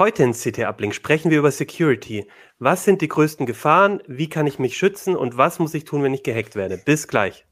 Heute 0.00 0.22
in 0.22 0.32
CT 0.32 0.60
Uplink 0.60 0.94
sprechen 0.94 1.30
wir 1.30 1.40
über 1.40 1.50
Security. 1.50 2.26
Was 2.58 2.84
sind 2.84 3.02
die 3.02 3.08
größten 3.08 3.44
Gefahren? 3.44 4.02
Wie 4.06 4.30
kann 4.30 4.46
ich 4.46 4.58
mich 4.58 4.78
schützen? 4.78 5.14
Und 5.14 5.36
was 5.36 5.58
muss 5.58 5.74
ich 5.74 5.84
tun, 5.84 6.02
wenn 6.02 6.14
ich 6.14 6.22
gehackt 6.22 6.56
werde? 6.56 6.78
Bis 6.78 7.06
gleich. 7.06 7.44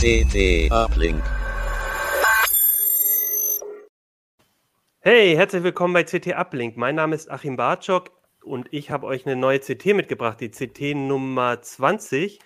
CT 0.00 0.72
Uplink. 0.72 1.39
Hey, 5.02 5.34
herzlich 5.34 5.62
willkommen 5.62 5.94
bei 5.94 6.04
CT 6.04 6.34
Uplink. 6.36 6.76
Mein 6.76 6.94
Name 6.94 7.14
ist 7.14 7.30
Achim 7.30 7.56
Bartschok 7.56 8.10
und 8.44 8.68
ich 8.70 8.90
habe 8.90 9.06
euch 9.06 9.24
eine 9.24 9.34
neue 9.34 9.58
CT 9.58 9.94
mitgebracht, 9.94 10.38
die 10.40 10.50
CT 10.50 10.94
Nummer 10.94 11.62
20. 11.62 12.38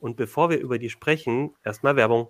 Und 0.00 0.16
bevor 0.16 0.50
wir 0.50 0.58
über 0.58 0.80
die 0.80 0.90
sprechen, 0.90 1.54
erstmal 1.64 1.94
Werbung. 1.94 2.26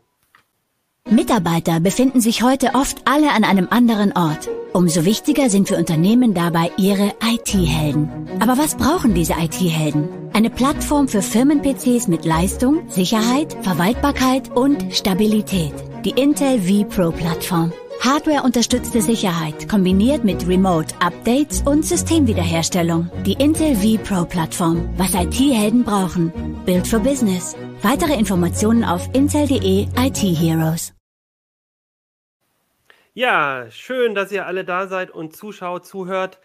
Mitarbeiter 1.08 1.80
befinden 1.80 2.20
sich 2.20 2.42
heute 2.42 2.72
oft 2.74 3.00
alle 3.06 3.32
an 3.32 3.42
einem 3.42 3.68
anderen 3.70 4.12
Ort. 4.12 4.50
Umso 4.74 5.06
wichtiger 5.06 5.48
sind 5.48 5.68
für 5.68 5.76
Unternehmen 5.76 6.34
dabei 6.34 6.70
ihre 6.76 7.14
IT-Helden. 7.24 8.28
Aber 8.38 8.58
was 8.58 8.76
brauchen 8.76 9.14
diese 9.14 9.32
IT-Helden? 9.32 10.10
Eine 10.34 10.50
Plattform 10.50 11.08
für 11.08 11.22
Firmen-PCs 11.22 12.06
mit 12.06 12.26
Leistung, 12.26 12.86
Sicherheit, 12.90 13.56
Verwaltbarkeit 13.62 14.50
und 14.54 14.94
Stabilität. 14.94 15.72
Die 16.04 16.20
Intel 16.20 16.60
vPro-Plattform. 16.60 17.72
Hardware-unterstützte 18.00 19.02
Sicherheit 19.02 19.68
kombiniert 19.68 20.24
mit 20.24 20.48
Remote-Updates 20.48 21.60
und 21.62 21.84
Systemwiederherstellung. 21.84 23.10
Die 23.26 23.34
Intel 23.34 23.76
vPro-Plattform. 23.76 24.88
Was 24.96 25.14
IT-Helden 25.14 25.84
brauchen. 25.84 26.32
Build 26.64 26.88
for 26.88 27.00
Business. 27.00 27.54
Weitere 27.82 28.14
Informationen 28.14 28.84
auf 28.84 29.06
intel.de 29.12 29.86
IT 29.98 30.16
Heroes. 30.16 30.94
Ja, 33.12 33.66
schön, 33.70 34.14
dass 34.14 34.32
ihr 34.32 34.46
alle 34.46 34.64
da 34.64 34.86
seid 34.86 35.10
und 35.10 35.36
zuschaut, 35.36 35.84
zuhört. 35.84 36.38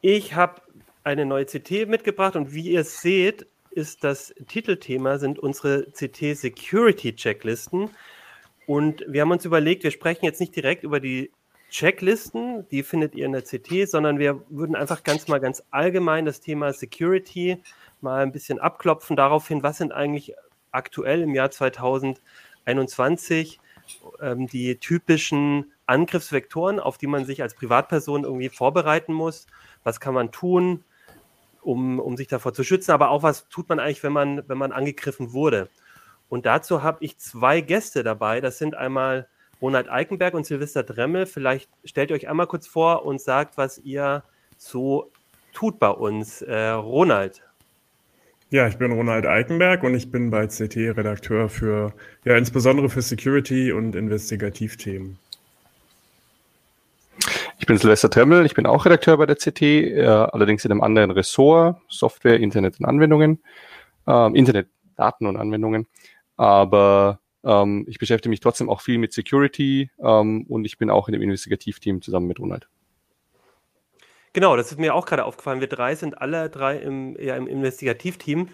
Ich 0.00 0.34
habe 0.34 0.62
eine 1.04 1.26
neue 1.26 1.44
CT 1.44 1.86
mitgebracht 1.86 2.34
und 2.34 2.54
wie 2.54 2.70
ihr 2.70 2.84
seht, 2.84 3.46
ist 3.70 4.04
das 4.04 4.34
Titelthema 4.46 5.18
sind 5.18 5.38
unsere 5.38 5.84
CT 5.92 6.34
Security 6.34 7.14
Checklisten. 7.14 7.90
Und 8.68 9.02
wir 9.08 9.22
haben 9.22 9.30
uns 9.30 9.46
überlegt, 9.46 9.82
wir 9.82 9.90
sprechen 9.90 10.26
jetzt 10.26 10.40
nicht 10.40 10.54
direkt 10.54 10.84
über 10.84 11.00
die 11.00 11.32
Checklisten, 11.70 12.68
die 12.68 12.82
findet 12.82 13.14
ihr 13.14 13.24
in 13.24 13.32
der 13.32 13.40
CT, 13.40 13.88
sondern 13.88 14.18
wir 14.18 14.44
würden 14.50 14.76
einfach 14.76 15.04
ganz 15.04 15.26
mal 15.26 15.40
ganz 15.40 15.62
allgemein 15.70 16.26
das 16.26 16.42
Thema 16.42 16.74
Security 16.74 17.62
mal 18.02 18.22
ein 18.22 18.30
bisschen 18.30 18.58
abklopfen 18.58 19.16
darauf 19.16 19.48
hin, 19.48 19.62
was 19.62 19.78
sind 19.78 19.92
eigentlich 19.92 20.34
aktuell 20.70 21.22
im 21.22 21.34
Jahr 21.34 21.50
2021 21.50 23.58
ähm, 24.20 24.46
die 24.48 24.76
typischen 24.76 25.72
Angriffsvektoren, 25.86 26.78
auf 26.78 26.98
die 26.98 27.06
man 27.06 27.24
sich 27.24 27.40
als 27.40 27.54
Privatperson 27.54 28.24
irgendwie 28.24 28.50
vorbereiten 28.50 29.14
muss. 29.14 29.46
Was 29.82 29.98
kann 29.98 30.12
man 30.12 30.30
tun, 30.30 30.84
um, 31.62 32.00
um 32.00 32.18
sich 32.18 32.28
davor 32.28 32.52
zu 32.52 32.64
schützen, 32.64 32.90
aber 32.90 33.08
auch 33.08 33.22
was 33.22 33.48
tut 33.48 33.70
man 33.70 33.80
eigentlich, 33.80 34.02
wenn 34.02 34.12
man, 34.12 34.46
wenn 34.46 34.58
man 34.58 34.72
angegriffen 34.72 35.32
wurde. 35.32 35.70
Und 36.28 36.46
dazu 36.46 36.82
habe 36.82 36.98
ich 37.00 37.18
zwei 37.18 37.60
Gäste 37.60 38.02
dabei. 38.02 38.40
Das 38.40 38.58
sind 38.58 38.74
einmal 38.74 39.28
Ronald 39.60 39.88
Eikenberg 39.90 40.34
und 40.34 40.46
Silvester 40.46 40.82
Dremmel. 40.82 41.26
Vielleicht 41.26 41.68
stellt 41.84 42.10
ihr 42.10 42.16
euch 42.16 42.28
einmal 42.28 42.46
kurz 42.46 42.66
vor 42.66 43.04
und 43.04 43.20
sagt, 43.20 43.56
was 43.56 43.78
ihr 43.78 44.22
so 44.56 45.10
tut 45.52 45.78
bei 45.78 45.90
uns. 45.90 46.42
Äh, 46.42 46.68
Ronald. 46.70 47.42
Ja, 48.50 48.66
ich 48.66 48.78
bin 48.78 48.92
Ronald 48.92 49.26
Eikenberg 49.26 49.82
und 49.82 49.94
ich 49.94 50.10
bin 50.10 50.30
bei 50.30 50.46
CT 50.46 50.76
Redakteur 50.96 51.50
für, 51.50 51.92
ja, 52.24 52.36
insbesondere 52.36 52.88
für 52.88 53.02
Security 53.02 53.72
und 53.72 53.94
Investigativthemen. 53.94 55.18
Ich 57.58 57.66
bin 57.66 57.76
Silvester 57.76 58.08
Tremmel, 58.08 58.46
ich 58.46 58.54
bin 58.54 58.64
auch 58.64 58.86
Redakteur 58.86 59.18
bei 59.18 59.26
der 59.26 59.36
CT, 59.36 59.62
äh, 59.62 60.04
allerdings 60.06 60.64
in 60.64 60.70
einem 60.70 60.80
anderen 60.80 61.10
Ressort, 61.10 61.76
Software, 61.88 62.40
Internet 62.40 62.80
und 62.80 62.86
Anwendungen, 62.86 63.42
äh, 64.06 64.38
Internet, 64.38 64.68
Daten 64.96 65.26
und 65.26 65.36
Anwendungen. 65.36 65.86
Aber 66.38 67.20
ähm, 67.44 67.84
ich 67.86 67.98
beschäftige 67.98 68.30
mich 68.30 68.40
trotzdem 68.40 68.70
auch 68.70 68.80
viel 68.80 68.96
mit 68.96 69.12
Security 69.12 69.90
ähm, 70.00 70.46
und 70.48 70.64
ich 70.64 70.78
bin 70.78 70.88
auch 70.88 71.08
in 71.08 71.12
dem 71.12 71.22
Investigativteam 71.22 72.00
zusammen 72.00 72.26
mit 72.26 72.40
Ronald. 72.40 72.68
Genau, 74.34 74.56
das 74.56 74.70
ist 74.70 74.78
mir 74.78 74.94
auch 74.94 75.06
gerade 75.06 75.24
aufgefallen. 75.24 75.60
Wir 75.60 75.68
drei 75.68 75.94
sind 75.94 76.20
alle 76.20 76.48
drei 76.48 76.76
im, 76.76 77.16
ja, 77.18 77.34
im 77.34 77.46
Investigativteam. 77.46 78.50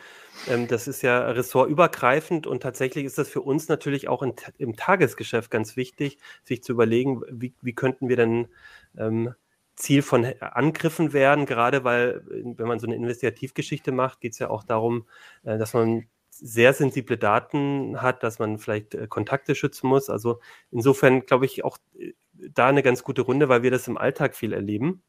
Ähm, 0.48 0.66
das 0.66 0.88
ist 0.88 1.02
ja 1.02 1.30
ressortübergreifend 1.30 2.46
und 2.46 2.62
tatsächlich 2.62 3.04
ist 3.04 3.18
das 3.18 3.28
für 3.28 3.42
uns 3.42 3.68
natürlich 3.68 4.08
auch 4.08 4.22
in, 4.22 4.34
im 4.58 4.76
Tagesgeschäft 4.76 5.50
ganz 5.50 5.76
wichtig, 5.76 6.18
sich 6.42 6.62
zu 6.62 6.72
überlegen, 6.72 7.22
wie, 7.30 7.54
wie 7.60 7.74
könnten 7.74 8.08
wir 8.08 8.16
denn 8.16 8.48
ähm, 8.96 9.34
Ziel 9.76 10.02
von 10.02 10.24
Angriffen 10.40 11.12
werden, 11.12 11.46
gerade 11.46 11.82
weil, 11.82 12.22
wenn 12.28 12.68
man 12.68 12.78
so 12.78 12.86
eine 12.86 12.94
Investigativgeschichte 12.94 13.90
macht, 13.92 14.20
geht 14.20 14.32
es 14.32 14.38
ja 14.38 14.48
auch 14.48 14.62
darum, 14.62 15.06
äh, 15.42 15.58
dass 15.58 15.74
man 15.74 16.06
sehr 16.46 16.74
sensible 16.74 17.16
Daten 17.16 18.02
hat, 18.02 18.22
dass 18.22 18.38
man 18.38 18.58
vielleicht 18.58 18.94
äh, 18.94 19.06
Kontakte 19.08 19.54
schützen 19.54 19.88
muss. 19.88 20.10
Also 20.10 20.40
insofern 20.70 21.24
glaube 21.24 21.46
ich 21.46 21.64
auch 21.64 21.78
äh, 21.98 22.12
da 22.34 22.68
eine 22.68 22.82
ganz 22.82 23.02
gute 23.02 23.22
Runde, 23.22 23.48
weil 23.48 23.62
wir 23.62 23.70
das 23.70 23.88
im 23.88 23.96
Alltag 23.96 24.36
viel 24.36 24.52
erleben. 24.52 25.02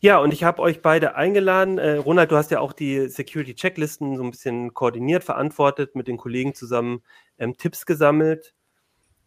Ja, 0.00 0.18
und 0.18 0.34
ich 0.34 0.44
habe 0.44 0.60
euch 0.60 0.82
beide 0.82 1.16
eingeladen. 1.16 1.78
Äh, 1.78 1.96
Ronald, 1.96 2.30
du 2.30 2.36
hast 2.36 2.50
ja 2.50 2.60
auch 2.60 2.74
die 2.74 3.08
Security-Checklisten 3.08 4.16
so 4.18 4.22
ein 4.22 4.30
bisschen 4.30 4.74
koordiniert, 4.74 5.24
verantwortet, 5.24 5.96
mit 5.96 6.06
den 6.06 6.18
Kollegen 6.18 6.54
zusammen 6.54 7.02
ähm, 7.38 7.56
Tipps 7.56 7.86
gesammelt. 7.86 8.54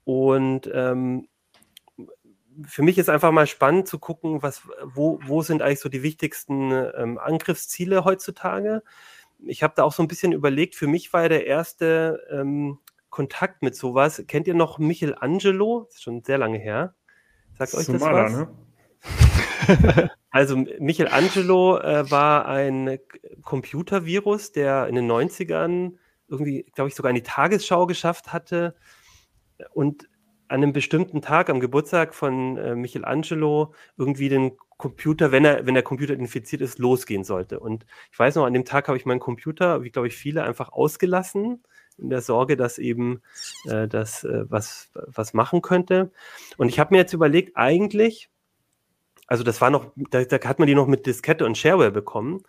Und 0.04 0.70
ähm, 0.72 1.28
für 2.68 2.84
mich 2.84 3.00
ist 3.00 3.10
einfach 3.10 3.32
mal 3.32 3.48
spannend 3.48 3.88
zu 3.88 3.98
gucken, 3.98 4.44
was, 4.44 4.62
wo, 4.84 5.20
wo 5.26 5.42
sind 5.42 5.64
eigentlich 5.64 5.80
so 5.80 5.90
die 5.90 6.04
wichtigsten 6.04 6.72
ähm, 6.96 7.18
Angriffsziele 7.18 8.06
heutzutage 8.06 8.84
ich 9.46 9.64
habe 9.64 9.74
da 9.76 9.84
auch 9.84 9.94
so 9.94 10.04
ein 10.04 10.08
bisschen 10.08 10.32
überlegt, 10.32 10.76
für 10.76 10.88
mich 10.88 11.12
war 11.14 11.24
ja 11.24 11.30
der 11.30 11.48
erste 11.48 12.22
ähm, 12.32 12.80
Kontakt 13.10 13.62
mit 13.62 13.76
sowas. 13.76 14.24
Kennt 14.28 14.48
ihr 14.48 14.54
noch 14.54 14.80
Michelangelo? 14.80 15.84
Das 15.86 15.96
ist 15.96 16.04
schon 16.04 16.24
sehr 16.24 16.38
lange 16.38 16.58
her. 16.58 16.96
Sagt 17.58 17.76
euch 17.76 17.86
das 17.86 18.02
Maler, 18.02 18.24
was? 18.24 18.34
Ne? 18.34 20.10
also 20.32 20.58
Michelangelo 20.80 21.78
äh, 21.78 22.10
war 22.10 22.46
ein 22.48 23.00
Computervirus, 23.44 24.52
der 24.52 24.88
in 24.88 24.96
den 24.96 25.12
90ern 25.12 25.94
irgendwie, 26.28 26.66
glaube 26.74 26.88
ich, 26.88 26.96
sogar 26.96 27.10
in 27.10 27.16
die 27.16 27.24
Tagesschau 27.24 27.86
geschafft 27.86 28.32
hatte 28.32 28.76
und 29.74 30.08
an 30.48 30.64
einem 30.64 30.74
bestimmten 30.74 31.22
Tag, 31.22 31.50
am 31.50 31.60
Geburtstag 31.60 32.14
von 32.14 32.58
äh, 32.58 32.76
Michelangelo, 32.76 33.74
irgendwie 33.98 34.30
den 34.30 34.58
Computer, 34.82 35.32
wenn 35.32 35.46
er, 35.46 35.66
wenn 35.66 35.76
der 35.76 35.84
Computer 35.84 36.14
infiziert 36.14 36.62
ist, 36.62 36.80
losgehen 36.80 37.24
sollte. 37.24 37.60
Und 37.60 37.86
ich 38.12 38.18
weiß 38.18 38.36
noch, 38.36 38.46
an 38.46 38.54
dem 38.54 38.66
Tag 38.66 38.88
habe 38.88 38.98
ich 38.98 39.06
meinen 39.06 39.20
Computer, 39.20 39.84
wie 39.84 39.92
glaube 39.92 40.08
ich 40.08 40.16
viele, 40.16 40.44
einfach 40.44 40.72
ausgelassen, 40.72 41.64
in 41.98 42.10
der 42.10 42.22
Sorge, 42.22 42.58
dass 42.58 42.80
eben 42.80 43.22
äh, 43.66 43.88
das 43.88 44.24
äh, 44.24 44.46
was, 44.50 44.90
was 44.94 45.34
machen 45.34 45.62
könnte. 45.62 46.12
Und 46.58 46.70
ich 46.70 46.80
habe 46.80 46.94
mir 46.94 47.00
jetzt 47.00 47.14
überlegt, 47.14 47.56
eigentlich, 47.56 48.30
also 49.28 49.44
das 49.44 49.62
war 49.62 49.70
noch, 49.70 49.92
da, 50.10 50.24
da 50.24 50.40
hat 50.48 50.58
man 50.58 50.68
die 50.68 50.76
noch 50.76 50.88
mit 50.88 51.06
Diskette 51.06 51.46
und 51.46 51.58
Shareware 51.58 51.92
bekommen. 51.92 52.42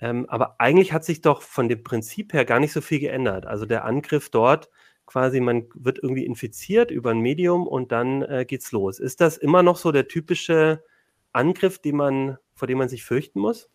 Ähm, 0.00 0.26
aber 0.28 0.56
eigentlich 0.58 0.92
hat 0.92 1.04
sich 1.04 1.22
doch 1.22 1.40
von 1.40 1.68
dem 1.68 1.82
Prinzip 1.82 2.34
her 2.34 2.44
gar 2.44 2.60
nicht 2.60 2.72
so 2.72 2.82
viel 2.82 3.00
geändert. 3.00 3.46
Also 3.46 3.64
der 3.64 3.84
Angriff 3.86 4.28
dort 4.30 4.68
quasi, 5.06 5.40
man 5.40 5.64
wird 5.74 5.98
irgendwie 6.02 6.26
infiziert 6.26 6.90
über 6.90 7.10
ein 7.10 7.20
Medium 7.20 7.66
und 7.66 7.90
dann 7.90 8.22
äh, 8.22 8.44
geht's 8.46 8.70
los. 8.70 9.00
Ist 9.00 9.20
das 9.20 9.38
immer 9.38 9.62
noch 9.62 9.76
so 9.76 9.92
der 9.92 10.08
typische 10.08 10.84
Angriff, 11.32 11.78
den 11.78 11.96
man, 11.96 12.38
vor 12.54 12.68
dem 12.68 12.78
man 12.78 12.88
sich 12.88 13.04
fürchten 13.04 13.40
muss? 13.40 13.70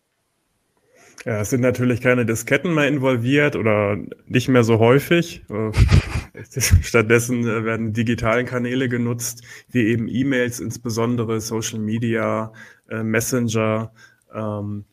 Ja, 1.24 1.40
es 1.40 1.50
sind 1.50 1.60
natürlich 1.60 2.00
keine 2.00 2.24
Disketten 2.24 2.74
mehr 2.74 2.86
involviert 2.86 3.56
oder 3.56 3.96
nicht 4.26 4.48
mehr 4.48 4.62
so 4.62 4.78
häufig. 4.78 5.44
Äh, 5.50 5.72
stattdessen 6.82 7.42
äh, 7.42 7.64
werden 7.64 7.92
digitalen 7.92 8.46
Kanäle 8.46 8.88
genutzt, 8.88 9.42
wie 9.68 9.86
eben 9.86 10.08
E-Mails, 10.08 10.60
insbesondere 10.60 11.40
Social 11.40 11.80
Media, 11.80 12.52
äh, 12.88 13.02
Messenger. 13.02 13.92
Ähm, 14.32 14.84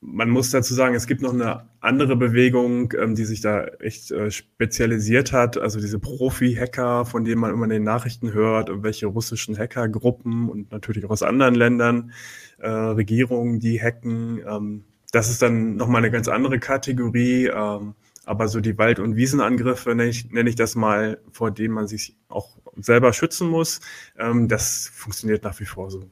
man 0.00 0.30
muss 0.30 0.50
dazu 0.50 0.74
sagen, 0.74 0.94
es 0.94 1.06
gibt 1.06 1.22
noch 1.22 1.32
eine 1.32 1.68
andere 1.80 2.16
Bewegung, 2.16 2.92
ähm, 2.98 3.14
die 3.14 3.24
sich 3.24 3.40
da 3.40 3.64
echt 3.80 4.12
spezialisiert 4.28 5.32
hat. 5.32 5.58
Also 5.58 5.80
diese 5.80 5.98
Profi-Hacker, 5.98 7.04
von 7.06 7.24
denen 7.24 7.40
man 7.40 7.52
immer 7.52 7.64
in 7.64 7.70
den 7.70 7.84
Nachrichten 7.84 8.32
hört, 8.32 8.70
welche 8.82 9.06
russischen 9.06 9.56
Hackergruppen 9.58 10.48
und 10.48 10.70
natürlich 10.70 11.04
auch 11.04 11.10
aus 11.10 11.22
anderen 11.22 11.54
Ländern, 11.54 12.12
Regierungen, 12.58 13.60
die 13.60 13.82
hacken. 13.82 14.40
Ähm, 14.46 14.84
das 15.12 15.30
ist 15.30 15.42
dann 15.42 15.76
nochmal 15.76 16.02
eine 16.02 16.10
ganz 16.10 16.28
andere 16.28 16.58
Kategorie. 16.58 17.46
Ähm, 17.46 17.94
aber 18.26 18.48
so 18.48 18.60
die 18.60 18.76
Wald- 18.76 18.98
und 18.98 19.14
Wiesenangriffe, 19.16 19.90
nenne 19.94 20.10
ich, 20.10 20.30
nenne 20.30 20.50
ich 20.50 20.56
das 20.56 20.74
mal, 20.74 21.20
vor 21.30 21.52
denen 21.52 21.72
man 21.72 21.86
sich 21.86 22.16
auch 22.28 22.58
selber 22.76 23.12
schützen 23.12 23.48
muss, 23.48 23.80
ähm, 24.18 24.48
das 24.48 24.90
funktioniert 24.92 25.44
nach 25.44 25.58
wie 25.60 25.64
vor 25.64 25.90
so. 25.90 26.10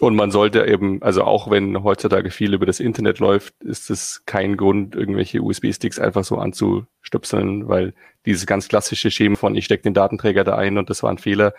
Und 0.00 0.16
man 0.16 0.32
sollte 0.32 0.66
eben, 0.66 1.00
also 1.02 1.22
auch 1.22 1.50
wenn 1.50 1.84
heutzutage 1.84 2.30
viel 2.30 2.52
über 2.52 2.66
das 2.66 2.80
Internet 2.80 3.20
läuft, 3.20 3.54
ist 3.62 3.90
es 3.90 4.24
kein 4.26 4.56
Grund, 4.56 4.96
irgendwelche 4.96 5.40
USB-Sticks 5.40 6.00
einfach 6.00 6.24
so 6.24 6.38
anzustöpseln, 6.38 7.68
weil 7.68 7.94
dieses 8.26 8.44
ganz 8.44 8.66
klassische 8.66 9.12
Schema 9.12 9.36
von 9.36 9.54
ich 9.54 9.66
stecke 9.66 9.84
den 9.84 9.94
Datenträger 9.94 10.42
da 10.42 10.56
ein 10.56 10.78
und 10.78 10.90
das 10.90 11.04
war 11.04 11.10
ein 11.10 11.18
Fehler, 11.18 11.54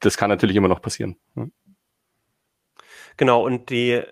das 0.00 0.16
kann 0.16 0.30
natürlich 0.30 0.56
immer 0.56 0.68
noch 0.68 0.80
passieren. 0.80 1.16
Genau, 3.18 3.44
und 3.44 3.68
die 3.68 4.02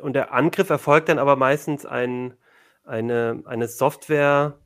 und 0.00 0.14
der 0.14 0.32
Angriff 0.32 0.70
erfolgt 0.70 1.10
dann 1.10 1.18
aber 1.18 1.36
meistens 1.36 1.84
ein, 1.84 2.34
eine, 2.84 3.42
eine 3.44 3.68
Software, 3.68 4.58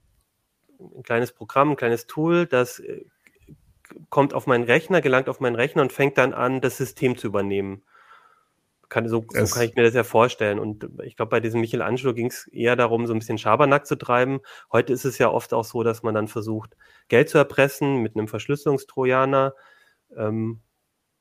ein 0.79 1.03
kleines 1.03 1.33
Programm, 1.33 1.71
ein 1.71 1.77
kleines 1.77 2.07
Tool, 2.07 2.47
das 2.47 2.79
äh, 2.79 3.05
kommt 4.11 4.33
auf 4.33 4.47
meinen 4.47 4.65
Rechner, 4.65 5.01
gelangt 5.01 5.29
auf 5.29 5.41
meinen 5.41 5.57
Rechner 5.57 5.83
und 5.83 5.93
fängt 5.93 6.19
dann 6.19 6.35
an, 6.35 6.61
das 6.61 6.77
System 6.77 7.17
zu 7.17 7.27
übernehmen. 7.27 7.83
Kann, 8.93 9.09
so, 9.09 9.25
so 9.27 9.47
kann 9.47 9.65
ich 9.65 9.75
mir 9.75 9.85
das 9.85 9.95
ja 9.95 10.05
vorstellen. 10.05 10.59
Und 10.59 10.87
ich 11.03 11.17
glaube, 11.17 11.31
bei 11.31 11.41
diesem 11.41 11.63
Michelangelo 11.63 12.13
ging 12.13 12.27
es 12.27 12.47
eher 12.49 12.77
darum, 12.77 13.07
so 13.07 13.15
ein 13.15 13.21
bisschen 13.21 13.39
Schabernack 13.39 13.87
zu 13.87 13.97
treiben. 13.97 14.41
Heute 14.71 14.93
ist 14.93 15.07
es 15.07 15.17
ja 15.17 15.31
oft 15.31 15.55
auch 15.55 15.65
so, 15.65 15.83
dass 15.83 16.03
man 16.03 16.15
dann 16.15 16.29
versucht, 16.29 16.77
Geld 17.09 17.31
zu 17.31 17.39
erpressen 17.39 18.03
mit 18.03 18.17
einem 18.17 18.29
Verschlüsselungstrojaner. 18.29 19.55
Ähm, 20.15 20.61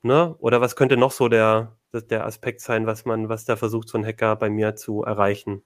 ne? 0.01 0.35
Oder 0.39 0.59
was 0.59 0.75
könnte 0.75 0.97
noch 0.97 1.13
so 1.13 1.29
der, 1.29 1.77
der 1.93 2.25
Aspekt 2.25 2.59
sein, 2.59 2.87
was 2.87 3.05
man, 3.05 3.29
was 3.29 3.45
da 3.45 3.55
versucht, 3.55 3.87
so 3.87 3.97
ein 3.97 4.05
Hacker 4.05 4.35
bei 4.35 4.49
mir 4.49 4.75
zu 4.75 5.03
erreichen? 5.03 5.63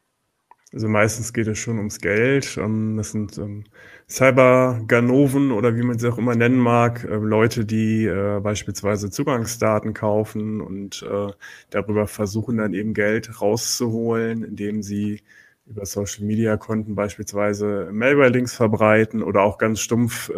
Also 0.73 0.89
meistens 0.89 1.31
geht 1.31 1.47
es 1.47 1.57
schon 1.59 1.77
ums 1.77 1.99
Geld. 1.99 2.57
Ähm, 2.57 2.97
das 2.97 3.11
sind 3.11 3.37
ähm, 3.37 3.63
Cyber-Ganoven 4.09 5.51
oder 5.51 5.75
wie 5.75 5.83
man 5.83 5.97
sie 5.99 6.09
auch 6.11 6.17
immer 6.17 6.35
nennen 6.35 6.57
mag, 6.57 7.03
äh, 7.05 7.15
Leute, 7.15 7.65
die 7.65 8.05
äh, 8.05 8.39
beispielsweise 8.41 9.09
Zugangsdaten 9.09 9.93
kaufen 9.93 10.61
und 10.61 11.03
äh, 11.03 11.31
darüber 11.69 12.07
versuchen 12.07 12.57
dann 12.57 12.73
eben 12.73 12.93
Geld 12.93 13.41
rauszuholen, 13.41 14.43
indem 14.43 14.81
sie 14.81 15.21
über 15.67 15.85
Social-Media-Konten 15.85 16.93
beispielsweise 16.95 17.89
Malware-Links 17.91 18.53
verbreiten 18.55 19.23
oder 19.23 19.41
auch 19.41 19.57
ganz 19.57 19.79
stumpf 19.79 20.29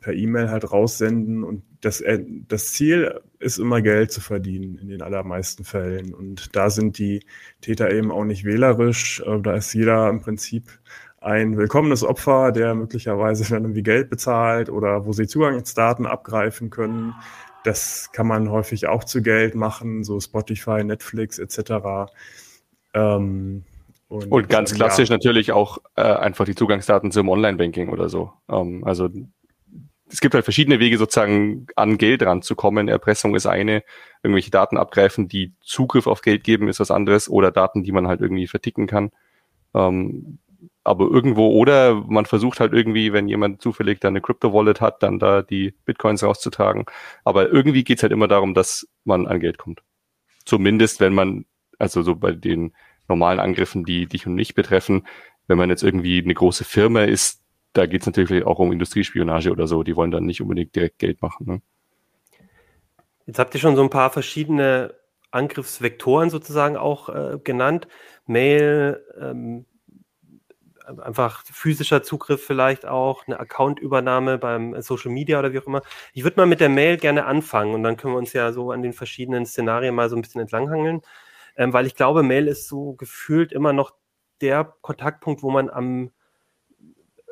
per 0.00 0.12
E-Mail 0.12 0.50
halt 0.50 0.70
raussenden. 0.70 1.44
Und 1.44 1.62
das, 1.80 2.00
äh, 2.00 2.20
das 2.48 2.72
Ziel 2.72 3.20
ist 3.38 3.58
immer 3.58 3.82
Geld 3.82 4.12
zu 4.12 4.20
verdienen 4.20 4.78
in 4.78 4.88
den 4.88 5.02
allermeisten 5.02 5.64
Fällen. 5.64 6.14
Und 6.14 6.54
da 6.56 6.70
sind 6.70 6.98
die 6.98 7.24
Täter 7.60 7.90
eben 7.90 8.10
auch 8.10 8.24
nicht 8.24 8.44
wählerisch. 8.44 9.20
Äh, 9.20 9.40
da 9.40 9.54
ist 9.54 9.72
jeder 9.74 10.08
im 10.08 10.20
Prinzip 10.20 10.64
ein 11.20 11.56
willkommenes 11.56 12.02
Opfer, 12.02 12.50
der 12.50 12.74
möglicherweise 12.74 13.48
dann 13.48 13.64
irgendwie 13.64 13.82
Geld 13.82 14.08
bezahlt 14.08 14.70
oder 14.70 15.04
wo 15.04 15.12
sie 15.12 15.26
Zugangsdaten 15.26 16.06
abgreifen 16.06 16.70
können. 16.70 17.14
Das 17.62 18.10
kann 18.12 18.26
man 18.26 18.50
häufig 18.50 18.88
auch 18.88 19.04
zu 19.04 19.22
Geld 19.22 19.54
machen, 19.54 20.02
so 20.02 20.18
Spotify, 20.18 20.82
Netflix 20.82 21.38
etc. 21.38 22.10
Ähm, 22.94 23.64
und, 24.08 24.32
und, 24.32 24.48
ganz 24.48 24.74
klassisch 24.74 25.10
ja. 25.10 25.14
natürlich 25.14 25.52
auch 25.52 25.78
äh, 25.94 26.02
einfach 26.02 26.46
die 26.46 26.54
Zugangsdaten 26.54 27.12
zum 27.12 27.28
Online-Banking 27.28 27.90
oder 27.90 28.08
so. 28.08 28.32
Ähm, 28.48 28.82
also 28.84 29.08
es 30.12 30.20
gibt 30.20 30.34
halt 30.34 30.44
verschiedene 30.44 30.80
Wege, 30.80 30.98
sozusagen 30.98 31.66
an 31.76 31.98
Geld 31.98 32.22
ranzukommen. 32.22 32.88
Erpressung 32.88 33.34
ist 33.34 33.46
eine, 33.46 33.82
irgendwelche 34.22 34.50
Daten 34.50 34.76
abgreifen, 34.76 35.28
die 35.28 35.52
Zugriff 35.60 36.06
auf 36.06 36.22
Geld 36.22 36.44
geben, 36.44 36.68
ist 36.68 36.80
was 36.80 36.90
anderes, 36.90 37.28
oder 37.28 37.50
Daten, 37.50 37.82
die 37.82 37.92
man 37.92 38.08
halt 38.08 38.20
irgendwie 38.20 38.46
verticken 38.46 38.86
kann. 38.86 39.10
Ähm, 39.74 40.38
aber 40.82 41.06
irgendwo, 41.10 41.50
oder 41.50 41.94
man 41.94 42.26
versucht 42.26 42.60
halt 42.60 42.72
irgendwie, 42.72 43.12
wenn 43.12 43.28
jemand 43.28 43.62
zufällig 43.62 44.00
da 44.00 44.08
eine 44.08 44.20
Crypto-Wallet 44.20 44.80
hat, 44.80 45.02
dann 45.02 45.18
da 45.18 45.42
die 45.42 45.74
Bitcoins 45.84 46.22
rauszutragen. 46.22 46.86
Aber 47.24 47.50
irgendwie 47.50 47.84
geht's 47.84 48.02
halt 48.02 48.12
immer 48.12 48.28
darum, 48.28 48.54
dass 48.54 48.88
man 49.04 49.26
an 49.26 49.40
Geld 49.40 49.58
kommt. 49.58 49.82
Zumindest, 50.44 51.00
wenn 51.00 51.14
man, 51.14 51.44
also 51.78 52.02
so 52.02 52.16
bei 52.16 52.32
den 52.32 52.72
normalen 53.08 53.40
Angriffen, 53.40 53.84
die 53.84 54.06
dich 54.06 54.26
und 54.26 54.34
mich 54.34 54.54
betreffen, 54.54 55.06
wenn 55.46 55.58
man 55.58 55.68
jetzt 55.68 55.82
irgendwie 55.82 56.22
eine 56.22 56.34
große 56.34 56.64
Firma 56.64 57.02
ist, 57.02 57.39
da 57.72 57.86
geht 57.86 58.02
es 58.02 58.06
natürlich 58.06 58.44
auch 58.44 58.58
um 58.58 58.72
Industriespionage 58.72 59.50
oder 59.50 59.66
so. 59.66 59.82
Die 59.82 59.96
wollen 59.96 60.10
dann 60.10 60.26
nicht 60.26 60.40
unbedingt 60.40 60.74
direkt 60.74 60.98
Geld 60.98 61.22
machen. 61.22 61.46
Ne? 61.46 61.62
Jetzt 63.26 63.38
habt 63.38 63.54
ihr 63.54 63.60
schon 63.60 63.76
so 63.76 63.82
ein 63.82 63.90
paar 63.90 64.10
verschiedene 64.10 64.94
Angriffsvektoren 65.30 66.30
sozusagen 66.30 66.76
auch 66.76 67.08
äh, 67.08 67.38
genannt. 67.42 67.86
Mail, 68.26 69.04
ähm, 69.20 69.66
einfach 70.98 71.44
physischer 71.44 72.02
Zugriff 72.02 72.44
vielleicht 72.44 72.86
auch, 72.86 73.26
eine 73.26 73.38
Accountübernahme 73.38 74.38
beim 74.38 74.80
Social 74.82 75.12
Media 75.12 75.38
oder 75.38 75.52
wie 75.52 75.60
auch 75.60 75.66
immer. 75.66 75.82
Ich 76.12 76.24
würde 76.24 76.40
mal 76.40 76.46
mit 76.46 76.60
der 76.60 76.68
Mail 76.68 76.96
gerne 76.96 77.26
anfangen 77.26 77.74
und 77.74 77.84
dann 77.84 77.96
können 77.96 78.14
wir 78.14 78.18
uns 78.18 78.32
ja 78.32 78.52
so 78.52 78.72
an 78.72 78.82
den 78.82 78.92
verschiedenen 78.92 79.46
Szenarien 79.46 79.94
mal 79.94 80.08
so 80.08 80.16
ein 80.16 80.22
bisschen 80.22 80.40
entlanghangeln, 80.40 81.02
ähm, 81.56 81.72
weil 81.72 81.86
ich 81.86 81.94
glaube, 81.94 82.24
Mail 82.24 82.48
ist 82.48 82.66
so 82.66 82.94
gefühlt 82.94 83.52
immer 83.52 83.72
noch 83.72 83.92
der 84.40 84.74
Kontaktpunkt, 84.80 85.44
wo 85.44 85.50
man 85.50 85.70
am 85.70 86.10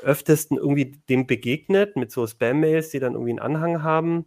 öftesten 0.02 0.56
irgendwie 0.56 0.92
dem 1.08 1.26
begegnet 1.26 1.96
mit 1.96 2.10
so 2.12 2.26
Spam-Mails, 2.26 2.90
die 2.90 3.00
dann 3.00 3.14
irgendwie 3.14 3.32
einen 3.32 3.40
Anhang 3.40 3.82
haben. 3.82 4.26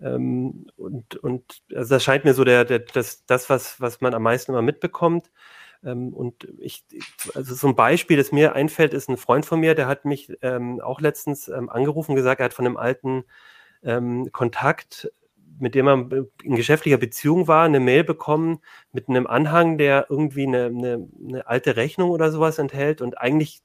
Ähm, 0.00 0.66
und, 0.76 1.16
und 1.16 1.62
also 1.74 1.94
das 1.94 2.04
scheint 2.04 2.24
mir 2.24 2.34
so 2.34 2.44
der, 2.44 2.64
der, 2.64 2.80
das, 2.80 3.24
das 3.26 3.50
was, 3.50 3.80
was 3.80 4.00
man 4.00 4.14
am 4.14 4.22
meisten 4.22 4.52
immer 4.52 4.62
mitbekommt. 4.62 5.30
Ähm, 5.84 6.12
und 6.12 6.48
ich, 6.58 6.84
also 7.34 7.54
so 7.54 7.68
ein 7.68 7.76
Beispiel, 7.76 8.16
das 8.16 8.32
mir 8.32 8.54
einfällt, 8.54 8.94
ist 8.94 9.08
ein 9.08 9.16
Freund 9.16 9.46
von 9.46 9.60
mir, 9.60 9.74
der 9.74 9.86
hat 9.86 10.04
mich 10.04 10.32
ähm, 10.42 10.80
auch 10.80 11.00
letztens 11.00 11.48
ähm, 11.48 11.68
angerufen, 11.68 12.14
gesagt, 12.14 12.40
er 12.40 12.46
hat 12.46 12.54
von 12.54 12.66
einem 12.66 12.76
alten 12.76 13.24
ähm, 13.82 14.30
Kontakt 14.32 15.10
mit 15.60 15.74
dem 15.74 15.86
er 15.86 16.26
in 16.42 16.56
geschäftlicher 16.56 16.96
Beziehung 16.96 17.46
war, 17.46 17.64
eine 17.64 17.80
Mail 17.80 18.02
bekommen 18.02 18.60
mit 18.92 19.08
einem 19.08 19.26
Anhang, 19.26 19.78
der 19.78 20.06
irgendwie 20.08 20.46
eine, 20.46 20.66
eine, 20.66 21.08
eine 21.22 21.46
alte 21.46 21.76
Rechnung 21.76 22.10
oder 22.10 22.32
sowas 22.32 22.58
enthält 22.58 23.02
und 23.02 23.18
eigentlich 23.18 23.62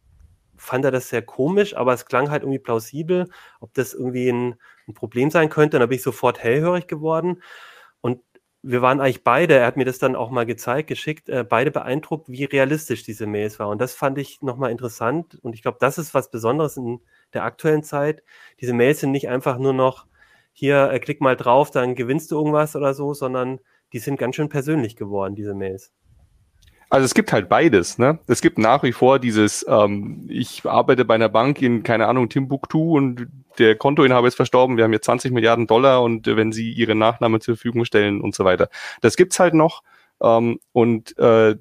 fand 0.57 0.85
er 0.85 0.91
das 0.91 1.09
sehr 1.09 1.21
komisch, 1.21 1.75
aber 1.75 1.93
es 1.93 2.05
klang 2.05 2.29
halt 2.29 2.43
irgendwie 2.43 2.59
plausibel, 2.59 3.29
ob 3.59 3.73
das 3.73 3.93
irgendwie 3.93 4.29
ein, 4.29 4.55
ein 4.87 4.93
Problem 4.93 5.29
sein 5.31 5.49
könnte. 5.49 5.77
Und 5.77 5.81
da 5.81 5.85
bin 5.87 5.97
ich 5.97 6.03
sofort 6.03 6.39
hellhörig 6.39 6.87
geworden. 6.87 7.41
Und 8.01 8.21
wir 8.61 8.81
waren 8.81 8.99
eigentlich 8.99 9.23
beide, 9.23 9.55
er 9.55 9.67
hat 9.67 9.77
mir 9.77 9.85
das 9.85 9.99
dann 9.99 10.15
auch 10.15 10.31
mal 10.31 10.45
gezeigt, 10.45 10.87
geschickt, 10.87 11.29
äh, 11.29 11.43
beide 11.43 11.71
beeindruckt, 11.71 12.29
wie 12.29 12.45
realistisch 12.45 13.03
diese 13.03 13.27
Mails 13.27 13.59
waren. 13.59 13.69
Und 13.69 13.81
das 13.81 13.93
fand 13.93 14.17
ich 14.17 14.41
nochmal 14.41 14.71
interessant. 14.71 15.37
Und 15.43 15.53
ich 15.53 15.61
glaube, 15.61 15.77
das 15.79 15.97
ist 15.97 16.13
was 16.13 16.31
Besonderes 16.31 16.77
in 16.77 17.01
der 17.33 17.43
aktuellen 17.43 17.83
Zeit. 17.83 18.23
Diese 18.61 18.73
Mails 18.73 19.01
sind 19.01 19.11
nicht 19.11 19.29
einfach 19.29 19.57
nur 19.59 19.73
noch, 19.73 20.07
hier, 20.53 20.89
äh, 20.91 20.99
klick 20.99 21.21
mal 21.21 21.35
drauf, 21.35 21.69
dann 21.69 21.95
gewinnst 21.95 22.31
du 22.31 22.37
irgendwas 22.37 22.75
oder 22.75 22.93
so, 22.93 23.13
sondern 23.13 23.59
die 23.93 23.99
sind 23.99 24.17
ganz 24.17 24.35
schön 24.35 24.49
persönlich 24.49 24.95
geworden, 24.95 25.35
diese 25.35 25.53
Mails. 25.53 25.93
Also 26.89 27.05
es 27.05 27.13
gibt 27.13 27.33
halt 27.33 27.49
beides. 27.49 27.97
Ne? 27.97 28.19
Es 28.27 28.41
gibt 28.41 28.57
nach 28.57 28.83
wie 28.83 28.91
vor 28.91 29.19
dieses, 29.19 29.65
ähm, 29.67 30.25
ich 30.29 30.65
arbeite 30.65 31.05
bei 31.05 31.15
einer 31.15 31.29
Bank 31.29 31.61
in, 31.61 31.83
keine 31.83 32.07
Ahnung, 32.07 32.29
Timbuktu 32.29 32.95
und 32.95 33.27
der 33.57 33.75
Kontoinhaber 33.75 34.27
ist 34.27 34.35
verstorben, 34.35 34.77
wir 34.77 34.83
haben 34.83 34.93
jetzt 34.93 35.05
20 35.05 35.31
Milliarden 35.31 35.67
Dollar 35.67 36.03
und 36.03 36.27
wenn 36.27 36.51
Sie 36.51 36.71
Ihre 36.71 36.95
Nachname 36.95 37.39
zur 37.39 37.55
Verfügung 37.55 37.85
stellen 37.85 38.21
und 38.21 38.35
so 38.35 38.45
weiter. 38.45 38.69
Das 39.01 39.15
gibt's 39.15 39.39
halt 39.39 39.53
noch. 39.53 39.81
Ähm, 40.21 40.59
und 40.73 41.17
äh, 41.17 41.55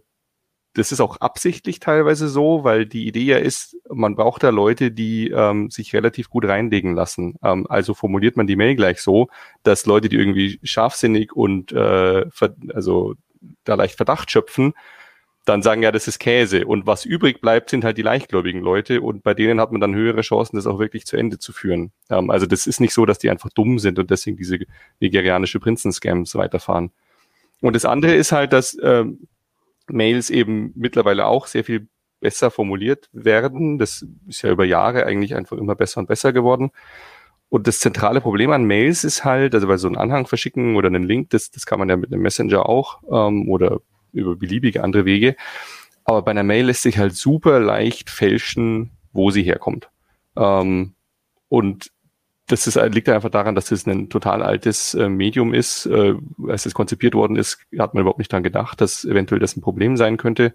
das 0.74 0.90
ist 0.90 1.00
auch 1.00 1.18
absichtlich 1.18 1.78
teilweise 1.78 2.28
so, 2.28 2.64
weil 2.64 2.84
die 2.84 3.06
Idee 3.06 3.22
ja 3.22 3.38
ist, 3.38 3.76
man 3.88 4.16
braucht 4.16 4.42
da 4.42 4.50
Leute, 4.50 4.90
die 4.90 5.30
ähm, 5.30 5.70
sich 5.70 5.94
relativ 5.94 6.28
gut 6.28 6.44
reinlegen 6.44 6.94
lassen. 6.94 7.36
Ähm, 7.44 7.66
also 7.68 7.94
formuliert 7.94 8.36
man 8.36 8.48
die 8.48 8.56
Mail 8.56 8.74
gleich 8.74 9.00
so, 9.00 9.28
dass 9.62 9.86
Leute, 9.86 10.08
die 10.08 10.16
irgendwie 10.16 10.58
scharfsinnig 10.64 11.32
und 11.32 11.72
äh, 11.72 12.26
also 12.74 13.14
da 13.62 13.74
leicht 13.74 13.96
Verdacht 13.96 14.32
schöpfen, 14.32 14.74
dann 15.44 15.62
sagen, 15.62 15.82
ja, 15.82 15.92
das 15.92 16.08
ist 16.08 16.18
Käse. 16.18 16.66
Und 16.66 16.86
was 16.86 17.04
übrig 17.04 17.40
bleibt, 17.40 17.70
sind 17.70 17.84
halt 17.84 17.98
die 17.98 18.02
leichtgläubigen 18.02 18.62
Leute. 18.62 19.02
Und 19.02 19.22
bei 19.22 19.34
denen 19.34 19.60
hat 19.60 19.72
man 19.72 19.80
dann 19.80 19.94
höhere 19.94 20.22
Chancen, 20.22 20.56
das 20.56 20.66
auch 20.66 20.78
wirklich 20.78 21.06
zu 21.06 21.16
Ende 21.16 21.38
zu 21.38 21.52
führen. 21.52 21.92
Ähm, 22.10 22.30
also 22.30 22.46
das 22.46 22.66
ist 22.66 22.80
nicht 22.80 22.94
so, 22.94 23.04
dass 23.04 23.18
die 23.18 23.30
einfach 23.30 23.50
dumm 23.50 23.78
sind 23.78 23.98
und 23.98 24.10
deswegen 24.10 24.36
diese 24.36 24.58
nigerianische 25.00 25.60
Prinzen-Scams 25.60 26.34
weiterfahren. 26.34 26.92
Und 27.60 27.76
das 27.76 27.84
andere 27.84 28.14
ist 28.14 28.32
halt, 28.32 28.52
dass 28.52 28.76
ähm, 28.82 29.28
Mails 29.88 30.30
eben 30.30 30.72
mittlerweile 30.76 31.26
auch 31.26 31.46
sehr 31.46 31.64
viel 31.64 31.88
besser 32.20 32.50
formuliert 32.50 33.10
werden. 33.12 33.78
Das 33.78 34.06
ist 34.28 34.42
ja 34.42 34.50
über 34.50 34.64
Jahre 34.64 35.04
eigentlich 35.04 35.34
einfach 35.34 35.58
immer 35.58 35.74
besser 35.74 36.00
und 36.00 36.06
besser 36.06 36.32
geworden. 36.32 36.70
Und 37.50 37.66
das 37.66 37.80
zentrale 37.80 38.20
Problem 38.20 38.50
an 38.50 38.64
Mails 38.64 39.04
ist 39.04 39.24
halt, 39.24 39.54
also 39.54 39.68
bei 39.68 39.76
so 39.76 39.88
einem 39.88 39.98
Anhang 39.98 40.26
verschicken 40.26 40.76
oder 40.76 40.88
einen 40.88 41.04
Link, 41.04 41.30
das, 41.30 41.50
das 41.50 41.66
kann 41.66 41.78
man 41.78 41.88
ja 41.88 41.96
mit 41.96 42.10
einem 42.12 42.22
Messenger 42.22 42.66
auch 42.66 43.02
ähm, 43.10 43.48
oder 43.50 43.80
über 44.14 44.36
beliebige 44.36 44.82
andere 44.82 45.04
Wege. 45.04 45.36
Aber 46.04 46.22
bei 46.22 46.30
einer 46.30 46.42
Mail 46.42 46.66
lässt 46.66 46.82
sich 46.82 46.98
halt 46.98 47.14
super 47.14 47.60
leicht 47.60 48.10
fälschen, 48.10 48.90
wo 49.12 49.30
sie 49.30 49.42
herkommt. 49.42 49.88
Ähm, 50.36 50.94
und 51.48 51.90
das 52.46 52.66
ist, 52.66 52.76
liegt 52.92 53.08
einfach 53.08 53.30
daran, 53.30 53.54
dass 53.54 53.70
es 53.70 53.86
ein 53.86 54.10
total 54.10 54.42
altes 54.42 54.94
äh, 54.94 55.08
Medium 55.08 55.54
ist. 55.54 55.86
Äh, 55.86 56.14
als 56.46 56.66
es 56.66 56.74
konzipiert 56.74 57.14
worden 57.14 57.36
ist, 57.36 57.58
hat 57.78 57.94
man 57.94 58.02
überhaupt 58.02 58.18
nicht 58.18 58.32
dran 58.32 58.42
gedacht, 58.42 58.80
dass 58.80 59.04
eventuell 59.04 59.40
das 59.40 59.56
ein 59.56 59.62
Problem 59.62 59.96
sein 59.96 60.18
könnte. 60.18 60.52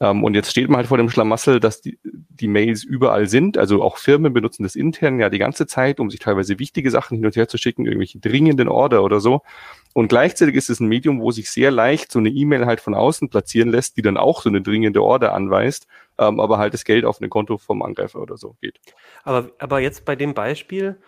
Ähm, 0.00 0.24
und 0.24 0.34
jetzt 0.34 0.50
steht 0.50 0.68
man 0.68 0.78
halt 0.78 0.88
vor 0.88 0.98
dem 0.98 1.08
Schlamassel, 1.08 1.58
dass 1.60 1.80
die, 1.80 1.98
die 2.04 2.48
Mails 2.48 2.84
überall 2.84 3.26
sind. 3.26 3.56
Also 3.56 3.82
auch 3.82 3.96
Firmen 3.96 4.32
benutzen 4.32 4.62
das 4.62 4.76
intern 4.76 5.18
ja 5.18 5.30
die 5.30 5.38
ganze 5.38 5.66
Zeit, 5.66 6.00
um 6.00 6.10
sich 6.10 6.20
teilweise 6.20 6.58
wichtige 6.58 6.90
Sachen 6.90 7.16
hin 7.16 7.26
und 7.26 7.36
her 7.36 7.48
zu 7.48 7.56
schicken, 7.56 7.86
irgendwelche 7.86 8.18
dringenden 8.18 8.68
Order 8.68 9.02
oder 9.02 9.20
so. 9.20 9.42
Und 9.94 10.08
gleichzeitig 10.08 10.54
ist 10.54 10.68
es 10.68 10.80
ein 10.80 10.88
Medium, 10.88 11.20
wo 11.20 11.30
sich 11.30 11.50
sehr 11.50 11.70
leicht 11.70 12.12
so 12.12 12.18
eine 12.18 12.28
E-Mail 12.28 12.66
halt 12.66 12.80
von 12.80 12.94
außen 12.94 13.30
platzieren 13.30 13.70
lässt, 13.70 13.96
die 13.96 14.02
dann 14.02 14.18
auch 14.18 14.42
so 14.42 14.50
eine 14.50 14.60
dringende 14.60 15.02
Order 15.02 15.32
anweist, 15.32 15.86
ähm, 16.18 16.40
aber 16.40 16.58
halt 16.58 16.74
das 16.74 16.84
Geld 16.84 17.06
auf 17.06 17.20
ein 17.20 17.30
Konto 17.30 17.56
vom 17.56 17.82
Angreifer 17.82 18.20
oder 18.20 18.36
so 18.36 18.56
geht. 18.60 18.78
Aber, 19.24 19.50
aber 19.58 19.80
jetzt 19.80 20.04
bei 20.04 20.14
dem 20.14 20.34
Beispiel 20.34 20.98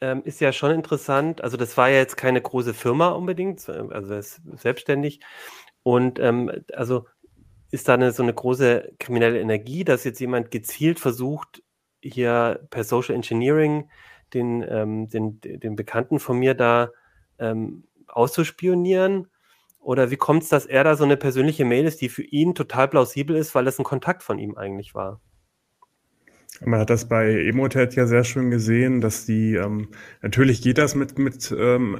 ähm, 0.00 0.22
ist 0.24 0.40
ja 0.40 0.52
schon 0.52 0.70
interessant, 0.70 1.44
also 1.44 1.58
das 1.58 1.76
war 1.76 1.90
ja 1.90 1.98
jetzt 1.98 2.16
keine 2.16 2.40
große 2.40 2.72
Firma 2.72 3.08
unbedingt, 3.08 3.68
also 3.68 4.20
selbstständig. 4.56 5.20
Und 5.82 6.18
ähm, 6.18 6.50
also 6.72 7.06
ist 7.70 7.88
da 7.88 7.94
eine, 7.94 8.12
so 8.12 8.22
eine 8.22 8.34
große 8.34 8.92
kriminelle 8.98 9.40
Energie, 9.40 9.84
dass 9.84 10.04
jetzt 10.04 10.20
jemand 10.20 10.50
gezielt 10.50 11.00
versucht, 11.00 11.62
hier 12.02 12.66
per 12.70 12.84
Social 12.84 13.14
Engineering 13.14 13.88
den, 14.34 14.64
ähm, 14.68 15.08
den, 15.08 15.40
den 15.40 15.76
Bekannten 15.76 16.18
von 16.18 16.38
mir 16.38 16.54
da 16.54 16.90
ähm, 17.38 17.84
auszuspionieren? 18.08 19.28
Oder 19.78 20.10
wie 20.10 20.16
kommt 20.16 20.42
es, 20.42 20.48
dass 20.48 20.66
er 20.66 20.84
da 20.84 20.96
so 20.96 21.04
eine 21.04 21.16
persönliche 21.16 21.64
Mail 21.64 21.86
ist, 21.86 22.00
die 22.00 22.08
für 22.08 22.22
ihn 22.22 22.54
total 22.54 22.88
plausibel 22.88 23.36
ist, 23.36 23.54
weil 23.54 23.64
das 23.64 23.78
ein 23.78 23.84
Kontakt 23.84 24.22
von 24.22 24.38
ihm 24.38 24.56
eigentlich 24.56 24.94
war? 24.94 25.20
Man 26.62 26.80
hat 26.80 26.90
das 26.90 27.08
bei 27.08 27.46
Emotet 27.46 27.94
ja 27.94 28.06
sehr 28.06 28.24
schön 28.24 28.50
gesehen, 28.50 29.00
dass 29.00 29.24
die, 29.24 29.54
ähm, 29.54 29.88
natürlich 30.20 30.60
geht 30.60 30.76
das 30.76 30.94
mit, 30.94 31.18
mit 31.18 31.54
ähm, 31.56 31.98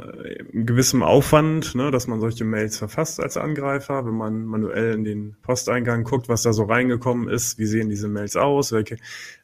gewissem 0.52 1.02
Aufwand, 1.02 1.74
ne, 1.74 1.90
dass 1.90 2.06
man 2.08 2.20
solche 2.20 2.44
Mails 2.44 2.76
verfasst 2.76 3.20
als 3.20 3.38
Angreifer, 3.38 4.04
wenn 4.04 4.14
man 4.14 4.44
manuell 4.44 4.94
in 4.94 5.04
den 5.04 5.36
Posteingang 5.40 6.04
guckt, 6.04 6.28
was 6.28 6.42
da 6.42 6.52
so 6.52 6.64
reingekommen 6.64 7.28
ist, 7.28 7.58
wie 7.58 7.64
sehen 7.64 7.88
diese 7.88 8.08
Mails 8.08 8.36
aus, 8.36 8.72
welche, 8.72 8.96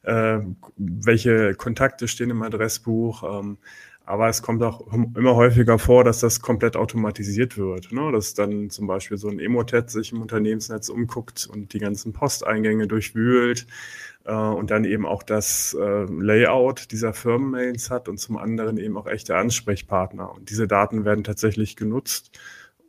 äh, 0.02 0.40
welche 0.76 1.54
Kontakte 1.54 2.08
stehen 2.08 2.30
im 2.30 2.42
Adressbuch, 2.42 3.22
ähm, 3.40 3.58
aber 4.06 4.28
es 4.28 4.40
kommt 4.40 4.62
auch 4.62 4.86
immer 4.92 5.34
häufiger 5.34 5.80
vor, 5.80 6.04
dass 6.04 6.20
das 6.20 6.40
komplett 6.40 6.76
automatisiert 6.76 7.58
wird. 7.58 7.90
Ne? 7.90 8.12
Dass 8.12 8.34
dann 8.34 8.70
zum 8.70 8.86
Beispiel 8.86 9.18
so 9.18 9.28
ein 9.28 9.40
Emotet 9.40 9.90
sich 9.90 10.12
im 10.12 10.22
Unternehmensnetz 10.22 10.88
umguckt 10.88 11.48
und 11.52 11.72
die 11.72 11.80
ganzen 11.80 12.12
Posteingänge 12.12 12.86
durchwühlt 12.86 13.66
äh, 14.25 14.32
und 14.32 14.70
dann 14.70 14.84
eben 14.84 15.06
auch 15.06 15.25
das 15.25 15.76
äh, 15.78 16.04
Layout 16.04 16.92
dieser 16.92 17.12
Firmenmails 17.12 17.90
hat 17.90 18.08
und 18.08 18.18
zum 18.18 18.36
anderen 18.36 18.78
eben 18.78 18.96
auch 18.96 19.08
echte 19.08 19.36
Ansprechpartner. 19.36 20.32
Und 20.32 20.50
diese 20.50 20.68
Daten 20.68 21.04
werden 21.04 21.25
tatsächlich 21.25 21.75
genutzt 21.75 22.38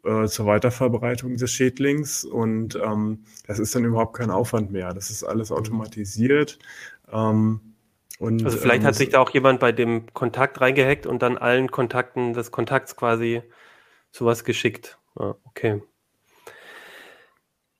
äh, 0.05 0.27
zur 0.27 0.45
Weiterverbreitung 0.45 1.37
des 1.37 1.51
Schädlings 1.51 2.25
und 2.25 2.75
ähm, 2.75 3.23
das 3.47 3.57
ist 3.57 3.73
dann 3.73 3.85
überhaupt 3.85 4.15
kein 4.15 4.29
Aufwand 4.29 4.71
mehr. 4.71 4.93
Das 4.93 5.09
ist 5.09 5.23
alles 5.23 5.51
automatisiert. 5.51 6.59
Ähm, 7.11 7.66
und, 8.19 8.43
also 8.43 8.57
vielleicht 8.57 8.81
ähm, 8.81 8.87
hat 8.87 8.95
sich 8.95 9.09
da 9.09 9.19
auch 9.19 9.29
jemand 9.29 9.59
bei 9.59 9.71
dem 9.71 10.11
Kontakt 10.13 10.59
reingehackt 10.59 11.05
und 11.05 11.21
dann 11.21 11.37
allen 11.37 11.69
Kontakten 11.69 12.33
des 12.33 12.51
Kontakts 12.51 12.95
quasi 12.95 13.43
sowas 14.11 14.43
geschickt. 14.43 14.97
Ah, 15.15 15.35
okay. 15.43 15.81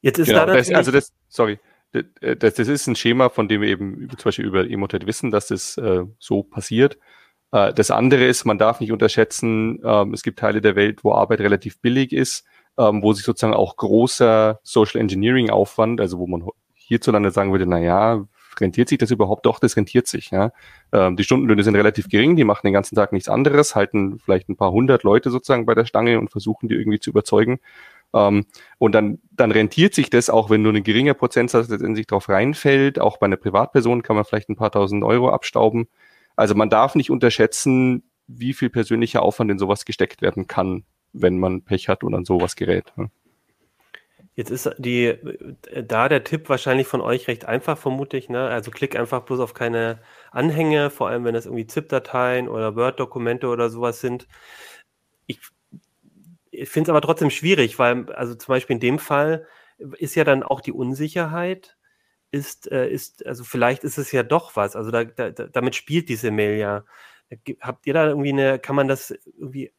Jetzt 0.02 0.20
ist 0.20 0.28
genau, 0.28 0.46
da 0.46 0.54
das, 0.54 0.72
also 0.72 0.92
das, 0.92 1.12
sorry, 1.28 1.60
das, 1.92 2.54
das 2.54 2.68
ist 2.68 2.88
ein 2.88 2.96
Schema, 2.96 3.30
von 3.30 3.48
dem 3.48 3.62
wir 3.62 3.70
eben 3.70 4.10
zum 4.10 4.26
Beispiel 4.26 4.46
über 4.46 4.70
Emotet 4.70 5.08
wissen, 5.08 5.32
dass 5.32 5.48
das 5.48 5.78
äh, 5.78 6.04
so 6.20 6.44
passiert. 6.44 6.98
Äh, 7.52 7.74
das 7.74 7.92
andere 7.92 8.26
ist, 8.26 8.46
man 8.46 8.60
darf 8.60 8.80
nicht 8.80 8.92
unterschätzen, 8.92 9.80
ähm, 9.84 10.14
es 10.14 10.22
gibt 10.22 10.40
Teile 10.40 10.62
der 10.62 10.76
Welt, 10.76 11.04
wo 11.04 11.14
Arbeit 11.14 11.42
relativ 11.42 11.82
billig 11.82 12.14
ist, 12.14 12.46
ähm, 12.78 13.02
wo 13.02 13.14
sich 13.14 13.26
sozusagen 13.26 13.56
auch 13.56 13.76
großer 13.76 14.60
Social 14.64 15.02
Engineering 15.02 15.50
Aufwand, 15.50 16.00
also 16.00 16.20
wo 16.20 16.28
man 16.28 16.48
hierzulande 16.76 17.32
sagen 17.32 17.52
würde, 17.52 17.66
na 17.66 17.80
ja, 17.80 18.24
rentiert 18.62 18.90
sich 18.90 18.98
das 18.98 19.12
überhaupt? 19.12 19.46
Doch, 19.46 19.60
das 19.60 19.76
rentiert 19.76 20.08
sich. 20.08 20.32
Ja. 20.32 20.52
Ähm, 20.92 21.16
die 21.16 21.24
Stundenlöhne 21.24 21.64
sind 21.64 21.76
relativ 21.76 22.10
gering, 22.10 22.36
die 22.36 22.44
machen 22.44 22.66
den 22.66 22.74
ganzen 22.74 22.96
Tag 22.96 23.14
nichts 23.14 23.30
anderes, 23.30 23.76
halten 23.76 24.20
vielleicht 24.20 24.50
ein 24.50 24.56
paar 24.56 24.72
hundert 24.72 25.04
Leute 25.04 25.30
sozusagen 25.30 25.66
bei 25.66 25.76
der 25.76 25.86
Stange 25.86 26.20
und 26.20 26.30
versuchen 26.30 26.68
die 26.68 26.76
irgendwie 26.76 27.00
zu 27.00 27.10
überzeugen. 27.10 27.60
Ähm, 28.14 28.46
und 28.78 28.94
dann, 28.94 29.20
dann 29.32 29.52
rentiert 29.52 29.94
sich 29.94 30.10
das, 30.10 30.30
auch 30.30 30.50
wenn 30.50 30.62
nur 30.62 30.74
ein 30.74 30.84
geringer 30.84 31.14
Prozentsatz 31.14 31.70
letztendlich 31.70 32.08
drauf 32.08 32.30
reinfällt. 32.30 33.00
Auch 33.00 33.18
bei 33.18 33.26
einer 33.26 33.38
Privatperson 33.38 34.04
kann 34.04 34.16
man 34.16 34.26
vielleicht 34.26 34.50
ein 34.50 34.56
paar 34.56 34.72
tausend 34.72 35.04
Euro 35.04 35.30
abstauben. 35.30 35.88
Also 36.36 36.56
man 36.56 36.70
darf 36.70 36.96
nicht 36.96 37.10
unterschätzen, 37.10 38.04
wie 38.28 38.54
viel 38.54 38.70
persönlicher 38.70 39.22
Aufwand 39.22 39.52
in 39.52 39.60
sowas 39.60 39.86
gesteckt 39.86 40.22
werden 40.22 40.48
kann, 40.48 40.84
wenn 41.14 41.40
man 41.40 41.64
Pech 41.64 41.90
hat 41.90 42.04
und 42.04 42.14
an 42.14 42.26
sowas 42.26 42.56
gerät. 42.56 42.94
Ja. 42.98 43.08
Jetzt 44.38 44.52
ist 44.52 44.70
die, 44.78 45.06
äh, 45.08 45.84
da 45.84 46.08
der 46.08 46.24
Tipp 46.24 46.48
wahrscheinlich 46.48 46.86
von 46.86 47.02
euch 47.02 47.28
recht 47.28 47.46
einfach, 47.46 47.76
vermute 47.76 48.18
ich. 48.18 48.30
Ne? 48.30 48.48
Also 48.48 48.70
klick 48.70 48.96
einfach 48.96 49.24
bloß 49.24 49.40
auf 49.40 49.56
keine 49.56 50.00
Anhänge, 50.32 50.92
vor 50.92 51.10
allem 51.10 51.26
wenn 51.26 51.34
das 51.34 51.48
irgendwie 51.48 51.66
ZIP-Dateien 51.66 52.48
oder 52.48 52.76
Word-Dokumente 52.76 53.48
oder 53.48 53.72
sowas 53.72 54.00
sind. 54.00 54.28
Ich, 55.26 55.40
ich 56.52 56.70
finde 56.70 56.88
es 56.88 56.92
aber 56.92 57.02
trotzdem 57.02 57.32
schwierig, 57.32 57.80
weil, 57.80 58.12
also 58.14 58.36
zum 58.36 58.54
Beispiel 58.54 58.76
in 58.76 58.80
dem 58.80 59.00
Fall 59.00 59.48
ist 59.98 60.14
ja 60.16 60.24
dann 60.24 60.44
auch 60.44 60.62
die 60.62 60.72
Unsicherheit, 60.72 61.76
ist, 62.32 62.72
äh, 62.72 62.88
ist, 62.90 63.26
also 63.26 63.44
vielleicht 63.44 63.84
ist 63.84 63.98
es 63.98 64.12
ja 64.12 64.22
doch 64.24 64.56
was. 64.56 64.76
Also 64.76 64.92
da, 64.92 65.04
da, 65.06 65.32
damit 65.32 65.76
spielt 65.76 66.10
diese 66.10 66.30
Mail 66.32 66.58
ja. 66.60 66.86
Habt 67.62 67.88
ihr 67.88 67.94
da 67.96 68.08
irgendwie 68.08 68.30
eine, 68.34 68.60
kann 68.60 68.76
man 68.76 68.88
das 68.88 69.12
irgendwie 69.38 69.74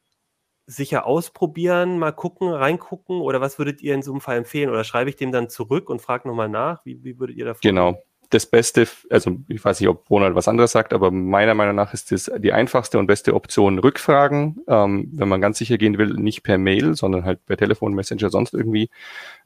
sicher 0.69 1.07
ausprobieren, 1.07 1.97
mal 1.97 2.11
gucken, 2.11 2.49
reingucken? 2.49 3.21
Oder 3.21 3.41
was 3.41 3.57
würdet 3.57 3.81
ihr 3.81 3.95
in 3.95 4.03
so 4.03 4.11
einem 4.11 4.21
Fall 4.21 4.37
empfehlen? 4.37 4.69
Oder 4.69 4.83
schreibe 4.83 5.09
ich 5.09 5.15
dem 5.15 5.31
dann 5.31 5.49
zurück 5.49 5.89
und 5.89 6.01
frage 6.01 6.27
nochmal 6.27 6.47
nach? 6.47 6.85
Wie, 6.85 7.03
wie 7.03 7.19
würdet 7.19 7.35
ihr 7.37 7.45
da 7.45 7.53
Genau. 7.61 8.01
Das 8.29 8.45
Beste, 8.45 8.87
also 9.09 9.37
ich 9.47 9.65
weiß 9.65 9.79
nicht, 9.79 9.89
ob 9.89 10.07
Ronald 10.07 10.35
was 10.35 10.47
anderes 10.47 10.71
sagt, 10.71 10.93
aber 10.93 11.09
meiner 11.09 11.55
Meinung 11.55 11.75
nach 11.75 11.95
ist 11.95 12.11
das 12.11 12.29
die 12.37 12.53
einfachste 12.53 12.99
und 12.99 13.07
beste 13.07 13.33
Option 13.33 13.79
Rückfragen, 13.79 14.63
ähm, 14.67 15.09
wenn 15.13 15.27
man 15.27 15.41
ganz 15.41 15.57
sicher 15.57 15.79
gehen 15.79 15.97
will, 15.97 16.13
nicht 16.13 16.43
per 16.43 16.59
Mail, 16.59 16.95
sondern 16.95 17.25
halt 17.25 17.43
per 17.47 17.57
Telefon, 17.57 17.95
Messenger, 17.95 18.29
sonst 18.29 18.53
irgendwie 18.53 18.91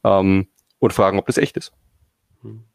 ähm, 0.04 0.48
und 0.80 0.92
fragen, 0.92 1.18
ob 1.18 1.28
das 1.28 1.38
echt 1.38 1.56
ist. 1.56 1.72
Hm. 2.42 2.66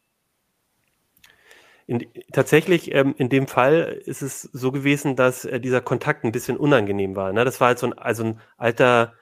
In, 1.88 2.06
tatsächlich, 2.32 2.94
ähm, 2.94 3.14
in 3.16 3.30
dem 3.30 3.46
Fall 3.46 4.02
ist 4.04 4.20
es 4.20 4.42
so 4.42 4.72
gewesen, 4.72 5.16
dass 5.16 5.46
äh, 5.46 5.58
dieser 5.58 5.80
Kontakt 5.80 6.22
ein 6.22 6.32
bisschen 6.32 6.58
unangenehm 6.58 7.16
war. 7.16 7.32
Ne? 7.32 7.46
Das 7.46 7.62
war 7.62 7.68
halt 7.68 7.78
so 7.78 7.86
ein, 7.86 7.94
also 7.94 8.24
ein 8.24 8.40
alter, 8.58 9.14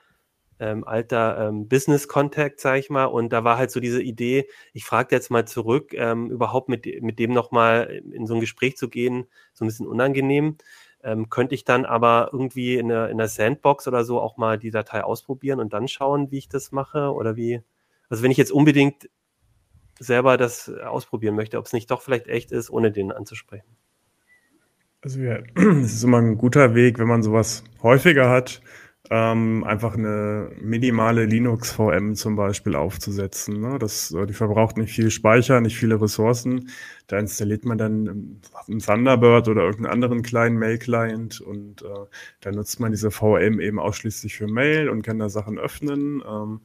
ähm, 0.59 0.83
alter 0.83 1.49
ähm, 1.49 1.69
Business-Contact, 1.69 2.59
sag 2.61 2.81
ich 2.81 2.91
mal. 2.91 3.05
Und 3.05 3.33
da 3.33 3.45
war 3.45 3.57
halt 3.57 3.71
so 3.71 3.79
diese 3.79 4.03
Idee, 4.03 4.49
ich 4.73 4.85
frage 4.85 5.15
jetzt 5.15 5.31
mal 5.31 5.47
zurück, 5.47 5.95
ähm, 5.95 6.29
überhaupt 6.29 6.69
mit, 6.69 6.87
mit 7.03 7.21
dem 7.21 7.33
nochmal 7.33 8.03
in 8.13 8.27
so 8.27 8.35
ein 8.35 8.41
Gespräch 8.41 8.77
zu 8.77 8.89
gehen, 8.89 9.29
so 9.55 9.65
ein 9.65 9.69
bisschen 9.69 9.87
unangenehm. 9.87 10.57
Ähm, 11.05 11.31
könnte 11.31 11.55
ich 11.55 11.65
dann 11.65 11.85
aber 11.85 12.31
irgendwie 12.33 12.75
in 12.79 12.89
der, 12.89 13.11
in 13.11 13.19
der 13.19 13.29
Sandbox 13.29 13.87
oder 13.87 14.05
so 14.05 14.21
auch 14.21 14.39
mal 14.39 14.59
die 14.59 14.73
Datei 14.73 15.05
ausprobieren 15.05 15.61
und 15.61 15.73
dann 15.73 15.87
schauen, 15.87 16.33
wie 16.33 16.39
ich 16.39 16.49
das 16.49 16.73
mache 16.73 17.13
oder 17.13 17.37
wie. 17.37 17.63
Also 18.09 18.25
wenn 18.25 18.33
ich 18.33 18.39
jetzt 18.39 18.51
unbedingt 18.53 19.09
selber 19.99 20.37
das 20.37 20.69
ausprobieren 20.69 21.35
möchte, 21.35 21.59
ob 21.59 21.67
es 21.67 21.73
nicht 21.73 21.91
doch 21.91 22.03
vielleicht 22.03 22.29
echt 22.29 22.53
ist, 22.53 22.71
ohne 22.71 22.93
den 22.93 23.13
anzusprechen. 23.13 23.77
Also 25.01 25.21
ja, 25.21 25.39
es 25.55 25.95
ist 25.95 26.05
immer 26.05 26.19
ein 26.19 26.37
guter 26.37 26.75
Weg, 26.75 26.99
wenn 26.99 27.09
man 27.09 27.23
sowas 27.23 27.65
häufiger 27.83 28.29
hat, 28.29 28.61
ähm, 29.11 29.63
einfach 29.65 29.95
eine 29.95 30.51
minimale 30.61 31.27
Linux-VM 31.27 32.17
zum 32.17 32.35
Beispiel 32.35 32.75
aufzusetzen. 32.75 33.61
Ne? 33.61 33.79
Das, 33.79 34.15
die 34.29 34.33
verbraucht 34.33 34.77
nicht 34.77 34.93
viel 34.93 35.11
Speicher, 35.11 35.61
nicht 35.61 35.77
viele 35.77 36.01
Ressourcen. 36.01 36.71
Da 37.07 37.19
installiert 37.19 37.65
man 37.65 37.79
dann 37.79 38.41
ein 38.69 38.79
Thunderbird 38.81 39.49
oder 39.49 39.63
irgendeinen 39.63 39.93
anderen 39.93 40.23
kleinen 40.23 40.59
Mail-Client 40.59 41.41
und 41.41 41.83
äh, 41.83 41.87
da 42.41 42.51
nutzt 42.51 42.81
man 42.81 42.91
diese 42.91 43.13
VM 43.13 43.61
eben 43.61 43.79
ausschließlich 43.79 44.37
für 44.37 44.49
Mail 44.49 44.89
und 44.89 45.03
kann 45.03 45.21
da 45.21 45.29
Sachen 45.29 45.59
öffnen. 45.59 46.23
Ähm, 46.29 46.61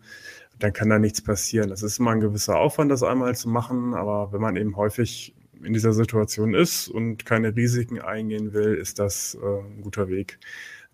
dann 0.63 0.73
kann 0.73 0.89
da 0.89 0.99
nichts 0.99 1.21
passieren. 1.21 1.69
Das 1.69 1.83
ist 1.83 1.99
immer 1.99 2.11
ein 2.11 2.19
gewisser 2.19 2.57
Aufwand, 2.57 2.91
das 2.91 3.03
einmal 3.03 3.35
zu 3.35 3.49
machen, 3.49 3.93
aber 3.93 4.31
wenn 4.31 4.41
man 4.41 4.55
eben 4.55 4.75
häufig 4.75 5.33
in 5.63 5.73
dieser 5.73 5.93
Situation 5.93 6.53
ist 6.53 6.87
und 6.87 7.25
keine 7.25 7.55
Risiken 7.55 7.99
eingehen 7.99 8.53
will, 8.53 8.75
ist 8.75 8.99
das 8.99 9.37
äh, 9.41 9.45
ein 9.45 9.81
guter 9.81 10.09
Weg. 10.09 10.39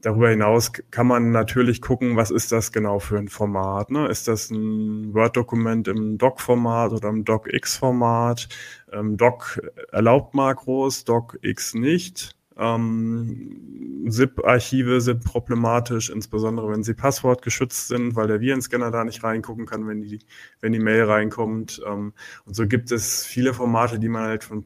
Darüber 0.02 0.30
hinaus 0.30 0.72
kann 0.92 1.08
man 1.08 1.32
natürlich 1.32 1.82
gucken, 1.82 2.18
was 2.18 2.30
ist 2.30 2.52
das 2.52 2.72
genau 2.72 3.00
für 3.00 3.18
ein 3.18 3.30
Format. 3.30 3.90
Ne? 3.90 4.08
Ist 4.08 4.28
das 4.28 4.52
ein 4.52 5.14
Word-Dokument 5.14 5.88
im 5.88 6.20
Doc-Format 6.20 6.92
oder 6.92 7.10
im 7.10 7.26
DocX-Format? 7.26 8.48
Ähm, 8.94 9.18
Doc 9.18 9.60
erlaubt 9.92 10.36
Makros, 10.36 11.04
DocX 11.04 11.74
nicht. 11.74 12.37
Ähm, 12.58 14.08
ZIP-Archive 14.10 15.02
sind 15.02 15.24
problematisch, 15.24 16.10
insbesondere 16.10 16.70
wenn 16.72 16.84
sie 16.84 16.94
passwortgeschützt 16.94 17.88
sind, 17.88 18.16
weil 18.16 18.28
der 18.28 18.40
Virenscanner 18.40 18.92
da 18.92 19.04
nicht 19.04 19.24
reingucken 19.24 19.66
kann, 19.66 19.88
wenn 19.88 20.02
die, 20.02 20.20
wenn 20.62 20.72
die 20.72 20.80
Mail 20.80 21.04
reinkommt. 21.04 21.82
Ähm, 21.86 22.14
und 22.46 22.56
so 22.56 22.68
gibt 22.68 22.92
es 22.92 23.26
viele 23.26 23.54
Formate, 23.54 24.00
die 24.00 24.10
man 24.10 24.24
halt 24.24 24.44
von, 24.44 24.66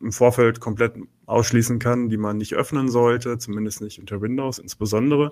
im 0.00 0.12
Vorfeld 0.12 0.60
komplett 0.60 0.94
ausschließen 1.26 1.78
kann, 1.78 2.08
die 2.08 2.16
man 2.16 2.38
nicht 2.38 2.54
öffnen 2.54 2.88
sollte, 2.88 3.38
zumindest 3.38 3.82
nicht 3.82 4.00
unter 4.00 4.20
Windows 4.20 4.58
insbesondere. 4.58 5.30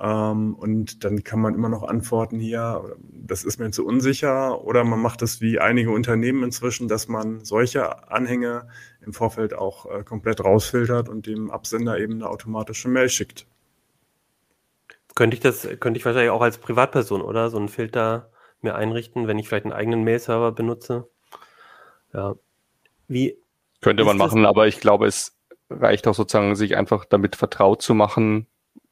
Ähm, 0.00 0.54
und 0.54 1.04
dann 1.04 1.22
kann 1.22 1.40
man 1.40 1.54
immer 1.54 1.68
noch 1.68 1.84
antworten 1.84 2.40
hier, 2.40 2.96
das 3.12 3.44
ist 3.44 3.58
mir 3.58 3.70
zu 3.70 3.86
unsicher. 3.86 4.64
Oder 4.64 4.84
man 4.84 5.00
macht 5.00 5.22
es 5.22 5.40
wie 5.40 5.60
einige 5.60 5.90
Unternehmen 5.90 6.42
inzwischen, 6.42 6.88
dass 6.88 7.08
man 7.08 7.44
solche 7.44 8.10
Anhänge 8.10 8.66
im 9.04 9.12
Vorfeld 9.12 9.54
auch 9.54 9.86
äh, 9.86 10.02
komplett 10.02 10.44
rausfiltert 10.44 11.08
und 11.08 11.26
dem 11.26 11.50
Absender 11.50 11.98
eben 11.98 12.14
eine 12.14 12.28
automatische 12.28 12.88
Mail 12.88 13.08
schickt. 13.08 13.46
Könnte 15.14 15.34
ich 15.36 15.40
das, 15.40 15.68
könnte 15.80 15.98
ich 15.98 16.04
wahrscheinlich 16.04 16.30
auch 16.30 16.42
als 16.42 16.58
Privatperson, 16.58 17.22
oder? 17.22 17.50
So 17.50 17.58
einen 17.58 17.68
Filter 17.68 18.30
mir 18.62 18.74
einrichten, 18.74 19.28
wenn 19.28 19.38
ich 19.38 19.48
vielleicht 19.48 19.66
einen 19.66 19.72
eigenen 19.72 20.02
Mail-Server 20.02 20.52
benutze. 20.52 21.08
Ja. 22.12 22.34
Wie. 23.06 23.36
Könnte 23.80 24.04
man 24.04 24.16
machen, 24.16 24.46
aber 24.46 24.66
ich 24.66 24.80
glaube, 24.80 25.06
es 25.06 25.36
reicht 25.70 26.08
auch 26.08 26.14
sozusagen, 26.14 26.56
sich 26.56 26.76
einfach 26.76 27.04
damit 27.04 27.36
vertraut 27.36 27.82
zu 27.82 27.94
machen. 27.94 28.46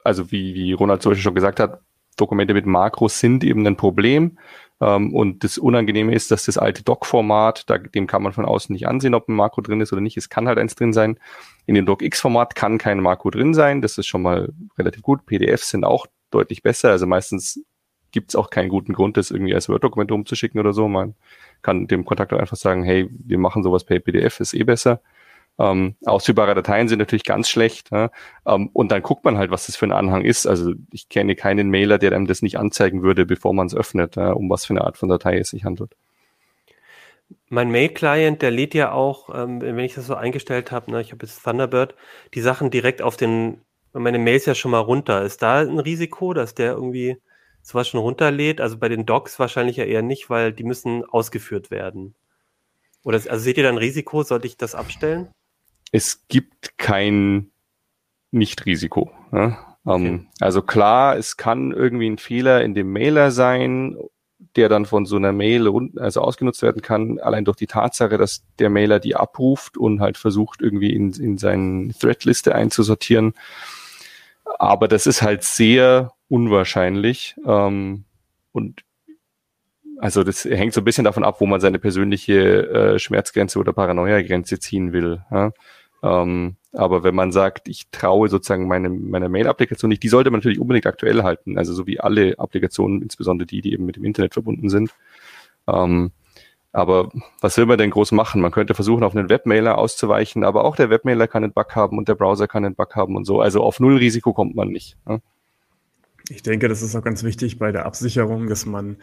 Also 0.05 0.31
wie, 0.31 0.55
wie 0.55 0.73
Ronald 0.73 1.03
zum 1.03 1.11
Beispiel 1.11 1.25
schon 1.25 1.35
gesagt 1.35 1.59
hat, 1.59 1.81
Dokumente 2.17 2.55
mit 2.55 2.67
Makros 2.67 3.19
sind 3.19 3.45
eben 3.45 3.67
ein 3.67 3.77
Problem. 3.77 4.39
Ähm, 4.81 5.15
und 5.15 5.45
das 5.45 5.59
Unangenehme 5.59 6.15
ist, 6.15 6.31
dass 6.31 6.47
das 6.47 6.59
alte 6.59 6.83
Doc-Format, 6.83 7.67
dem 7.95 8.07
kann 8.07 8.23
man 8.23 8.33
von 8.33 8.45
außen 8.45 8.73
nicht 8.73 8.89
ansehen, 8.89 9.15
ob 9.15 9.29
ein 9.29 9.35
Makro 9.35 9.61
drin 9.61 9.81
ist 9.81 9.93
oder 9.93 10.03
nicht. 10.03 10.17
Es 10.17 10.29
kann 10.29 10.49
halt 10.49 10.59
eins 10.59 10.75
drin 10.75 10.93
sein. 10.93 11.19
In 11.67 11.75
dem 11.75 11.87
DocX-Format 11.87 12.55
kann 12.55 12.79
kein 12.79 13.01
Makro 13.01 13.31
drin 13.31 13.55
sein. 13.55 13.81
Das 13.81 13.97
ist 13.97 14.07
schon 14.07 14.23
mal 14.23 14.53
relativ 14.77 15.03
gut. 15.03 15.25
PDFs 15.27 15.71
sind 15.71 15.85
auch 15.85 16.07
deutlich 16.31 16.63
besser. 16.63 16.91
Also 16.91 17.07
meistens 17.07 17.65
gibt 18.11 18.31
es 18.31 18.37
auch 18.37 18.51
keinen 18.51 18.69
guten 18.69 18.93
Grund, 18.93 19.17
das 19.17 19.31
irgendwie 19.31 19.55
als 19.55 19.69
Word-Dokument 19.69 20.13
umzuschicken 20.13 20.61
oder 20.61 20.73
so. 20.73 20.89
Man 20.89 21.15
kann 21.63 21.87
dem 21.87 22.05
Kontaktor 22.05 22.41
einfach 22.41 22.57
sagen, 22.57 22.83
hey, 22.83 23.09
wir 23.11 23.39
machen 23.39 23.63
sowas 23.63 23.85
per 23.85 24.01
PDF, 24.01 24.41
ist 24.41 24.53
eh 24.53 24.65
besser. 24.65 25.01
Ähm, 25.59 25.97
ausführbare 26.05 26.55
Dateien 26.55 26.89
sind 26.89 26.99
natürlich 26.99 27.25
ganz 27.25 27.49
schlecht. 27.49 27.91
Ja? 27.93 28.11
Ähm, 28.47 28.71
und 28.73 28.91
dann 28.91 29.03
guckt 29.03 29.25
man 29.25 29.39
halt, 29.39 29.51
was 29.51 29.67
das 29.67 29.77
für 29.77 29.87
ein 29.87 29.93
Anhang 29.93 30.25
ist. 30.25 30.47
Also 30.47 30.73
ich 30.91 31.09
kenne 31.09 31.37
keinen 31.37 31.71
Mailer, 31.71 31.99
der 31.99 32.13
einem 32.13 32.27
das 32.27 32.43
nicht 32.43 32.59
anzeigen 32.59 33.03
würde, 33.03 33.27
bevor 33.27 33.53
man 33.53 33.67
es 33.67 33.75
öffnet, 33.75 34.17
ja, 34.17 34.33
um 34.33 34.49
was 34.51 34.65
für 34.65 34.73
eine 34.73 34.85
Art 34.85 34.97
von 34.97 35.09
Datei 35.09 35.39
es 35.39 35.51
sich 35.51 35.65
handelt. 35.65 35.95
Mein 37.49 37.71
Mail-Client, 37.71 38.43
der 38.43 38.51
lädt 38.51 38.75
ja 38.75 38.93
auch, 38.93 39.31
ähm, 39.35 39.61
wenn 39.61 39.79
ich 39.79 39.95
das 39.95 40.07
so 40.07 40.15
eingestellt 40.15 40.73
habe, 40.73 40.91
ne, 40.91 41.01
ich 41.01 41.13
habe 41.13 41.25
jetzt 41.25 41.43
Thunderbird, 41.43 41.95
die 42.35 42.41
Sachen 42.41 42.71
direkt 42.71 43.03
auf 43.03 43.17
den, 43.17 43.61
meine 43.93 44.19
Mails 44.19 44.47
ja 44.47 44.55
schon 44.55 44.71
mal 44.71 44.81
runter. 44.81 45.23
Ist 45.23 45.43
da 45.43 45.61
ein 45.61 45.79
Risiko, 45.79 46.33
dass 46.35 46.55
der 46.55 46.73
irgendwie 46.73 47.19
sowas 47.63 47.89
schon 47.89 48.01
runterlädt? 48.01 48.61
Also 48.61 48.79
bei 48.79 48.89
den 48.89 49.07
Docs 49.07 49.39
wahrscheinlich 49.39 49.77
ja 49.77 49.85
eher 49.85 50.03
nicht, 50.03 50.31
weil 50.31 50.53
die 50.53 50.65
müssen 50.65 51.05
ausgeführt 51.05 51.71
werden. 51.71 52.15
Oder 53.05 53.17
also 53.17 53.39
seht 53.39 53.57
ihr 53.57 53.65
da 53.65 53.69
ein 53.69 53.79
Risiko? 53.79 54.23
Sollte 54.23 54.47
ich 54.47 54.57
das 54.57 54.75
abstellen? 54.75 55.29
Es 55.93 56.27
gibt 56.27 56.79
kein 56.79 57.53
Nicht-Risiko. 58.33 59.13
Ne? 59.31 59.57
Ähm, 59.87 60.27
Also 60.41 60.63
klar, 60.63 61.17
es 61.17 61.37
kann 61.37 61.71
irgendwie 61.71 62.11
ein 62.11 62.19
Fehler 62.19 62.65
in 62.65 62.75
dem 62.75 62.93
Mailer 62.93 63.31
sein, 63.31 63.97
der 64.57 64.69
dann 64.69 64.87
von 64.87 65.07
so 65.07 65.17
einer 65.17 65.33
Mail 65.33 65.69
also 65.97 66.21
ausgenutzt 66.21 66.63
werden 66.63 66.83
kann, 66.83 67.19
allein 67.21 67.45
durch 67.45 67.57
die 67.57 67.67
Tatsache, 67.67 68.19
dass 68.19 68.45
der 68.59 68.71
Mailer 68.71 68.99
die 68.99 69.15
abruft 69.15 69.77
und 69.77 70.01
halt 70.01 70.19
versucht, 70.19 70.61
irgendwie 70.61 70.93
in, 70.93 71.13
in 71.13 71.39
seine 71.39 71.93
Threadliste 71.95 72.55
einzusortieren. 72.55 73.35
Aber 74.59 74.89
das 74.89 75.07
ist 75.07 75.23
halt 75.23 75.45
sehr 75.45 76.13
unwahrscheinlich. 76.29 77.37
Ähm, 77.47 78.05
und 78.53 78.83
also 79.99 80.25
das 80.25 80.45
hängt 80.45 80.75
so 80.75 80.81
ein 80.81 80.85
bisschen 80.85 81.05
davon 81.05 81.25
ab, 81.25 81.41
wo 81.41 81.47
man 81.47 81.61
seine 81.61 81.79
persönliche 81.79 82.69
äh, 82.69 82.99
Schmerzgrenze 82.99 83.59
oder 83.59 83.73
Paranoia-Grenze 83.73 84.59
ziehen 84.59 84.93
will. 84.93 85.23
Ja? 85.31 85.53
Ähm, 86.03 86.57
aber 86.73 87.05
wenn 87.05 87.15
man 87.15 87.33
sagt, 87.33 87.69
ich 87.69 87.89
traue 87.91 88.29
sozusagen 88.29 88.67
meine, 88.67 88.89
meiner 88.89 89.29
Mail-Applikation 89.29 89.89
nicht, 89.89 90.03
die 90.03 90.09
sollte 90.09 90.31
man 90.31 90.39
natürlich 90.39 90.61
unbedingt 90.61 90.87
aktuell 90.87 91.23
halten. 91.23 91.59
Also 91.59 91.75
so 91.75 91.87
wie 91.87 92.01
alle 92.01 92.39
Applikationen, 92.39 93.03
insbesondere 93.03 93.47
die, 93.47 93.61
die 93.61 93.73
eben 93.73 93.85
mit 93.85 93.97
dem 93.97 94.05
Internet 94.05 94.33
verbunden 94.33 94.69
sind. 94.69 94.91
Ähm, 95.69 96.13
aber 96.73 97.13
was 97.41 97.59
will 97.59 97.67
man 97.67 97.77
denn 97.77 97.91
groß 97.91 98.13
machen? 98.13 98.41
Man 98.41 98.51
könnte 98.51 98.75
versuchen, 98.75 99.05
auf 99.05 99.15
einen 99.15 99.29
Webmailer 99.29 99.77
auszuweichen, 99.77 100.43
aber 100.43 100.65
auch 100.65 100.75
der 100.75 100.89
Webmailer 100.89 101.29
kann 101.29 101.45
einen 101.45 101.53
Bug 101.53 101.77
haben 101.77 101.99
und 101.99 102.09
der 102.09 102.15
Browser 102.15 102.49
kann 102.49 102.65
einen 102.65 102.75
Bug 102.75 102.97
haben 102.97 103.15
und 103.15 103.27
so. 103.27 103.41
Also 103.43 103.63
auf 103.63 103.79
Null-Risiko 103.79 104.33
kommt 104.33 104.57
man 104.57 104.69
nicht. 104.69 104.97
Ne? 105.07 105.21
Ich 106.31 106.43
denke, 106.43 106.69
das 106.69 106.81
ist 106.81 106.97
auch 106.97 107.03
ganz 107.03 107.23
wichtig 107.25 107.59
bei 107.59 107.73
der 107.73 107.85
Absicherung, 107.85 108.49
dass 108.49 108.65
man 108.65 108.97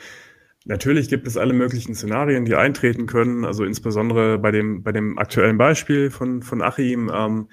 Natürlich 0.66 1.10
gibt 1.10 1.26
es 1.26 1.38
alle 1.38 1.54
möglichen 1.54 1.96
Szenarien, 1.96 2.46
die 2.46 2.56
eintreten 2.56 3.06
können. 3.06 3.46
Also 3.46 3.64
insbesondere 3.64 4.38
bei 4.38 4.52
dem, 4.52 4.84
bei 4.84 4.92
dem 4.92 5.18
aktuellen 5.18 5.58
Beispiel 5.58 6.12
von, 6.12 6.42
von 6.44 6.62
Achim. 6.62 7.10
Ähm, 7.14 7.48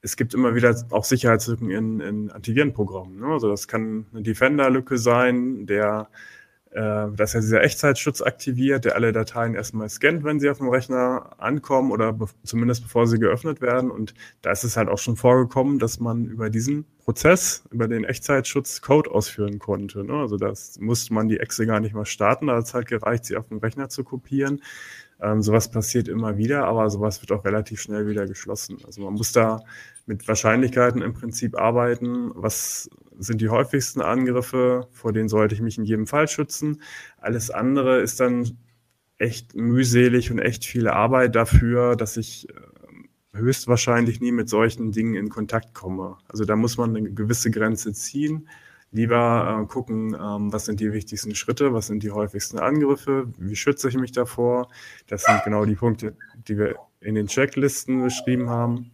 es 0.00 0.16
gibt 0.16 0.32
immer 0.32 0.54
wieder 0.54 0.74
auch 0.90 1.04
Sicherheitslücken 1.04 1.70
in, 1.70 2.00
in 2.00 2.30
Antivirenprogrammen. 2.30 3.20
Ne? 3.20 3.26
Also 3.26 3.48
das 3.48 3.68
kann 3.68 4.06
eine 4.12 4.22
Defender-Lücke 4.22 4.96
sein, 4.96 5.66
der 5.66 6.08
dass 6.70 7.34
er 7.34 7.40
dieser 7.40 7.62
Echtzeitschutz 7.62 8.20
aktiviert, 8.20 8.84
der 8.84 8.94
alle 8.94 9.12
Dateien 9.12 9.54
erstmal 9.54 9.88
scannt, 9.88 10.22
wenn 10.22 10.38
sie 10.38 10.50
auf 10.50 10.58
dem 10.58 10.68
Rechner 10.68 11.30
ankommen 11.38 11.90
oder 11.90 12.12
be 12.12 12.26
zumindest 12.44 12.82
bevor 12.82 13.06
sie 13.06 13.18
geöffnet 13.18 13.62
werden. 13.62 13.90
Und 13.90 14.14
da 14.42 14.50
ist 14.50 14.64
es 14.64 14.76
halt 14.76 14.88
auch 14.88 14.98
schon 14.98 15.16
vorgekommen, 15.16 15.78
dass 15.78 15.98
man 15.98 16.26
über 16.26 16.50
diesen 16.50 16.84
Prozess, 17.08 17.64
über 17.70 17.88
den 17.88 18.04
Echtzeitschutz 18.04 18.82
Code 18.82 19.10
ausführen 19.10 19.58
konnte. 19.58 20.04
Ne? 20.04 20.12
Also 20.12 20.36
das 20.36 20.78
musste 20.78 21.14
man 21.14 21.28
die 21.28 21.40
Exe 21.40 21.66
gar 21.66 21.80
nicht 21.80 21.94
mal 21.94 22.04
starten, 22.04 22.48
da 22.48 22.56
hat 22.56 22.64
es 22.66 22.74
halt 22.74 22.86
gereicht, 22.86 23.24
sie 23.24 23.38
auf 23.38 23.48
dem 23.48 23.58
Rechner 23.58 23.88
zu 23.88 24.04
kopieren. 24.04 24.62
Ähm, 25.20 25.42
sowas 25.42 25.70
passiert 25.70 26.08
immer 26.08 26.36
wieder, 26.36 26.66
aber 26.66 26.88
sowas 26.90 27.20
wird 27.20 27.32
auch 27.32 27.44
relativ 27.44 27.80
schnell 27.80 28.06
wieder 28.06 28.26
geschlossen. 28.26 28.78
Also 28.84 29.02
man 29.02 29.14
muss 29.14 29.32
da 29.32 29.60
mit 30.06 30.26
Wahrscheinlichkeiten 30.28 31.02
im 31.02 31.12
Prinzip 31.12 31.58
arbeiten. 31.58 32.30
Was 32.34 32.88
sind 33.18 33.40
die 33.40 33.48
häufigsten 33.48 34.00
Angriffe? 34.00 34.86
Vor 34.92 35.12
denen 35.12 35.28
sollte 35.28 35.54
ich 35.54 35.60
mich 35.60 35.76
in 35.76 35.84
jedem 35.84 36.06
Fall 36.06 36.28
schützen. 36.28 36.82
Alles 37.18 37.50
andere 37.50 38.00
ist 38.00 38.20
dann 38.20 38.58
echt 39.18 39.56
mühselig 39.56 40.30
und 40.30 40.38
echt 40.38 40.64
viel 40.64 40.86
Arbeit 40.86 41.34
dafür, 41.34 41.96
dass 41.96 42.16
ich 42.16 42.48
äh, 42.48 42.52
höchstwahrscheinlich 43.36 44.20
nie 44.20 44.32
mit 44.32 44.48
solchen 44.48 44.92
Dingen 44.92 45.14
in 45.14 45.28
Kontakt 45.28 45.74
komme. 45.74 46.16
Also 46.28 46.44
da 46.44 46.54
muss 46.54 46.76
man 46.76 46.96
eine 46.96 47.10
gewisse 47.10 47.50
Grenze 47.50 47.92
ziehen 47.92 48.48
lieber 48.92 49.60
äh, 49.62 49.66
gucken, 49.66 50.14
ähm, 50.14 50.52
was 50.52 50.64
sind 50.64 50.80
die 50.80 50.92
wichtigsten 50.92 51.34
Schritte, 51.34 51.72
was 51.72 51.88
sind 51.88 52.02
die 52.02 52.10
häufigsten 52.10 52.58
Angriffe, 52.58 53.26
wie 53.36 53.56
schütze 53.56 53.88
ich 53.88 53.96
mich 53.96 54.12
davor. 54.12 54.68
Das 55.06 55.24
sind 55.24 55.42
genau 55.44 55.64
die 55.64 55.74
Punkte, 55.74 56.16
die 56.46 56.56
wir 56.56 56.76
in 57.00 57.14
den 57.14 57.26
Checklisten 57.26 58.02
beschrieben 58.02 58.48
haben. 58.48 58.90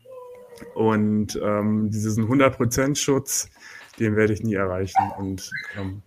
Und 0.75 1.39
ähm, 1.43 1.91
diesen 1.91 2.29
100% 2.29 2.97
Schutz, 2.97 3.49
den 3.99 4.17
werde 4.17 4.33
ich 4.33 4.43
nie 4.43 4.55
erreichen 4.55 5.11
und 5.19 5.51
ähm, 5.79 6.03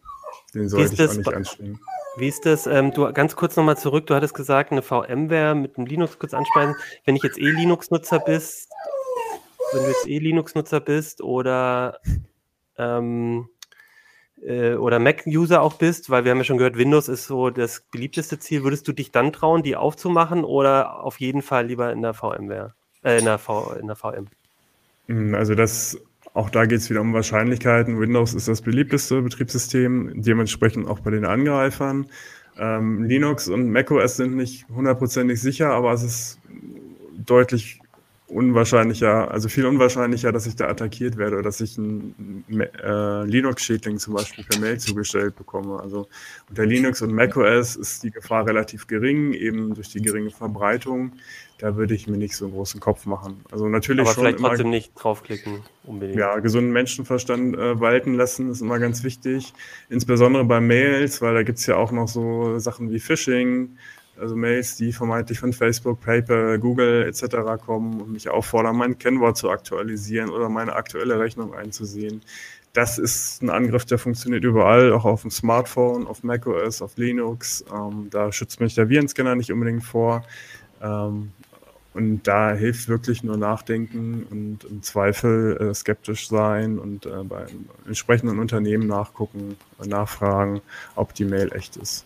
den 0.54 0.69
sollte 0.69 0.93
ich 0.93 1.10
auch 1.10 1.13
nicht 1.13 1.34
anstreben. 1.34 1.80
Wie 2.17 2.28
ist 2.28 2.45
das? 2.45 2.65
Ähm, 2.65 2.91
du 2.91 3.12
ganz 3.13 3.36
kurz 3.36 3.56
nochmal 3.56 3.78
zurück. 3.78 4.08
Du 4.08 4.15
hattest 4.15 4.34
gesagt, 4.34 4.71
eine 4.71 4.82
VMware 4.82 5.54
mit 5.54 5.78
einem 5.78 5.86
Linux 5.86 6.17
kurz 6.17 6.34
anspeisen. 6.34 6.76
Wenn 7.06 7.15
ich 7.15 7.23
jetzt 7.23 7.38
eh 7.38 7.52
Linux-Nutzer 7.52 8.19
bist, 8.19 8.69
wenn 9.71 9.84
du 9.84 9.89
jetzt 9.89 10.08
eh 10.08 10.17
Linux-Nutzer 10.17 10.80
bist 10.80 11.21
oder 11.21 12.00
ähm, 12.78 13.50
äh, 14.47 14.75
oder 14.75 14.99
Mac-User 14.99 15.62
auch 15.62 15.73
bist, 15.73 16.10
weil 16.10 16.23
wir 16.23 16.31
haben 16.31 16.38
ja 16.38 16.43
schon 16.45 16.57
gehört, 16.57 16.77
Windows 16.77 17.10
ist 17.10 17.25
so 17.25 17.49
das 17.49 17.81
beliebteste 17.91 18.39
Ziel, 18.39 18.63
würdest 18.63 18.88
du 18.88 18.93
dich 18.93 19.12
dann 19.12 19.33
trauen, 19.33 19.62
die 19.62 19.75
aufzumachen 19.75 20.43
oder 20.43 21.03
auf 21.03 21.19
jeden 21.19 21.41
Fall 21.41 21.67
lieber 21.67 21.91
in 21.91 22.01
der 22.01 22.13
VMware, 22.13 22.73
äh, 23.03 23.19
in 23.19 23.25
der, 23.25 23.38
v, 23.38 23.73
in 23.79 23.88
der 23.88 23.95
VM? 23.95 24.27
Hm, 25.07 25.36
also 25.36 25.53
das, 25.53 25.99
auch 26.33 26.49
da 26.49 26.65
geht 26.65 26.79
es 26.79 26.89
wieder 26.89 27.01
um 27.01 27.13
Wahrscheinlichkeiten. 27.13 27.99
Windows 27.99 28.33
ist 28.33 28.47
das 28.47 28.62
beliebteste 28.62 29.21
Betriebssystem, 29.21 30.21
dementsprechend 30.21 30.88
auch 30.88 31.01
bei 31.01 31.12
den 31.12 31.25
Angreifern. 31.25 32.07
Ähm, 32.57 33.03
Linux 33.03 33.49
und 33.49 33.69
macOS 33.69 34.15
sind 34.15 34.36
nicht 34.36 34.67
hundertprozentig 34.69 35.41
sicher, 35.41 35.71
aber 35.71 35.91
es 35.93 36.03
ist 36.03 36.39
deutlich 37.25 37.79
unwahrscheinlicher, 38.27 39.31
also 39.31 39.47
viel 39.47 39.65
unwahrscheinlicher, 39.65 40.31
dass 40.31 40.45
ich 40.47 40.55
da 40.55 40.67
attackiert 40.67 41.17
werde 41.17 41.35
oder 41.35 41.43
dass 41.43 41.61
ich 41.61 41.77
einen 41.77 42.43
äh, 42.49 43.23
Linux-Schädling 43.23 43.99
zum 43.99 44.15
Beispiel 44.15 44.43
per 44.43 44.59
Mail 44.59 44.79
zugestellt 44.79 45.35
bekomme. 45.35 45.79
Also 45.79 46.07
unter 46.49 46.65
Linux 46.65 47.01
und 47.01 47.13
macOS 47.13 47.77
ist 47.77 48.03
die 48.03 48.11
Gefahr 48.11 48.45
relativ 48.45 48.87
gering, 48.87 49.33
eben 49.33 49.73
durch 49.75 49.89
die 49.89 50.01
geringe 50.01 50.31
Verbreitung. 50.31 51.13
Da 51.59 51.75
würde 51.75 51.95
ich 51.95 52.07
mir 52.07 52.17
nicht 52.17 52.35
so 52.35 52.45
einen 52.45 52.53
großen 52.53 52.79
Kopf 52.79 53.05
machen. 53.05 53.41
Also 53.49 53.67
natürlich 53.67 54.01
Aber 54.01 54.13
schon 54.13 54.23
vielleicht 54.23 54.39
immer, 54.39 54.49
trotzdem 54.49 54.69
nicht 54.69 54.91
draufklicken 54.95 55.61
unbedingt. 55.85 56.19
Ja, 56.19 56.37
gesunden 56.39 56.71
Menschenverstand 56.71 57.55
äh, 57.57 57.79
walten 57.79 58.13
lassen 58.13 58.51
ist 58.51 58.61
immer 58.61 58.77
ganz 58.77 59.03
wichtig. 59.03 59.53
Insbesondere 59.89 60.43
bei 60.43 60.59
Mails, 60.59 61.21
weil 61.21 61.33
da 61.33 61.43
gibt's 61.43 61.65
ja 61.65 61.77
auch 61.77 61.91
noch 61.91 62.07
so 62.09 62.59
Sachen 62.59 62.91
wie 62.91 62.99
Phishing 62.99 63.77
also 64.19 64.36
Mails, 64.36 64.75
die 64.75 64.93
vermeintlich 64.93 65.39
von 65.39 65.53
Facebook, 65.53 66.01
PayPal, 66.01 66.60
Google 66.60 67.03
etc. 67.03 67.63
kommen 67.65 68.01
und 68.01 68.12
mich 68.12 68.30
auffordern, 68.30 68.75
mein 68.75 68.97
Kennwort 68.97 69.38
zu 69.38 69.49
aktualisieren 69.49 70.30
oder 70.30 70.49
meine 70.49 70.73
aktuelle 70.73 71.19
Rechnung 71.19 71.53
einzusehen. 71.53 72.21
Das 72.73 72.97
ist 72.97 73.41
ein 73.41 73.49
Angriff, 73.49 73.86
der 73.86 73.97
funktioniert 73.97 74.43
überall, 74.43 74.91
auch 74.91 75.06
auf 75.06 75.21
dem 75.21 75.32
Smartphone, 75.32 76.06
auf 76.08 76.23
macOS, 76.23 76.82
auf 76.82 76.97
Linux. 76.97 77.65
Ähm, 77.73 78.08
da 78.12 78.32
schützt 78.32 78.60
mich 78.60 78.75
der 78.75 78.89
Virenscanner 78.89 79.36
nicht 79.36 79.51
unbedingt 79.51 79.84
vor. 79.84 80.23
Ähm, 80.82 81.32
Und 81.93 82.27
da 82.27 82.53
hilft 82.53 82.89
wirklich 82.89 83.23
nur 83.23 83.38
nachdenken 83.38 84.27
und 84.30 84.63
im 84.69 84.84
Zweifel 84.84 85.58
äh, 85.58 85.73
skeptisch 85.73 86.27
sein 86.27 86.77
und 86.77 87.08
äh, 87.08 87.23
bei 87.23 87.47
entsprechenden 87.88 88.38
Unternehmen 88.38 88.86
nachgucken, 88.86 89.56
nachfragen, 89.84 90.62
ob 90.95 91.15
die 91.15 91.25
Mail 91.25 91.51
echt 91.53 91.75
ist. 91.77 92.06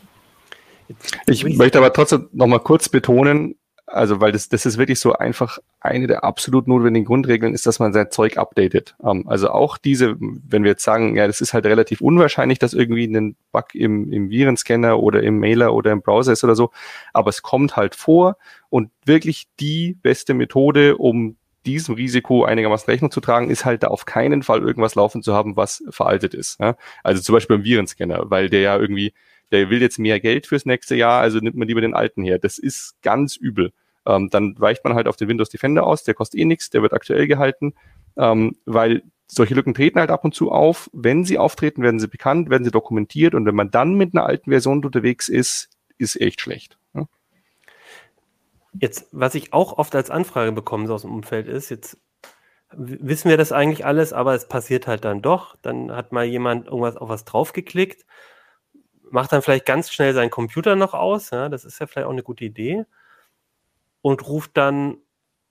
Ich 1.28 1.44
möchte 1.44 1.78
aber 1.78 1.94
trotzdem 1.94 2.30
nochmal 2.32 2.60
kurz 2.60 2.90
betonen, 2.90 3.56
also 3.92 4.22
weil 4.22 4.32
das, 4.32 4.50
das 4.50 4.66
ist 4.66 4.78
wirklich 4.78 5.00
so 5.00 5.14
einfach 5.14 5.60
eine 5.80 6.08
der 6.08 6.24
absolut 6.24 6.68
notwendigen 6.68 7.06
Grundregeln 7.06 7.54
ist, 7.54 7.66
dass 7.66 7.80
man 7.80 7.94
sein 7.94 8.10
Zeug 8.10 8.38
updatet. 8.38 8.96
Um, 9.00 9.22
ähm, 9.22 9.28
also 9.28 9.50
auch 9.50 9.78
diese, 9.78 10.16
wenn 10.20 10.64
wir 10.64 10.72
jetzt 10.72 10.84
sagen, 10.84 11.16
ja, 11.16 11.28
das 11.28 11.42
ist 11.42 11.54
halt 11.54 11.66
relativ 11.66 12.02
unwahrscheinlich, 12.02 12.60
dass 12.60 12.74
irgendwie 12.74 13.06
ein 13.06 13.36
Bug 13.52 13.76
im, 13.76 14.12
im 14.12 14.30
Virenscanner 14.30 15.00
oder 15.00 15.22
im 15.24 15.40
Mailer 15.40 15.74
oder 15.74 15.92
im 15.92 16.02
Browser 16.02 16.32
ist 16.32 16.44
oder 16.44 16.56
so, 16.56 16.72
aber 17.14 17.30
es 17.30 17.42
kommt 17.42 17.76
halt 17.76 17.96
vor 17.96 18.38
und 18.70 18.92
wirklich 19.06 19.48
die 19.60 19.98
beste 20.02 20.34
Methode, 20.34 20.98
um 20.98 21.36
diesem 21.66 21.96
Risiko 21.96 22.44
einigermaßen 22.44 22.90
Rechnung 22.90 23.12
zu 23.12 23.22
tragen, 23.22 23.50
ist 23.50 23.66
halt 23.66 23.84
da 23.84 23.88
auf 23.88 24.06
keinen 24.06 24.42
Fall 24.42 24.62
irgendwas 24.62 24.96
laufen 24.96 25.22
zu 25.22 25.34
haben, 25.34 25.56
was 25.56 25.84
veraltet 25.90 26.34
ist. 26.34 26.60
Ja? 26.60 26.76
Also 27.04 27.22
zum 27.22 27.34
Beispiel 27.34 27.58
im 27.58 27.64
Virenscanner, 27.64 28.32
weil 28.32 28.50
der 28.50 28.62
ja 28.62 28.78
irgendwie 28.78 29.14
der 29.52 29.70
will 29.70 29.82
jetzt 29.82 30.00
mehr 30.00 30.20
Geld 30.20 30.48
fürs 30.48 30.66
nächste 30.66 30.96
Jahr, 30.96 31.22
also 31.22 31.40
nimmt 31.40 31.58
man 31.58 31.68
lieber 31.68 31.82
den 31.82 31.94
alten 31.94 32.24
her. 32.24 32.40
Das 32.40 32.58
ist 32.58 32.96
ganz 33.02 33.36
übel. 33.36 33.74
Ähm, 34.06 34.30
dann 34.32 34.56
weicht 34.58 34.84
man 34.84 34.96
halt 34.96 35.08
auf 35.08 35.16
den 35.16 35.28
Windows 35.28 35.50
Defender 35.50 35.86
aus, 35.86 36.04
der 36.04 36.14
kostet 36.14 36.40
eh 36.40 36.46
nichts, 36.46 36.70
der 36.70 36.82
wird 36.82 36.94
aktuell 36.94 37.28
gehalten, 37.28 37.74
ähm, 38.18 38.56
weil 38.66 39.04
solche 39.28 39.54
Lücken 39.54 39.74
treten 39.74 40.00
halt 40.00 40.10
ab 40.10 40.26
und 40.26 40.34
zu 40.34 40.52
auf. 40.52 40.90
Wenn 40.92 41.24
sie 41.24 41.38
auftreten, 41.38 41.84
werden 41.84 42.00
sie 42.00 42.08
bekannt, 42.08 42.50
werden 42.50 42.64
sie 42.64 42.72
dokumentiert 42.72 43.36
und 43.36 43.46
wenn 43.46 43.56
man 43.56 43.72
dann 43.72 43.96
mit 43.96 44.14
einer 44.14 44.26
alten 44.26 44.50
Version 44.50 44.84
unterwegs 44.84 45.30
ist, 45.30 45.70
ist 45.98 46.20
echt 46.20 46.42
schlecht. 46.42 46.78
Ja? 46.94 47.06
Jetzt, 48.74 49.08
was 49.12 49.36
ich 49.36 49.54
auch 49.54 49.78
oft 49.78 49.94
als 49.96 50.10
Anfrage 50.10 50.52
bekomme 50.52 50.88
so 50.88 50.96
aus 50.96 51.04
dem 51.04 51.14
Umfeld 51.14 51.48
ist, 51.48 51.70
jetzt 51.70 51.98
wissen 52.74 53.30
wir 53.30 53.38
das 53.38 53.52
eigentlich 53.52 53.86
alles, 53.86 54.14
aber 54.14 54.34
es 54.34 54.48
passiert 54.48 54.88
halt 54.88 55.06
dann 55.06 55.22
doch. 55.22 55.58
Dann 55.62 55.92
hat 55.92 56.12
mal 56.12 56.26
jemand 56.26 56.68
irgendwas 56.68 56.96
auf 56.96 57.10
was 57.10 57.26
draufgeklickt 57.26 58.06
macht 59.12 59.32
dann 59.32 59.42
vielleicht 59.42 59.66
ganz 59.66 59.92
schnell 59.92 60.14
seinen 60.14 60.30
Computer 60.30 60.76
noch 60.76 60.94
aus, 60.94 61.32
ja, 61.32 61.50
das 61.50 61.66
ist 61.66 61.80
ja 61.80 61.88
vielleicht 61.88 62.08
auch 62.08 62.12
eine 62.12 62.24
gute 62.24 62.46
Idee, 62.46 62.86
und 64.02 64.28
ruft 64.28 64.58
dann 64.58 64.98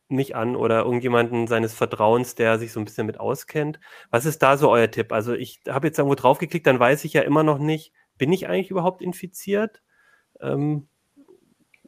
mich 0.08 0.34
an 0.34 0.56
oder 0.56 0.80
irgendjemanden 0.80 1.46
seines 1.46 1.72
Vertrauens, 1.72 2.34
der 2.34 2.58
sich 2.58 2.72
so 2.72 2.80
ein 2.80 2.84
bisschen 2.84 3.06
mit 3.06 3.20
auskennt. 3.20 3.78
Was 4.10 4.26
ist 4.26 4.42
da 4.42 4.56
so 4.56 4.68
euer 4.70 4.90
Tipp? 4.90 5.12
Also 5.12 5.34
ich 5.34 5.60
habe 5.68 5.86
jetzt 5.86 5.98
irgendwo 5.98 6.16
draufgeklickt, 6.16 6.66
dann 6.66 6.80
weiß 6.80 7.04
ich 7.04 7.12
ja 7.12 7.22
immer 7.22 7.44
noch 7.44 7.58
nicht, 7.58 7.92
bin 8.18 8.32
ich 8.32 8.48
eigentlich 8.48 8.70
überhaupt 8.70 9.02
infiziert? 9.02 9.82
Ähm, 10.40 10.88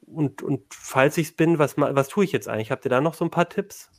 und, 0.07 0.43
und 0.43 0.63
falls 0.73 1.19
ich 1.19 1.29
es 1.29 1.37
bin, 1.37 1.59
was, 1.59 1.77
was 1.77 2.09
tue 2.09 2.25
ich 2.25 2.33
jetzt 2.33 2.49
eigentlich? 2.49 2.71
Habt 2.71 2.85
ihr 2.87 2.91
da 2.91 3.01
noch 3.01 3.15
so 3.15 3.25
ein 3.25 3.31
paar 3.31 3.49
Tipps? 3.49 3.91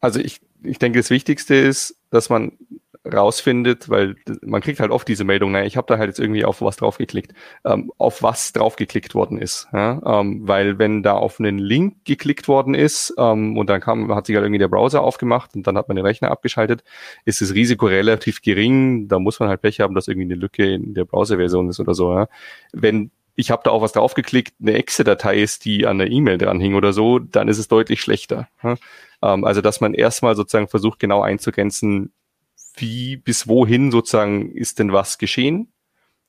Also 0.00 0.20
ich, 0.20 0.40
ich 0.62 0.78
denke, 0.78 0.98
das 0.98 1.10
Wichtigste 1.10 1.54
ist, 1.54 2.00
dass 2.10 2.30
man 2.30 2.58
rausfindet, 3.10 3.88
weil 3.90 4.16
man 4.42 4.60
kriegt 4.60 4.80
halt 4.80 4.90
oft 4.90 5.06
diese 5.06 5.24
Meldung, 5.24 5.52
naja, 5.52 5.66
ich 5.66 5.76
habe 5.76 5.86
da 5.86 5.98
halt 5.98 6.08
jetzt 6.08 6.20
irgendwie 6.20 6.44
auf 6.44 6.62
was 6.62 6.76
draufgeklickt, 6.76 7.34
ähm, 7.64 7.92
auf 7.98 8.22
was 8.22 8.52
draufgeklickt 8.52 9.14
worden 9.14 9.38
ist. 9.38 9.68
Ja? 9.72 10.00
Ähm, 10.04 10.48
weil 10.48 10.78
wenn 10.78 11.02
da 11.02 11.12
auf 11.12 11.38
einen 11.38 11.58
Link 11.58 12.04
geklickt 12.04 12.48
worden 12.48 12.74
ist 12.74 13.14
ähm, 13.18 13.58
und 13.58 13.68
dann 13.68 13.80
kam, 13.80 14.14
hat 14.14 14.26
sich 14.26 14.36
halt 14.36 14.44
irgendwie 14.44 14.58
der 14.58 14.68
Browser 14.68 15.02
aufgemacht 15.02 15.54
und 15.54 15.66
dann 15.66 15.76
hat 15.76 15.88
man 15.88 15.96
den 15.96 16.06
Rechner 16.06 16.30
abgeschaltet, 16.30 16.82
ist 17.24 17.40
das 17.40 17.52
Risiko 17.54 17.86
relativ 17.86 18.40
gering. 18.40 19.08
Da 19.08 19.18
muss 19.18 19.38
man 19.38 19.48
halt 19.48 19.60
Pech 19.60 19.80
haben, 19.80 19.94
dass 19.94 20.08
irgendwie 20.08 20.26
eine 20.26 20.36
Lücke 20.36 20.72
in 20.72 20.94
der 20.94 21.04
Browserversion 21.04 21.68
ist 21.68 21.80
oder 21.80 21.94
so. 21.94 22.14
Ja? 22.14 22.28
Wenn 22.72 23.10
ich 23.36 23.50
habe 23.50 23.62
da 23.64 23.70
auch 23.70 23.82
was 23.82 23.92
draufgeklickt, 23.92 24.54
eine 24.60 24.74
Exe-Datei 24.74 25.38
ist, 25.40 25.64
die 25.64 25.86
an 25.86 25.98
der 25.98 26.10
E-Mail 26.10 26.38
dran 26.38 26.60
hing 26.60 26.74
oder 26.74 26.92
so, 26.92 27.18
dann 27.18 27.48
ist 27.48 27.58
es 27.58 27.68
deutlich 27.68 28.00
schlechter. 28.00 28.48
Ähm, 28.62 29.44
also 29.44 29.60
dass 29.60 29.80
man 29.80 29.92
erstmal 29.94 30.36
sozusagen 30.36 30.68
versucht, 30.68 31.00
genau 31.00 31.20
einzugrenzen, 31.20 32.12
wie 32.74 33.16
bis 33.16 33.48
wohin 33.48 33.90
sozusagen 33.90 34.52
ist 34.52 34.78
denn 34.78 34.92
was 34.92 35.18
geschehen? 35.18 35.72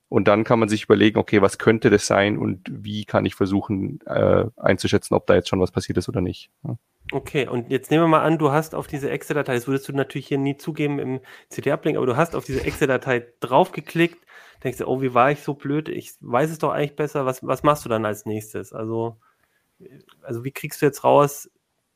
Und 0.07 0.27
dann 0.27 0.43
kann 0.43 0.59
man 0.59 0.69
sich 0.69 0.83
überlegen, 0.83 1.17
okay, 1.17 1.41
was 1.41 1.57
könnte 1.57 1.89
das 1.89 2.05
sein 2.05 2.37
und 2.37 2.61
wie 2.69 3.05
kann 3.05 3.25
ich 3.25 3.35
versuchen 3.35 3.99
äh, 4.05 4.45
einzuschätzen, 4.55 5.15
ob 5.15 5.25
da 5.25 5.33
jetzt 5.35 5.49
schon 5.49 5.59
was 5.59 5.71
passiert 5.71 5.97
ist 5.97 6.07
oder 6.07 6.21
nicht. 6.21 6.51
Ja. 6.63 6.77
Okay, 7.11 7.47
und 7.47 7.69
jetzt 7.69 7.91
nehmen 7.91 8.03
wir 8.03 8.07
mal 8.07 8.23
an, 8.23 8.37
du 8.37 8.51
hast 8.51 8.73
auf 8.75 8.87
diese 8.87 9.09
Excel-Datei, 9.09 9.55
das 9.55 9.67
würdest 9.67 9.87
du 9.87 9.93
natürlich 9.93 10.27
hier 10.27 10.37
nie 10.37 10.57
zugeben 10.57 10.99
im 10.99 11.19
CT-Uplink, 11.49 11.97
aber 11.97 12.05
du 12.05 12.17
hast 12.17 12.35
auf 12.35 12.45
diese 12.45 12.63
Excel-Datei 12.63 13.27
draufgeklickt, 13.41 14.25
denkst 14.63 14.79
du, 14.79 14.87
oh, 14.87 15.01
wie 15.01 15.13
war 15.13 15.31
ich 15.31 15.41
so 15.41 15.53
blöd? 15.53 15.89
Ich 15.89 16.13
weiß 16.19 16.49
es 16.49 16.59
doch 16.59 16.71
eigentlich 16.71 16.95
besser. 16.95 17.25
Was, 17.25 17.45
was 17.45 17.63
machst 17.63 17.85
du 17.85 17.89
dann 17.89 18.05
als 18.05 18.25
nächstes? 18.25 18.73
Also, 18.73 19.17
also 20.21 20.43
wie 20.43 20.51
kriegst 20.51 20.81
du 20.81 20.85
jetzt 20.85 21.03
raus, 21.03 21.49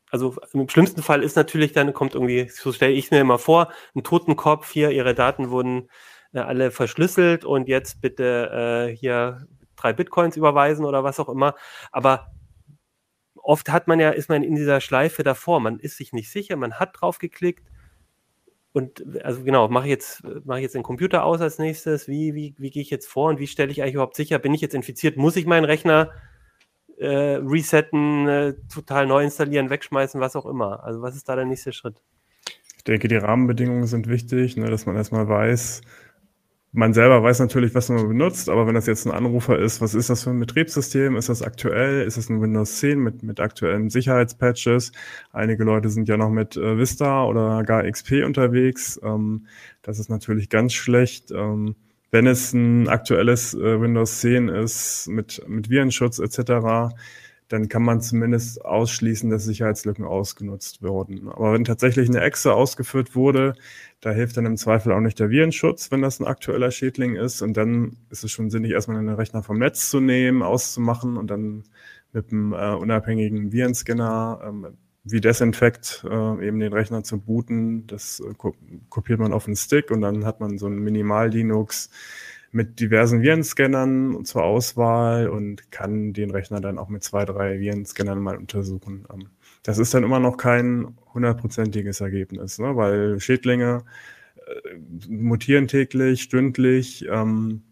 also 0.10 0.36
im 0.54 0.68
schlimmsten 0.70 1.02
Fall 1.02 1.24
ist 1.24 1.36
natürlich 1.36 1.72
dann, 1.72 1.94
kommt 1.94 2.16
irgendwie, 2.16 2.50
so 2.50 2.72
stelle 2.72 2.94
ich 2.94 3.12
mir 3.12 3.22
immer 3.22 3.40
vor, 3.40 3.72
ein 3.96 4.04
Totenkopf 4.04 4.72
hier, 4.72 4.92
ihre 4.92 5.14
Daten 5.14 5.50
wurden 5.50 5.90
äh, 6.34 6.40
alle 6.40 6.72
verschlüsselt 6.72 7.46
und 7.46 7.68
jetzt 7.68 8.02
bitte 8.02 8.88
äh, 8.90 8.96
hier 8.96 9.48
drei 9.76 9.94
Bitcoins 9.94 10.36
überweisen 10.36 10.86
oder 10.86 11.04
was 11.04 11.20
auch 11.20 11.30
immer. 11.30 11.56
Aber 11.92 12.32
oft 13.36 13.70
hat 13.70 13.88
man 13.88 14.00
ja, 14.00 14.10
ist 14.10 14.30
man 14.30 14.44
in 14.44 14.56
dieser 14.56 14.82
Schleife 14.82 15.24
davor, 15.24 15.60
man 15.60 15.80
ist 15.80 15.98
sich 15.98 16.14
nicht 16.14 16.32
sicher, 16.32 16.56
man 16.56 16.76
hat 16.76 17.00
drauf 17.00 17.20
geklickt 17.20 17.68
und 18.72 19.04
also 19.24 19.44
genau, 19.44 19.68
mache 19.68 19.86
ich 19.86 19.92
jetzt, 19.92 20.24
mache 20.46 20.60
ich 20.60 20.64
jetzt 20.64 20.76
den 20.76 20.84
Computer 20.84 21.24
aus 21.24 21.42
als 21.42 21.58
nächstes, 21.58 22.08
wie, 22.08 22.36
wie, 22.36 22.56
wie 22.58 22.70
gehe 22.70 22.82
ich 22.82 22.90
jetzt 22.90 23.08
vor 23.08 23.30
und 23.30 23.40
wie 23.40 23.48
stelle 23.48 23.72
ich 23.72 23.82
eigentlich 23.82 23.96
überhaupt 23.96 24.16
sicher, 24.16 24.38
bin 24.40 24.54
ich 24.54 24.62
jetzt 24.62 24.76
infiziert, 24.76 25.18
muss 25.18 25.36
ich 25.36 25.46
meinen 25.46 25.66
Rechner 25.66 26.12
äh, 27.00 27.40
resetten, 27.42 28.28
äh, 28.28 28.54
total 28.74 29.08
neu 29.08 29.24
installieren, 29.24 29.70
wegschmeißen, 29.70 30.20
was 30.20 30.36
auch 30.36 30.46
immer. 30.46 30.84
Also 30.84 31.02
was 31.02 31.16
ist 31.16 31.30
da 31.30 31.36
der 31.36 31.46
nächste 31.46 31.72
Schritt? 31.72 32.02
Ich 32.78 32.84
denke, 32.84 33.08
die 33.08 33.16
Rahmenbedingungen 33.16 33.88
sind 33.88 34.08
wichtig, 34.08 34.58
ne, 34.58 34.70
dass 34.70 34.86
man 34.86 34.96
erstmal 34.96 35.28
weiß, 35.28 35.82
man 36.72 36.94
selber 36.94 37.24
weiß 37.24 37.40
natürlich, 37.40 37.74
was 37.74 37.90
man 37.90 38.08
benutzt, 38.08 38.48
aber 38.48 38.68
wenn 38.68 38.76
das 38.76 38.86
jetzt 38.86 39.08
ein 39.08 39.12
Anrufer 39.12 39.58
ist, 39.58 39.82
was 39.82 39.96
ist 39.96 40.10
das 40.10 40.24
für 40.24 40.30
ein 40.30 40.40
Betriebssystem? 40.40 41.16
Ist 41.16 41.30
das 41.30 41.42
aktuell? 41.42 42.04
Ist 42.04 42.18
das 42.18 42.30
ein 42.30 42.42
Windows 42.42 42.78
10 42.78 43.00
mit, 43.00 43.24
mit 43.24 43.40
aktuellen 43.40 43.90
Sicherheitspatches? 43.90 44.92
Einige 45.32 45.64
Leute 45.64 45.90
sind 45.90 46.08
ja 46.08 46.18
noch 46.18 46.30
mit 46.30 46.58
äh, 46.58 46.78
Vista 46.78 47.26
oder 47.26 47.64
gar 47.64 47.90
XP 47.90 48.24
unterwegs. 48.24 49.00
Ähm, 49.04 49.48
das 49.82 49.98
ist 49.98 50.10
natürlich 50.10 50.50
ganz 50.50 50.74
schlecht. 50.74 51.32
Ähm, 51.32 51.76
wenn 52.12 52.28
es 52.28 52.54
ein 52.54 52.88
aktuelles 52.88 53.54
äh, 53.54 53.82
Windows 53.82 54.20
10 54.22 54.50
ist 54.50 55.08
mit, 55.08 55.44
mit 55.48 55.70
Virenschutz 55.70 56.20
etc., 56.20 56.94
dann 57.50 57.68
kann 57.68 57.82
man 57.82 58.00
zumindest 58.00 58.64
ausschließen, 58.64 59.30
dass 59.32 59.44
Sicherheitslücken 59.44 60.06
ausgenutzt 60.06 60.84
wurden. 60.84 61.30
Aber 61.30 61.54
wenn 61.54 61.66
tatsächlich 61.66 62.08
eine 62.08 62.22
Exe 62.22 62.54
ausgeführt 62.54 63.16
wurde, 63.16 63.56
da 64.02 64.12
hilft 64.12 64.38
dann 64.38 64.46
im 64.46 64.56
Zweifel 64.56 64.92
auch 64.92 65.00
nicht 65.00 65.20
der 65.20 65.32
Virenschutz, 65.32 65.92
wenn 65.92 66.04
das 66.04 66.20
ein 66.20 66.28
aktueller 66.28 66.70
Schädling 66.70 67.16
ist. 67.16 67.42
Und 67.42 67.58
dann 67.58 67.98
ist 68.12 68.24
es 68.24 68.32
schon 68.32 68.52
sinnig, 68.52 68.72
erstmal 68.72 68.98
einen 68.98 69.10
Rechner 69.10 69.42
vom 69.42 69.58
Netz 69.58 69.90
zu 69.90 70.00
nehmen, 70.00 70.44
auszumachen 70.44 71.18
und 71.18 71.32
dann 71.32 71.64
mit 72.14 72.32
einem 72.32 72.54
äh, 72.54 72.74
unabhängigen 72.76 73.52
Virenscanner 73.52 74.42
ähm, 74.46 74.78
wie 75.04 75.22
Desinfect 75.22 76.06
äh, 76.10 76.48
eben 76.48 76.60
den 76.60 76.74
Rechner 76.74 77.04
zu 77.04 77.20
booten. 77.20 77.88
Das 77.88 78.20
äh, 78.20 78.34
kopiert 78.90 79.20
man 79.20 79.34
auf 79.34 79.48
einen 79.48 79.56
Stick 79.56 79.92
und 79.92 80.02
dann 80.02 80.26
hat 80.26 80.40
man 80.40 80.58
so 80.58 80.68
ein 80.68 80.80
Minimal-Linux 80.80 81.90
mit 82.52 82.80
diversen 82.80 83.22
Virenscannern 83.22 84.26
zur 84.26 84.44
Auswahl 84.44 85.30
und 85.30 85.72
kann 85.72 86.14
den 86.14 86.32
Rechner 86.32 86.62
dann 86.62 86.78
auch 86.78 86.90
mit 86.90 87.04
zwei, 87.04 87.26
drei 87.26 87.60
Virenscannern 87.60 88.20
mal 88.20 88.38
untersuchen. 88.38 89.06
Ähm, 89.14 89.30
das 89.64 89.78
ist 89.78 89.94
dann 89.94 90.04
immer 90.04 90.20
noch 90.20 90.38
kein 90.38 90.98
hundertprozentiges 91.14 92.02
Ergebnis, 92.02 92.60
ne? 92.60 92.76
weil 92.76 93.20
Schädlinge 93.20 93.84
äh, 94.36 94.78
mutieren 95.10 95.68
täglich, 95.68 96.24
stündlich. 96.24 97.06
Ähm, 97.10 97.64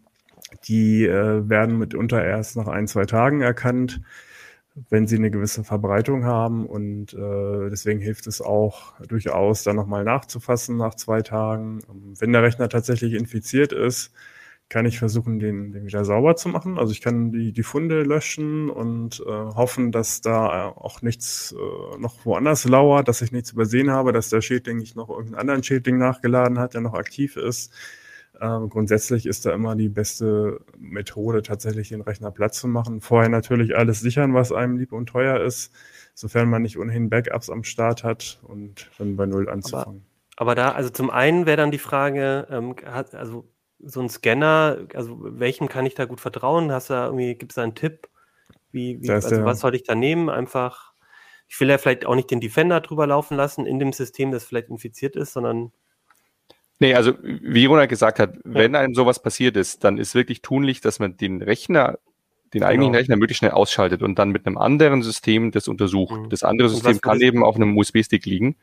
die 0.64 1.04
äh, 1.04 1.48
werden 1.48 1.78
mitunter 1.78 2.24
erst 2.24 2.56
nach 2.56 2.68
ein, 2.68 2.86
zwei 2.86 3.04
Tagen 3.04 3.42
erkannt 3.42 4.00
wenn 4.90 5.06
sie 5.06 5.16
eine 5.16 5.30
gewisse 5.30 5.64
Verbreitung 5.64 6.24
haben. 6.24 6.66
Und 6.66 7.14
äh, 7.14 7.70
deswegen 7.70 8.00
hilft 8.00 8.26
es 8.26 8.40
auch 8.40 8.98
durchaus, 9.00 9.62
dann 9.62 9.76
nochmal 9.76 10.04
nachzufassen 10.04 10.76
nach 10.76 10.94
zwei 10.94 11.22
Tagen. 11.22 11.80
Wenn 12.18 12.32
der 12.32 12.42
Rechner 12.42 12.68
tatsächlich 12.68 13.14
infiziert 13.14 13.72
ist, 13.72 14.12
kann 14.68 14.84
ich 14.84 14.98
versuchen, 14.98 15.38
den, 15.38 15.72
den 15.72 15.86
wieder 15.86 16.04
sauber 16.04 16.36
zu 16.36 16.48
machen. 16.48 16.78
Also 16.78 16.92
ich 16.92 17.00
kann 17.00 17.32
die, 17.32 17.52
die 17.52 17.62
Funde 17.62 18.02
löschen 18.02 18.68
und 18.68 19.20
äh, 19.26 19.30
hoffen, 19.30 19.92
dass 19.92 20.20
da 20.20 20.66
auch 20.68 21.00
nichts 21.00 21.52
äh, 21.52 21.98
noch 21.98 22.26
woanders 22.26 22.66
lauert, 22.66 23.08
dass 23.08 23.22
ich 23.22 23.32
nichts 23.32 23.52
übersehen 23.52 23.90
habe, 23.90 24.12
dass 24.12 24.28
der 24.28 24.42
Schädling 24.42 24.76
nicht 24.76 24.94
noch 24.94 25.08
irgendeinen 25.08 25.40
anderen 25.40 25.62
Schädling 25.62 25.96
nachgeladen 25.96 26.58
hat, 26.58 26.74
der 26.74 26.82
noch 26.82 26.94
aktiv 26.94 27.36
ist. 27.36 27.72
Ähm, 28.40 28.68
grundsätzlich 28.68 29.26
ist 29.26 29.46
da 29.46 29.52
immer 29.52 29.74
die 29.74 29.88
beste 29.88 30.60
Methode, 30.78 31.42
tatsächlich 31.42 31.88
den 31.88 32.02
Rechner 32.02 32.30
Platz 32.30 32.60
zu 32.60 32.68
machen. 32.68 33.00
Vorher 33.00 33.28
natürlich 33.28 33.76
alles 33.76 34.00
sichern, 34.00 34.34
was 34.34 34.52
einem 34.52 34.76
lieb 34.76 34.92
und 34.92 35.06
teuer 35.06 35.40
ist, 35.40 35.72
sofern 36.14 36.48
man 36.48 36.62
nicht 36.62 36.78
ohnehin 36.78 37.10
Backups 37.10 37.50
am 37.50 37.64
Start 37.64 38.04
hat 38.04 38.40
und 38.42 38.90
dann 38.98 39.16
bei 39.16 39.26
Null 39.26 39.48
anzufangen. 39.48 40.06
Aber, 40.36 40.52
aber 40.52 40.54
da, 40.54 40.72
also 40.72 40.90
zum 40.90 41.10
einen 41.10 41.46
wäre 41.46 41.56
dann 41.56 41.70
die 41.70 41.78
Frage, 41.78 42.46
ähm, 42.50 42.76
hat, 42.84 43.14
also 43.14 43.48
so 43.80 44.00
ein 44.00 44.08
Scanner, 44.08 44.86
also 44.94 45.18
welchem 45.20 45.68
kann 45.68 45.86
ich 45.86 45.94
da 45.94 46.04
gut 46.04 46.20
vertrauen? 46.20 46.70
Hast 46.72 46.90
du 46.90 46.94
da 46.94 47.06
irgendwie, 47.06 47.34
gibt 47.34 47.52
es 47.52 47.56
da 47.56 47.62
einen 47.62 47.74
Tipp? 47.74 48.08
Wie, 48.70 49.00
wie 49.02 49.10
also 49.10 49.44
was 49.44 49.60
soll 49.60 49.74
ich 49.74 49.84
da 49.84 49.94
nehmen? 49.94 50.28
Einfach, 50.28 50.92
ich 51.48 51.58
will 51.60 51.68
ja 51.68 51.78
vielleicht 51.78 52.06
auch 52.06 52.14
nicht 52.14 52.30
den 52.30 52.40
Defender 52.40 52.80
drüber 52.80 53.06
laufen 53.06 53.36
lassen 53.36 53.66
in 53.66 53.78
dem 53.78 53.92
System, 53.92 54.30
das 54.30 54.44
vielleicht 54.44 54.68
infiziert 54.68 55.16
ist, 55.16 55.32
sondern 55.32 55.72
Nee, 56.80 56.94
also 56.94 57.12
wie 57.22 57.66
Ronald 57.66 57.90
gesagt 57.90 58.18
hat, 58.18 58.36
ja. 58.36 58.40
wenn 58.44 58.74
einem 58.74 58.94
sowas 58.94 59.20
passiert 59.20 59.56
ist, 59.56 59.82
dann 59.84 59.98
ist 59.98 60.14
wirklich 60.14 60.42
tunlich, 60.42 60.80
dass 60.80 61.00
man 61.00 61.16
den 61.16 61.42
Rechner, 61.42 61.98
den 62.54 62.60
genau. 62.60 62.66
eigentlichen 62.66 62.94
Rechner 62.94 63.16
möglichst 63.16 63.40
schnell 63.40 63.50
ausschaltet 63.50 64.02
und 64.02 64.18
dann 64.18 64.30
mit 64.30 64.46
einem 64.46 64.58
anderen 64.58 65.02
System 65.02 65.50
das 65.50 65.66
untersucht. 65.66 66.20
Mhm. 66.20 66.30
Das 66.30 66.44
andere 66.44 66.68
System 66.68 67.00
kann 67.00 67.20
eben 67.20 67.44
auf 67.44 67.56
einem 67.56 67.76
USB-Stick 67.76 68.24
liegen. 68.26 68.56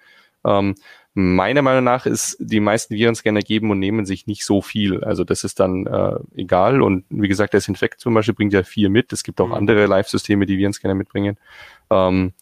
Ähm, 0.46 0.76
meiner 1.14 1.62
Meinung 1.62 1.84
nach 1.84 2.06
ist, 2.06 2.38
die 2.40 2.60
meisten 2.60 2.96
Virenscanner 2.96 3.42
geben 3.42 3.72
und 3.72 3.80
nehmen 3.80 4.06
sich 4.06 4.28
nicht 4.28 4.46
so 4.46 4.62
viel. 4.62 5.04
Also 5.04 5.24
das 5.24 5.44
ist 5.44 5.60
dann 5.60 5.88
äh, 5.88 6.20
egal. 6.36 6.82
Und 6.82 7.06
wie 7.10 7.28
gesagt, 7.28 7.54
der 7.54 7.62
Sinfect 7.62 8.00
zum 8.00 8.14
Beispiel 8.14 8.36
bringt 8.36 8.54
ja 8.54 8.64
vier 8.64 8.90
mit. 8.90 9.12
Es 9.12 9.24
gibt 9.24 9.42
auch 9.42 9.48
mhm. 9.48 9.54
andere 9.54 9.88
Live-Systeme, 9.88 10.46
die 10.46 10.58
Virenscanner 10.58 10.96
mitbringen. 10.96 11.38
Ähm, 11.90 12.34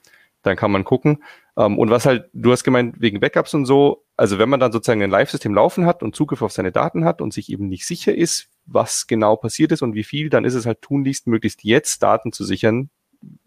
dann 0.41 0.55
kann 0.55 0.71
man 0.71 0.83
gucken. 0.83 1.23
Ähm, 1.57 1.79
und 1.79 1.89
was 1.89 2.05
halt, 2.05 2.29
du 2.33 2.51
hast 2.51 2.63
gemeint, 2.63 2.95
wegen 2.99 3.19
Backups 3.19 3.53
und 3.53 3.65
so, 3.65 4.02
also 4.15 4.37
wenn 4.39 4.49
man 4.49 4.59
dann 4.59 4.71
sozusagen 4.71 5.01
ein 5.01 5.09
Live-System 5.09 5.53
laufen 5.53 5.85
hat 5.85 6.03
und 6.03 6.15
Zugriff 6.15 6.41
auf 6.41 6.51
seine 6.51 6.71
Daten 6.71 7.05
hat 7.05 7.21
und 7.21 7.33
sich 7.33 7.49
eben 7.49 7.67
nicht 7.67 7.85
sicher 7.85 8.13
ist, 8.13 8.49
was 8.65 9.07
genau 9.07 9.35
passiert 9.35 9.71
ist 9.71 9.81
und 9.81 9.95
wie 9.95 10.03
viel, 10.03 10.29
dann 10.29 10.45
ist 10.45 10.53
es 10.53 10.65
halt 10.65 10.81
tunlichst, 10.81 11.27
möglichst 11.27 11.63
jetzt 11.63 12.03
Daten 12.03 12.31
zu 12.31 12.43
sichern, 12.43 12.89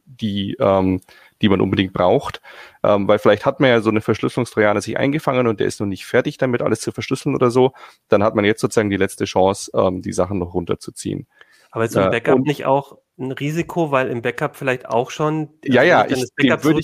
die, 0.05 0.57
ähm, 0.59 1.01
die 1.43 1.49
man 1.49 1.61
unbedingt 1.61 1.93
braucht. 1.93 2.41
Ähm, 2.83 3.07
weil 3.09 3.19
vielleicht 3.19 3.47
hat 3.47 3.61
man 3.61 3.71
ja 3.71 3.81
so 3.81 3.91
eine 3.91 4.01
Verschlüsselungstrojaner 4.01 4.81
sich 4.81 4.97
eingefangen 4.99 5.47
und 5.47 5.61
der 5.61 5.67
ist 5.67 5.81
noch 5.81 5.87
nicht 5.87 6.07
fertig 6.07 6.39
damit, 6.39 6.63
alles 6.63 6.81
zu 6.81 6.93
verschlüsseln 6.93 7.35
oder 7.35 7.51
so. 7.51 7.73
Dann 8.09 8.23
hat 8.23 8.35
man 8.35 8.45
jetzt 8.45 8.61
sozusagen 8.61 8.91
die 8.91 8.97
letzte 8.97 9.25
Chance, 9.25 9.71
ähm, 9.75 10.03
die 10.03 10.13
Sachen 10.13 10.39
noch 10.39 10.55
runterzuziehen. 10.55 11.27
Aber 11.71 11.85
ist 11.85 11.93
so 11.93 12.01
ein 12.01 12.11
Backup 12.11 12.39
äh, 12.39 12.43
nicht 12.43 12.65
auch 12.65 12.99
ein 13.19 13.33
Risiko, 13.33 13.91
weil 13.91 14.09
im 14.09 14.23
Backup 14.23 14.57
vielleicht 14.57 14.87
auch 14.89 15.11
schon 15.11 15.51
ja, 15.65 15.83
ja, 15.83 16.05
ich, 16.07 16.21
das 16.21 16.31
Backup 16.31 16.65
würde 16.65 16.83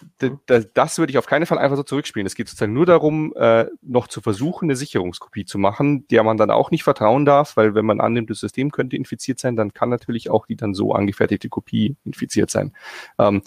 spiele? 0.00 0.66
das 0.74 0.98
würde 0.98 1.10
ich 1.10 1.18
auf 1.18 1.26
keinen 1.26 1.46
Fall 1.46 1.58
einfach 1.58 1.76
so 1.76 1.82
zurückspielen. 1.82 2.26
Es 2.26 2.34
geht 2.34 2.48
sozusagen 2.48 2.72
nur 2.72 2.86
darum, 2.86 3.32
äh, 3.36 3.66
noch 3.82 4.08
zu 4.08 4.20
versuchen, 4.20 4.66
eine 4.66 4.76
Sicherungskopie 4.76 5.44
zu 5.44 5.58
machen, 5.58 6.06
der 6.08 6.22
man 6.22 6.36
dann 6.36 6.50
auch 6.50 6.70
nicht 6.70 6.84
vertrauen 6.84 7.24
darf, 7.24 7.56
weil 7.56 7.74
wenn 7.74 7.86
man 7.86 8.00
annimmt, 8.00 8.30
das 8.30 8.40
System 8.40 8.70
könnte 8.70 8.96
infiziert 8.96 9.38
sein, 9.38 9.56
dann 9.56 9.72
kann 9.72 9.88
natürlich 9.88 10.30
auch 10.30 10.46
die 10.46 10.56
dann 10.56 10.74
so 10.74 10.92
angefertigte 10.92 11.48
Kopie 11.48 11.96
infiziert 12.04 12.50
sein. 12.50 12.72
Ähm, 13.18 13.42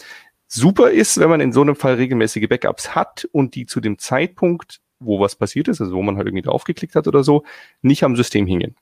super 0.48 0.92
ist, 0.92 1.20
wenn 1.20 1.30
man 1.30 1.42
in 1.42 1.54
so 1.54 1.62
einem 1.62 1.76
Fall 1.76 1.96
regelmäßige 1.96 2.48
Backups 2.48 2.96
hat 2.96 3.28
und 3.32 3.56
die 3.56 3.66
zu 3.66 3.82
dem 3.82 3.98
Zeitpunkt, 3.98 4.80
wo 5.00 5.20
was 5.20 5.36
passiert 5.36 5.68
ist, 5.68 5.82
also 5.82 5.96
wo 5.96 6.02
man 6.02 6.18
halt 6.18 6.28
irgendwie 6.28 6.44
draufgeklickt 6.44 6.96
hat 6.96 7.08
oder 7.08 7.24
so, 7.24 7.44
nicht 7.82 8.04
am 8.04 8.16
System 8.16 8.46
hingen. 8.48 8.76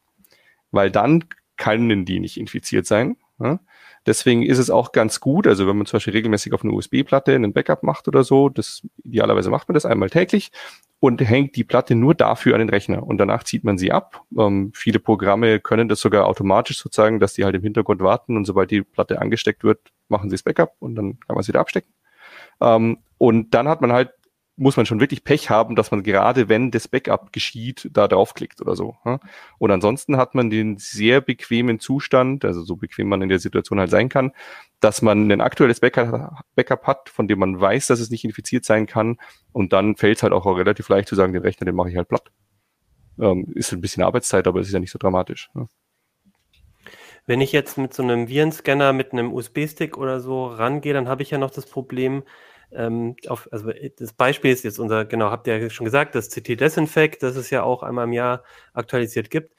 Weil 0.71 0.91
dann 0.91 1.25
können 1.57 2.05
die 2.05 2.19
nicht 2.19 2.37
infiziert 2.37 2.85
sein. 2.85 3.17
Ja? 3.39 3.59
Deswegen 4.05 4.43
ist 4.43 4.57
es 4.57 4.69
auch 4.71 4.91
ganz 4.91 5.19
gut, 5.19 5.45
also 5.45 5.67
wenn 5.67 5.77
man 5.77 5.85
zum 5.85 5.97
Beispiel 5.97 6.13
regelmäßig 6.13 6.53
auf 6.53 6.63
eine 6.63 6.73
USB-Platte 6.73 7.35
einen 7.35 7.53
Backup 7.53 7.83
macht 7.83 8.07
oder 8.07 8.23
so, 8.23 8.49
das 8.49 8.81
idealerweise 9.03 9.51
macht 9.51 9.67
man 9.67 9.75
das 9.75 9.85
einmal 9.85 10.09
täglich 10.09 10.51
und 10.99 11.21
hängt 11.21 11.55
die 11.55 11.63
Platte 11.63 11.93
nur 11.93 12.15
dafür 12.15 12.55
an 12.55 12.59
den 12.59 12.69
Rechner 12.69 13.03
und 13.03 13.17
danach 13.17 13.43
zieht 13.43 13.63
man 13.63 13.77
sie 13.77 13.91
ab. 13.91 14.23
Ähm, 14.37 14.71
viele 14.73 14.99
Programme 14.99 15.59
können 15.59 15.87
das 15.87 15.99
sogar 15.99 16.25
automatisch 16.27 16.79
sozusagen, 16.79 17.19
dass 17.19 17.33
die 17.33 17.43
halt 17.43 17.55
im 17.55 17.61
Hintergrund 17.61 18.01
warten 18.01 18.37
und 18.37 18.45
sobald 18.45 18.71
die 18.71 18.81
Platte 18.81 19.21
angesteckt 19.21 19.63
wird, 19.63 19.79
machen 20.09 20.29
sie 20.29 20.35
das 20.35 20.43
Backup 20.43 20.73
und 20.79 20.95
dann 20.95 21.19
kann 21.19 21.35
man 21.35 21.43
sie 21.43 21.49
wieder 21.49 21.59
abstecken. 21.59 21.93
Ähm, 22.59 22.97
und 23.17 23.53
dann 23.53 23.67
hat 23.67 23.81
man 23.81 23.91
halt 23.91 24.11
muss 24.61 24.77
man 24.77 24.85
schon 24.85 24.99
wirklich 24.99 25.23
Pech 25.23 25.49
haben, 25.49 25.75
dass 25.75 25.89
man 25.89 26.03
gerade, 26.03 26.47
wenn 26.47 26.69
das 26.69 26.87
Backup 26.87 27.33
geschieht, 27.33 27.89
da 27.91 28.07
draufklickt 28.07 28.61
oder 28.61 28.75
so. 28.75 28.95
Und 29.57 29.71
ansonsten 29.71 30.17
hat 30.17 30.35
man 30.35 30.51
den 30.51 30.77
sehr 30.77 31.19
bequemen 31.19 31.79
Zustand, 31.79 32.45
also 32.45 32.61
so 32.61 32.75
bequem 32.75 33.09
man 33.09 33.23
in 33.23 33.29
der 33.29 33.39
Situation 33.39 33.79
halt 33.79 33.89
sein 33.89 34.07
kann, 34.07 34.33
dass 34.79 35.01
man 35.01 35.31
ein 35.31 35.41
aktuelles 35.41 35.79
Backup, 35.79 36.83
hat, 36.83 37.09
von 37.09 37.27
dem 37.27 37.39
man 37.39 37.59
weiß, 37.59 37.87
dass 37.87 37.99
es 37.99 38.11
nicht 38.11 38.23
infiziert 38.23 38.63
sein 38.63 38.85
kann. 38.85 39.17
Und 39.51 39.73
dann 39.73 39.95
fällt 39.95 40.17
es 40.17 40.23
halt 40.23 40.31
auch 40.31 40.45
relativ 40.45 40.87
leicht 40.89 41.09
zu 41.09 41.15
sagen, 41.15 41.33
den 41.33 41.41
Rechner, 41.41 41.65
den 41.65 41.75
mache 41.75 41.89
ich 41.89 41.97
halt 41.97 42.07
platt. 42.07 42.31
Ähm, 43.19 43.51
ist 43.55 43.73
ein 43.73 43.81
bisschen 43.81 44.03
Arbeitszeit, 44.03 44.45
aber 44.45 44.59
es 44.59 44.67
ist 44.67 44.73
ja 44.73 44.79
nicht 44.79 44.91
so 44.91 44.99
dramatisch. 44.99 45.49
Wenn 47.25 47.41
ich 47.41 47.51
jetzt 47.51 47.79
mit 47.79 47.95
so 47.95 48.03
einem 48.03 48.27
Virenscanner 48.27 48.93
mit 48.93 49.11
einem 49.11 49.33
USB-Stick 49.33 49.97
oder 49.97 50.19
so 50.19 50.45
rangehe, 50.45 50.93
dann 50.93 51.07
habe 51.07 51.23
ich 51.23 51.31
ja 51.31 51.39
noch 51.39 51.51
das 51.51 51.65
Problem, 51.65 52.21
ähm, 52.73 53.15
auf, 53.27 53.47
also 53.51 53.69
äh, 53.69 53.91
das 53.97 54.13
Beispiel 54.13 54.51
ist 54.51 54.63
jetzt 54.63 54.79
unser, 54.79 55.05
genau, 55.05 55.31
habt 55.31 55.47
ihr 55.47 55.57
ja 55.57 55.69
schon 55.69 55.85
gesagt, 55.85 56.15
das 56.15 56.29
CT 56.29 56.59
Desinfect, 56.59 57.23
das 57.23 57.35
es 57.35 57.49
ja 57.49 57.63
auch 57.63 57.83
einmal 57.83 58.05
im 58.05 58.13
Jahr 58.13 58.43
aktualisiert 58.73 59.29
gibt. 59.29 59.55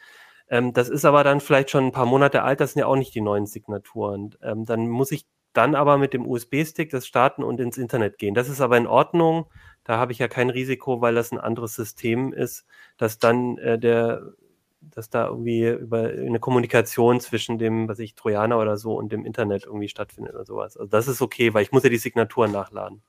Ähm, 0.48 0.72
das 0.72 0.88
ist 0.88 1.04
aber 1.04 1.24
dann 1.24 1.40
vielleicht 1.40 1.70
schon 1.70 1.86
ein 1.86 1.92
paar 1.92 2.06
Monate 2.06 2.42
alt, 2.42 2.60
das 2.60 2.72
sind 2.72 2.80
ja 2.80 2.86
auch 2.86 2.96
nicht 2.96 3.14
die 3.14 3.20
neuen 3.20 3.46
Signaturen. 3.46 4.34
Ähm, 4.42 4.64
dann 4.64 4.88
muss 4.88 5.12
ich 5.12 5.26
dann 5.52 5.74
aber 5.74 5.98
mit 5.98 6.14
dem 6.14 6.26
USB-Stick 6.26 6.90
das 6.90 7.06
starten 7.06 7.42
und 7.42 7.60
ins 7.60 7.78
Internet 7.78 8.18
gehen. 8.18 8.34
Das 8.34 8.48
ist 8.48 8.60
aber 8.60 8.76
in 8.78 8.86
Ordnung. 8.86 9.46
Da 9.84 9.98
habe 9.98 10.12
ich 10.12 10.18
ja 10.18 10.28
kein 10.28 10.50
Risiko, 10.50 11.00
weil 11.00 11.14
das 11.14 11.32
ein 11.32 11.38
anderes 11.38 11.74
System 11.74 12.32
ist, 12.32 12.64
dass 12.96 13.18
dann 13.18 13.58
äh, 13.58 13.78
der 13.78 14.22
dass 14.90 15.10
da 15.10 15.28
irgendwie 15.28 15.68
über 15.68 16.08
eine 16.08 16.40
Kommunikation 16.40 17.20
zwischen 17.20 17.58
dem, 17.58 17.88
was 17.88 17.98
ich, 17.98 18.14
Trojaner 18.14 18.58
oder 18.58 18.76
so 18.76 18.94
und 18.96 19.12
dem 19.12 19.24
Internet 19.24 19.64
irgendwie 19.64 19.88
stattfindet 19.88 20.34
oder 20.34 20.44
sowas. 20.44 20.76
Also 20.76 20.90
das 20.90 21.08
ist 21.08 21.22
okay, 21.22 21.54
weil 21.54 21.62
ich 21.62 21.72
muss 21.72 21.82
ja 21.82 21.90
die 21.90 21.98
Signaturen 21.98 22.52
nachladen. 22.52 23.02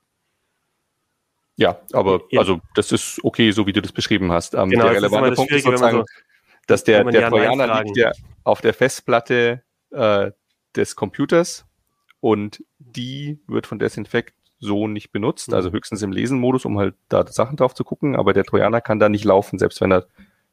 Ja, 1.55 1.79
aber 1.91 2.21
ja. 2.31 2.39
also 2.39 2.59
das 2.75 2.91
ist 2.91 3.23
okay, 3.23 3.51
so 3.51 3.67
wie 3.67 3.73
du 3.73 3.81
das 3.81 3.91
beschrieben 3.91 4.31
hast. 4.31 4.55
Ähm, 4.55 4.69
genau, 4.69 4.85
der 4.85 4.95
relevante 4.95 5.35
Punkt 5.35 5.51
ist 5.51 5.63
sozusagen, 5.63 5.97
so, 5.97 6.05
dass 6.67 6.83
der, 6.83 7.03
der 7.03 7.29
Trojaner 7.29 7.83
liegt 7.83 7.97
ja 7.97 8.11
auf 8.43 8.61
der 8.61 8.73
Festplatte 8.73 9.61
äh, 9.91 10.31
des 10.75 10.95
Computers 10.95 11.65
und 12.19 12.63
die 12.79 13.39
wird 13.47 13.67
von 13.67 13.79
Desinfect 13.79 14.33
so 14.59 14.87
nicht 14.87 15.11
benutzt, 15.11 15.49
mhm. 15.49 15.55
also 15.55 15.71
höchstens 15.71 16.01
im 16.01 16.11
Lesenmodus, 16.11 16.65
um 16.65 16.79
halt 16.79 16.95
da 17.09 17.27
Sachen 17.27 17.57
drauf 17.57 17.75
zu 17.75 17.83
gucken, 17.83 18.15
aber 18.15 18.33
der 18.33 18.45
Trojaner 18.45 18.81
kann 18.81 18.99
da 18.99 19.09
nicht 19.09 19.25
laufen, 19.25 19.59
selbst 19.59 19.81
wenn 19.81 19.91
er 19.91 20.07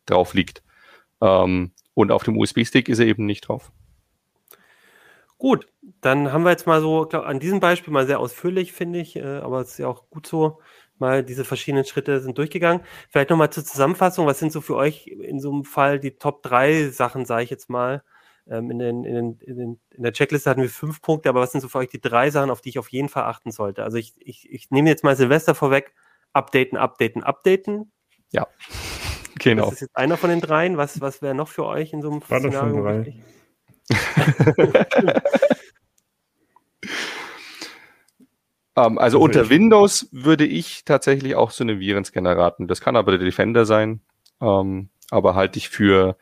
drauf 0.06 0.35
liegt. 0.35 0.62
Ähm, 1.20 1.72
und 1.94 2.12
auf 2.12 2.24
dem 2.24 2.37
USB-Stick 2.38 2.88
ist 2.88 2.98
er 2.98 3.06
eben 3.06 3.26
nicht 3.26 3.42
drauf. 3.42 3.72
Gut, 5.38 5.66
dann 6.02 6.33
haben 6.33 6.44
wir 6.44 6.50
jetzt 6.50 6.66
mal 6.66 6.80
so, 6.80 7.06
glaub, 7.06 7.24
an 7.24 7.40
diesem 7.40 7.61
Beispiel 7.61 7.92
mal 7.92 8.06
sehr 8.06 8.20
ausführlich, 8.20 8.72
finde 8.72 9.00
ich, 9.00 9.16
äh, 9.16 9.22
aber 9.22 9.61
es 9.61 9.70
ist 9.70 9.78
ja 9.78 9.88
auch 9.88 10.11
gut 10.11 10.26
so, 10.26 10.61
mal 10.98 11.24
diese 11.24 11.46
verschiedenen 11.46 11.87
Schritte 11.87 12.20
sind 12.20 12.37
durchgegangen. 12.37 12.83
Vielleicht 13.09 13.30
nochmal 13.30 13.50
zur 13.50 13.64
Zusammenfassung, 13.64 14.26
was 14.26 14.38
sind 14.38 14.52
so 14.52 14.61
für 14.61 14.76
euch 14.76 15.06
in 15.06 15.40
so 15.40 15.50
einem 15.50 15.64
Fall 15.64 15.98
die 15.98 16.12
Top 16.12 16.42
3 16.42 16.90
Sachen, 16.90 17.24
sage 17.24 17.44
ich 17.44 17.50
jetzt 17.50 17.70
mal? 17.70 18.02
Ähm, 18.48 18.70
in, 18.70 18.78
den, 18.78 19.04
in, 19.04 19.14
den, 19.14 19.38
in, 19.40 19.56
den, 19.56 19.80
in, 19.90 20.02
der 20.02 20.12
Checkliste 20.12 20.50
hatten 20.50 20.62
wir 20.62 20.68
fünf 20.68 21.00
Punkte, 21.00 21.28
aber 21.28 21.40
was 21.40 21.52
sind 21.52 21.62
so 21.62 21.68
für 21.68 21.78
euch 21.78 21.88
die 21.88 22.00
drei 22.00 22.30
Sachen, 22.30 22.50
auf 22.50 22.61
die 22.61 22.70
ich 22.70 22.78
auf 22.78 22.88
jeden 22.88 23.09
Fall 23.09 23.24
achten 23.24 23.50
sollte? 23.50 23.83
Also 23.83 23.96
ich, 23.96 24.14
ich, 24.18 24.50
ich 24.50 24.70
nehme 24.70 24.90
jetzt 24.90 25.04
mal 25.04 25.16
Silvester 25.16 25.54
vorweg, 25.54 25.94
updaten, 26.33 26.76
updaten, 26.76 27.22
updaten. 27.22 27.92
Ja. 28.30 28.46
Genau. 29.38 29.64
Das 29.64 29.74
ist 29.74 29.80
jetzt 29.82 29.96
einer 29.96 30.16
von 30.16 30.30
den 30.30 30.40
dreien. 30.40 30.76
Was, 30.76 31.00
was 31.00 31.22
wäre 31.22 31.34
noch 31.34 31.48
für 31.48 31.64
euch 31.64 31.92
in 31.92 32.02
so 32.02 32.10
einem 32.10 32.22
War 32.28 32.40
Szenario 32.40 32.84
wichtig? 32.84 33.22
um, 38.74 38.84
ähm, 38.84 38.98
also 38.98 39.20
unter 39.20 39.48
Windows 39.50 40.08
würde 40.12 40.46
ich 40.46 40.84
tatsächlich 40.84 41.34
auch 41.34 41.50
so 41.50 41.64
eine 41.64 41.80
Virenscanner 41.80 42.36
raten. 42.36 42.68
Das 42.68 42.80
kann 42.80 42.96
aber 42.96 43.12
der 43.12 43.20
Defender 43.24 43.64
sein, 43.66 44.00
um, 44.38 44.48
ähm, 44.48 44.88
aber 45.10 45.34
halte 45.34 45.58
ich 45.58 45.68
für 45.68 46.16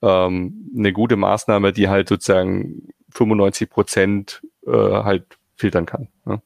um, 0.00 0.08
ähm, 0.08 0.70
eine 0.76 0.92
gute 0.92 1.16
Maßnahme, 1.16 1.72
die 1.72 1.88
halt 1.88 2.08
sozusagen 2.08 2.88
95 3.10 3.68
Prozent 3.68 4.42
äh, 4.66 4.70
halt 4.70 5.38
filtern 5.56 5.86
kann. 5.86 6.08
Ne? 6.24 6.40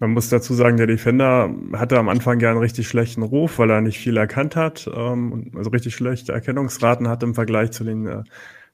Man 0.00 0.12
muss 0.12 0.30
dazu 0.30 0.54
sagen, 0.54 0.78
der 0.78 0.86
Defender 0.86 1.54
hatte 1.74 1.98
am 1.98 2.08
Anfang 2.08 2.40
ja 2.40 2.50
einen 2.50 2.58
richtig 2.58 2.88
schlechten 2.88 3.22
Ruf, 3.22 3.58
weil 3.58 3.70
er 3.70 3.82
nicht 3.82 3.98
viel 3.98 4.16
erkannt 4.16 4.56
hat, 4.56 4.90
ähm, 4.94 5.52
also 5.54 5.68
richtig 5.70 5.94
schlechte 5.94 6.32
Erkennungsraten 6.32 7.06
hat 7.06 7.22
im 7.22 7.34
Vergleich 7.34 7.70
zu 7.72 7.84
den 7.84 8.06
äh, 8.06 8.22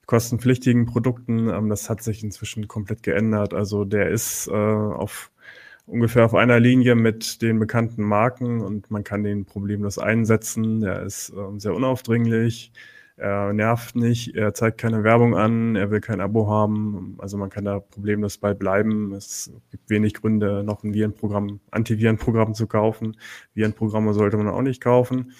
kostenpflichtigen 0.06 0.86
Produkten. 0.86 1.48
Ähm, 1.48 1.68
das 1.68 1.90
hat 1.90 2.00
sich 2.02 2.22
inzwischen 2.22 2.68
komplett 2.68 3.02
geändert. 3.02 3.54
Also 3.54 3.84
der 3.84 4.08
ist 4.10 4.46
äh, 4.48 4.52
auf 4.52 5.32
ungefähr 5.86 6.24
auf 6.24 6.34
einer 6.34 6.60
Linie 6.60 6.94
mit 6.94 7.42
den 7.42 7.58
bekannten 7.58 8.04
Marken 8.04 8.60
und 8.60 8.90
man 8.92 9.02
kann 9.04 9.24
den 9.24 9.46
problemlos 9.46 9.98
einsetzen. 9.98 10.80
Der 10.80 11.02
ist 11.02 11.30
äh, 11.30 11.58
sehr 11.58 11.74
unaufdringlich. 11.74 12.72
Er 13.18 13.54
nervt 13.54 13.96
nicht, 13.96 14.34
er 14.34 14.52
zeigt 14.52 14.78
keine 14.78 15.02
Werbung 15.02 15.34
an, 15.34 15.74
er 15.74 15.90
will 15.90 16.00
kein 16.00 16.20
Abo 16.20 16.48
haben. 16.48 17.16
Also 17.18 17.38
man 17.38 17.48
kann 17.48 17.64
da 17.64 17.80
problemlos 17.80 18.36
bei 18.36 18.52
bleiben. 18.52 19.14
Es 19.14 19.50
gibt 19.70 19.88
wenig 19.88 20.14
Gründe, 20.14 20.62
noch 20.62 20.84
ein 20.84 20.92
Virenprogramm, 20.92 21.60
Antivirenprogramm 21.70 22.52
zu 22.52 22.66
kaufen. 22.66 23.16
Virenprogramme 23.54 24.12
sollte 24.12 24.36
man 24.36 24.48
auch 24.48 24.60
nicht 24.60 24.82
kaufen. 24.82 25.32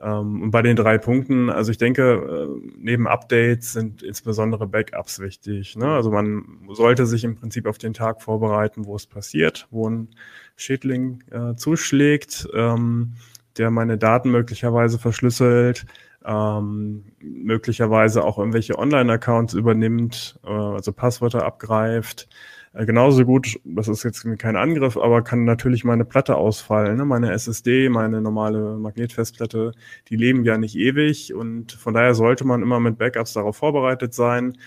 Ähm, 0.00 0.42
und 0.42 0.50
bei 0.52 0.62
den 0.62 0.76
drei 0.76 0.96
Punkten, 0.96 1.50
also 1.50 1.70
ich 1.70 1.76
denke, 1.76 2.48
äh, 2.48 2.70
neben 2.78 3.06
Updates 3.06 3.74
sind 3.74 4.02
insbesondere 4.02 4.66
Backups 4.66 5.20
wichtig. 5.20 5.76
Ne? 5.76 5.86
Also 5.86 6.10
man 6.10 6.44
sollte 6.70 7.04
sich 7.06 7.24
im 7.24 7.36
Prinzip 7.36 7.66
auf 7.66 7.76
den 7.76 7.92
Tag 7.92 8.22
vorbereiten, 8.22 8.86
wo 8.86 8.96
es 8.96 9.06
passiert, 9.06 9.66
wo 9.70 9.88
ein 9.88 10.08
Schädling 10.56 11.22
äh, 11.30 11.54
zuschlägt. 11.56 12.48
Ähm, 12.54 13.14
der 13.58 13.70
meine 13.70 13.98
Daten 13.98 14.30
möglicherweise 14.30 14.98
verschlüsselt, 14.98 15.84
ähm, 16.28 17.04
möglicherweise 17.20 18.22
auch 18.22 18.38
irgendwelche 18.38 18.78
Online-Accounts 18.78 19.54
übernimmt, 19.54 20.38
äh, 20.44 20.50
also 20.50 20.92
Passwörter 20.92 21.44
abgreift. 21.44 22.28
Äh, 22.74 22.84
genauso 22.84 23.24
gut, 23.24 23.58
das 23.64 23.88
ist 23.88 24.02
jetzt 24.02 24.26
kein 24.38 24.56
Angriff, 24.56 24.98
aber 24.98 25.22
kann 25.22 25.44
natürlich 25.44 25.84
meine 25.84 26.04
Platte 26.04 26.36
ausfallen. 26.36 26.98
Ne? 26.98 27.06
Meine 27.06 27.32
SSD, 27.32 27.88
meine 27.88 28.20
normale 28.20 28.76
Magnetfestplatte, 28.76 29.72
die 30.08 30.16
leben 30.16 30.44
ja 30.44 30.58
nicht 30.58 30.76
ewig 30.76 31.32
und 31.34 31.72
von 31.72 31.94
daher 31.94 32.14
sollte 32.14 32.44
man 32.44 32.62
immer 32.62 32.78
mit 32.78 32.98
Backups 32.98 33.32
darauf 33.32 33.56
vorbereitet 33.56 34.12
sein, 34.12 34.58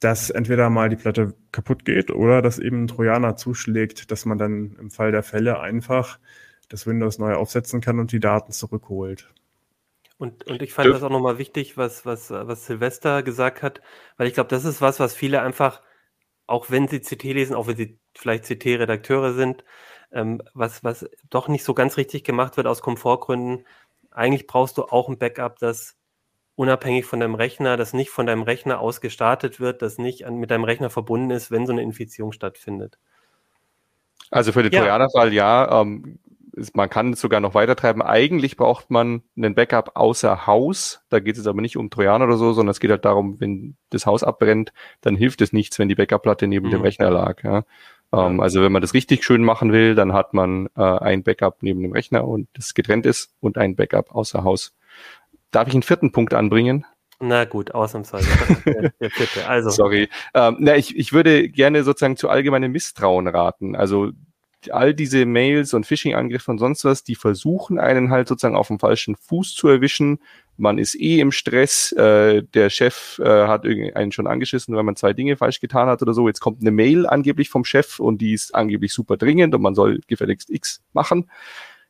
dass 0.00 0.30
entweder 0.30 0.70
mal 0.70 0.88
die 0.88 0.96
Platte 0.96 1.34
kaputt 1.50 1.84
geht 1.84 2.12
oder 2.12 2.40
dass 2.40 2.60
eben 2.60 2.84
ein 2.84 2.86
Trojaner 2.86 3.36
zuschlägt, 3.36 4.12
dass 4.12 4.26
man 4.26 4.38
dann 4.38 4.76
im 4.80 4.90
Fall 4.90 5.10
der 5.10 5.24
Fälle 5.24 5.58
einfach 5.60 6.20
das 6.68 6.86
Windows 6.86 7.18
neu 7.18 7.34
aufsetzen 7.34 7.80
kann 7.80 7.98
und 7.98 8.12
die 8.12 8.20
Daten 8.20 8.52
zurückholt. 8.52 9.32
Und, 10.18 10.44
und 10.48 10.62
ich 10.62 10.72
fand 10.72 10.92
das 10.92 11.02
auch 11.04 11.10
nochmal 11.10 11.38
wichtig, 11.38 11.76
was, 11.76 12.04
was, 12.04 12.30
was 12.30 12.66
Silvester 12.66 13.22
gesagt 13.22 13.62
hat, 13.62 13.80
weil 14.16 14.26
ich 14.26 14.34
glaube, 14.34 14.50
das 14.50 14.64
ist 14.64 14.82
was, 14.82 14.98
was 14.98 15.14
viele 15.14 15.40
einfach, 15.42 15.80
auch 16.46 16.70
wenn 16.70 16.88
sie 16.88 17.00
CT 17.00 17.22
lesen, 17.22 17.54
auch 17.54 17.68
wenn 17.68 17.76
sie 17.76 18.00
vielleicht 18.16 18.44
CT-Redakteure 18.44 19.32
sind, 19.32 19.64
ähm, 20.10 20.42
was, 20.54 20.82
was 20.82 21.08
doch 21.30 21.46
nicht 21.46 21.62
so 21.64 21.72
ganz 21.72 21.96
richtig 21.96 22.24
gemacht 22.24 22.56
wird 22.56 22.66
aus 22.66 22.82
Komfortgründen. 22.82 23.64
Eigentlich 24.10 24.48
brauchst 24.48 24.76
du 24.76 24.84
auch 24.84 25.08
ein 25.08 25.18
Backup, 25.18 25.60
das 25.60 25.96
unabhängig 26.56 27.06
von 27.06 27.20
deinem 27.20 27.36
Rechner, 27.36 27.76
das 27.76 27.92
nicht 27.92 28.10
von 28.10 28.26
deinem 28.26 28.42
Rechner 28.42 28.80
aus 28.80 29.00
gestartet 29.00 29.60
wird, 29.60 29.82
das 29.82 29.98
nicht 29.98 30.26
an, 30.26 30.38
mit 30.38 30.50
deinem 30.50 30.64
Rechner 30.64 30.90
verbunden 30.90 31.30
ist, 31.30 31.52
wenn 31.52 31.66
so 31.66 31.72
eine 31.72 31.82
Infizierung 31.82 32.32
stattfindet. 32.32 32.98
Also 34.32 34.50
für 34.50 34.64
den 34.64 34.72
ja. 34.72 34.80
Trojaner-Fall 34.80 35.32
ja, 35.32 35.80
ähm, 35.80 36.18
man 36.74 36.90
kann 36.90 37.12
es 37.12 37.20
sogar 37.20 37.40
noch 37.40 37.54
weiter 37.54 37.76
treiben. 37.76 38.02
Eigentlich 38.02 38.56
braucht 38.56 38.90
man 38.90 39.22
einen 39.36 39.54
Backup 39.54 39.92
außer 39.94 40.46
Haus. 40.46 41.00
Da 41.08 41.20
geht 41.20 41.38
es 41.38 41.46
aber 41.46 41.60
nicht 41.60 41.76
um 41.76 41.90
Trojaner 41.90 42.24
oder 42.24 42.36
so, 42.36 42.52
sondern 42.52 42.70
es 42.70 42.80
geht 42.80 42.90
halt 42.90 43.04
darum, 43.04 43.40
wenn 43.40 43.76
das 43.90 44.06
Haus 44.06 44.22
abbrennt, 44.22 44.72
dann 45.00 45.16
hilft 45.16 45.40
es 45.40 45.52
nichts, 45.52 45.78
wenn 45.78 45.88
die 45.88 45.94
Backup-Platte 45.94 46.46
neben 46.46 46.66
mhm. 46.66 46.72
dem 46.72 46.80
Rechner 46.82 47.10
lag. 47.10 47.42
Ja. 47.42 47.64
Ähm, 48.12 48.40
also 48.40 48.62
wenn 48.62 48.72
man 48.72 48.82
das 48.82 48.94
richtig 48.94 49.24
schön 49.24 49.44
machen 49.44 49.72
will, 49.72 49.94
dann 49.94 50.12
hat 50.12 50.34
man 50.34 50.68
äh, 50.76 50.82
ein 50.82 51.22
Backup 51.22 51.62
neben 51.62 51.82
dem 51.82 51.92
Rechner 51.92 52.26
und 52.26 52.48
das 52.54 52.74
getrennt 52.74 53.06
ist 53.06 53.32
und 53.40 53.58
ein 53.58 53.76
Backup 53.76 54.14
außer 54.14 54.44
Haus. 54.44 54.74
Darf 55.50 55.68
ich 55.68 55.74
einen 55.74 55.82
vierten 55.82 56.12
Punkt 56.12 56.34
anbringen? 56.34 56.84
Na 57.20 57.44
gut, 57.44 57.74
ausnahmsweise. 57.74 58.28
der, 58.64 58.92
der 59.00 59.10
vierte. 59.10 59.48
Also. 59.48 59.70
Sorry. 59.70 60.08
Ähm, 60.34 60.56
na, 60.60 60.76
ich, 60.76 60.96
ich 60.96 61.12
würde 61.12 61.48
gerne 61.48 61.82
sozusagen 61.82 62.16
zu 62.16 62.28
allgemeinem 62.28 62.70
Misstrauen 62.70 63.26
raten. 63.26 63.74
Also 63.74 64.12
all 64.70 64.94
diese 64.94 65.24
Mails 65.24 65.74
und 65.74 65.86
Phishing-Angriffe 65.86 66.50
und 66.50 66.58
sonst 66.58 66.84
was, 66.84 67.04
die 67.04 67.14
versuchen 67.14 67.78
einen 67.78 68.10
halt 68.10 68.28
sozusagen 68.28 68.56
auf 68.56 68.68
dem 68.68 68.78
falschen 68.78 69.16
Fuß 69.16 69.54
zu 69.54 69.68
erwischen. 69.68 70.18
Man 70.56 70.78
ist 70.78 71.00
eh 71.00 71.20
im 71.20 71.30
Stress, 71.30 71.92
äh, 71.92 72.42
der 72.42 72.68
Chef 72.68 73.18
äh, 73.20 73.46
hat 73.46 73.64
einen 73.64 74.12
schon 74.12 74.26
angeschissen, 74.26 74.74
weil 74.74 74.82
man 74.82 74.96
zwei 74.96 75.12
Dinge 75.12 75.36
falsch 75.36 75.60
getan 75.60 75.88
hat 75.88 76.02
oder 76.02 76.12
so. 76.12 76.26
Jetzt 76.26 76.40
kommt 76.40 76.60
eine 76.60 76.72
Mail 76.72 77.06
angeblich 77.06 77.48
vom 77.48 77.64
Chef 77.64 78.00
und 78.00 78.18
die 78.20 78.32
ist 78.32 78.54
angeblich 78.54 78.92
super 78.92 79.16
dringend 79.16 79.54
und 79.54 79.62
man 79.62 79.74
soll 79.74 80.00
gefälligst 80.06 80.50
X 80.50 80.82
machen 80.92 81.30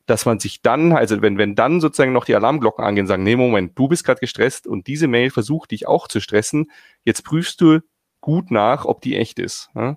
dass 0.09 0.25
man 0.25 0.41
sich 0.41 0.63
dann, 0.63 0.93
also 0.93 1.21
wenn, 1.21 1.37
wenn 1.37 1.55
dann 1.55 1.83
sozusagen 1.83 2.15
noch 2.15 2.25
die 2.25 2.35
Alarmglocken 2.35 2.83
angehen, 2.83 3.07
sagen, 3.07 3.25
nee, 3.25 3.37
Moment, 3.37 3.79
du 3.79 3.89
bist 3.89 4.05
gerade 4.05 4.21
gestresst 4.21 4.67
und 4.67 4.87
diese 4.87 5.07
Mail 5.07 5.31
versucht 5.31 5.71
dich 5.71 5.87
auch 5.87 6.09
zu 6.09 6.21
stressen, 6.21 6.71
jetzt 7.05 7.25
prüfst 7.25 7.61
du 7.61 7.81
gut 8.23 8.51
nach, 8.51 8.87
ob 8.87 9.03
die 9.03 9.17
echt 9.17 9.39
ist. 9.39 9.69
Ja? 9.75 9.97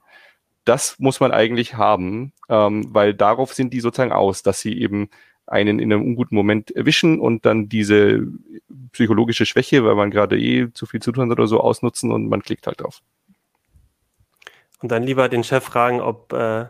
Das 0.66 1.00
muss 1.00 1.20
man 1.20 1.32
eigentlich 1.32 1.76
haben, 1.76 2.34
ähm, 2.50 2.86
weil 2.90 3.14
darauf 3.14 3.54
sind 3.54 3.74
die 3.74 3.80
sozusagen 3.80 4.12
aus, 4.12 4.44
dass 4.44 4.60
sie 4.60 4.80
eben 4.80 5.10
einen 5.48 5.80
in 5.80 5.92
einem 5.92 6.04
unguten 6.04 6.36
Moment 6.36 6.72
erwischen 6.72 7.20
und 7.20 7.46
dann 7.46 7.68
diese 7.68 8.22
psychologische 8.92 9.46
Schwäche, 9.46 9.84
weil 9.84 9.96
man 9.96 10.12
gerade 10.12 10.40
eh 10.40 10.72
zu 10.74 10.86
viel 10.86 11.02
zu 11.02 11.12
tun 11.12 11.30
hat 11.30 11.38
oder 11.38 11.48
so, 11.48 11.60
ausnutzen 11.60 12.12
und 12.12 12.30
man 12.30 12.42
klickt 12.42 12.68
halt 12.68 12.82
drauf. 12.82 13.02
Und 14.82 14.92
dann 14.92 15.04
lieber 15.04 15.30
den 15.30 15.44
Chef 15.44 15.64
fragen, 15.64 16.00
ob 16.00 16.32
äh, 16.34 16.66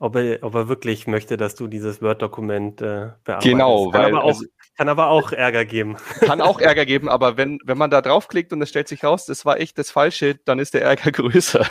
ob 0.00 0.16
er, 0.16 0.42
ob 0.42 0.54
er 0.54 0.68
wirklich 0.68 1.06
möchte, 1.06 1.36
dass 1.36 1.54
du 1.54 1.68
dieses 1.68 2.00
Word-Dokument 2.00 2.80
äh, 2.80 3.10
bearbeitest. 3.22 3.42
Genau, 3.42 3.90
kann, 3.90 4.02
weil, 4.02 4.14
aber 4.14 4.24
auch, 4.24 4.40
kann 4.76 4.88
aber 4.88 5.08
auch 5.08 5.30
Ärger 5.30 5.66
geben. 5.66 5.96
Kann 6.20 6.40
auch 6.40 6.58
Ärger 6.58 6.86
geben, 6.86 7.10
aber 7.10 7.36
wenn, 7.36 7.58
wenn 7.64 7.76
man 7.76 7.90
da 7.90 8.00
draufklickt 8.00 8.50
und 8.54 8.62
es 8.62 8.70
stellt 8.70 8.88
sich 8.88 9.04
raus, 9.04 9.26
das 9.26 9.44
war 9.44 9.60
echt 9.60 9.76
das 9.76 9.90
Falsche, 9.90 10.36
dann 10.46 10.58
ist 10.58 10.72
der 10.72 10.82
Ärger 10.82 11.12
größer. 11.12 11.66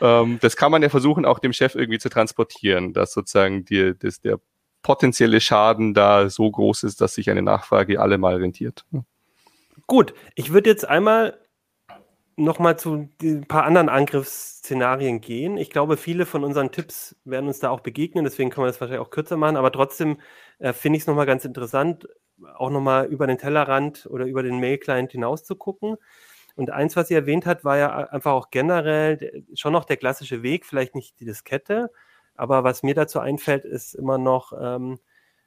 Ähm, 0.00 0.38
das 0.40 0.56
kann 0.56 0.72
man 0.72 0.82
ja 0.82 0.88
versuchen, 0.88 1.24
auch 1.24 1.38
dem 1.38 1.52
Chef 1.52 1.74
irgendwie 1.74 1.98
zu 1.98 2.08
transportieren, 2.08 2.92
dass 2.92 3.12
sozusagen 3.12 3.64
die, 3.64 3.94
das, 3.98 4.20
der 4.20 4.40
potenzielle 4.82 5.40
Schaden 5.40 5.94
da 5.94 6.28
so 6.28 6.50
groß 6.50 6.84
ist, 6.84 7.00
dass 7.00 7.14
sich 7.14 7.30
eine 7.30 7.42
Nachfrage 7.42 8.00
allemal 8.00 8.36
rentiert. 8.36 8.84
Gut, 9.86 10.14
ich 10.34 10.52
würde 10.52 10.70
jetzt 10.70 10.88
einmal 10.88 11.38
nochmal 12.36 12.78
zu 12.78 13.08
ein 13.22 13.46
paar 13.46 13.64
anderen 13.64 13.88
Angriffsszenarien 13.88 15.20
gehen. 15.20 15.56
Ich 15.56 15.70
glaube, 15.70 15.96
viele 15.96 16.26
von 16.26 16.42
unseren 16.42 16.72
Tipps 16.72 17.16
werden 17.24 17.48
uns 17.48 17.60
da 17.60 17.70
auch 17.70 17.80
begegnen, 17.80 18.24
deswegen 18.24 18.50
können 18.50 18.64
wir 18.64 18.70
das 18.70 18.80
wahrscheinlich 18.80 19.06
auch 19.06 19.10
kürzer 19.10 19.36
machen, 19.36 19.56
aber 19.56 19.70
trotzdem 19.70 20.18
äh, 20.58 20.72
finde 20.72 20.96
ich 20.96 21.02
es 21.02 21.06
nochmal 21.06 21.26
ganz 21.26 21.44
interessant, 21.44 22.08
auch 22.56 22.70
nochmal 22.70 23.06
über 23.06 23.26
den 23.26 23.36
Tellerrand 23.36 24.06
oder 24.06 24.24
über 24.24 24.42
den 24.42 24.58
Mail-Client 24.58 25.12
hinaus 25.12 25.44
zu 25.44 25.56
gucken. 25.56 25.96
Und 26.60 26.70
eins, 26.70 26.94
was 26.94 27.08
sie 27.08 27.14
erwähnt 27.14 27.46
hat, 27.46 27.64
war 27.64 27.78
ja 27.78 27.96
einfach 28.10 28.32
auch 28.32 28.50
generell 28.50 29.44
schon 29.54 29.72
noch 29.72 29.86
der 29.86 29.96
klassische 29.96 30.42
Weg, 30.42 30.66
vielleicht 30.66 30.94
nicht 30.94 31.18
die 31.18 31.24
Diskette, 31.24 31.90
aber 32.34 32.64
was 32.64 32.82
mir 32.82 32.94
dazu 32.94 33.18
einfällt, 33.18 33.64
ist 33.64 33.94
immer 33.94 34.18
noch 34.18 34.52
ähm, 34.60 34.98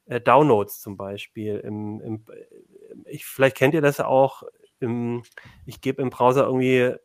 äh, 0.06 0.20
Downloads 0.20 0.80
zum 0.80 0.96
Beispiel. 0.96 1.58
Im, 1.58 2.00
im, 2.00 2.24
ich, 3.04 3.26
vielleicht 3.26 3.56
kennt 3.56 3.74
ihr 3.74 3.80
das 3.80 4.00
auch 4.00 4.42
im, 4.80 5.22
ich 5.66 5.80
gebe 5.80 6.02
im 6.02 6.10
Browser 6.10 6.46
irgendwie 6.46 6.96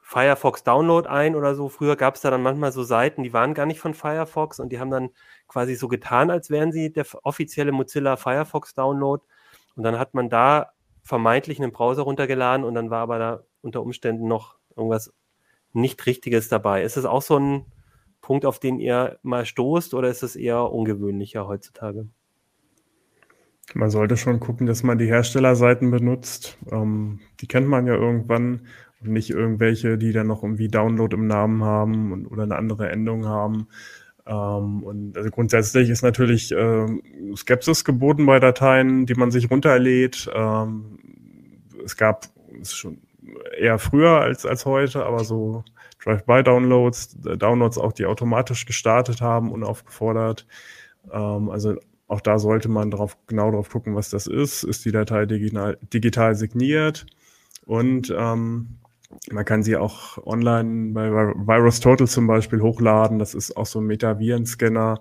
Firefox 0.00 0.64
Download 0.64 1.06
ein 1.06 1.36
oder 1.36 1.54
so. 1.54 1.68
Früher 1.68 1.96
gab 1.96 2.14
es 2.14 2.22
da 2.22 2.30
dann 2.30 2.42
manchmal 2.42 2.72
so 2.72 2.82
Seiten, 2.82 3.24
die 3.24 3.34
waren 3.34 3.52
gar 3.52 3.66
nicht 3.66 3.78
von 3.78 3.92
Firefox 3.92 4.58
und 4.58 4.70
die 4.70 4.80
haben 4.80 4.90
dann 4.90 5.10
quasi 5.48 5.74
so 5.74 5.88
getan, 5.88 6.30
als 6.30 6.48
wären 6.48 6.72
sie 6.72 6.90
der 6.90 7.04
offizielle 7.24 7.72
Mozilla 7.72 8.16
Firefox 8.16 8.72
Download. 8.72 9.22
Und 9.76 9.82
dann 9.82 9.98
hat 9.98 10.14
man 10.14 10.30
da 10.30 10.73
vermeintlich 11.04 11.60
einen 11.60 11.72
Browser 11.72 12.02
runtergeladen 12.02 12.64
und 12.64 12.74
dann 12.74 12.90
war 12.90 13.00
aber 13.00 13.18
da 13.18 13.44
unter 13.60 13.82
Umständen 13.82 14.26
noch 14.26 14.56
irgendwas 14.74 15.12
nicht 15.72 16.04
Richtiges 16.06 16.48
dabei. 16.48 16.82
Ist 16.82 16.96
es 16.96 17.04
auch 17.04 17.22
so 17.22 17.38
ein 17.38 17.66
Punkt, 18.20 18.46
auf 18.46 18.58
den 18.58 18.80
ihr 18.80 19.18
mal 19.22 19.44
stoßt 19.44 19.92
oder 19.94 20.08
ist 20.08 20.22
es 20.22 20.34
eher 20.34 20.72
ungewöhnlicher 20.72 21.46
heutzutage? 21.46 22.08
Man 23.74 23.90
sollte 23.90 24.16
schon 24.16 24.40
gucken, 24.40 24.66
dass 24.66 24.82
man 24.82 24.98
die 24.98 25.06
Herstellerseiten 25.06 25.90
benutzt. 25.90 26.58
Ähm, 26.70 27.20
die 27.40 27.46
kennt 27.46 27.66
man 27.66 27.86
ja 27.86 27.94
irgendwann 27.94 28.66
und 29.00 29.12
nicht 29.12 29.30
irgendwelche, 29.30 29.98
die 29.98 30.12
dann 30.12 30.26
noch 30.26 30.42
irgendwie 30.42 30.68
Download 30.68 31.14
im 31.14 31.26
Namen 31.26 31.64
haben 31.64 32.12
und, 32.12 32.26
oder 32.26 32.44
eine 32.44 32.56
andere 32.56 32.90
Endung 32.90 33.26
haben. 33.26 33.68
Ähm, 34.26 34.82
und 34.82 35.16
also 35.16 35.30
grundsätzlich 35.30 35.90
ist 35.90 36.02
natürlich 36.02 36.52
äh, 36.52 36.86
Skepsis 37.36 37.84
geboten 37.84 38.26
bei 38.26 38.40
Dateien, 38.40 39.06
die 39.06 39.14
man 39.14 39.30
sich 39.30 39.50
runterlädt. 39.50 40.30
Ähm, 40.34 40.98
es 41.84 41.96
gab 41.96 42.28
es 42.60 42.74
schon 42.74 42.98
eher 43.58 43.78
früher 43.78 44.20
als, 44.20 44.46
als 44.46 44.64
heute, 44.64 45.04
aber 45.04 45.24
so 45.24 45.64
Drive-by-Downloads, 46.02 47.16
Downloads 47.38 47.78
auch, 47.78 47.92
die 47.92 48.06
automatisch 48.06 48.66
gestartet 48.66 49.20
haben, 49.20 49.50
unaufgefordert. 49.52 50.46
Ähm, 51.12 51.50
also 51.50 51.76
auch 52.08 52.20
da 52.20 52.38
sollte 52.38 52.68
man 52.68 52.90
drauf, 52.90 53.16
genau 53.26 53.50
drauf 53.50 53.70
gucken, 53.70 53.94
was 53.94 54.10
das 54.10 54.26
ist. 54.26 54.62
Ist 54.62 54.84
die 54.84 54.92
Datei 54.92 55.26
digital, 55.26 55.78
digital 55.92 56.34
signiert? 56.34 57.06
Und 57.66 58.14
ähm, 58.16 58.78
man 59.30 59.44
kann 59.44 59.62
sie 59.62 59.76
auch 59.76 60.18
online 60.26 60.92
bei 60.92 61.10
VirusTotal 61.10 62.06
zum 62.06 62.26
Beispiel 62.26 62.60
hochladen. 62.60 63.18
Das 63.18 63.34
ist 63.34 63.56
auch 63.56 63.66
so 63.66 63.80
ein 63.80 63.86
Meta-Virenscanner. 63.86 65.00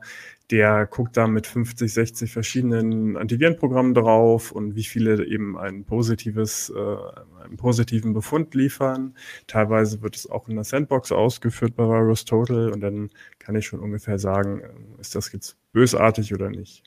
Der 0.52 0.86
guckt 0.86 1.18
da 1.18 1.28
mit 1.28 1.48
50, 1.48 1.92
60 1.92 2.32
verschiedenen 2.32 3.18
Antivirenprogrammen 3.18 3.94
drauf 3.94 4.52
und 4.52 4.76
wie 4.76 4.84
viele 4.84 5.26
eben 5.26 5.58
ein 5.58 5.86
positives, 5.86 6.70
äh, 6.70 7.44
einen 7.44 7.58
positiven 7.58 8.14
Befund 8.14 8.54
liefern. 8.54 9.16
Teilweise 9.48 10.02
wird 10.02 10.16
es 10.16 10.30
auch 10.30 10.48
in 10.50 10.56
der 10.56 10.64
Sandbox 10.64 11.12
ausgeführt 11.12 11.76
bei 11.76 11.86
VirusTotal 11.86 12.72
und 12.72 12.82
dann 12.82 13.10
kann 13.40 13.56
ich 13.56 13.66
schon 13.66 13.80
ungefähr 13.80 14.20
sagen, 14.20 14.62
ist 15.00 15.16
das 15.16 15.32
jetzt 15.32 15.58
bösartig 15.72 16.34
oder 16.34 16.50
nicht. 16.50 16.84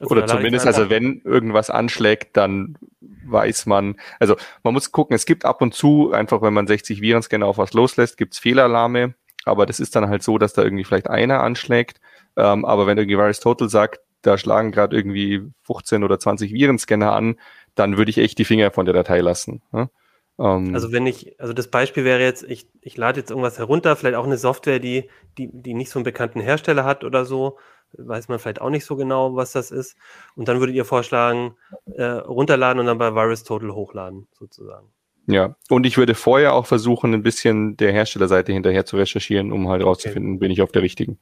Also 0.00 0.14
Oder 0.14 0.26
zumindest, 0.26 0.66
also 0.66 0.90
wenn 0.90 1.20
irgendwas 1.24 1.70
anschlägt, 1.70 2.36
dann 2.36 2.76
weiß 3.00 3.66
man, 3.66 3.96
also 4.18 4.36
man 4.64 4.74
muss 4.74 4.90
gucken, 4.90 5.14
es 5.14 5.24
gibt 5.24 5.44
ab 5.44 5.62
und 5.62 5.72
zu, 5.72 6.12
einfach 6.12 6.42
wenn 6.42 6.52
man 6.52 6.66
60 6.66 7.00
Virenscanner 7.00 7.46
auf 7.46 7.58
was 7.58 7.74
loslässt, 7.74 8.16
gibt's 8.16 8.38
Fehlalarme, 8.38 9.14
aber 9.44 9.66
das 9.66 9.78
ist 9.78 9.94
dann 9.94 10.08
halt 10.08 10.22
so, 10.22 10.36
dass 10.36 10.52
da 10.52 10.62
irgendwie 10.62 10.84
vielleicht 10.84 11.08
einer 11.08 11.42
anschlägt, 11.42 12.00
ähm, 12.36 12.64
aber 12.64 12.86
wenn 12.86 12.98
irgendwie 12.98 13.16
Virus 13.16 13.40
Total 13.40 13.68
sagt, 13.68 14.00
da 14.22 14.36
schlagen 14.36 14.72
gerade 14.72 14.96
irgendwie 14.96 15.42
15 15.62 16.02
oder 16.02 16.18
20 16.18 16.52
Virenscanner 16.52 17.12
an, 17.12 17.36
dann 17.74 17.96
würde 17.96 18.10
ich 18.10 18.18
echt 18.18 18.38
die 18.38 18.44
Finger 18.44 18.70
von 18.70 18.86
der 18.86 18.94
Datei 18.94 19.20
lassen. 19.20 19.62
Ne? 19.70 19.90
Ähm, 20.38 20.74
also 20.74 20.92
wenn 20.92 21.06
ich, 21.06 21.38
also 21.40 21.52
das 21.52 21.68
Beispiel 21.68 22.04
wäre 22.04 22.20
jetzt, 22.20 22.42
ich, 22.42 22.66
ich 22.80 22.96
lade 22.96 23.20
jetzt 23.20 23.30
irgendwas 23.30 23.58
herunter, 23.58 23.96
vielleicht 23.96 24.16
auch 24.16 24.24
eine 24.24 24.38
Software, 24.38 24.78
die, 24.78 25.08
die, 25.38 25.50
die 25.52 25.74
nicht 25.74 25.90
so 25.90 25.98
einen 25.98 26.04
bekannten 26.04 26.40
Hersteller 26.40 26.84
hat 26.84 27.04
oder 27.04 27.24
so, 27.24 27.58
weiß 27.98 28.28
man 28.28 28.38
vielleicht 28.38 28.60
auch 28.60 28.70
nicht 28.70 28.84
so 28.84 28.96
genau, 28.96 29.36
was 29.36 29.52
das 29.52 29.70
ist. 29.70 29.96
Und 30.36 30.48
dann 30.48 30.60
würdet 30.60 30.76
ihr 30.76 30.84
vorschlagen, 30.84 31.56
äh, 31.86 32.04
runterladen 32.04 32.80
und 32.80 32.86
dann 32.86 32.98
bei 32.98 33.14
VirusTotal 33.14 33.72
hochladen, 33.72 34.26
sozusagen. 34.38 34.88
Ja, 35.26 35.56
und 35.70 35.86
ich 35.86 35.96
würde 35.96 36.14
vorher 36.14 36.54
auch 36.54 36.66
versuchen, 36.66 37.14
ein 37.14 37.22
bisschen 37.22 37.78
der 37.78 37.92
Herstellerseite 37.92 38.52
hinterher 38.52 38.84
zu 38.84 38.96
recherchieren, 38.96 39.52
um 39.52 39.68
halt 39.68 39.82
rauszufinden, 39.82 40.32
okay. 40.32 40.40
bin 40.40 40.50
ich 40.50 40.60
auf 40.60 40.70
der 40.70 40.82
richtigen. 40.82 41.18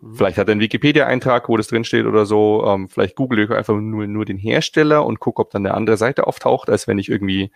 Mhm. 0.00 0.16
Vielleicht 0.16 0.36
hat 0.36 0.48
er 0.48 0.52
einen 0.52 0.60
Wikipedia-Eintrag, 0.60 1.48
wo 1.48 1.56
das 1.56 1.68
drinsteht 1.68 2.04
oder 2.04 2.26
so. 2.26 2.64
Ähm, 2.66 2.88
vielleicht 2.90 3.16
google 3.16 3.38
ich 3.38 3.50
einfach 3.50 3.74
nur, 3.74 4.06
nur 4.06 4.24
den 4.26 4.36
Hersteller 4.36 5.04
und 5.06 5.18
gucke, 5.20 5.40
ob 5.40 5.50
dann 5.50 5.64
eine 5.64 5.74
andere 5.74 5.96
Seite 5.96 6.26
auftaucht, 6.26 6.68
als 6.68 6.86
wenn 6.86 6.98
ich 6.98 7.08
irgendwie, 7.08 7.50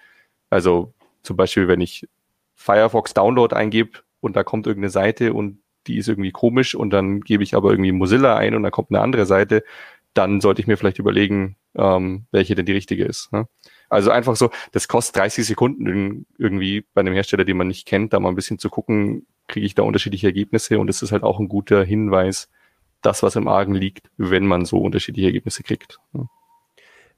also 0.49 0.95
zum 1.23 1.37
Beispiel, 1.37 1.69
wenn 1.69 1.81
ich 1.81 2.09
Firefox 2.55 3.13
Download 3.13 3.55
eingebe 3.55 3.99
und 4.21 4.35
da 4.35 4.45
kommt 4.45 4.67
irgendeine 4.67 4.91
Seite 4.91 5.35
und 5.35 5.62
die 5.87 5.97
ist 5.97 6.09
irgendwie 6.09 6.33
komisch 6.33 6.75
und 6.75 6.91
dann 6.91 7.21
gebe 7.21 7.43
ich 7.43 7.55
aber 7.55 7.71
irgendwie 7.71 7.93
Mozilla 7.93 8.37
ein 8.37 8.55
und 8.55 8.63
da 8.63 8.71
kommt 8.71 8.91
eine 8.91 9.01
andere 9.01 9.27
Seite, 9.27 9.65
dann 10.15 10.41
sollte 10.41 10.61
ich 10.61 10.67
mir 10.67 10.77
vielleicht 10.77 10.99
überlegen, 10.99 11.57
ähm, 11.75 12.27
welche 12.31 12.55
denn 12.55 12.67
die 12.67 12.73
richtige 12.73 13.05
ist. 13.05 13.33
Ne? 13.33 13.49
Also 13.89 14.11
einfach 14.11 14.37
so, 14.37 14.51
das 14.73 14.89
kostet 14.89 15.17
30 15.17 15.47
Sekunden 15.47 16.27
irgendwie 16.39 16.85
bei 16.95 17.01
einem 17.01 17.15
Hersteller, 17.15 17.45
den 17.45 17.57
man 17.57 17.69
nicht 17.69 17.87
kennt, 17.87 18.13
da 18.13 18.21
mal 18.21 18.29
ein 18.29 18.35
bisschen 18.35 18.59
zu 18.59 18.71
gucken, 18.71 19.27
kriege 19.49 19.67
ich 19.67 19.75
da 19.75 19.83
unterschiedliche 19.83 20.27
Ergebnisse 20.27 20.79
und 20.79 20.89
es 20.89 21.03
ist 21.03 21.13
halt 21.13 21.23
auch 21.23 21.41
ein 21.41 21.49
guter 21.49 21.85
Hinweis, 21.85 22.49
das, 23.03 23.23
was 23.23 23.37
im 23.37 23.49
Argen 23.49 23.75
liegt, 23.75 24.11
wenn 24.17 24.47
man 24.47 24.65
so 24.65 24.79
unterschiedliche 24.79 25.27
Ergebnisse 25.27 25.63
kriegt. 25.63 25.99
Ne? 26.13 26.29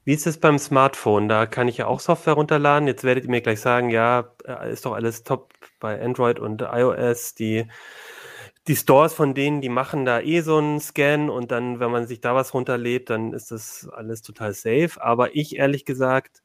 Wie 0.05 0.13
ist 0.13 0.27
es 0.27 0.39
beim 0.39 0.59
Smartphone? 0.59 1.29
Da 1.29 1.47
kann 1.47 1.67
ich 1.67 1.79
ja 1.79 1.87
auch 1.87 1.99
Software 1.99 2.35
runterladen. 2.35 2.87
Jetzt 2.87 3.05
werdet 3.05 3.25
ihr 3.25 3.31
mir 3.31 3.41
gleich 3.41 3.61
sagen, 3.61 3.89
ja, 3.89 4.35
äh, 4.45 4.71
ist 4.71 4.85
doch 4.85 4.93
alles 4.93 5.25
top 5.25 5.55
bei 5.81 6.01
Android 6.01 6.39
und 6.39 6.61
iOS. 6.61 7.35
Die 7.35 7.67
die 8.67 8.77
Stores 8.77 9.13
von 9.15 9.35
denen, 9.35 9.61
die 9.61 9.69
machen 9.69 10.05
da 10.05 10.21
eh 10.21 10.41
so 10.41 10.57
einen 10.59 10.81
Scan 10.81 11.29
und 11.31 11.51
dann, 11.51 11.81
wenn 11.81 11.91
man 11.91 12.07
sich 12.07 12.21
da 12.21 12.35
was 12.35 12.55
runterlädt, 12.55 13.11
dann 13.11 13.33
ist 13.33 13.51
das 13.51 13.89
alles 13.93 14.23
total 14.23 14.55
safe. 14.55 14.93
Aber 15.01 15.37
ich 15.37 15.57
ehrlich 15.57 15.85
gesagt 15.85 16.43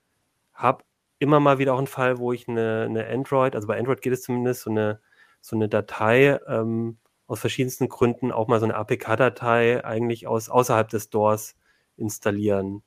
habe 0.54 0.84
immer 1.20 1.40
mal 1.40 1.60
wieder 1.60 1.74
auch 1.74 1.78
einen 1.80 1.88
Fall, 1.88 2.20
wo 2.20 2.34
ich 2.34 2.48
eine, 2.50 2.86
eine 2.90 3.08
Android, 3.08 3.56
also 3.56 3.68
bei 3.68 3.78
Android 3.80 4.02
geht 4.02 4.14
es 4.14 4.24
zumindest, 4.24 4.64
so 4.64 4.72
eine, 4.72 5.02
so 5.42 5.56
eine 5.56 5.70
Datei 5.70 6.40
ähm, 6.48 6.98
aus 7.28 7.40
verschiedensten 7.42 7.90
Gründen, 7.90 8.32
auch 8.32 8.48
mal 8.48 8.60
so 8.60 8.66
eine 8.66 8.76
APK-Datei 8.76 9.84
eigentlich 9.86 10.28
aus 10.28 10.50
außerhalb 10.50 10.90
des 10.90 11.06
Stores 11.06 11.56
installieren 11.98 12.84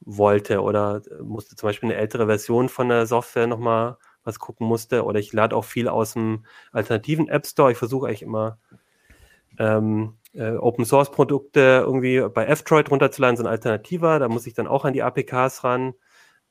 wollte 0.00 0.62
oder 0.62 1.02
musste 1.22 1.56
zum 1.56 1.68
Beispiel 1.68 1.90
eine 1.90 1.98
ältere 1.98 2.26
Version 2.26 2.68
von 2.68 2.88
der 2.88 3.06
Software 3.06 3.46
nochmal 3.46 3.98
was 4.24 4.38
gucken 4.38 4.66
musste. 4.66 5.04
Oder 5.04 5.18
ich 5.18 5.32
lade 5.32 5.56
auch 5.56 5.64
viel 5.64 5.88
aus 5.88 6.14
dem 6.14 6.44
alternativen 6.72 7.28
App 7.28 7.46
Store. 7.46 7.72
Ich 7.72 7.78
versuche 7.78 8.06
eigentlich 8.06 8.22
immer 8.22 8.58
ähm, 9.58 10.14
äh, 10.34 10.52
Open 10.52 10.84
Source 10.84 11.10
Produkte 11.10 11.82
irgendwie 11.84 12.20
bei 12.32 12.46
F-Droid 12.46 12.90
runterzuladen, 12.90 13.36
so 13.36 13.42
ein 13.42 13.48
Alternativer. 13.48 14.18
Da 14.18 14.28
muss 14.28 14.46
ich 14.46 14.54
dann 14.54 14.66
auch 14.66 14.84
an 14.84 14.92
die 14.92 15.02
APKs 15.02 15.64
ran. 15.64 15.94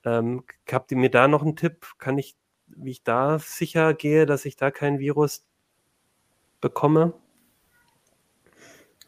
Ähm, 0.03 0.43
habt 0.71 0.91
ihr 0.91 0.97
mir 0.97 1.09
da 1.09 1.27
noch 1.27 1.41
einen 1.41 1.55
Tipp? 1.55 1.87
Kann 1.97 2.17
ich, 2.17 2.35
wie 2.67 2.91
ich 2.91 3.03
da 3.03 3.39
sicher 3.39 3.93
gehe, 3.93 4.25
dass 4.25 4.45
ich 4.45 4.55
da 4.55 4.71
kein 4.71 4.99
Virus 4.99 5.45
bekomme? 6.59 7.13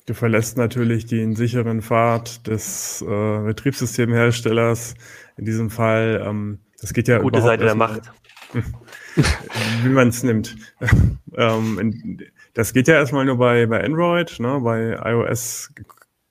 Du 0.06 0.14
verlässt 0.14 0.58
natürlich 0.58 1.06
den 1.06 1.36
sicheren 1.36 1.82
Pfad 1.82 2.46
des 2.48 3.02
äh, 3.02 3.06
Betriebssystemherstellers. 3.06 4.96
In 5.38 5.46
diesem 5.46 5.70
Fall, 5.70 6.22
ähm, 6.26 6.60
das 6.82 6.94
geht 6.94 7.08
ja 7.08 7.20
Gute 7.20 7.42
Seite 7.42 7.64
der 7.64 7.76
Macht. 7.76 8.12
wie 9.84 9.90
man 9.90 10.10
es 10.10 10.24
nimmt. 10.24 10.56
ähm, 11.36 12.20
das 12.54 12.74
geht 12.74 12.88
ja 12.88 12.96
erstmal 12.96 13.26
nur 13.26 13.38
bei, 13.38 13.66
bei 13.66 13.84
Android, 13.84 14.40
ne? 14.40 14.60
bei 14.62 15.00
iOS 15.12 15.74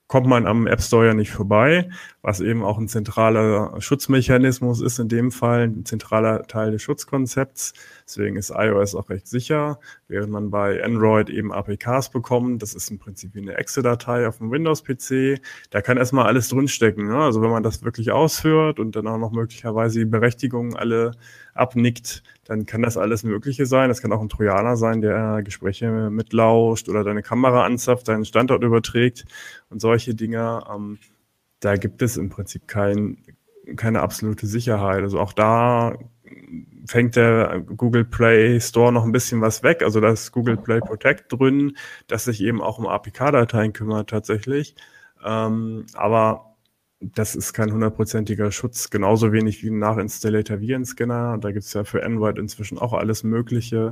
kommt 0.07 0.27
man 0.27 0.45
am 0.45 0.67
App 0.67 0.81
Store 0.81 1.07
ja 1.07 1.13
nicht 1.13 1.31
vorbei, 1.31 1.89
was 2.23 2.39
eben 2.39 2.63
auch 2.63 2.77
ein 2.77 2.87
zentraler 2.87 3.75
Schutzmechanismus 3.81 4.79
ist 4.81 4.97
in 4.97 5.09
dem 5.09 5.29
Fall, 5.29 5.63
ein 5.63 5.85
zentraler 5.85 6.43
Teil 6.43 6.71
des 6.71 6.81
Schutzkonzepts. 6.81 7.73
Deswegen 8.05 8.37
ist 8.37 8.49
iOS 8.49 8.95
auch 8.95 9.09
recht 9.09 9.27
sicher, 9.27 9.77
während 10.07 10.31
man 10.31 10.49
bei 10.49 10.81
Android 10.81 11.29
eben 11.29 11.51
APKs 11.51 12.11
bekommt. 12.11 12.61
Das 12.61 12.75
ist 12.75 12.89
im 12.89 12.97
Prinzip 12.97 13.35
wie 13.35 13.41
eine 13.41 13.57
Exe-Datei 13.57 14.25
auf 14.25 14.37
dem 14.37 14.51
Windows-PC. 14.51 15.41
Da 15.69 15.81
kann 15.81 15.97
erstmal 15.97 16.25
alles 16.25 16.47
drinstecken. 16.47 17.07
Ne? 17.07 17.17
Also 17.17 17.41
wenn 17.41 17.51
man 17.51 17.61
das 17.61 17.83
wirklich 17.83 18.13
ausführt 18.13 18.79
und 18.79 18.95
dann 18.95 19.05
auch 19.07 19.17
noch 19.17 19.33
möglicherweise 19.33 19.99
die 19.99 20.05
Berechtigungen 20.05 20.77
alle 20.77 21.11
abnickt, 21.53 22.23
dann 22.45 22.65
kann 22.65 22.83
das 22.83 22.95
alles 22.95 23.23
Mögliche 23.23 23.65
sein. 23.65 23.89
Das 23.89 24.01
kann 24.01 24.13
auch 24.13 24.21
ein 24.21 24.29
Trojaner 24.29 24.77
sein, 24.77 25.01
der 25.01 25.41
Gespräche 25.43 26.09
mitlauscht 26.09 26.87
oder 26.87 27.03
deine 27.03 27.21
Kamera 27.21 27.65
anzapft, 27.65 28.07
deinen 28.07 28.23
Standort 28.23 28.63
überträgt 28.63 29.25
und 29.69 29.81
solche 29.81 30.15
Dinge. 30.15 30.63
Ähm, 30.73 30.99
da 31.63 31.77
gibt 31.77 32.01
es 32.01 32.17
im 32.17 32.29
Prinzip 32.29 32.67
kein, 32.67 33.23
keine 33.77 34.01
absolute 34.01 34.47
Sicherheit. 34.47 35.01
Also 35.01 35.19
auch 35.19 35.33
da 35.33 35.97
fängt 36.85 37.15
der 37.15 37.61
Google 37.61 38.03
Play 38.03 38.59
Store 38.59 38.91
noch 38.91 39.05
ein 39.05 39.13
bisschen 39.13 39.39
was 39.41 39.63
weg. 39.63 39.81
Also 39.81 40.01
da 40.01 40.11
ist 40.11 40.31
Google 40.31 40.57
Play 40.57 40.79
Protect 40.79 41.31
drin, 41.31 41.77
das 42.07 42.25
sich 42.25 42.41
eben 42.41 42.61
auch 42.61 42.79
um 42.79 42.87
APK-Dateien 42.87 43.71
kümmert 43.71 44.09
tatsächlich. 44.09 44.75
Ähm, 45.23 45.85
aber 45.93 46.55
das 46.99 47.35
ist 47.35 47.53
kein 47.53 47.71
hundertprozentiger 47.71 48.51
Schutz, 48.51 48.89
genauso 48.89 49.31
wenig 49.31 49.63
wie 49.63 49.69
ein 49.69 49.79
nachinstallierter 49.79 50.59
Virenscanner. 50.59 51.37
Da 51.37 51.51
gibt 51.51 51.65
es 51.65 51.73
ja 51.73 51.83
für 51.85 52.05
Android 52.05 52.37
inzwischen 52.37 52.77
auch 52.77 52.93
alles 52.93 53.23
Mögliche. 53.23 53.91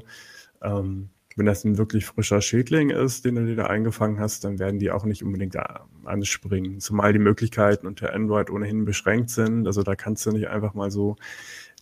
Ähm, 0.62 1.10
wenn 1.38 1.46
das 1.46 1.64
ein 1.64 1.78
wirklich 1.78 2.06
frischer 2.06 2.42
Schädling 2.42 2.90
ist, 2.90 3.26
den 3.26 3.36
du 3.36 3.46
dir 3.46 3.56
da 3.56 3.66
eingefangen 3.66 4.20
hast, 4.20 4.44
dann 4.44 4.60
werden 4.60 4.80
die 4.80 4.92
auch 4.92 5.06
nicht 5.06 5.24
unbedingt 5.24 5.56
anspringen. 6.06 6.80
Zumal 6.80 7.14
die 7.14 7.20
Möglichkeiten 7.20 7.88
unter 7.88 8.14
Android 8.14 8.50
ohnehin 8.50 8.86
beschränkt 8.86 9.30
sind. 9.30 9.68
Also 9.68 9.84
da 9.84 9.96
kannst 9.96 10.26
du 10.26 10.32
nicht 10.32 10.50
einfach 10.50 10.74
mal 10.74 10.92
so 10.92 11.16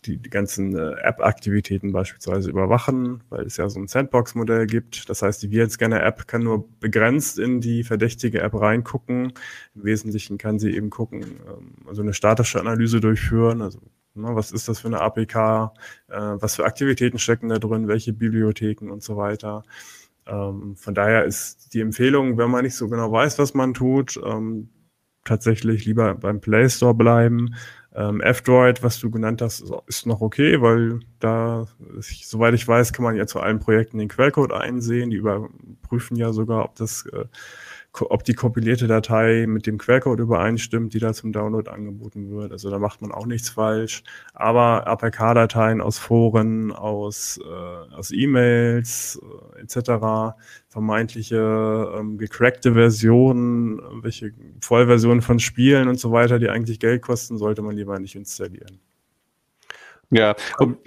die, 0.06 0.16
die 0.16 0.30
ganzen 0.30 0.76
äh, 0.76 0.92
App-Aktivitäten 1.02 1.92
beispielsweise 1.92 2.50
überwachen, 2.50 3.22
weil 3.28 3.44
es 3.44 3.56
ja 3.56 3.68
so 3.68 3.80
ein 3.80 3.86
Sandbox-Modell 3.86 4.66
gibt. 4.66 5.08
Das 5.10 5.22
heißt, 5.22 5.42
die 5.42 5.50
Virenscanner-App 5.50 6.26
kann 6.26 6.42
nur 6.42 6.68
begrenzt 6.80 7.38
in 7.38 7.60
die 7.60 7.84
verdächtige 7.84 8.40
App 8.40 8.54
reingucken. 8.54 9.32
Im 9.74 9.84
Wesentlichen 9.84 10.38
kann 10.38 10.58
sie 10.58 10.74
eben 10.74 10.90
gucken, 10.90 11.22
ähm, 11.22 11.86
also 11.86 12.02
eine 12.02 12.14
statische 12.14 12.60
Analyse 12.60 13.00
durchführen, 13.00 13.62
also 13.62 13.80
was 14.14 14.52
ist 14.52 14.68
das 14.68 14.80
für 14.80 14.88
eine 14.88 15.00
APK, 15.00 15.72
äh, 16.08 16.18
was 16.18 16.56
für 16.56 16.64
Aktivitäten 16.64 17.18
stecken 17.18 17.48
da 17.48 17.58
drin, 17.58 17.88
welche 17.88 18.12
Bibliotheken 18.12 18.90
und 18.90 19.02
so 19.02 19.16
weiter. 19.16 19.62
Ähm, 20.26 20.76
von 20.76 20.94
daher 20.94 21.24
ist 21.24 21.74
die 21.74 21.80
Empfehlung, 21.80 22.38
wenn 22.38 22.50
man 22.50 22.64
nicht 22.64 22.76
so 22.76 22.88
genau 22.88 23.10
weiß, 23.12 23.38
was 23.38 23.54
man 23.54 23.74
tut, 23.74 24.20
ähm, 24.24 24.70
tatsächlich 25.24 25.84
lieber 25.84 26.14
beim 26.14 26.40
Play 26.40 26.68
Store 26.68 26.94
bleiben 26.94 27.54
ähm, 27.94 28.20
F-Droid, 28.20 28.82
was 28.82 29.00
du 29.00 29.10
genannt 29.10 29.42
hast, 29.42 29.64
ist 29.86 30.06
noch 30.06 30.20
okay, 30.20 30.60
weil 30.60 31.00
da, 31.18 31.66
soweit 31.98 32.54
ich 32.54 32.66
weiß, 32.66 32.92
kann 32.92 33.04
man 33.04 33.16
ja 33.16 33.26
zu 33.26 33.40
allen 33.40 33.58
Projekten 33.58 33.98
den 33.98 34.08
Quellcode 34.08 34.52
einsehen. 34.52 35.10
Die 35.10 35.16
überprüfen 35.16 36.16
ja 36.16 36.32
sogar, 36.32 36.64
ob 36.64 36.76
das 36.76 37.06
äh, 37.06 37.24
ob 37.98 38.24
die 38.24 38.34
kompilierte 38.34 38.86
Datei 38.86 39.46
mit 39.48 39.66
dem 39.66 39.78
Quellcode 39.78 40.20
übereinstimmt, 40.20 40.94
die 40.94 41.00
da 41.00 41.12
zum 41.12 41.32
Download 41.32 41.68
angeboten 41.68 42.30
wird. 42.30 42.52
Also 42.52 42.70
da 42.70 42.78
macht 42.78 43.02
man 43.02 43.10
auch 43.10 43.26
nichts 43.26 43.50
falsch. 43.50 44.04
Aber 44.32 44.86
APK-Dateien 44.86 45.80
aus 45.80 45.98
Foren, 45.98 46.72
aus, 46.72 47.40
äh, 47.44 47.94
aus 47.94 48.12
E-Mails 48.12 49.20
äh, 49.56 49.62
etc., 49.62 50.36
vermeintliche 50.68 51.92
ähm, 51.98 52.16
gecrackte 52.16 52.74
Versionen, 52.74 53.80
welche 54.02 54.32
Vollversionen 54.60 55.20
von 55.20 55.40
Spielen 55.40 55.88
und 55.88 55.98
so 55.98 56.12
weiter, 56.12 56.38
die 56.38 56.48
eigentlich 56.48 56.78
Geld 56.78 57.02
kosten, 57.02 57.38
sollte 57.38 57.62
man 57.62 57.76
lieber 57.76 57.98
nicht 57.98 58.14
installieren. 58.14 58.80
Ja, 60.10 60.34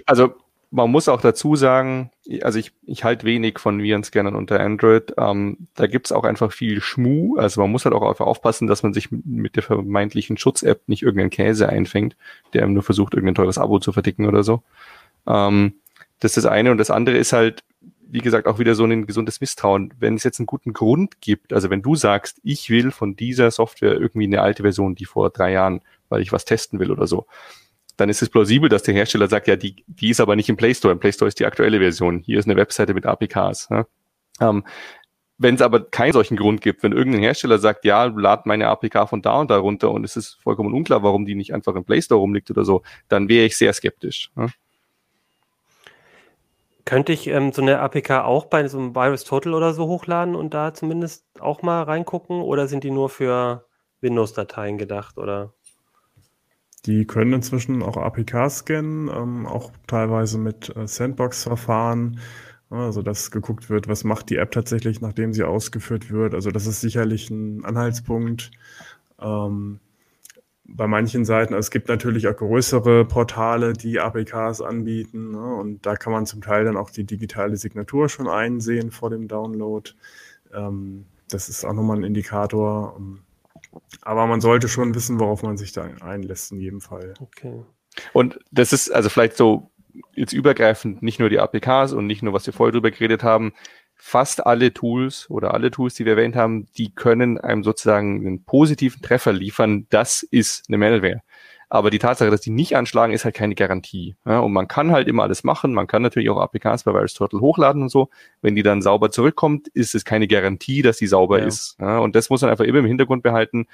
also 0.06 0.34
man 0.74 0.90
muss 0.90 1.08
auch 1.08 1.20
dazu 1.20 1.54
sagen, 1.54 2.10
also 2.42 2.58
ich, 2.58 2.72
ich 2.84 3.04
halte 3.04 3.24
wenig 3.24 3.60
von 3.60 3.80
Virenscannern 3.80 4.34
unter 4.34 4.58
Android. 4.58 5.14
Ähm, 5.16 5.68
da 5.76 5.86
gibt's 5.86 6.10
auch 6.10 6.24
einfach 6.24 6.50
viel 6.50 6.80
Schmu. 6.80 7.36
Also 7.36 7.60
man 7.60 7.70
muss 7.70 7.84
halt 7.84 7.94
auch 7.94 8.02
einfach 8.02 8.26
aufpassen, 8.26 8.66
dass 8.66 8.82
man 8.82 8.92
sich 8.92 9.12
mit 9.12 9.54
der 9.54 9.62
vermeintlichen 9.62 10.36
Schutz-App 10.36 10.82
nicht 10.88 11.02
irgendeinen 11.02 11.30
Käse 11.30 11.68
einfängt, 11.68 12.16
der 12.54 12.66
nur 12.66 12.82
versucht, 12.82 13.14
irgendein 13.14 13.36
teures 13.36 13.56
Abo 13.56 13.78
zu 13.78 13.92
verdicken 13.92 14.26
oder 14.26 14.42
so. 14.42 14.64
Ähm, 15.28 15.74
das 16.18 16.36
ist 16.36 16.44
das 16.44 16.52
eine. 16.52 16.72
Und 16.72 16.78
das 16.78 16.90
andere 16.90 17.18
ist 17.18 17.32
halt, 17.32 17.62
wie 18.08 18.18
gesagt, 18.18 18.48
auch 18.48 18.58
wieder 18.58 18.74
so 18.74 18.82
ein 18.82 19.06
gesundes 19.06 19.40
Misstrauen. 19.40 19.94
Wenn 20.00 20.16
es 20.16 20.24
jetzt 20.24 20.40
einen 20.40 20.46
guten 20.46 20.72
Grund 20.72 21.20
gibt, 21.20 21.52
also 21.52 21.70
wenn 21.70 21.82
du 21.82 21.94
sagst, 21.94 22.40
ich 22.42 22.68
will 22.68 22.90
von 22.90 23.14
dieser 23.14 23.52
Software 23.52 23.92
irgendwie 23.92 24.26
eine 24.26 24.42
alte 24.42 24.64
Version, 24.64 24.96
die 24.96 25.04
vor 25.04 25.30
drei 25.30 25.52
Jahren, 25.52 25.82
weil 26.08 26.20
ich 26.20 26.32
was 26.32 26.44
testen 26.44 26.80
will 26.80 26.90
oder 26.90 27.06
so, 27.06 27.26
dann 27.96 28.08
ist 28.08 28.22
es 28.22 28.30
plausibel, 28.30 28.68
dass 28.68 28.82
der 28.82 28.94
Hersteller 28.94 29.28
sagt, 29.28 29.46
ja, 29.46 29.56
die, 29.56 29.84
die 29.86 30.10
ist 30.10 30.20
aber 30.20 30.36
nicht 30.36 30.48
im 30.48 30.56
Play 30.56 30.74
Store. 30.74 30.92
Im 30.92 31.00
Play 31.00 31.12
Store 31.12 31.28
ist 31.28 31.38
die 31.38 31.46
aktuelle 31.46 31.78
Version. 31.78 32.20
Hier 32.20 32.38
ist 32.38 32.46
eine 32.46 32.56
Webseite 32.56 32.94
mit 32.94 33.06
APKs. 33.06 33.68
Ja. 33.70 33.86
Ähm, 34.40 34.64
wenn 35.36 35.56
es 35.56 35.62
aber 35.62 35.84
keinen 35.84 36.12
solchen 36.12 36.36
Grund 36.36 36.60
gibt, 36.60 36.82
wenn 36.82 36.92
irgendein 36.92 37.22
Hersteller 37.22 37.58
sagt, 37.58 37.84
ja, 37.84 38.04
lad 38.04 38.46
meine 38.46 38.68
APK 38.68 39.08
von 39.08 39.20
da 39.20 39.40
und 39.40 39.50
da 39.50 39.58
runter 39.58 39.90
und 39.90 40.04
es 40.04 40.16
ist 40.16 40.38
vollkommen 40.42 40.72
unklar, 40.72 41.02
warum 41.02 41.26
die 41.26 41.34
nicht 41.34 41.52
einfach 41.52 41.74
im 41.74 41.84
Play 41.84 42.00
Store 42.00 42.20
rumliegt 42.20 42.50
oder 42.50 42.64
so, 42.64 42.82
dann 43.08 43.28
wäre 43.28 43.46
ich 43.46 43.56
sehr 43.56 43.72
skeptisch. 43.72 44.30
Ja. 44.36 44.46
Könnte 46.84 47.12
ich 47.12 47.26
ähm, 47.28 47.52
so 47.52 47.62
eine 47.62 47.80
APK 47.80 48.10
auch 48.10 48.44
bei 48.44 48.68
so 48.68 48.78
einem 48.78 48.94
Virus 48.94 49.24
Total 49.24 49.54
oder 49.54 49.72
so 49.72 49.86
hochladen 49.86 50.34
und 50.34 50.52
da 50.52 50.74
zumindest 50.74 51.24
auch 51.40 51.62
mal 51.62 51.82
reingucken? 51.82 52.42
Oder 52.42 52.68
sind 52.68 52.84
die 52.84 52.90
nur 52.90 53.08
für 53.08 53.66
Windows-Dateien 54.02 54.76
gedacht? 54.76 55.16
Oder? 55.16 55.54
Die 56.86 57.06
können 57.06 57.32
inzwischen 57.32 57.82
auch 57.82 57.96
APKs 57.96 58.58
scannen, 58.58 59.08
ähm, 59.08 59.46
auch 59.46 59.72
teilweise 59.86 60.38
mit 60.38 60.74
äh, 60.76 60.86
Sandbox-Verfahren. 60.86 62.20
Also, 62.70 63.02
dass 63.02 63.30
geguckt 63.30 63.70
wird, 63.70 63.88
was 63.88 64.04
macht 64.04 64.30
die 64.30 64.36
App 64.36 64.50
tatsächlich, 64.50 65.00
nachdem 65.00 65.32
sie 65.32 65.44
ausgeführt 65.44 66.10
wird. 66.10 66.34
Also, 66.34 66.50
das 66.50 66.66
ist 66.66 66.80
sicherlich 66.80 67.30
ein 67.30 67.64
Anhaltspunkt. 67.64 68.50
Ähm, 69.20 69.80
bei 70.66 70.86
manchen 70.86 71.24
Seiten, 71.24 71.54
also 71.54 71.66
es 71.66 71.70
gibt 71.70 71.88
natürlich 71.88 72.26
auch 72.26 72.36
größere 72.36 73.04
Portale, 73.04 73.74
die 73.74 74.00
APKs 74.00 74.60
anbieten. 74.60 75.32
Ne? 75.32 75.54
Und 75.54 75.84
da 75.86 75.94
kann 75.96 76.12
man 76.12 76.26
zum 76.26 76.40
Teil 76.40 76.64
dann 76.64 76.76
auch 76.76 76.90
die 76.90 77.04
digitale 77.04 77.56
Signatur 77.56 78.08
schon 78.08 78.28
einsehen 78.28 78.90
vor 78.90 79.10
dem 79.10 79.28
Download. 79.28 79.90
Ähm, 80.52 81.04
das 81.28 81.48
ist 81.48 81.64
auch 81.64 81.74
nochmal 81.74 81.98
ein 81.98 82.04
Indikator. 82.04 82.98
Aber 84.02 84.26
man 84.26 84.40
sollte 84.40 84.68
schon 84.68 84.94
wissen, 84.94 85.18
worauf 85.20 85.42
man 85.42 85.56
sich 85.56 85.72
da 85.72 85.84
einlässt 86.00 86.52
in 86.52 86.60
jedem 86.60 86.80
Fall. 86.80 87.14
Okay. 87.20 87.62
Und 88.12 88.38
das 88.50 88.72
ist 88.72 88.90
also 88.90 89.08
vielleicht 89.08 89.36
so 89.36 89.70
jetzt 90.14 90.32
übergreifend 90.32 91.02
nicht 91.02 91.20
nur 91.20 91.30
die 91.30 91.38
APKs 91.38 91.92
und 91.92 92.06
nicht 92.06 92.22
nur, 92.22 92.32
was 92.32 92.46
wir 92.46 92.52
vorher 92.52 92.72
drüber 92.72 92.90
geredet 92.90 93.22
haben, 93.22 93.52
fast 93.94 94.44
alle 94.44 94.72
Tools 94.72 95.30
oder 95.30 95.54
alle 95.54 95.70
Tools, 95.70 95.94
die 95.94 96.04
wir 96.04 96.12
erwähnt 96.12 96.36
haben, 96.36 96.66
die 96.76 96.92
können 96.92 97.38
einem 97.38 97.62
sozusagen 97.62 98.26
einen 98.26 98.44
positiven 98.44 99.02
Treffer 99.02 99.32
liefern. 99.32 99.86
Das 99.90 100.22
ist 100.22 100.64
eine 100.68 100.78
Malware. 100.78 101.22
Aber 101.74 101.90
die 101.90 101.98
Tatsache, 101.98 102.30
dass 102.30 102.40
die 102.40 102.50
nicht 102.50 102.76
anschlagen, 102.76 103.12
ist 103.12 103.24
halt 103.24 103.34
keine 103.34 103.56
Garantie. 103.56 104.14
Ja, 104.24 104.38
und 104.38 104.52
man 104.52 104.68
kann 104.68 104.92
halt 104.92 105.08
immer 105.08 105.24
alles 105.24 105.42
machen. 105.42 105.74
Man 105.74 105.88
kann 105.88 106.02
natürlich 106.02 106.30
auch 106.30 106.38
APKs 106.38 106.84
bei 106.84 106.92
VirusTurtle 106.92 107.40
hochladen 107.40 107.82
und 107.82 107.88
so. 107.88 108.10
Wenn 108.42 108.54
die 108.54 108.62
dann 108.62 108.80
sauber 108.80 109.10
zurückkommt, 109.10 109.66
ist 109.66 109.96
es 109.96 110.04
keine 110.04 110.28
Garantie, 110.28 110.82
dass 110.82 110.98
die 110.98 111.08
sauber 111.08 111.40
ja. 111.40 111.46
ist. 111.46 111.76
Ja, 111.80 111.98
und 111.98 112.14
das 112.14 112.30
muss 112.30 112.42
man 112.42 112.52
einfach 112.52 112.64
immer 112.64 112.78
im 112.78 112.86
Hintergrund 112.86 113.24
behalten. 113.24 113.66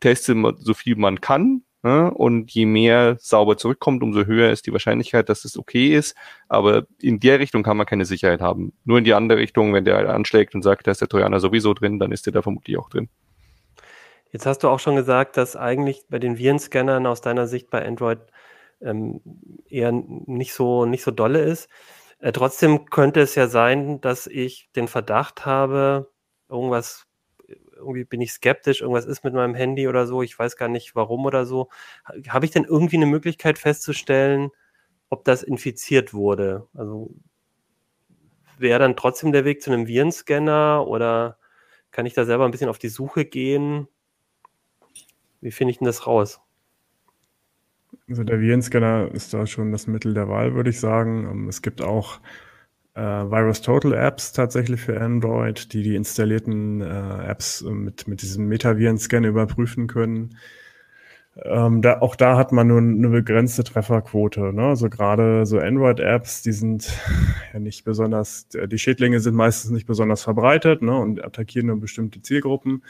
Teste 0.00 0.36
so 0.58 0.74
viel 0.74 0.96
man 0.96 1.22
kann? 1.22 1.62
Und 1.80 2.50
je 2.50 2.66
mehr 2.66 3.16
sauber 3.18 3.56
zurückkommt, 3.56 4.02
umso 4.02 4.26
höher 4.26 4.50
ist 4.50 4.66
die 4.66 4.72
Wahrscheinlichkeit, 4.72 5.30
dass 5.30 5.46
es 5.46 5.56
okay 5.56 5.96
ist. 5.96 6.14
Aber 6.48 6.86
in 7.00 7.18
der 7.18 7.40
Richtung 7.40 7.62
kann 7.62 7.78
man 7.78 7.86
keine 7.86 8.04
Sicherheit 8.04 8.42
haben. 8.42 8.74
Nur 8.84 8.98
in 8.98 9.04
die 9.04 9.14
andere 9.14 9.38
Richtung, 9.38 9.72
wenn 9.72 9.86
der 9.86 10.12
anschlägt 10.14 10.54
und 10.54 10.60
sagt, 10.60 10.86
da 10.86 10.90
ist 10.90 11.00
der 11.00 11.08
Trojaner 11.08 11.40
sowieso 11.40 11.72
drin, 11.72 11.98
dann 11.98 12.12
ist 12.12 12.26
der 12.26 12.34
da 12.34 12.42
vermutlich 12.42 12.76
auch 12.76 12.90
drin. 12.90 13.08
Jetzt 14.36 14.44
hast 14.44 14.58
du 14.58 14.68
auch 14.68 14.80
schon 14.80 14.96
gesagt, 14.96 15.38
dass 15.38 15.56
eigentlich 15.56 16.04
bei 16.10 16.18
den 16.18 16.36
Virenscannern 16.36 17.06
aus 17.06 17.22
deiner 17.22 17.46
Sicht 17.46 17.70
bei 17.70 17.82
Android 17.82 18.18
ähm, 18.82 19.22
eher 19.66 19.92
nicht 19.92 20.52
so, 20.52 20.84
nicht 20.84 21.04
so 21.04 21.10
dolle 21.10 21.40
ist. 21.40 21.70
Äh, 22.18 22.32
trotzdem 22.32 22.84
könnte 22.90 23.22
es 23.22 23.34
ja 23.34 23.48
sein, 23.48 23.98
dass 24.02 24.26
ich 24.26 24.68
den 24.76 24.88
Verdacht 24.88 25.46
habe, 25.46 26.12
irgendwas 26.50 27.06
irgendwie 27.76 28.04
bin 28.04 28.20
ich 28.20 28.30
skeptisch, 28.30 28.82
irgendwas 28.82 29.06
ist 29.06 29.24
mit 29.24 29.32
meinem 29.32 29.54
Handy 29.54 29.88
oder 29.88 30.06
so, 30.06 30.20
ich 30.20 30.38
weiß 30.38 30.58
gar 30.58 30.68
nicht 30.68 30.94
warum 30.94 31.24
oder 31.24 31.46
so. 31.46 31.70
Habe 32.28 32.44
ich 32.44 32.50
denn 32.50 32.64
irgendwie 32.64 32.96
eine 32.96 33.06
Möglichkeit 33.06 33.58
festzustellen, 33.58 34.50
ob 35.08 35.24
das 35.24 35.42
infiziert 35.44 36.12
wurde? 36.12 36.68
Also 36.74 37.08
wäre 38.58 38.80
dann 38.80 38.96
trotzdem 38.96 39.32
der 39.32 39.46
Weg 39.46 39.62
zu 39.62 39.70
einem 39.72 39.86
Virenscanner 39.86 40.86
oder 40.86 41.38
kann 41.90 42.04
ich 42.04 42.12
da 42.12 42.26
selber 42.26 42.44
ein 42.44 42.50
bisschen 42.50 42.68
auf 42.68 42.78
die 42.78 42.90
Suche 42.90 43.24
gehen? 43.24 43.88
Wie 45.46 45.52
finde 45.52 45.70
ich 45.70 45.78
denn 45.78 45.86
das 45.86 46.08
raus? 46.08 46.40
Also 48.08 48.24
der 48.24 48.40
Virenscanner 48.40 49.12
ist 49.14 49.32
da 49.32 49.46
schon 49.46 49.70
das 49.70 49.86
Mittel 49.86 50.12
der 50.12 50.28
Wahl, 50.28 50.54
würde 50.54 50.70
ich 50.70 50.80
sagen. 50.80 51.24
Ähm, 51.30 51.48
es 51.48 51.62
gibt 51.62 51.82
auch 51.82 52.18
äh, 52.94 53.00
Virus 53.00 53.60
Total 53.60 53.92
Apps 53.92 54.32
tatsächlich 54.32 54.80
für 54.80 55.00
Android, 55.00 55.72
die 55.72 55.84
die 55.84 55.94
installierten 55.94 56.80
äh, 56.80 57.28
Apps 57.28 57.62
mit, 57.62 58.08
mit 58.08 58.22
diesem 58.22 58.48
Metaviren-Scan 58.48 59.22
überprüfen 59.22 59.86
können. 59.86 60.36
Ähm, 61.44 61.80
da, 61.80 62.00
auch 62.00 62.16
da 62.16 62.36
hat 62.36 62.50
man 62.50 62.66
nur 62.66 62.78
eine 62.78 63.08
begrenzte 63.08 63.62
Trefferquote. 63.62 64.52
Ne? 64.52 64.66
Also 64.66 64.90
gerade 64.90 65.46
so 65.46 65.60
Android-Apps, 65.60 66.42
die 66.42 66.50
sind 66.50 66.90
ja 67.52 67.60
nicht 67.60 67.84
besonders, 67.84 68.48
die 68.48 68.78
Schädlinge 68.78 69.20
sind 69.20 69.36
meistens 69.36 69.70
nicht 69.70 69.86
besonders 69.86 70.24
verbreitet 70.24 70.82
ne? 70.82 70.98
und 70.98 71.24
attackieren 71.24 71.68
nur 71.68 71.78
bestimmte 71.78 72.20
Zielgruppen. 72.20 72.82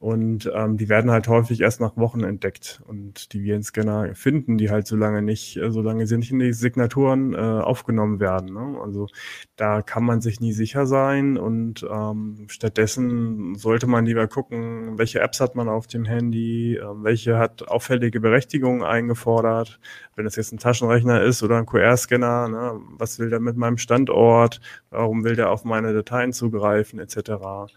Und 0.00 0.50
ähm, 0.54 0.78
die 0.78 0.88
werden 0.88 1.10
halt 1.10 1.28
häufig 1.28 1.60
erst 1.60 1.78
nach 1.78 1.94
Wochen 1.98 2.24
entdeckt. 2.24 2.80
Und 2.86 3.34
die 3.34 3.44
Virenscanner 3.44 4.14
finden 4.14 4.56
die 4.56 4.70
halt 4.70 4.86
so 4.86 4.96
lange 4.96 5.20
nicht, 5.20 5.58
äh, 5.58 5.70
solange 5.70 6.06
sie 6.06 6.16
nicht 6.16 6.32
in 6.32 6.38
die 6.38 6.54
Signaturen 6.54 7.34
äh, 7.34 7.36
aufgenommen 7.36 8.18
werden. 8.18 8.54
Ne? 8.54 8.80
Also 8.82 9.08
da 9.56 9.82
kann 9.82 10.02
man 10.02 10.22
sich 10.22 10.40
nie 10.40 10.54
sicher 10.54 10.86
sein. 10.86 11.36
Und 11.36 11.86
ähm, 11.86 12.46
stattdessen 12.48 13.56
sollte 13.56 13.86
man 13.86 14.06
lieber 14.06 14.26
gucken, 14.26 14.96
welche 14.96 15.20
Apps 15.20 15.38
hat 15.38 15.54
man 15.54 15.68
auf 15.68 15.86
dem 15.86 16.06
Handy, 16.06 16.76
äh, 16.76 16.82
welche 17.02 17.36
hat 17.36 17.68
auffällige 17.68 18.20
Berechtigungen 18.20 18.82
eingefordert. 18.82 19.80
Wenn 20.16 20.24
es 20.24 20.34
jetzt 20.36 20.50
ein 20.52 20.58
Taschenrechner 20.58 21.22
ist 21.22 21.42
oder 21.42 21.58
ein 21.58 21.66
QR-Scanner, 21.66 22.48
ne? 22.48 22.80
was 22.96 23.18
will 23.18 23.28
der 23.28 23.40
mit 23.40 23.58
meinem 23.58 23.76
Standort? 23.76 24.62
Warum 24.88 25.24
will 25.24 25.36
der 25.36 25.50
auf 25.50 25.64
meine 25.64 25.92
Dateien 25.92 26.32
zugreifen, 26.32 27.00
etc. 27.00 27.70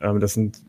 Ähm, 0.00 0.20
das 0.20 0.34
sind 0.34 0.62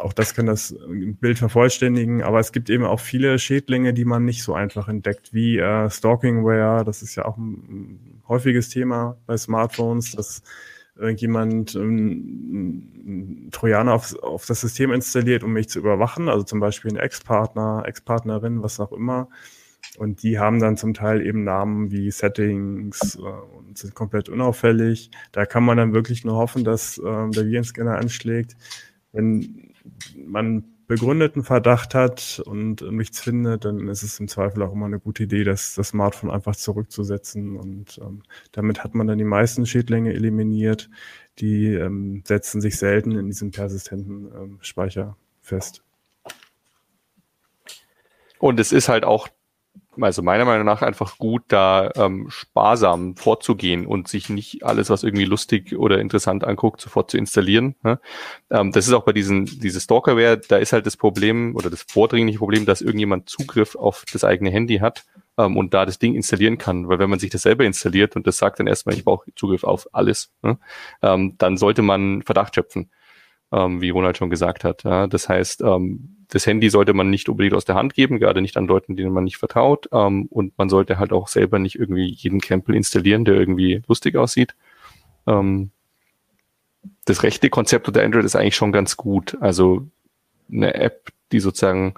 auch 0.00 0.12
das 0.12 0.34
kann 0.34 0.46
das 0.46 0.74
Bild 0.88 1.38
vervollständigen, 1.38 2.22
aber 2.22 2.40
es 2.40 2.52
gibt 2.52 2.70
eben 2.70 2.84
auch 2.84 3.00
viele 3.00 3.38
Schädlinge, 3.38 3.94
die 3.94 4.04
man 4.04 4.24
nicht 4.24 4.42
so 4.42 4.54
einfach 4.54 4.88
entdeckt, 4.88 5.32
wie 5.32 5.58
äh, 5.58 5.90
Stalkingware. 5.90 6.84
Das 6.84 7.02
ist 7.02 7.16
ja 7.16 7.24
auch 7.24 7.36
ein, 7.36 7.52
ein 7.68 8.22
häufiges 8.28 8.68
Thema 8.68 9.16
bei 9.26 9.36
Smartphones, 9.36 10.12
dass 10.12 10.42
irgendjemand 10.96 11.74
ähm, 11.74 13.48
Trojaner 13.50 13.94
auf, 13.94 14.14
auf 14.22 14.46
das 14.46 14.60
System 14.60 14.92
installiert, 14.92 15.42
um 15.42 15.52
mich 15.52 15.68
zu 15.68 15.78
überwachen, 15.78 16.28
also 16.28 16.44
zum 16.44 16.60
Beispiel 16.60 16.92
ein 16.92 16.98
Ex-Partner, 16.98 17.84
Ex-Partnerin, 17.86 18.62
was 18.62 18.80
auch 18.80 18.92
immer. 18.92 19.28
Und 19.96 20.22
die 20.22 20.38
haben 20.38 20.60
dann 20.60 20.76
zum 20.76 20.94
Teil 20.94 21.24
eben 21.26 21.42
Namen 21.42 21.90
wie 21.90 22.10
Settings 22.10 23.16
äh, 23.16 23.20
und 23.20 23.78
sind 23.78 23.94
komplett 23.94 24.28
unauffällig. 24.28 25.10
Da 25.32 25.46
kann 25.46 25.64
man 25.64 25.78
dann 25.78 25.94
wirklich 25.94 26.24
nur 26.24 26.36
hoffen, 26.36 26.64
dass 26.64 26.98
äh, 26.98 27.02
der 27.02 27.46
Virenscanner 27.46 27.96
anschlägt. 27.96 28.56
Wenn 29.12 29.69
man 30.16 30.64
begründeten 30.86 31.44
Verdacht 31.44 31.94
hat 31.94 32.42
und 32.44 32.82
nichts 32.90 33.20
findet, 33.20 33.64
dann 33.64 33.86
ist 33.86 34.02
es 34.02 34.18
im 34.18 34.26
Zweifel 34.26 34.64
auch 34.64 34.72
immer 34.72 34.86
eine 34.86 34.98
gute 34.98 35.22
Idee, 35.22 35.44
das, 35.44 35.76
das 35.76 35.90
Smartphone 35.90 36.32
einfach 36.32 36.56
zurückzusetzen. 36.56 37.56
Und 37.56 38.00
ähm, 38.02 38.22
damit 38.50 38.82
hat 38.82 38.96
man 38.96 39.06
dann 39.06 39.18
die 39.18 39.24
meisten 39.24 39.66
Schädlinge 39.66 40.12
eliminiert. 40.12 40.90
Die 41.38 41.66
ähm, 41.66 42.24
setzen 42.26 42.60
sich 42.60 42.76
selten 42.76 43.12
in 43.12 43.28
diesem 43.28 43.52
persistenten 43.52 44.32
ähm, 44.34 44.58
Speicher 44.62 45.16
fest. 45.40 45.84
Und 48.40 48.58
es 48.58 48.72
ist 48.72 48.88
halt 48.88 49.04
auch 49.04 49.28
also 49.98 50.22
meiner 50.22 50.44
Meinung 50.44 50.64
nach 50.64 50.82
einfach 50.82 51.18
gut, 51.18 51.42
da 51.48 51.90
ähm, 51.96 52.26
sparsam 52.30 53.16
vorzugehen 53.16 53.86
und 53.86 54.08
sich 54.08 54.28
nicht 54.28 54.64
alles, 54.64 54.90
was 54.90 55.02
irgendwie 55.02 55.24
lustig 55.24 55.76
oder 55.76 55.98
interessant 55.98 56.44
anguckt, 56.44 56.80
sofort 56.80 57.10
zu 57.10 57.18
installieren. 57.18 57.74
Ne? 57.82 58.00
Ähm, 58.50 58.72
das 58.72 58.86
ist 58.86 58.92
auch 58.92 59.04
bei 59.04 59.12
diesen 59.12 59.46
diese 59.46 59.80
Stalkerware, 59.80 60.38
da 60.38 60.56
ist 60.58 60.72
halt 60.72 60.86
das 60.86 60.96
Problem 60.96 61.56
oder 61.56 61.70
das 61.70 61.82
vordringliche 61.82 62.38
Problem, 62.38 62.66
dass 62.66 62.82
irgendjemand 62.82 63.28
Zugriff 63.28 63.74
auf 63.74 64.04
das 64.12 64.24
eigene 64.24 64.50
Handy 64.50 64.78
hat 64.78 65.04
ähm, 65.38 65.56
und 65.56 65.74
da 65.74 65.86
das 65.86 65.98
Ding 65.98 66.14
installieren 66.14 66.58
kann. 66.58 66.88
Weil 66.88 66.98
wenn 66.98 67.10
man 67.10 67.18
sich 67.18 67.30
das 67.30 67.42
selber 67.42 67.64
installiert 67.64 68.16
und 68.16 68.26
das 68.26 68.38
sagt 68.38 68.60
dann 68.60 68.66
erstmal, 68.66 68.94
ich 68.94 69.04
brauche 69.04 69.32
Zugriff 69.34 69.64
auf 69.64 69.88
alles, 69.92 70.30
ne? 70.42 70.58
ähm, 71.02 71.34
dann 71.38 71.56
sollte 71.56 71.82
man 71.82 72.22
Verdacht 72.22 72.54
schöpfen, 72.54 72.90
ähm, 73.52 73.80
wie 73.80 73.90
Ronald 73.90 74.16
schon 74.16 74.30
gesagt 74.30 74.64
hat. 74.64 74.84
Ja? 74.84 75.06
Das 75.06 75.28
heißt, 75.28 75.62
ähm, 75.62 76.16
das 76.28 76.46
Handy 76.46 76.70
sollte 76.70 76.94
man 76.94 77.10
nicht 77.10 77.28
unbedingt 77.28 77.54
aus 77.54 77.64
der 77.64 77.74
Hand 77.74 77.94
geben, 77.94 78.18
gerade 78.18 78.40
nicht 78.40 78.56
an 78.56 78.66
Leuten, 78.66 78.96
denen 78.96 79.12
man 79.12 79.24
nicht 79.24 79.38
vertraut. 79.38 79.88
Ähm, 79.92 80.26
und 80.26 80.56
man 80.58 80.68
sollte 80.68 80.98
halt 80.98 81.12
auch 81.12 81.28
selber 81.28 81.58
nicht 81.58 81.76
irgendwie 81.78 82.06
jeden 82.06 82.40
Krempel 82.40 82.74
installieren, 82.74 83.24
der 83.24 83.34
irgendwie 83.34 83.82
lustig 83.88 84.16
aussieht. 84.16 84.54
Ähm, 85.26 85.70
das 87.04 87.22
rechte 87.22 87.50
Konzept 87.50 87.88
unter 87.88 88.02
Android 88.02 88.24
ist 88.24 88.36
eigentlich 88.36 88.56
schon 88.56 88.72
ganz 88.72 88.96
gut. 88.96 89.36
Also 89.40 89.86
eine 90.50 90.74
App, 90.74 91.10
die 91.32 91.40
sozusagen 91.40 91.94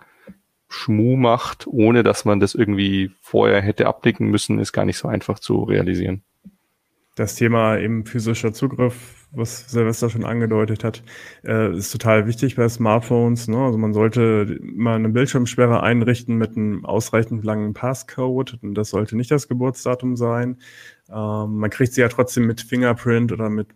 Schmu 0.68 1.16
macht, 1.16 1.66
ohne 1.66 2.02
dass 2.02 2.24
man 2.24 2.40
das 2.40 2.54
irgendwie 2.54 3.10
vorher 3.20 3.60
hätte 3.60 3.86
abdecken 3.86 4.28
müssen, 4.28 4.58
ist 4.58 4.72
gar 4.72 4.86
nicht 4.86 4.96
so 4.96 5.08
einfach 5.08 5.38
zu 5.38 5.62
realisieren. 5.64 6.22
Das 7.14 7.34
Thema 7.34 7.78
eben 7.78 8.06
physischer 8.06 8.52
Zugriff 8.52 9.22
was 9.32 9.70
Silvester 9.70 10.10
schon 10.10 10.24
angedeutet 10.24 10.84
hat, 10.84 11.02
äh, 11.44 11.74
ist 11.74 11.90
total 11.90 12.26
wichtig 12.26 12.56
bei 12.56 12.68
Smartphones. 12.68 13.48
Ne? 13.48 13.58
Also 13.58 13.78
man 13.78 13.94
sollte 13.94 14.58
mal 14.62 14.96
eine 14.96 15.08
Bildschirmsperre 15.08 15.82
einrichten 15.82 16.36
mit 16.36 16.56
einem 16.56 16.84
ausreichend 16.84 17.44
langen 17.44 17.72
Passcode. 17.72 18.58
Und 18.62 18.74
das 18.74 18.90
sollte 18.90 19.16
nicht 19.16 19.30
das 19.30 19.48
Geburtsdatum 19.48 20.16
sein. 20.16 20.58
Ähm, 21.08 21.56
man 21.56 21.70
kriegt 21.70 21.94
sie 21.94 22.02
ja 22.02 22.08
trotzdem 22.08 22.46
mit 22.46 22.60
Fingerprint 22.60 23.32
oder 23.32 23.48
mit 23.48 23.68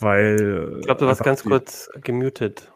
weil. 0.00 0.78
Ich 0.80 0.86
glaube, 0.86 1.00
du 1.00 1.06
warst 1.06 1.22
ganz 1.22 1.44
kurz 1.44 1.88
gemutet. 2.02 2.72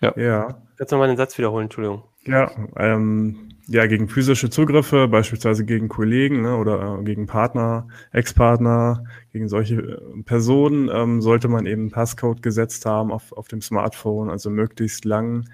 Ja. 0.00 0.18
ja. 0.18 0.62
Jetzt 0.80 0.90
nochmal 0.90 1.06
den 1.06 1.16
Satz 1.16 1.38
wiederholen, 1.38 1.64
Entschuldigung. 1.64 2.02
Ja, 2.26 2.50
ähm, 2.76 3.53
ja, 3.66 3.86
gegen 3.86 4.08
physische 4.08 4.50
Zugriffe, 4.50 5.08
beispielsweise 5.08 5.64
gegen 5.64 5.88
Kollegen 5.88 6.42
ne, 6.42 6.56
oder 6.56 6.98
äh, 7.00 7.04
gegen 7.04 7.26
Partner, 7.26 7.88
Ex-Partner, 8.12 9.04
gegen 9.32 9.48
solche 9.48 9.76
äh, 9.76 10.22
Personen 10.24 10.90
ähm, 10.92 11.22
sollte 11.22 11.48
man 11.48 11.66
eben 11.66 11.90
Passcode 11.90 12.42
gesetzt 12.42 12.84
haben 12.84 13.10
auf, 13.10 13.32
auf 13.32 13.48
dem 13.48 13.62
Smartphone, 13.62 14.28
also 14.28 14.50
möglichst 14.50 15.04
lang 15.04 15.46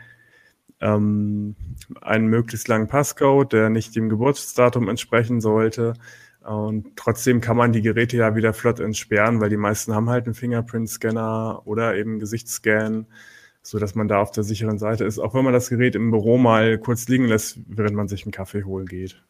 ähm, 0.81 1.55
einen 2.01 2.27
möglichst 2.27 2.69
langen 2.69 2.89
Passcode, 2.89 3.53
der 3.53 3.71
nicht 3.71 3.95
dem 3.95 4.09
Geburtsdatum 4.09 4.89
entsprechen 4.89 5.41
sollte. 5.41 5.95
Und 6.43 6.97
trotzdem 6.97 7.41
kann 7.41 7.57
man 7.57 7.73
die 7.73 7.83
Geräte 7.83 8.17
ja 8.17 8.35
wieder 8.35 8.55
flott 8.55 8.81
entsperren, 8.81 9.41
weil 9.41 9.51
die 9.51 9.59
meisten 9.59 9.95
haben 9.95 10.09
halt 10.09 10.25
einen 10.25 10.35
Fingerprint-Scanner 10.35 11.63
oder 11.67 11.97
eben 11.97 12.19
Gesichtsscan 12.19 13.07
so 13.63 13.79
dass 13.79 13.95
man 13.95 14.09
da 14.09 14.21
auf 14.21 14.31
der 14.31 14.45
sicheren 14.45 14.79
Seite 14.79 15.05
ist, 15.05 15.19
auch 15.19 15.35
wenn 15.35 15.45
man 15.45 15.53
das 15.53 15.69
Gerät 15.69 15.95
im 15.95 16.11
Büro 16.11 16.39
mal 16.39 16.79
kurz 16.79 17.09
liegen 17.09 17.27
lässt, 17.27 17.59
während 17.67 17.95
man 17.95 18.09
sich 18.09 18.25
einen 18.25 18.33
Kaffee 18.33 18.65
holen 18.65 18.87
geht. 18.87 19.23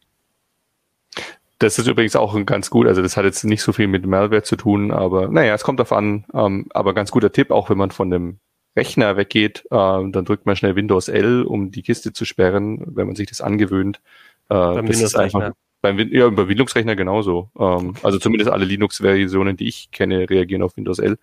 Das 1.59 1.79
ist 1.79 1.89
übrigens 1.89 2.17
auch 2.17 2.43
ganz 2.47 2.71
gut, 2.71 2.87
also 2.87 3.03
das 3.03 3.17
hat 3.17 3.25
jetzt 3.25 3.45
nicht 3.45 3.63
so 3.63 3.73
viel 3.73 3.87
mit 3.87 4.07
Malware 4.07 4.43
zu 4.43 4.57
tun, 4.57 4.93
aber 4.93 5.29
naja, 5.29 5.55
es 5.55 5.63
kommt 5.63 5.79
darauf 5.79 5.93
an, 5.93 6.25
ähm, 6.33 6.67
aber 6.71 6.95
ganz 6.95 7.11
guter 7.11 7.33
Tipp, 7.33 7.51
auch 7.51 7.69
wenn 7.69 7.77
man 7.77 7.91
von 7.91 8.11
dem 8.11 8.39
Rechner 8.77 9.17
weggeht, 9.17 9.65
äh, 9.67 9.77
dann 9.77 10.25
drückt 10.25 10.47
man 10.47 10.57
schnell 10.57 10.77
Windows 10.77 11.09
L, 11.09 11.43
um 11.43 11.71
die 11.71 11.83
Kiste 11.83 12.13
zu 12.13 12.25
sperren, 12.25 12.83
wenn 12.87 13.07
man 13.07 13.17
sich 13.17 13.29
das 13.29 13.41
angewöhnt. 13.43 14.01
Äh, 14.49 14.55
beim 14.55 14.87
das 14.87 15.03
ist 15.03 15.17
einfach 15.17 15.53
beim 15.83 15.99
ja, 15.99 16.27
über 16.27 16.49
Windows-Rechner 16.49 16.97
genauso. 16.97 17.51
Ähm. 17.59 17.95
Also 18.03 18.19
zumindest 18.19 18.51
alle 18.51 18.65
Linux-Versionen, 18.65 19.57
die 19.57 19.69
ich 19.69 19.91
kenne, 19.91 20.29
reagieren 20.29 20.63
auf 20.63 20.77
Windows 20.77 20.99
L. 20.99 21.19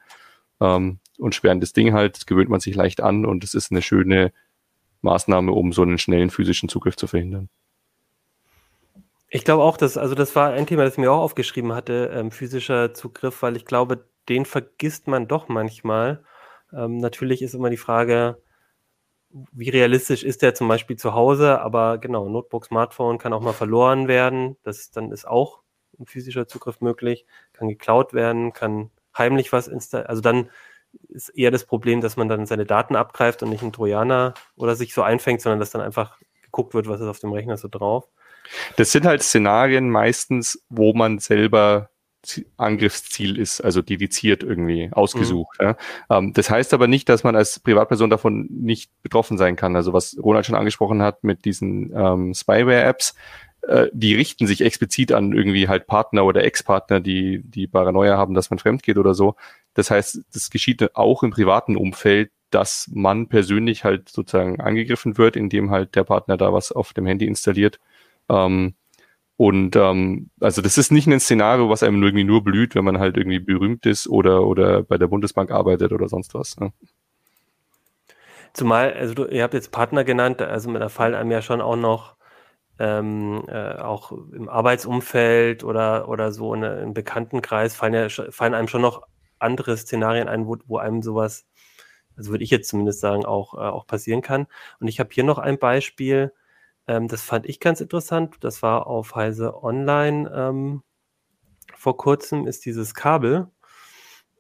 Ähm, 0.59 0.99
und 1.17 1.35
sperren 1.35 1.59
das 1.59 1.73
Ding 1.73 1.93
halt, 1.93 2.15
das 2.15 2.25
gewöhnt 2.25 2.49
man 2.49 2.59
sich 2.59 2.75
leicht 2.75 3.01
an 3.01 3.25
und 3.25 3.43
es 3.43 3.53
ist 3.53 3.71
eine 3.71 3.81
schöne 3.81 4.31
Maßnahme, 5.01 5.51
um 5.51 5.73
so 5.73 5.81
einen 5.81 5.97
schnellen 5.97 6.29
physischen 6.29 6.69
Zugriff 6.69 6.95
zu 6.95 7.07
verhindern. 7.07 7.49
Ich 9.29 9.43
glaube 9.43 9.63
auch, 9.63 9.77
dass, 9.77 9.97
also 9.97 10.15
das 10.15 10.35
war 10.35 10.51
ein 10.51 10.67
Thema, 10.67 10.83
das 10.83 10.93
ich 10.93 10.99
mir 10.99 11.11
auch 11.11 11.21
aufgeschrieben 11.21 11.73
hatte, 11.73 12.11
ähm, 12.13 12.31
physischer 12.31 12.93
Zugriff, 12.93 13.41
weil 13.41 13.57
ich 13.57 13.65
glaube, 13.65 14.05
den 14.29 14.45
vergisst 14.45 15.07
man 15.07 15.27
doch 15.27 15.47
manchmal. 15.47 16.23
Ähm, 16.73 16.97
natürlich 16.97 17.41
ist 17.41 17.53
immer 17.53 17.69
die 17.69 17.77
Frage, 17.77 18.41
wie 19.29 19.69
realistisch 19.69 20.23
ist 20.23 20.41
der 20.41 20.53
zum 20.53 20.67
Beispiel 20.67 20.95
zu 20.95 21.13
Hause, 21.13 21.59
aber 21.61 21.97
genau, 21.97 22.29
Notebook, 22.29 22.65
Smartphone 22.65 23.17
kann 23.17 23.33
auch 23.33 23.41
mal 23.41 23.53
verloren 23.53 24.07
werden. 24.07 24.55
Das, 24.63 24.91
dann 24.91 25.11
ist 25.11 25.27
auch 25.27 25.61
ein 25.99 26.05
physischer 26.05 26.47
Zugriff 26.47 26.79
möglich, 26.79 27.25
kann 27.53 27.67
geklaut 27.67 28.13
werden, 28.13 28.53
kann 28.53 28.91
heimlich 29.17 29.51
was 29.51 29.67
installieren. 29.67 30.09
Also 30.09 30.21
dann 30.21 30.49
ist 31.09 31.29
eher 31.29 31.51
das 31.51 31.65
Problem, 31.65 32.01
dass 32.01 32.17
man 32.17 32.27
dann 32.27 32.45
seine 32.45 32.65
Daten 32.65 32.95
abgreift 32.95 33.43
und 33.43 33.49
nicht 33.49 33.61
einen 33.61 33.73
Trojaner 33.73 34.33
oder 34.55 34.75
sich 34.75 34.93
so 34.93 35.01
einfängt, 35.01 35.41
sondern 35.41 35.59
dass 35.59 35.71
dann 35.71 35.81
einfach 35.81 36.17
geguckt 36.41 36.73
wird, 36.73 36.87
was 36.87 37.01
ist 37.01 37.07
auf 37.07 37.19
dem 37.19 37.33
Rechner 37.33 37.57
so 37.57 37.67
drauf. 37.67 38.07
Das 38.77 38.91
sind 38.91 39.05
halt 39.05 39.23
Szenarien 39.23 39.89
meistens, 39.89 40.63
wo 40.69 40.93
man 40.93 41.19
selber 41.19 41.89
Angriffsziel 42.57 43.37
ist, 43.37 43.61
also 43.61 43.81
dediziert 43.81 44.43
irgendwie 44.43 44.89
ausgesucht. 44.91 45.57
Mhm. 45.59 45.65
Ja. 45.65 45.77
Ähm, 46.09 46.33
das 46.33 46.49
heißt 46.49 46.73
aber 46.73 46.87
nicht, 46.87 47.07
dass 47.09 47.23
man 47.23 47.35
als 47.35 47.59
Privatperson 47.59 48.09
davon 48.09 48.47
nicht 48.49 48.91
betroffen 49.01 49.37
sein 49.37 49.55
kann. 49.55 49.75
Also 49.75 49.93
was 49.93 50.17
Ronald 50.21 50.45
schon 50.45 50.55
angesprochen 50.55 51.01
hat 51.01 51.23
mit 51.23 51.45
diesen 51.45 51.93
ähm, 51.95 52.33
Spyware-Apps, 52.33 53.15
äh, 53.61 53.87
die 53.93 54.15
richten 54.15 54.47
sich 54.47 54.61
explizit 54.61 55.11
an 55.11 55.33
irgendwie 55.33 55.67
halt 55.67 55.87
Partner 55.87 56.25
oder 56.25 56.43
Ex-Partner, 56.43 56.99
die, 56.99 57.41
die 57.43 57.67
Paranoia 57.67 58.17
haben, 58.17 58.33
dass 58.33 58.49
man 58.49 58.59
fremd 58.59 58.83
geht 58.83 58.97
oder 58.97 59.13
so. 59.13 59.35
Das 59.73 59.91
heißt, 59.91 60.21
das 60.33 60.49
geschieht 60.49 60.95
auch 60.95 61.23
im 61.23 61.31
privaten 61.31 61.75
Umfeld, 61.75 62.31
dass 62.49 62.89
man 62.93 63.27
persönlich 63.27 63.83
halt 63.83 64.09
sozusagen 64.09 64.61
angegriffen 64.61 65.17
wird, 65.17 65.35
indem 65.35 65.71
halt 65.71 65.95
der 65.95 66.03
Partner 66.03 66.37
da 66.37 66.53
was 66.53 66.71
auf 66.71 66.93
dem 66.93 67.05
Handy 67.05 67.25
installiert. 67.25 67.79
Ähm, 68.29 68.75
und 69.37 69.75
ähm, 69.75 70.31
also 70.39 70.63
das 70.63 70.79
ist 70.79 70.91
nicht 70.91 71.07
ein 71.07 71.19
Szenario, 71.19 71.69
was 71.69 71.83
einem 71.83 72.01
irgendwie 72.01 72.23
nur 72.23 72.43
blüht, 72.43 72.73
wenn 72.73 72.85
man 72.85 72.99
halt 72.99 73.17
irgendwie 73.17 73.39
berühmt 73.39 73.85
ist 73.85 74.07
oder 74.07 74.47
oder 74.47 74.81
bei 74.81 74.97
der 74.97 75.07
Bundesbank 75.07 75.51
arbeitet 75.51 75.91
oder 75.91 76.07
sonst 76.07 76.33
was. 76.33 76.57
Ne? 76.57 76.73
Zumal, 78.53 78.93
also 78.93 79.13
du, 79.13 79.25
ihr 79.25 79.43
habt 79.43 79.53
jetzt 79.53 79.71
Partner 79.71 80.03
genannt, 80.03 80.41
also 80.41 80.73
da 80.73 80.89
fallen 80.89 81.13
einem 81.13 81.29
ja 81.29 81.43
schon 81.43 81.61
auch 81.61 81.75
noch 81.75 82.16
ähm, 82.79 83.43
äh, 83.47 83.75
auch 83.75 84.11
im 84.11 84.49
Arbeitsumfeld 84.49 85.63
oder, 85.63 86.09
oder 86.09 86.31
so 86.31 86.53
in, 86.53 86.63
im 86.63 86.93
Bekanntenkreis 86.93 87.75
fallen, 87.75 87.93
ja, 87.93 88.09
fallen 88.09 88.53
einem 88.53 88.67
schon 88.67 88.81
noch 88.81 89.03
andere 89.39 89.77
Szenarien 89.77 90.27
ein, 90.27 90.47
wo, 90.47 90.57
wo 90.65 90.77
einem 90.77 91.01
sowas, 91.01 91.45
also 92.15 92.31
würde 92.31 92.43
ich 92.43 92.49
jetzt 92.51 92.69
zumindest 92.69 92.99
sagen, 92.99 93.25
auch, 93.25 93.53
äh, 93.55 93.57
auch 93.57 93.87
passieren 93.87 94.21
kann. 94.21 94.47
Und 94.79 94.87
ich 94.87 94.99
habe 94.99 95.09
hier 95.11 95.23
noch 95.23 95.37
ein 95.39 95.59
Beispiel, 95.59 96.33
ähm, 96.87 97.07
das 97.07 97.21
fand 97.21 97.45
ich 97.45 97.59
ganz 97.59 97.81
interessant. 97.81 98.35
Das 98.41 98.63
war 98.63 98.87
auf 98.87 99.15
Heise 99.15 99.63
Online 99.63 100.31
ähm, 100.33 100.83
vor 101.75 101.97
kurzem, 101.97 102.47
ist 102.47 102.65
dieses 102.65 102.93
Kabel, 102.93 103.47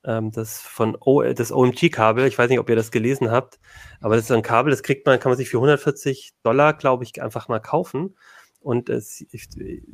das 0.07 0.61
von 0.61 0.95
o 0.99 1.21
das 1.21 1.51
OMG-Kabel. 1.51 2.27
Ich 2.27 2.37
weiß 2.37 2.49
nicht, 2.49 2.59
ob 2.59 2.69
ihr 2.69 2.77
das 2.77 2.91
gelesen 2.91 3.29
habt, 3.29 3.59
aber 3.99 4.15
das 4.15 4.25
ist 4.25 4.31
ein 4.31 4.41
Kabel, 4.41 4.71
das 4.71 4.83
kriegt 4.83 5.05
man, 5.05 5.19
kann 5.19 5.29
man 5.29 5.37
sich 5.37 5.49
für 5.49 5.57
140 5.57 6.31
Dollar, 6.43 6.73
glaube 6.73 7.03
ich, 7.03 7.21
einfach 7.21 7.49
mal 7.49 7.59
kaufen. 7.59 8.15
Und 8.59 8.89
es, 8.89 9.25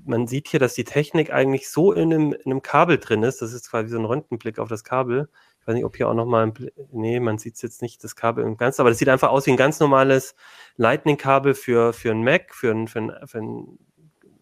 man 0.06 0.28
sieht 0.28 0.48
hier, 0.48 0.60
dass 0.60 0.74
die 0.74 0.84
Technik 0.84 1.32
eigentlich 1.32 1.70
so 1.70 1.92
in 1.92 2.14
einem, 2.14 2.34
in 2.34 2.52
einem 2.52 2.62
Kabel 2.62 2.98
drin 2.98 3.24
ist. 3.24 3.42
Das 3.42 3.54
ist 3.54 3.70
quasi 3.70 3.90
so 3.90 4.00
ein 4.00 4.06
Röntgenblick 4.06 4.58
auf 4.60 4.70
das 4.70 4.84
Kabel. 4.84 5.30
Ich 5.62 5.68
weiß 5.68 5.76
nicht, 5.76 5.86
ob 5.86 5.96
hier 5.96 6.10
auch 6.10 6.14
nochmal 6.14 6.48
ein, 6.48 6.54
nee, 6.92 7.20
man 7.20 7.38
sieht 7.38 7.62
jetzt 7.62 7.82
nicht 7.82 8.04
das 8.04 8.16
Kabel 8.16 8.44
im 8.44 8.58
Ganzen, 8.58 8.82
aber 8.82 8.90
das 8.90 9.00
sieht 9.00 9.10
einfach 9.10 9.30
aus 9.30 9.46
wie 9.46 9.52
ein 9.52 9.58
ganz 9.58 9.80
normales 9.80 10.36
Lightning-Kabel 10.76 11.54
für, 11.54 11.94
für 11.94 12.12
einen 12.12 12.24
Mac, 12.24 12.54
für 12.54 12.72
einen, 12.72 12.88
für 12.88 13.00
einen, 13.00 13.28
für 13.28 13.38
einen, 13.38 13.80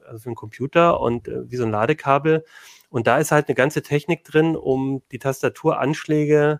also 0.05 0.19
für 0.19 0.29
einen 0.29 0.35
Computer 0.35 0.99
und 0.99 1.27
äh, 1.27 1.49
wie 1.49 1.57
so 1.57 1.63
ein 1.63 1.71
Ladekabel. 1.71 2.45
Und 2.91 3.07
da 3.07 3.17
ist 3.17 3.31
halt 3.31 3.47
eine 3.47 3.55
ganze 3.55 3.81
Technik 3.81 4.25
drin, 4.25 4.55
um 4.57 5.01
die 5.11 5.19
Tastaturanschläge 5.19 6.59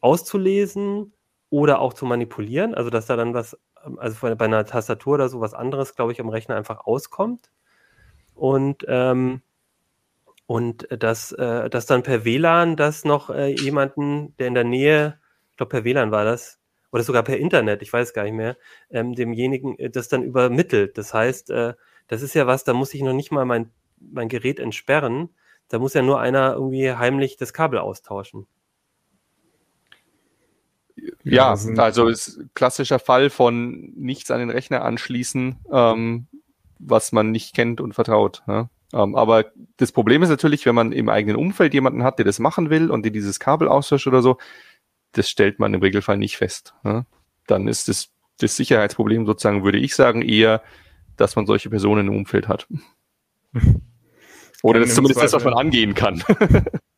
auszulesen 0.00 1.12
oder 1.50 1.80
auch 1.80 1.92
zu 1.92 2.06
manipulieren. 2.06 2.74
Also, 2.74 2.88
dass 2.90 3.06
da 3.06 3.16
dann 3.16 3.34
was, 3.34 3.58
also 3.98 4.34
bei 4.36 4.44
einer 4.46 4.64
Tastatur 4.64 5.14
oder 5.14 5.28
so 5.28 5.40
was 5.40 5.52
anderes, 5.52 5.94
glaube 5.94 6.12
ich, 6.12 6.20
am 6.20 6.30
Rechner 6.30 6.56
einfach 6.56 6.86
auskommt. 6.86 7.50
Und, 8.34 8.86
ähm, 8.88 9.42
und 10.46 10.88
dass, 10.90 11.32
äh, 11.32 11.68
dass 11.68 11.84
dann 11.84 12.02
per 12.02 12.24
WLAN 12.24 12.76
das 12.76 13.04
noch 13.04 13.28
äh, 13.28 13.48
jemanden, 13.48 14.34
der 14.38 14.48
in 14.48 14.54
der 14.54 14.64
Nähe, 14.64 15.20
ich 15.50 15.56
glaube 15.58 15.70
per 15.70 15.84
WLAN 15.84 16.10
war 16.10 16.24
das, 16.24 16.58
oder 16.90 17.02
sogar 17.02 17.22
per 17.22 17.36
Internet, 17.36 17.82
ich 17.82 17.92
weiß 17.92 18.14
gar 18.14 18.24
nicht 18.24 18.32
mehr, 18.32 18.56
ähm, 18.90 19.14
demjenigen 19.14 19.78
äh, 19.78 19.90
das 19.90 20.08
dann 20.08 20.22
übermittelt. 20.22 20.96
Das 20.96 21.12
heißt, 21.12 21.50
äh, 21.50 21.74
das 22.08 22.22
ist 22.22 22.34
ja 22.34 22.46
was, 22.46 22.64
da 22.64 22.72
muss 22.72 22.94
ich 22.94 23.02
noch 23.02 23.12
nicht 23.12 23.30
mal 23.30 23.44
mein, 23.44 23.70
mein 23.98 24.28
Gerät 24.28 24.58
entsperren, 24.58 25.28
da 25.70 25.78
muss 25.78 25.94
ja 25.94 26.02
nur 26.02 26.20
einer 26.20 26.54
irgendwie 26.54 26.92
heimlich 26.92 27.36
das 27.36 27.52
Kabel 27.52 27.78
austauschen. 27.78 28.46
Ja, 31.22 31.54
also 31.78 32.08
ist 32.08 32.40
klassischer 32.54 32.98
Fall 32.98 33.30
von 33.30 33.92
nichts 33.96 34.30
an 34.30 34.40
den 34.40 34.50
Rechner 34.50 34.82
anschließen, 34.84 35.58
ähm, 35.72 36.26
was 36.78 37.12
man 37.12 37.30
nicht 37.30 37.54
kennt 37.54 37.80
und 37.80 37.94
vertraut. 37.94 38.42
Ja? 38.48 38.68
Ähm, 38.92 39.14
aber 39.14 39.46
das 39.76 39.92
Problem 39.92 40.22
ist 40.22 40.28
natürlich, 40.28 40.66
wenn 40.66 40.74
man 40.74 40.92
im 40.92 41.08
eigenen 41.08 41.36
Umfeld 41.36 41.72
jemanden 41.72 42.02
hat, 42.02 42.18
der 42.18 42.24
das 42.24 42.40
machen 42.40 42.68
will 42.68 42.90
und 42.90 43.04
der 43.04 43.12
dieses 43.12 43.38
Kabel 43.38 43.68
austauscht 43.68 44.08
oder 44.08 44.22
so, 44.22 44.38
das 45.12 45.30
stellt 45.30 45.60
man 45.60 45.72
im 45.72 45.80
Regelfall 45.80 46.18
nicht 46.18 46.36
fest. 46.36 46.74
Ja? 46.84 47.06
Dann 47.46 47.68
ist 47.68 47.88
das, 47.88 48.10
das 48.38 48.56
Sicherheitsproblem 48.56 49.24
sozusagen, 49.24 49.62
würde 49.62 49.78
ich 49.78 49.94
sagen, 49.94 50.22
eher, 50.22 50.62
dass 51.16 51.36
man 51.36 51.46
solche 51.46 51.70
Personen 51.70 52.08
im 52.08 52.16
Umfeld 52.16 52.48
hat. 52.48 52.66
Oder 54.62 54.80
das 54.80 54.90
ist 54.90 54.94
zumindest 54.96 55.22
das, 55.22 55.32
was 55.32 55.44
man 55.44 55.54
angehen 55.54 55.94
kann. 55.94 56.22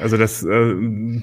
Also 0.00 0.16
das 0.16 0.42
äh, 0.42 0.74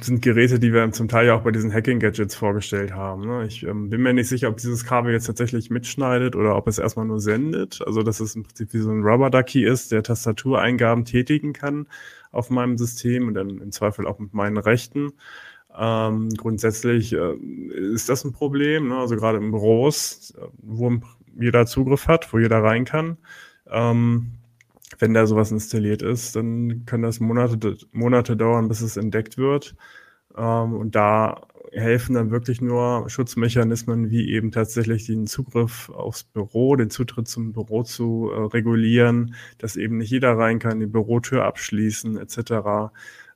sind 0.01 0.21
Geräte, 0.21 0.59
die 0.59 0.73
wir 0.73 0.89
zum 0.91 1.07
Teil 1.07 1.27
ja 1.27 1.35
auch 1.35 1.43
bei 1.43 1.51
diesen 1.51 1.73
Hacking-Gadgets 1.73 2.35
vorgestellt 2.35 2.93
haben. 2.93 3.25
Ne? 3.25 3.45
Ich 3.45 3.63
ähm, 3.63 3.89
bin 3.89 4.01
mir 4.01 4.13
nicht 4.13 4.29
sicher, 4.29 4.49
ob 4.49 4.57
dieses 4.57 4.85
Kabel 4.85 5.11
jetzt 5.11 5.25
tatsächlich 5.25 5.69
mitschneidet 5.69 6.35
oder 6.35 6.55
ob 6.55 6.67
es 6.67 6.79
erstmal 6.79 7.05
nur 7.05 7.19
sendet. 7.19 7.81
Also 7.85 8.03
dass 8.03 8.19
es 8.19 8.35
im 8.35 8.43
Prinzip 8.43 8.73
wie 8.73 8.79
so 8.79 8.89
ein 8.89 9.03
Rubber-Ducky 9.03 9.65
ist, 9.65 9.91
der 9.91 10.01
Tastatureingaben 10.01 11.05
tätigen 11.05 11.53
kann 11.53 11.87
auf 12.31 12.49
meinem 12.49 12.77
System 12.77 13.27
und 13.27 13.33
dann 13.33 13.59
im 13.59 13.71
Zweifel 13.71 14.07
auch 14.07 14.19
mit 14.19 14.33
meinen 14.33 14.57
Rechten. 14.57 15.11
Ähm, 15.77 16.29
grundsätzlich 16.29 17.13
äh, 17.13 17.33
ist 17.35 18.07
das 18.09 18.23
ein 18.23 18.31
Problem, 18.31 18.87
ne? 18.89 18.97
also 18.97 19.15
gerade 19.15 19.39
im 19.39 19.51
Büros, 19.51 20.33
wo 20.57 20.99
jeder 21.39 21.65
Zugriff 21.65 22.07
hat, 22.07 22.31
wo 22.31 22.39
jeder 22.39 22.63
rein 22.63 22.85
kann. 22.85 23.17
Ähm, 23.69 24.31
wenn 25.03 25.13
da 25.13 25.27
sowas 25.27 25.51
installiert 25.51 26.01
ist, 26.01 26.37
dann 26.37 26.85
kann 26.85 27.01
das 27.01 27.19
Monate, 27.19 27.77
Monate 27.91 28.37
dauern, 28.37 28.69
bis 28.69 28.79
es 28.79 28.95
entdeckt 28.95 29.37
wird. 29.37 29.75
Ähm, 30.37 30.75
und 30.75 30.95
da 30.95 31.41
helfen 31.73 32.15
dann 32.15 32.31
wirklich 32.31 32.61
nur 32.61 33.09
Schutzmechanismen, 33.09 34.11
wie 34.11 34.31
eben 34.31 34.51
tatsächlich 34.51 35.05
den 35.05 35.27
Zugriff 35.27 35.89
aufs 35.89 36.23
Büro, 36.23 36.77
den 36.77 36.89
Zutritt 36.89 37.27
zum 37.27 37.51
Büro 37.51 37.83
zu 37.83 38.31
äh, 38.33 38.45
regulieren, 38.45 39.35
dass 39.57 39.75
eben 39.75 39.97
nicht 39.97 40.09
jeder 40.09 40.37
rein 40.37 40.59
kann, 40.59 40.79
die 40.79 40.85
Bürotür 40.85 41.43
abschließen 41.43 42.17
etc. 42.17 42.93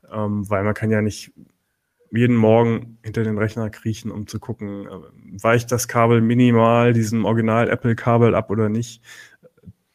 Ähm, 0.09 0.49
weil 0.49 0.63
man 0.63 0.73
kann 0.73 0.89
ja 0.89 1.01
nicht 1.01 1.33
jeden 2.11 2.37
Morgen 2.37 2.97
hinter 3.03 3.25
den 3.25 3.37
Rechner 3.37 3.69
kriechen, 3.69 4.09
um 4.11 4.25
zu 4.25 4.39
gucken, 4.39 4.87
äh, 4.87 5.43
weicht 5.43 5.69
das 5.73 5.89
Kabel 5.89 6.21
minimal 6.21 6.93
diesem 6.93 7.25
Original 7.25 7.69
Apple-Kabel 7.69 8.35
ab 8.35 8.51
oder 8.51 8.69
nicht, 8.69 9.01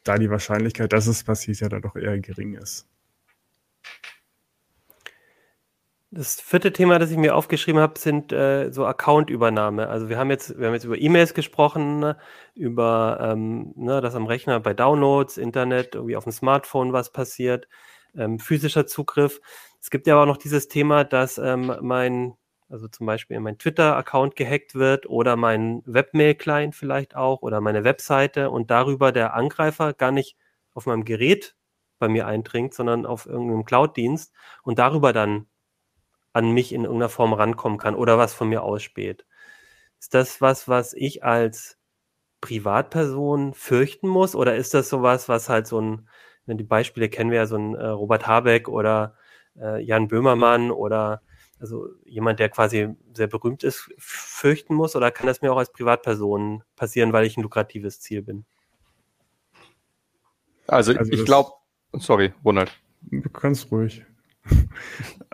da 0.03 0.17
die 0.17 0.29
Wahrscheinlichkeit, 0.29 0.93
dass 0.93 1.07
es 1.07 1.23
passiert, 1.23 1.59
ja 1.59 1.69
dann 1.69 1.81
doch 1.81 1.95
eher 1.95 2.17
gering 2.19 2.55
ist. 2.55 2.87
Das 6.15 6.39
vierte 6.39 6.71
Thema, 6.71 6.99
das 6.99 7.09
ich 7.09 7.17
mir 7.17 7.35
aufgeschrieben 7.35 7.81
habe, 7.81 7.97
sind 7.97 8.31
äh, 8.31 8.71
so 8.71 8.85
Account-Übernahme. 8.85 9.89
Also 9.89 10.09
wir 10.09 10.19
haben 10.19 10.29
jetzt, 10.29 10.59
wir 10.59 10.67
haben 10.67 10.75
jetzt 10.75 10.83
über 10.83 10.95
E-Mails 10.95 11.33
gesprochen, 11.33 11.99
ne, 11.99 12.17
über 12.53 13.17
ähm, 13.19 13.73
ne, 13.75 13.99
dass 13.99 14.13
am 14.13 14.27
Rechner 14.27 14.59
bei 14.59 14.75
Downloads, 14.75 15.37
Internet, 15.37 15.95
irgendwie 15.95 16.15
auf 16.15 16.25
dem 16.25 16.31
Smartphone 16.31 16.93
was 16.93 17.11
passiert, 17.11 17.67
ähm, 18.15 18.37
physischer 18.37 18.85
Zugriff. 18.85 19.41
Es 19.81 19.89
gibt 19.89 20.05
ja 20.05 20.13
aber 20.13 20.23
auch 20.23 20.27
noch 20.27 20.37
dieses 20.37 20.67
Thema, 20.67 21.03
dass 21.03 21.39
ähm, 21.39 21.75
mein, 21.81 22.33
also 22.73 22.87
zum 22.87 23.05
Beispiel 23.05 23.39
mein 23.39 23.59
Twitter-Account 23.59 24.35
gehackt 24.35 24.73
wird 24.73 25.05
oder 25.05 25.35
mein 25.35 25.83
Webmail-Client 25.85 26.75
vielleicht 26.75 27.15
auch 27.15 27.43
oder 27.43 27.61
meine 27.61 27.83
Webseite 27.83 28.49
und 28.49 28.71
darüber 28.71 29.11
der 29.11 29.35
Angreifer 29.35 29.93
gar 29.93 30.11
nicht 30.11 30.37
auf 30.73 30.87
meinem 30.87 31.05
Gerät 31.05 31.55
bei 31.99 32.07
mir 32.07 32.25
eindringt, 32.25 32.73
sondern 32.73 33.05
auf 33.05 33.27
irgendeinem 33.27 33.63
Cloud-Dienst 33.63 34.33
und 34.63 34.79
darüber 34.79 35.13
dann 35.13 35.45
an 36.33 36.49
mich 36.51 36.73
in 36.73 36.83
irgendeiner 36.83 37.09
Form 37.09 37.33
rankommen 37.33 37.77
kann 37.77 37.93
oder 37.93 38.17
was 38.17 38.33
von 38.33 38.49
mir 38.49 38.63
ausspäht. 38.63 39.23
Ist 39.99 40.15
das 40.15 40.41
was, 40.41 40.67
was 40.67 40.93
ich 40.93 41.23
als 41.23 41.77
Privatperson 42.41 43.53
fürchten 43.53 44.07
muss? 44.07 44.35
Oder 44.35 44.55
ist 44.55 44.73
das 44.73 44.89
sowas, 44.89 45.29
was 45.29 45.47
halt 45.47 45.67
so 45.67 45.79
ein, 45.79 46.09
wenn 46.47 46.57
die 46.57 46.63
Beispiele 46.63 47.07
kennen 47.09 47.29
wir 47.29 47.37
ja, 47.37 47.45
so 47.45 47.55
ein 47.55 47.75
äh, 47.75 47.85
Robert 47.85 48.25
Habeck 48.25 48.67
oder 48.67 49.15
äh, 49.61 49.79
Jan 49.83 50.07
Böhmermann 50.07 50.71
oder 50.71 51.21
also 51.63 51.87
jemand, 52.03 52.41
der 52.41 52.49
quasi 52.49 52.89
sehr 53.13 53.27
berühmt 53.27 53.63
ist, 53.63 53.89
fürchten 53.97 54.75
muss? 54.75 54.97
Oder 54.97 55.11
kann 55.11 55.27
das 55.27 55.41
mir 55.41 55.53
auch 55.53 55.57
als 55.57 55.71
Privatperson 55.71 56.61
passieren, 56.75 57.13
weil 57.13 57.25
ich 57.25 57.37
ein 57.37 57.41
lukratives 57.41 58.01
Ziel 58.01 58.21
bin? 58.21 58.43
Also, 60.67 60.93
also 60.93 61.09
ich 61.09 61.23
glaube, 61.23 61.51
sorry, 61.93 62.33
Ronald. 62.43 62.69
Du 63.09 63.29
kannst 63.29 63.71
ruhig. 63.71 64.05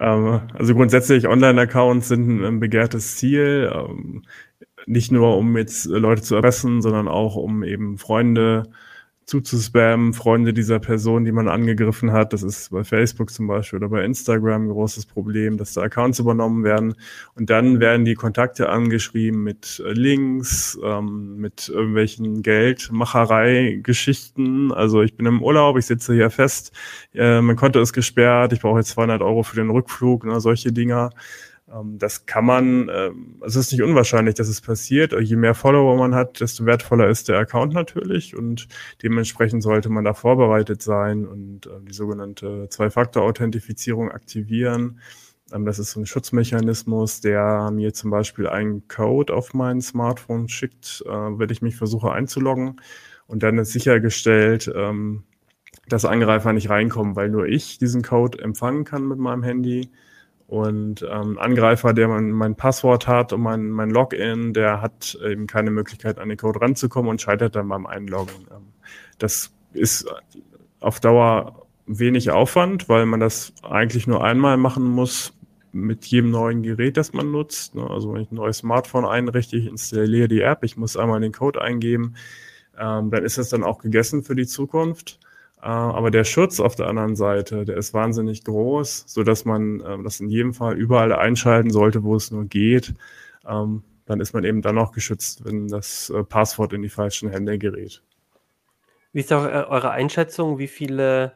Ähm, 0.01 0.47
also 0.53 0.75
grundsätzlich 0.75 1.27
Online-Accounts 1.27 2.07
sind 2.07 2.41
ein 2.41 2.61
begehrtes 2.61 3.17
Ziel. 3.17 3.69
Ähm, 3.73 4.23
nicht 4.85 5.11
nur, 5.11 5.35
um 5.35 5.57
jetzt 5.57 5.87
Leute 5.87 6.21
zu 6.21 6.35
erpressen, 6.35 6.81
sondern 6.81 7.09
auch, 7.09 7.35
um 7.35 7.63
eben 7.63 7.97
Freunde 7.97 8.71
zuzuspammen, 9.29 10.13
Freunde 10.13 10.53
dieser 10.53 10.79
Person, 10.79 11.23
die 11.23 11.31
man 11.31 11.47
angegriffen 11.47 12.11
hat. 12.11 12.33
Das 12.33 12.41
ist 12.41 12.71
bei 12.71 12.83
Facebook 12.83 13.29
zum 13.29 13.45
Beispiel 13.47 13.77
oder 13.77 13.89
bei 13.89 14.03
Instagram 14.03 14.63
ein 14.63 14.69
großes 14.69 15.05
Problem, 15.05 15.57
dass 15.57 15.73
da 15.73 15.83
Accounts 15.83 16.17
übernommen 16.17 16.63
werden. 16.63 16.95
Und 17.35 17.51
dann 17.51 17.79
werden 17.79 18.05
die 18.05 18.15
Kontakte 18.15 18.69
angeschrieben 18.69 19.43
mit 19.43 19.83
Links, 19.85 20.79
ähm, 20.83 21.37
mit 21.37 21.69
irgendwelchen 21.69 22.41
Geldmacherei-Geschichten. 22.41 24.71
Also 24.71 25.03
ich 25.03 25.15
bin 25.15 25.27
im 25.27 25.43
Urlaub, 25.43 25.77
ich 25.77 25.85
sitze 25.85 26.15
hier 26.15 26.31
fest, 26.31 26.71
äh, 27.13 27.41
mein 27.41 27.55
Konto 27.55 27.79
ist 27.79 27.93
gesperrt, 27.93 28.51
ich 28.53 28.61
brauche 28.61 28.79
jetzt 28.79 28.89
200 28.89 29.21
Euro 29.21 29.43
für 29.43 29.57
den 29.57 29.69
Rückflug, 29.69 30.25
ne, 30.25 30.41
solche 30.41 30.73
Dinger. 30.73 31.11
Ähm, 31.73 31.97
das 31.97 32.25
kann 32.25 32.45
man, 32.45 32.89
ähm, 32.89 33.41
es 33.45 33.55
ist 33.55 33.71
nicht 33.71 33.81
unwahrscheinlich, 33.81 34.35
dass 34.35 34.47
es 34.47 34.61
passiert. 34.61 35.13
Je 35.19 35.35
mehr 35.35 35.55
Follower 35.55 35.97
man 35.97 36.15
hat, 36.15 36.39
desto 36.39 36.65
wertvoller 36.65 37.09
ist 37.09 37.29
der 37.29 37.37
Account 37.37 37.73
natürlich 37.73 38.35
und 38.35 38.67
dementsprechend 39.03 39.63
sollte 39.63 39.89
man 39.89 40.03
da 40.03 40.13
vorbereitet 40.13 40.81
sein 40.81 41.25
und 41.25 41.67
äh, 41.67 41.81
die 41.81 41.93
sogenannte 41.93 42.67
Zwei-Faktor-Authentifizierung 42.69 44.11
aktivieren. 44.11 44.99
Ähm, 45.53 45.65
das 45.65 45.79
ist 45.79 45.91
so 45.91 45.99
ein 45.99 46.05
Schutzmechanismus, 46.05 47.21
der 47.21 47.71
mir 47.71 47.93
zum 47.93 48.11
Beispiel 48.11 48.47
einen 48.47 48.87
Code 48.87 49.33
auf 49.33 49.53
mein 49.53 49.81
Smartphone 49.81 50.49
schickt, 50.49 51.03
äh, 51.05 51.09
wenn 51.09 51.49
ich 51.49 51.61
mich 51.61 51.75
versuche 51.75 52.11
einzuloggen. 52.11 52.81
Und 53.27 53.43
dann 53.43 53.59
ist 53.59 53.73
sichergestellt, 53.73 54.73
dass 55.87 56.03
Angreifer 56.03 56.51
nicht 56.51 56.71
reinkommen, 56.71 57.15
weil 57.15 57.29
nur 57.29 57.45
ich 57.45 57.77
diesen 57.77 58.01
Code 58.01 58.41
empfangen 58.41 58.85
kann 58.85 59.07
mit 59.07 59.19
meinem 59.19 59.43
Handy 59.43 59.91
und 60.49 61.05
ähm, 61.07 61.37
Angreifer, 61.37 61.93
der 61.93 62.07
mein, 62.07 62.31
mein 62.31 62.55
Passwort 62.55 63.07
hat 63.07 63.33
und 63.33 63.41
mein, 63.41 63.69
mein 63.69 63.91
Login, 63.91 64.51
der 64.51 64.81
hat 64.81 65.15
eben 65.23 65.45
keine 65.45 65.69
Möglichkeit, 65.69 66.17
an 66.17 66.27
den 66.27 66.39
Code 66.39 66.59
ranzukommen 66.59 67.11
und 67.11 67.21
scheitert 67.21 67.55
dann 67.55 67.69
beim 67.69 67.85
Einloggen. 67.85 68.47
Ähm, 68.49 68.73
das 69.19 69.53
ist 69.73 70.07
auf 70.79 70.99
Dauer 70.99 71.67
wenig 71.85 72.31
Aufwand, 72.31 72.89
weil 72.89 73.05
man 73.05 73.19
das 73.19 73.53
eigentlich 73.61 74.07
nur 74.07 74.23
einmal 74.23 74.57
machen 74.57 74.85
muss 74.85 75.33
mit 75.71 76.05
jedem 76.07 76.31
neuen 76.31 76.63
Gerät, 76.63 76.97
das 76.97 77.13
man 77.13 77.29
nutzt. 77.29 77.75
Ne? 77.75 77.87
Also 77.87 78.11
wenn 78.11 78.21
ich 78.21 78.31
ein 78.31 78.35
neues 78.35 78.57
Smartphone 78.57 79.05
einrichte, 79.05 79.55
ich 79.55 79.67
installiere 79.67 80.27
die 80.27 80.41
App, 80.41 80.63
ich 80.63 80.77
muss 80.77 80.97
einmal 80.97 81.21
den 81.21 81.31
Code 81.31 81.61
eingeben, 81.61 82.15
ähm, 82.75 83.11
dann 83.11 83.23
ist 83.23 83.37
das 83.37 83.49
dann 83.49 83.63
auch 83.63 83.77
gegessen 83.77 84.23
für 84.23 84.33
die 84.33 84.47
Zukunft. 84.47 85.19
Äh, 85.61 85.67
aber 85.67 86.11
der 86.11 86.23
Schutz 86.23 86.59
auf 86.59 86.75
der 86.75 86.87
anderen 86.87 87.15
Seite, 87.15 87.65
der 87.65 87.77
ist 87.77 87.93
wahnsinnig 87.93 88.43
groß, 88.45 89.05
so 89.07 89.23
dass 89.23 89.45
man 89.45 89.81
äh, 89.81 90.03
das 90.03 90.19
in 90.19 90.29
jedem 90.29 90.53
Fall 90.53 90.77
überall 90.77 91.13
einschalten 91.13 91.69
sollte, 91.69 92.03
wo 92.03 92.15
es 92.15 92.31
nur 92.31 92.45
geht. 92.45 92.93
Ähm, 93.47 93.83
dann 94.05 94.21
ist 94.21 94.33
man 94.33 94.43
eben 94.43 94.61
dann 94.61 94.77
auch 94.77 94.91
geschützt, 94.91 95.45
wenn 95.45 95.67
das 95.67 96.09
äh, 96.09 96.23
Passwort 96.23 96.73
in 96.73 96.81
die 96.81 96.89
falschen 96.89 97.29
Hände 97.29 97.59
gerät. 97.59 98.01
Wie 99.11 99.19
ist 99.19 99.33
auch 99.33 99.43
eure 99.43 99.91
Einschätzung? 99.91 100.59
Wie 100.59 100.67
viele, 100.67 101.33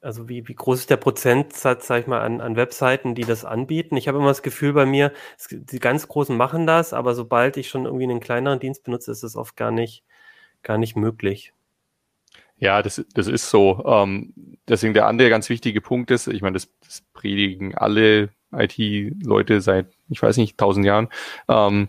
also 0.00 0.28
wie, 0.28 0.46
wie 0.46 0.54
groß 0.54 0.80
ist 0.80 0.90
der 0.90 0.96
Prozentsatz, 0.96 1.86
sag 1.86 2.00
ich 2.02 2.06
mal, 2.06 2.20
an, 2.20 2.40
an 2.40 2.56
Webseiten, 2.56 3.14
die 3.14 3.24
das 3.24 3.44
anbieten? 3.44 3.96
Ich 3.96 4.08
habe 4.08 4.18
immer 4.18 4.28
das 4.28 4.42
Gefühl 4.42 4.74
bei 4.74 4.84
mir, 4.84 5.12
die 5.50 5.78
ganz 5.78 6.06
Großen 6.08 6.36
machen 6.36 6.66
das, 6.66 6.92
aber 6.92 7.14
sobald 7.14 7.56
ich 7.56 7.68
schon 7.68 7.84
irgendwie 7.84 8.04
einen 8.04 8.20
kleineren 8.20 8.60
Dienst 8.60 8.84
benutze, 8.84 9.10
ist 9.10 9.22
es 9.22 9.36
oft 9.36 9.56
gar 9.56 9.70
nicht, 9.70 10.04
gar 10.62 10.76
nicht 10.76 10.96
möglich. 10.96 11.52
Ja, 12.58 12.82
das, 12.82 13.04
das 13.14 13.26
ist 13.26 13.50
so. 13.50 13.84
Ähm, 13.86 14.32
deswegen 14.68 14.94
der 14.94 15.06
andere 15.06 15.28
ganz 15.28 15.48
wichtige 15.48 15.80
Punkt 15.80 16.10
ist, 16.10 16.26
ich 16.26 16.42
meine, 16.42 16.54
das, 16.54 16.68
das 16.82 17.02
predigen 17.12 17.74
alle 17.74 18.30
IT-Leute 18.52 19.60
seit, 19.60 19.88
ich 20.08 20.22
weiß 20.22 20.36
nicht, 20.38 20.56
tausend 20.56 20.86
Jahren, 20.86 21.08
ähm, 21.48 21.88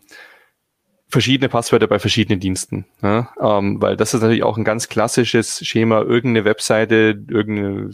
verschiedene 1.10 1.48
Passwörter 1.48 1.88
bei 1.88 2.00
verschiedenen 2.00 2.40
Diensten. 2.40 2.86
Ne? 3.02 3.30
Ähm, 3.40 3.82
weil 3.82 3.96
das 3.96 4.14
ist 4.14 4.22
natürlich 4.22 4.44
auch 4.44 4.58
ein 4.58 4.66
ganz 4.66 4.90
klassisches 4.90 5.66
Schema, 5.66 6.02
irgendeine 6.02 6.44
Webseite, 6.44 7.24
irgendeine, 7.30 7.92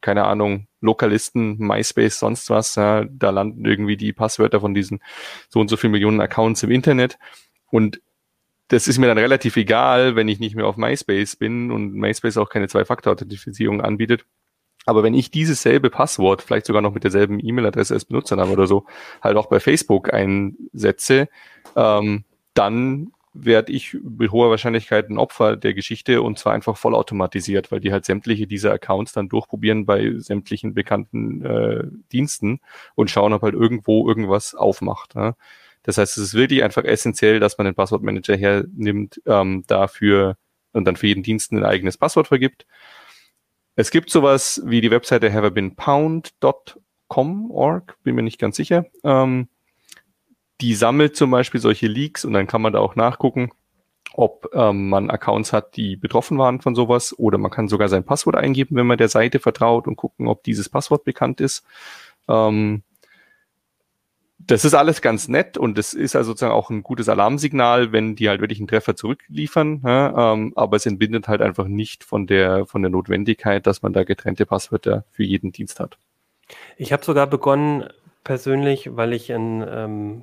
keine 0.00 0.24
Ahnung, 0.24 0.68
Lokalisten, 0.80 1.58
MySpace, 1.58 2.18
sonst 2.18 2.48
was, 2.48 2.76
ja, 2.76 3.04
da 3.04 3.30
landen 3.30 3.66
irgendwie 3.66 3.98
die 3.98 4.14
Passwörter 4.14 4.60
von 4.60 4.72
diesen 4.72 5.00
so 5.50 5.60
und 5.60 5.68
so 5.68 5.76
viel 5.76 5.90
Millionen 5.90 6.20
Accounts 6.20 6.62
im 6.62 6.70
Internet. 6.70 7.18
Und 7.70 8.00
das 8.72 8.88
ist 8.88 8.96
mir 8.96 9.06
dann 9.06 9.18
relativ 9.18 9.56
egal, 9.58 10.16
wenn 10.16 10.28
ich 10.28 10.40
nicht 10.40 10.56
mehr 10.56 10.66
auf 10.66 10.78
MySpace 10.78 11.36
bin 11.36 11.70
und 11.70 11.92
MySpace 11.92 12.38
auch 12.38 12.48
keine 12.48 12.68
Zwei-Faktor-Authentifizierung 12.68 13.82
anbietet. 13.82 14.24
Aber 14.86 15.02
wenn 15.02 15.12
ich 15.12 15.30
dieses 15.30 15.60
selbe 15.60 15.90
Passwort, 15.90 16.40
vielleicht 16.40 16.64
sogar 16.64 16.80
noch 16.80 16.94
mit 16.94 17.04
derselben 17.04 17.38
E-Mail-Adresse 17.38 17.92
als 17.92 18.06
Benutzername 18.06 18.50
oder 18.50 18.66
so, 18.66 18.86
halt 19.20 19.36
auch 19.36 19.46
bei 19.46 19.60
Facebook 19.60 20.12
einsetze, 20.12 21.28
ähm, 21.76 22.24
dann 22.54 23.12
werde 23.34 23.72
ich 23.72 23.94
mit 24.02 24.32
hoher 24.32 24.48
Wahrscheinlichkeit 24.48 25.10
ein 25.10 25.18
Opfer 25.18 25.56
der 25.56 25.74
Geschichte 25.74 26.22
und 26.22 26.38
zwar 26.38 26.54
einfach 26.54 26.78
vollautomatisiert, 26.78 27.70
weil 27.72 27.80
die 27.80 27.92
halt 27.92 28.06
sämtliche 28.06 28.46
dieser 28.46 28.72
Accounts 28.72 29.12
dann 29.12 29.28
durchprobieren 29.28 29.84
bei 29.84 30.14
sämtlichen 30.16 30.72
bekannten 30.72 31.44
äh, 31.44 31.84
Diensten 32.10 32.60
und 32.94 33.10
schauen, 33.10 33.34
ob 33.34 33.42
halt 33.42 33.54
irgendwo 33.54 34.08
irgendwas 34.08 34.54
aufmacht. 34.54 35.14
Ja. 35.14 35.34
Das 35.82 35.98
heißt, 35.98 36.16
es 36.16 36.22
ist 36.22 36.34
wirklich 36.34 36.62
einfach 36.62 36.84
essentiell, 36.84 37.40
dass 37.40 37.58
man 37.58 37.64
den 37.64 37.74
Passwortmanager 37.74 38.36
hernimmt, 38.36 39.20
ähm, 39.26 39.64
dafür 39.66 40.36
und 40.72 40.84
dann 40.84 40.96
für 40.96 41.08
jeden 41.08 41.22
Dienst 41.22 41.52
ein 41.52 41.64
eigenes 41.64 41.98
Passwort 41.98 42.28
vergibt. 42.28 42.66
Es 43.74 43.90
gibt 43.90 44.10
sowas 44.10 44.62
wie 44.64 44.80
die 44.80 44.90
Webseite 44.90 45.32
haveabeenpound.com, 45.32 47.50
org, 47.50 47.96
bin 48.02 48.14
mir 48.14 48.22
nicht 48.22 48.38
ganz 48.38 48.56
sicher. 48.56 48.86
Ähm, 49.02 49.48
die 50.60 50.74
sammelt 50.74 51.16
zum 51.16 51.30
Beispiel 51.30 51.60
solche 51.60 51.88
Leaks 51.88 52.24
und 52.24 52.34
dann 52.34 52.46
kann 52.46 52.62
man 52.62 52.72
da 52.72 52.78
auch 52.78 52.94
nachgucken, 52.94 53.50
ob 54.14 54.48
ähm, 54.52 54.88
man 54.88 55.10
Accounts 55.10 55.52
hat, 55.52 55.76
die 55.76 55.96
betroffen 55.96 56.38
waren 56.38 56.60
von 56.60 56.74
sowas 56.74 57.18
oder 57.18 57.38
man 57.38 57.50
kann 57.50 57.68
sogar 57.68 57.88
sein 57.88 58.04
Passwort 58.04 58.36
eingeben, 58.36 58.76
wenn 58.76 58.86
man 58.86 58.98
der 58.98 59.08
Seite 59.08 59.40
vertraut 59.40 59.88
und 59.88 59.96
gucken, 59.96 60.28
ob 60.28 60.44
dieses 60.44 60.68
Passwort 60.68 61.04
bekannt 61.04 61.40
ist. 61.40 61.64
Ähm, 62.28 62.82
das 64.46 64.64
ist 64.64 64.74
alles 64.74 65.02
ganz 65.02 65.28
nett 65.28 65.58
und 65.58 65.78
das 65.78 65.94
ist 65.94 66.16
also 66.16 66.30
sozusagen 66.30 66.52
auch 66.52 66.70
ein 66.70 66.82
gutes 66.82 67.08
Alarmsignal, 67.08 67.92
wenn 67.92 68.16
die 68.16 68.28
halt 68.28 68.40
wirklich 68.40 68.58
einen 68.58 68.68
Treffer 68.68 68.96
zurückliefern, 68.96 69.82
ja, 69.84 70.32
ähm, 70.32 70.52
aber 70.56 70.76
es 70.76 70.86
entbindet 70.86 71.28
halt 71.28 71.42
einfach 71.42 71.66
nicht 71.66 72.04
von 72.04 72.26
der, 72.26 72.66
von 72.66 72.82
der 72.82 72.90
Notwendigkeit, 72.90 73.66
dass 73.66 73.82
man 73.82 73.92
da 73.92 74.04
getrennte 74.04 74.46
Passwörter 74.46 75.04
für 75.10 75.22
jeden 75.22 75.52
Dienst 75.52 75.80
hat. 75.80 75.98
Ich 76.76 76.92
habe 76.92 77.04
sogar 77.04 77.26
begonnen, 77.26 77.88
persönlich, 78.24 78.96
weil 78.96 79.12
ich 79.12 79.32
einen 79.32 79.64
ähm, 79.68 80.22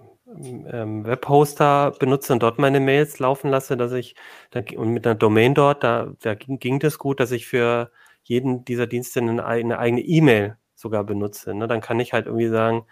ähm, 0.71 1.05
Webhoster 1.05 1.91
benutze 1.99 2.33
und 2.33 2.43
dort 2.43 2.59
meine 2.59 2.79
Mails 2.79 3.19
laufen 3.19 3.49
lasse, 3.49 3.77
dass 3.77 3.91
ich, 3.91 4.15
da, 4.51 4.61
und 4.75 4.93
mit 4.93 5.05
einer 5.05 5.15
Domain 5.15 5.53
dort, 5.53 5.83
da, 5.83 6.13
da 6.21 6.35
ging, 6.35 6.59
ging 6.59 6.79
das 6.79 6.97
gut, 6.97 7.19
dass 7.19 7.31
ich 7.31 7.47
für 7.47 7.91
jeden 8.23 8.63
dieser 8.65 8.87
Dienste 8.87 9.21
eine, 9.21 9.45
eine 9.45 9.79
eigene 9.79 10.01
E-Mail 10.01 10.57
sogar 10.75 11.03
benutze. 11.03 11.53
Ne? 11.53 11.67
Dann 11.67 11.81
kann 11.81 11.99
ich 11.99 12.13
halt 12.13 12.27
irgendwie 12.27 12.47
sagen, 12.47 12.85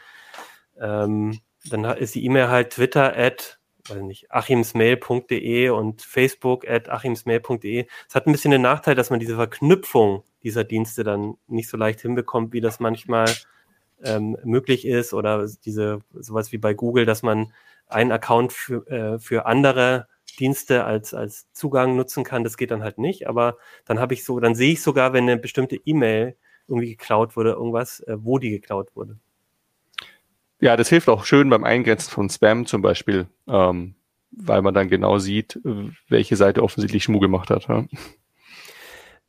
ähm, 0.79 1.39
dann 1.65 1.83
ist 1.83 2.15
die 2.15 2.25
E-Mail 2.25 2.49
halt 2.49 2.71
twitter 2.71 3.15
at 3.15 3.59
weiß 3.89 4.01
nicht, 4.01 4.31
achimsmail.de 4.31 5.69
und 5.69 6.01
facebook 6.01 6.67
at 6.67 6.89
achimsmail.de. 6.89 7.87
Es 8.07 8.15
hat 8.15 8.27
ein 8.27 8.31
bisschen 8.31 8.51
den 8.51 8.61
Nachteil, 8.61 8.95
dass 8.95 9.09
man 9.09 9.19
diese 9.19 9.35
Verknüpfung 9.35 10.23
dieser 10.43 10.63
Dienste 10.63 11.03
dann 11.03 11.35
nicht 11.47 11.69
so 11.69 11.77
leicht 11.77 12.01
hinbekommt, 12.01 12.53
wie 12.53 12.61
das 12.61 12.79
manchmal 12.79 13.29
ähm, 14.03 14.37
möglich 14.43 14.85
ist 14.85 15.13
oder 15.13 15.47
diese 15.65 15.99
sowas 16.13 16.51
wie 16.51 16.57
bei 16.57 16.73
Google, 16.73 17.05
dass 17.05 17.23
man 17.23 17.53
einen 17.87 18.11
Account 18.11 18.53
für, 18.53 18.87
äh, 18.87 19.19
für 19.19 19.45
andere 19.45 20.07
Dienste 20.39 20.83
als, 20.83 21.13
als 21.13 21.51
Zugang 21.53 21.95
nutzen 21.95 22.23
kann. 22.23 22.43
Das 22.43 22.57
geht 22.57 22.71
dann 22.71 22.83
halt 22.83 22.97
nicht, 22.97 23.27
aber 23.27 23.57
dann 23.85 23.99
habe 23.99 24.13
ich 24.13 24.23
so, 24.23 24.39
dann 24.39 24.55
sehe 24.55 24.73
ich 24.73 24.81
sogar, 24.81 25.13
wenn 25.13 25.23
eine 25.23 25.37
bestimmte 25.37 25.77
E-Mail 25.77 26.35
irgendwie 26.67 26.89
geklaut 26.89 27.35
wurde, 27.35 27.51
irgendwas, 27.51 28.01
äh, 28.01 28.17
wo 28.19 28.39
die 28.39 28.51
geklaut 28.51 28.95
wurde. 28.95 29.17
Ja, 30.59 30.75
das 30.75 30.89
hilft 30.89 31.09
auch 31.09 31.25
schön 31.25 31.49
beim 31.49 31.63
Eingrenzen 31.63 32.11
von 32.11 32.29
Spam 32.29 32.65
zum 32.65 32.81
Beispiel, 32.81 33.27
ähm, 33.47 33.95
weil 34.31 34.61
man 34.61 34.73
dann 34.73 34.89
genau 34.89 35.19
sieht, 35.19 35.59
welche 36.09 36.35
Seite 36.35 36.63
offensichtlich 36.63 37.03
Schmuh 37.03 37.19
gemacht 37.19 37.49
hat. 37.49 37.67
Ja. 37.67 37.85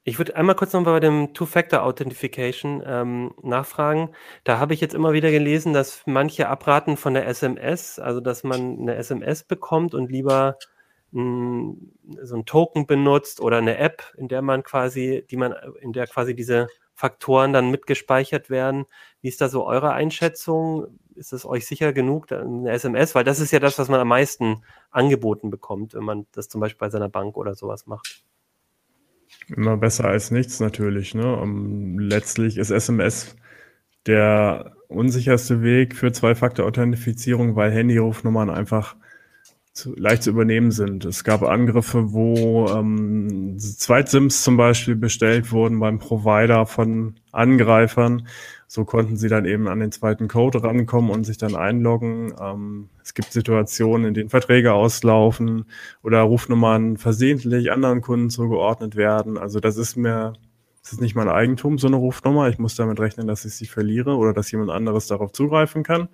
Ich 0.04 0.16
würde 0.16 0.36
einmal 0.36 0.54
kurz 0.54 0.72
noch 0.72 0.84
bei 0.84 1.00
dem 1.00 1.34
Two-Factor-Authentification 1.34 2.82
ähm, 2.86 3.34
nachfragen. 3.42 4.08
Da 4.42 4.58
habe 4.58 4.72
ich 4.72 4.80
jetzt 4.80 4.94
immer 4.94 5.12
wieder 5.12 5.30
gelesen, 5.30 5.74
dass 5.74 6.02
manche 6.06 6.48
abraten 6.48 6.96
von 6.96 7.12
der 7.12 7.26
SMS, 7.26 7.98
also 7.98 8.20
dass 8.20 8.42
man 8.42 8.78
eine 8.78 8.94
SMS 8.94 9.44
bekommt 9.44 9.92
und 9.94 10.10
lieber 10.10 10.56
mh, 11.10 11.74
so 12.22 12.36
ein 12.36 12.46
Token 12.46 12.86
benutzt 12.86 13.42
oder 13.42 13.58
eine 13.58 13.76
App, 13.76 14.14
in 14.16 14.28
der 14.28 14.40
man 14.40 14.62
quasi, 14.62 15.26
die 15.30 15.36
man, 15.36 15.54
in 15.82 15.92
der 15.92 16.06
quasi 16.06 16.34
diese 16.34 16.68
Faktoren 16.94 17.52
dann 17.52 17.70
mitgespeichert 17.70 18.48
werden. 18.48 18.86
Wie 19.20 19.28
ist 19.28 19.42
da 19.42 19.50
so 19.50 19.66
eure 19.66 19.92
Einschätzung? 19.92 20.98
Ist 21.18 21.32
es 21.32 21.44
euch 21.44 21.66
sicher 21.66 21.92
genug, 21.92 22.30
eine 22.32 22.70
SMS? 22.70 23.14
Weil 23.14 23.24
das 23.24 23.40
ist 23.40 23.50
ja 23.50 23.58
das, 23.58 23.78
was 23.78 23.88
man 23.88 24.00
am 24.00 24.08
meisten 24.08 24.62
angeboten 24.90 25.50
bekommt, 25.50 25.94
wenn 25.94 26.04
man 26.04 26.26
das 26.32 26.48
zum 26.48 26.60
Beispiel 26.60 26.78
bei 26.78 26.90
seiner 26.90 27.08
Bank 27.08 27.36
oder 27.36 27.54
sowas 27.54 27.86
macht. 27.86 28.22
Immer 29.48 29.76
besser 29.76 30.04
als 30.04 30.30
nichts 30.30 30.60
natürlich. 30.60 31.14
Ne? 31.14 31.36
Um, 31.36 31.98
letztlich 31.98 32.56
ist 32.56 32.70
SMS 32.70 33.36
der 34.06 34.76
unsicherste 34.88 35.62
Weg 35.62 35.94
für 35.94 36.12
Zwei-Faktor-Authentifizierung, 36.12 37.56
weil 37.56 37.72
Handyrufnummern 37.72 38.48
einfach 38.48 38.96
zu, 39.78 39.94
leicht 39.96 40.24
zu 40.24 40.30
übernehmen 40.30 40.70
sind. 40.70 41.04
Es 41.04 41.24
gab 41.24 41.42
Angriffe, 41.42 42.12
wo 42.12 42.68
ähm, 42.68 43.56
Zweitsims 43.58 44.42
zum 44.42 44.56
Beispiel 44.56 44.96
bestellt 44.96 45.52
wurden 45.52 45.78
beim 45.78 45.98
Provider 45.98 46.66
von 46.66 47.14
Angreifern. 47.32 48.26
So 48.70 48.84
konnten 48.84 49.16
sie 49.16 49.28
dann 49.28 49.46
eben 49.46 49.66
an 49.66 49.80
den 49.80 49.92
zweiten 49.92 50.28
Code 50.28 50.62
rankommen 50.62 51.10
und 51.10 51.24
sich 51.24 51.38
dann 51.38 51.56
einloggen. 51.56 52.34
Ähm, 52.38 52.90
es 53.02 53.14
gibt 53.14 53.32
Situationen, 53.32 54.08
in 54.08 54.14
denen 54.14 54.28
Verträge 54.28 54.74
auslaufen 54.74 55.64
oder 56.02 56.20
Rufnummern 56.20 56.98
versehentlich 56.98 57.72
anderen 57.72 58.02
Kunden 58.02 58.28
zugeordnet 58.28 58.94
werden. 58.94 59.38
Also 59.38 59.58
das 59.58 59.78
ist 59.78 59.96
mir, 59.96 60.34
das 60.82 60.92
ist 60.92 61.00
nicht 61.00 61.14
mein 61.14 61.30
Eigentum, 61.30 61.78
so 61.78 61.86
eine 61.86 61.96
Rufnummer. 61.96 62.50
Ich 62.50 62.58
muss 62.58 62.74
damit 62.74 63.00
rechnen, 63.00 63.26
dass 63.26 63.46
ich 63.46 63.54
sie 63.54 63.66
verliere 63.66 64.16
oder 64.16 64.34
dass 64.34 64.52
jemand 64.52 64.70
anderes 64.70 65.06
darauf 65.06 65.32
zugreifen 65.32 65.82
kann. 65.82 66.10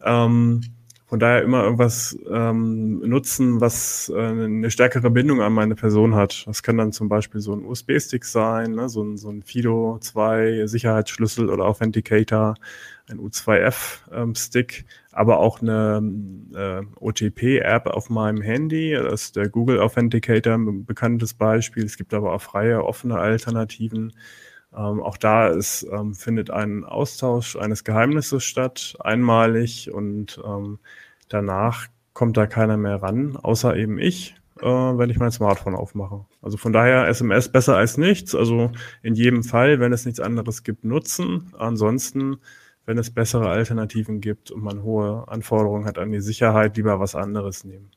Ähm, 0.00 0.60
von 1.06 1.20
daher 1.20 1.42
immer 1.42 1.62
irgendwas 1.62 2.18
ähm, 2.28 2.98
nutzen, 2.98 3.60
was 3.60 4.12
äh, 4.14 4.18
eine 4.18 4.70
stärkere 4.72 5.08
Bindung 5.08 5.40
an 5.40 5.52
meine 5.52 5.76
Person 5.76 6.16
hat. 6.16 6.44
Das 6.46 6.64
kann 6.64 6.76
dann 6.76 6.90
zum 6.90 7.08
Beispiel 7.08 7.40
so 7.40 7.52
ein 7.52 7.64
USB-Stick 7.64 8.24
sein, 8.24 8.72
ne? 8.72 8.88
so, 8.88 9.04
ein, 9.04 9.16
so 9.16 9.30
ein 9.30 9.42
Fido 9.44 9.98
2 10.00 10.66
Sicherheitsschlüssel 10.66 11.48
oder 11.48 11.64
Authenticator, 11.64 12.56
ein 13.08 13.20
U2F-Stick, 13.20 14.78
ähm, 14.78 14.84
aber 15.12 15.38
auch 15.38 15.62
eine 15.62 16.02
äh, 16.54 16.82
OTP-App 16.98 17.86
auf 17.86 18.10
meinem 18.10 18.42
Handy. 18.42 18.90
Das 18.92 19.22
ist 19.22 19.36
der 19.36 19.48
Google 19.48 19.78
Authenticator, 19.78 20.54
ein 20.54 20.86
bekanntes 20.86 21.34
Beispiel. 21.34 21.84
Es 21.84 21.96
gibt 21.96 22.14
aber 22.14 22.32
auch 22.32 22.42
freie, 22.42 22.82
offene 22.82 23.16
Alternativen. 23.16 24.12
Ähm, 24.76 25.02
auch 25.02 25.16
da 25.16 25.48
ist, 25.48 25.86
ähm, 25.90 26.14
findet 26.14 26.50
ein 26.50 26.84
Austausch 26.84 27.56
eines 27.56 27.82
Geheimnisses 27.82 28.44
statt, 28.44 28.96
einmalig 29.00 29.90
und 29.90 30.40
ähm, 30.44 30.78
danach 31.28 31.86
kommt 32.12 32.36
da 32.36 32.46
keiner 32.46 32.76
mehr 32.76 33.02
ran, 33.02 33.36
außer 33.36 33.76
eben 33.76 33.98
ich, 33.98 34.36
äh, 34.60 34.66
wenn 34.66 35.10
ich 35.10 35.18
mein 35.18 35.32
Smartphone 35.32 35.74
aufmache. 35.74 36.26
Also 36.42 36.58
von 36.58 36.72
daher 36.72 37.08
SMS 37.08 37.50
besser 37.50 37.76
als 37.76 37.96
nichts. 37.96 38.34
Also 38.34 38.70
in 39.02 39.14
jedem 39.14 39.44
Fall, 39.44 39.80
wenn 39.80 39.92
es 39.92 40.04
nichts 40.04 40.20
anderes 40.20 40.62
gibt, 40.62 40.84
nutzen. 40.84 41.52
Ansonsten, 41.58 42.38
wenn 42.84 42.98
es 42.98 43.12
bessere 43.12 43.48
Alternativen 43.48 44.20
gibt 44.20 44.50
und 44.50 44.62
man 44.62 44.82
hohe 44.82 45.26
Anforderungen 45.28 45.86
hat 45.86 45.98
an 45.98 46.12
die 46.12 46.20
Sicherheit, 46.20 46.76
lieber 46.76 47.00
was 47.00 47.14
anderes 47.14 47.64
nehmen. 47.64 47.90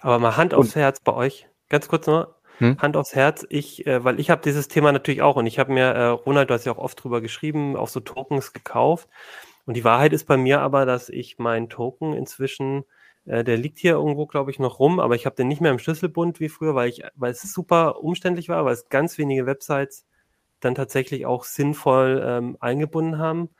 Aber 0.00 0.18
mal 0.18 0.36
Hand 0.36 0.54
aufs 0.54 0.74
Herz 0.74 1.00
bei 1.00 1.12
euch. 1.12 1.48
Ganz 1.68 1.88
kurz 1.88 2.06
nur, 2.06 2.35
hm? 2.58 2.78
Hand 2.78 2.96
aufs 2.96 3.14
Herz, 3.14 3.46
ich, 3.48 3.86
äh, 3.86 4.04
weil 4.04 4.20
ich 4.20 4.30
habe 4.30 4.42
dieses 4.42 4.68
Thema 4.68 4.92
natürlich 4.92 5.22
auch 5.22 5.36
und 5.36 5.46
ich 5.46 5.58
habe 5.58 5.72
mir, 5.72 5.86
äh, 5.86 6.06
Ronald, 6.08 6.50
du 6.50 6.54
hast 6.54 6.64
ja 6.64 6.72
auch 6.72 6.78
oft 6.78 7.02
drüber 7.02 7.20
geschrieben, 7.20 7.76
auch 7.76 7.88
so 7.88 8.00
Tokens 8.00 8.52
gekauft. 8.52 9.08
Und 9.66 9.76
die 9.76 9.84
Wahrheit 9.84 10.12
ist 10.12 10.26
bei 10.26 10.36
mir 10.36 10.60
aber, 10.60 10.86
dass 10.86 11.08
ich 11.08 11.38
meinen 11.38 11.68
Token 11.68 12.14
inzwischen, 12.14 12.84
äh, 13.26 13.44
der 13.44 13.56
liegt 13.56 13.78
hier 13.78 13.92
irgendwo, 13.92 14.26
glaube 14.26 14.50
ich, 14.50 14.58
noch 14.58 14.78
rum, 14.78 15.00
aber 15.00 15.14
ich 15.16 15.26
habe 15.26 15.36
den 15.36 15.48
nicht 15.48 15.60
mehr 15.60 15.72
im 15.72 15.78
Schlüsselbund 15.78 16.40
wie 16.40 16.48
früher, 16.48 16.74
weil 16.74 16.88
ich, 16.88 17.02
weil 17.14 17.32
es 17.32 17.42
super 17.42 18.00
umständlich 18.02 18.48
war, 18.48 18.64
weil 18.64 18.74
es 18.74 18.88
ganz 18.88 19.18
wenige 19.18 19.46
Websites 19.46 20.06
dann 20.60 20.74
tatsächlich 20.74 21.26
auch 21.26 21.44
sinnvoll 21.44 22.22
ähm, 22.24 22.56
eingebunden 22.60 23.18
haben. 23.18 23.50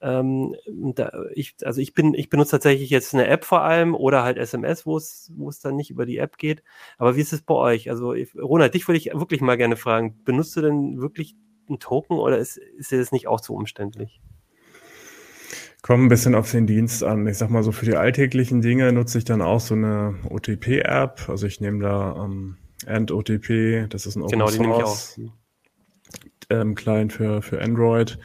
Ähm, 0.00 0.54
da, 0.94 1.10
ich, 1.34 1.56
also 1.64 1.80
ich 1.80 1.92
bin, 1.92 2.14
ich 2.14 2.30
benutze 2.30 2.52
tatsächlich 2.52 2.90
jetzt 2.90 3.14
eine 3.14 3.26
App 3.26 3.44
vor 3.44 3.62
allem 3.62 3.94
oder 3.94 4.22
halt 4.22 4.38
SMS, 4.38 4.86
wo 4.86 4.96
es, 4.96 5.32
wo 5.34 5.48
es 5.48 5.60
dann 5.60 5.76
nicht 5.76 5.90
über 5.90 6.06
die 6.06 6.18
App 6.18 6.38
geht. 6.38 6.62
Aber 6.98 7.16
wie 7.16 7.20
ist 7.20 7.32
es 7.32 7.42
bei 7.42 7.54
euch? 7.54 7.90
Also, 7.90 8.14
ich, 8.14 8.34
Ronald, 8.36 8.74
dich 8.74 8.86
würde 8.86 8.98
ich 8.98 9.06
wirklich 9.06 9.40
mal 9.40 9.56
gerne 9.56 9.76
fragen. 9.76 10.20
Benutzt 10.24 10.56
du 10.56 10.60
denn 10.60 11.00
wirklich 11.00 11.34
einen 11.68 11.80
Token 11.80 12.18
oder 12.18 12.38
ist, 12.38 12.56
ist 12.56 12.92
dir 12.92 12.98
das 12.98 13.12
nicht 13.12 13.26
auch 13.26 13.40
zu 13.40 13.54
umständlich? 13.54 14.20
Kommt 15.82 16.04
ein 16.04 16.08
bisschen 16.08 16.34
auf 16.34 16.50
den 16.50 16.66
Dienst 16.66 17.04
an. 17.04 17.26
Ich 17.26 17.38
sag 17.38 17.50
mal 17.50 17.62
so, 17.62 17.72
für 17.72 17.86
die 17.86 17.96
alltäglichen 17.96 18.60
Dinge 18.62 18.92
nutze 18.92 19.18
ich 19.18 19.24
dann 19.24 19.42
auch 19.42 19.60
so 19.60 19.74
eine 19.74 20.16
OTP-App. 20.28 21.28
Also 21.28 21.46
ich 21.46 21.60
nehme 21.60 21.82
da 21.82 22.24
ähm, 22.24 22.56
End-OTP, 22.86 23.88
das 23.88 24.06
ist 24.06 24.16
ein 24.16 24.22
Open 24.22 24.32
genau, 24.32 24.50
die 24.50 24.58
nehme 24.58 24.76
ich 24.76 24.82
auch. 24.84 24.98
Ähm, 26.50 26.74
Client 26.74 27.12
für, 27.12 27.42
für 27.42 27.60
Android. 27.60 28.18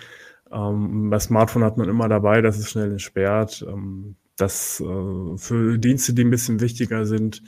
Ähm, 0.54 1.10
bei 1.10 1.20
Smartphone 1.20 1.64
hat 1.64 1.78
man 1.78 1.89
immer 1.89 2.08
dabei, 2.08 2.41
dass 2.41 2.58
es 2.58 2.70
schnell 2.70 2.91
entsperrt. 2.91 3.66
Ähm, 3.68 4.16
das 4.38 4.82
äh, 4.82 5.38
für 5.38 5.78
Dienste, 5.78 6.14
die 6.14 6.24
ein 6.24 6.30
bisschen 6.30 6.60
wichtiger 6.60 7.06
sind, 7.06 7.43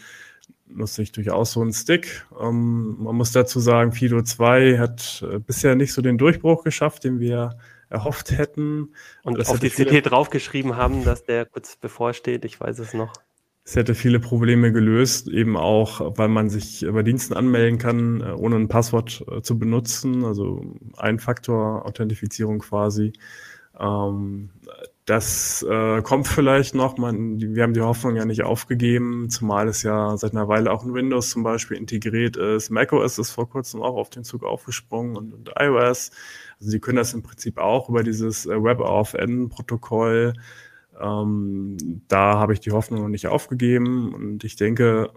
nutze 0.68 1.02
ich 1.02 1.12
durchaus 1.12 1.54
so 1.54 1.62
einen 1.62 1.74
Stick. 1.74 2.26
Ähm, 2.40 2.98
man 3.00 3.16
muss 3.16 3.32
dazu 3.32 3.60
sagen, 3.60 3.92
Fido 3.92 4.22
2 4.22 4.78
hat 4.80 5.24
äh, 5.30 5.40
bisher 5.40 5.76
nicht 5.76 5.94
so 5.94 6.02
den 6.02 6.18
Durchbruch 6.18 6.64
geschafft, 6.64 7.04
den 7.04 7.20
wir 7.20 7.58
erhofft 7.90 8.32
hätten. 8.32 8.94
Und 9.24 9.38
das 9.38 9.50
auf 9.50 9.60
die 9.60 9.70
CT 9.70 10.10
draufgeschrieben 10.10 10.76
haben, 10.76 11.04
dass 11.04 11.24
der 11.24 11.46
kurz 11.46 11.76
bevorsteht, 11.76 12.46
ich 12.46 12.60
weiß 12.60 12.80
es 12.80 12.94
noch. 12.94 13.14
Es 13.68 13.76
hätte 13.76 13.96
viele 13.96 14.20
Probleme 14.20 14.72
gelöst, 14.72 15.28
eben 15.28 15.58
auch, 15.58 16.18
weil 16.18 16.28
man 16.28 16.52
sich 16.52 16.86
bei 16.88 17.02
Diensten 17.02 17.34
anmelden 17.34 17.80
kann, 17.80 18.22
äh, 18.22 18.26
ohne 18.26 18.58
ein 18.58 18.68
Passwort 18.68 19.26
äh, 19.28 19.42
zu 19.42 19.58
benutzen, 19.58 20.24
also 20.24 20.62
Ein-Faktor-Authentifizierung 20.98 22.60
quasi. 22.60 23.14
Ähm, 23.80 24.52
das 25.06 25.66
äh, 25.68 26.02
kommt 26.04 26.28
vielleicht 26.28 26.76
noch. 26.76 26.98
Wir 26.98 27.64
haben 27.64 27.74
die 27.74 27.82
Hoffnung 27.82 28.16
ja 28.16 28.26
nicht 28.26 28.44
aufgegeben, 28.44 29.32
zumal 29.32 29.68
es 29.68 29.82
ja 29.82 30.16
seit 30.16 30.34
einer 30.34 30.48
Weile 30.48 30.72
auch 30.72 30.86
in 30.86 30.94
Windows 30.94 31.32
zum 31.32 31.42
Beispiel 31.42 31.78
integriert 31.78 32.38
ist. 32.38 32.70
macOS 32.70 33.18
ist 33.18 33.32
vor 33.32 33.50
kurzem 33.50 33.82
auch 33.82 33.96
auf 33.96 34.12
den 34.12 34.24
Zug 34.24 34.44
aufgesprungen 34.44 35.16
und, 35.16 35.52
iOS. 35.60 36.12
Also 36.60 36.72
sie 36.72 36.80
können 36.80 36.98
das 36.98 37.14
im 37.16 37.24
Prinzip 37.24 37.58
auch 37.58 37.90
über 37.90 38.04
dieses 38.04 38.46
äh, 38.46 38.64
Web-auf-N-Protokoll 38.64 40.34
ähm, 41.00 41.78
da 42.08 42.36
habe 42.40 42.54
ich 42.54 42.60
die 42.60 42.72
Hoffnung 42.72 43.02
noch 43.02 43.10
nicht 43.10 43.28
aufgegeben 43.28 44.14
und 44.14 44.44
ich 44.44 44.56
denke, 44.56 45.12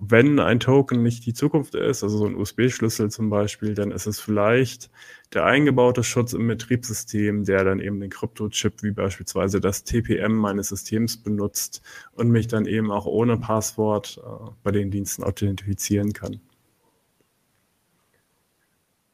wenn 0.00 0.38
ein 0.40 0.60
Token 0.60 1.02
nicht 1.02 1.26
die 1.26 1.34
Zukunft 1.34 1.74
ist, 1.74 2.02
also 2.02 2.16
so 2.16 2.26
ein 2.26 2.36
USB-Schlüssel 2.36 3.10
zum 3.10 3.28
Beispiel, 3.28 3.74
dann 3.74 3.90
ist 3.90 4.06
es 4.06 4.18
vielleicht 4.18 4.90
der 5.34 5.44
eingebaute 5.44 6.02
Schutz 6.02 6.32
im 6.32 6.46
Betriebssystem, 6.46 7.44
der 7.44 7.64
dann 7.64 7.80
eben 7.80 8.00
den 8.00 8.08
Kryptochip 8.08 8.82
wie 8.82 8.92
beispielsweise 8.92 9.60
das 9.60 9.84
TPM 9.84 10.32
meines 10.32 10.68
Systems 10.68 11.18
benutzt 11.18 11.82
und 12.12 12.30
mich 12.30 12.48
dann 12.48 12.64
eben 12.64 12.90
auch 12.90 13.04
ohne 13.04 13.36
Passwort 13.36 14.18
äh, 14.24 14.50
bei 14.62 14.70
den 14.70 14.90
Diensten 14.90 15.22
authentifizieren 15.22 16.14
kann. 16.14 16.40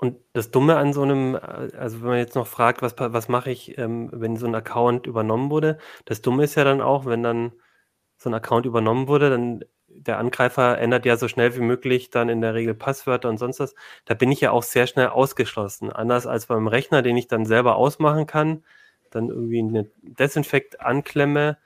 Und 0.00 0.16
das 0.32 0.50
Dumme 0.50 0.76
an 0.78 0.94
so 0.94 1.02
einem, 1.02 1.34
also 1.36 2.00
wenn 2.00 2.08
man 2.08 2.18
jetzt 2.18 2.34
noch 2.34 2.46
fragt, 2.46 2.80
was, 2.80 2.94
was 2.98 3.28
mache 3.28 3.50
ich, 3.50 3.76
ähm, 3.76 4.08
wenn 4.12 4.36
so 4.36 4.46
ein 4.46 4.54
Account 4.54 5.06
übernommen 5.06 5.50
wurde, 5.50 5.76
das 6.06 6.22
Dumme 6.22 6.44
ist 6.44 6.54
ja 6.54 6.64
dann 6.64 6.80
auch, 6.80 7.04
wenn 7.04 7.22
dann 7.22 7.52
so 8.16 8.30
ein 8.30 8.34
Account 8.34 8.64
übernommen 8.66 9.08
wurde, 9.08 9.28
dann 9.30 9.62
der 9.88 10.18
Angreifer 10.18 10.78
ändert 10.78 11.04
ja 11.04 11.16
so 11.18 11.28
schnell 11.28 11.54
wie 11.56 11.60
möglich 11.60 12.08
dann 12.10 12.30
in 12.30 12.40
der 12.40 12.54
Regel 12.54 12.74
Passwörter 12.74 13.28
und 13.28 13.36
sonst 13.38 13.60
was. 13.60 13.74
Da 14.06 14.14
bin 14.14 14.32
ich 14.32 14.40
ja 14.40 14.52
auch 14.52 14.62
sehr 14.62 14.86
schnell 14.86 15.08
ausgeschlossen. 15.08 15.92
Anders 15.92 16.26
als 16.26 16.46
beim 16.46 16.66
Rechner, 16.68 17.02
den 17.02 17.16
ich 17.18 17.28
dann 17.28 17.44
selber 17.44 17.76
ausmachen 17.76 18.26
kann, 18.26 18.64
dann 19.10 19.28
irgendwie 19.28 19.58
eine 19.60 19.90
Desinfekt 20.02 20.80
anklemme, 20.80 21.58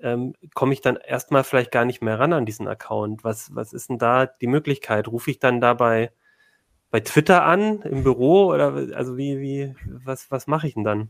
ähm, 0.00 0.34
komme 0.54 0.72
ich 0.72 0.80
dann 0.80 0.96
erstmal 0.96 1.44
vielleicht 1.44 1.72
gar 1.72 1.84
nicht 1.84 2.00
mehr 2.02 2.18
ran 2.18 2.32
an 2.32 2.46
diesen 2.46 2.68
Account. 2.68 3.22
Was, 3.24 3.54
was 3.54 3.72
ist 3.74 3.90
denn 3.90 3.98
da 3.98 4.26
die 4.26 4.46
Möglichkeit? 4.46 5.08
Rufe 5.08 5.30
ich 5.30 5.38
dann 5.40 5.60
dabei 5.60 6.10
bei 6.92 7.00
Twitter 7.00 7.44
an 7.44 7.80
im 7.82 8.04
Büro 8.04 8.52
oder 8.52 8.74
also 8.94 9.16
wie, 9.16 9.40
wie, 9.40 9.74
was, 10.04 10.30
was 10.30 10.46
mache 10.46 10.68
ich 10.68 10.74
denn 10.74 10.84
dann? 10.84 11.08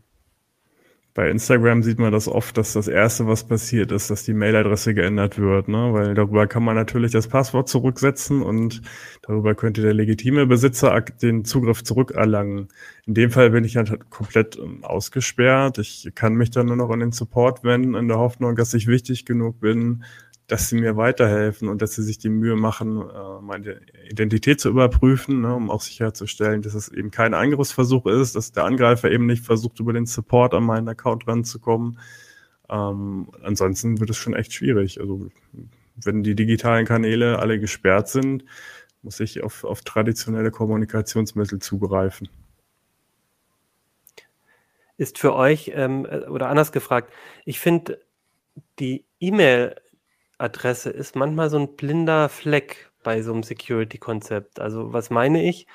Bei 1.13 1.29
Instagram 1.29 1.83
sieht 1.83 1.99
man 1.99 2.11
das 2.11 2.27
oft, 2.27 2.57
dass 2.57 2.73
das 2.73 2.87
erste, 2.87 3.27
was 3.27 3.43
passiert, 3.43 3.91
ist, 3.91 4.09
dass 4.09 4.23
die 4.23 4.33
Mailadresse 4.33 4.95
geändert 4.95 5.37
wird, 5.37 5.67
ne? 5.67 5.93
Weil 5.93 6.15
darüber 6.15 6.47
kann 6.47 6.63
man 6.63 6.75
natürlich 6.75 7.11
das 7.11 7.27
Passwort 7.27 7.69
zurücksetzen 7.69 8.41
und 8.41 8.81
darüber 9.21 9.53
könnte 9.53 9.83
der 9.83 9.93
legitime 9.93 10.47
Besitzer 10.47 11.01
den 11.01 11.45
Zugriff 11.45 11.83
zurückerlangen. 11.83 12.69
In 13.05 13.13
dem 13.13 13.29
Fall 13.29 13.51
bin 13.51 13.63
ich 13.63 13.73
dann 13.73 14.09
komplett 14.09 14.57
ähm, 14.57 14.83
ausgesperrt. 14.83 15.77
Ich 15.77 16.09
kann 16.15 16.33
mich 16.33 16.49
dann 16.49 16.65
nur 16.65 16.77
noch 16.77 16.89
an 16.89 17.01
den 17.01 17.11
Support 17.11 17.63
wenden, 17.63 17.93
in 17.93 18.07
der 18.07 18.17
Hoffnung, 18.17 18.55
dass 18.55 18.73
ich 18.73 18.87
wichtig 18.87 19.25
genug 19.25 19.59
bin, 19.59 20.03
dass 20.47 20.67
sie 20.67 20.75
mir 20.75 20.97
weiterhelfen 20.97 21.69
und 21.69 21.81
dass 21.81 21.93
sie 21.93 22.03
sich 22.03 22.17
die 22.17 22.29
Mühe 22.29 22.55
machen, 22.55 23.01
äh, 23.01 23.41
meine 23.41 23.79
Identität 24.09 24.59
zu 24.59 24.69
überprüfen, 24.69 25.41
ne, 25.41 25.55
um 25.55 25.71
auch 25.71 25.81
sicherzustellen, 25.81 26.61
dass 26.61 26.73
es 26.73 26.89
eben 26.89 27.11
kein 27.11 27.33
Angriffsversuch 27.33 28.05
ist, 28.07 28.35
dass 28.35 28.51
der 28.51 28.65
Angreifer 28.65 29.09
eben 29.09 29.25
nicht 29.25 29.45
versucht, 29.45 29.79
über 29.79 29.93
den 29.93 30.05
Support 30.05 30.53
an 30.53 30.63
meinen 30.63 30.89
Account 30.89 31.27
ranzukommen. 31.27 31.97
Ähm, 32.69 33.29
ansonsten 33.41 33.99
wird 33.99 34.09
es 34.09 34.17
schon 34.17 34.33
echt 34.33 34.53
schwierig. 34.53 34.99
Also 34.99 35.29
wenn 35.95 36.23
die 36.23 36.35
digitalen 36.35 36.85
Kanäle 36.85 37.39
alle 37.39 37.59
gesperrt 37.59 38.09
sind, 38.09 38.43
muss 39.01 39.19
ich 39.19 39.43
auf, 39.43 39.63
auf 39.63 39.81
traditionelle 39.81 40.51
Kommunikationsmittel 40.51 41.59
zugreifen. 41.59 42.29
Ist 44.97 45.17
für 45.17 45.33
euch, 45.33 45.71
ähm, 45.73 46.05
oder 46.29 46.49
anders 46.49 46.71
gefragt, 46.71 47.11
ich 47.45 47.59
finde 47.59 47.99
die 48.79 49.05
E-Mail 49.19 49.75
Adresse 50.43 50.89
ist 50.89 51.15
manchmal 51.15 51.49
so 51.49 51.57
ein 51.57 51.75
blinder 51.75 52.29
Fleck 52.29 52.91
bei 53.03 53.21
so 53.21 53.33
einem 53.33 53.43
Security-Konzept. 53.43 54.59
Also 54.59 54.93
was 54.93 55.09
meine 55.09 55.43
ich? 55.43 55.67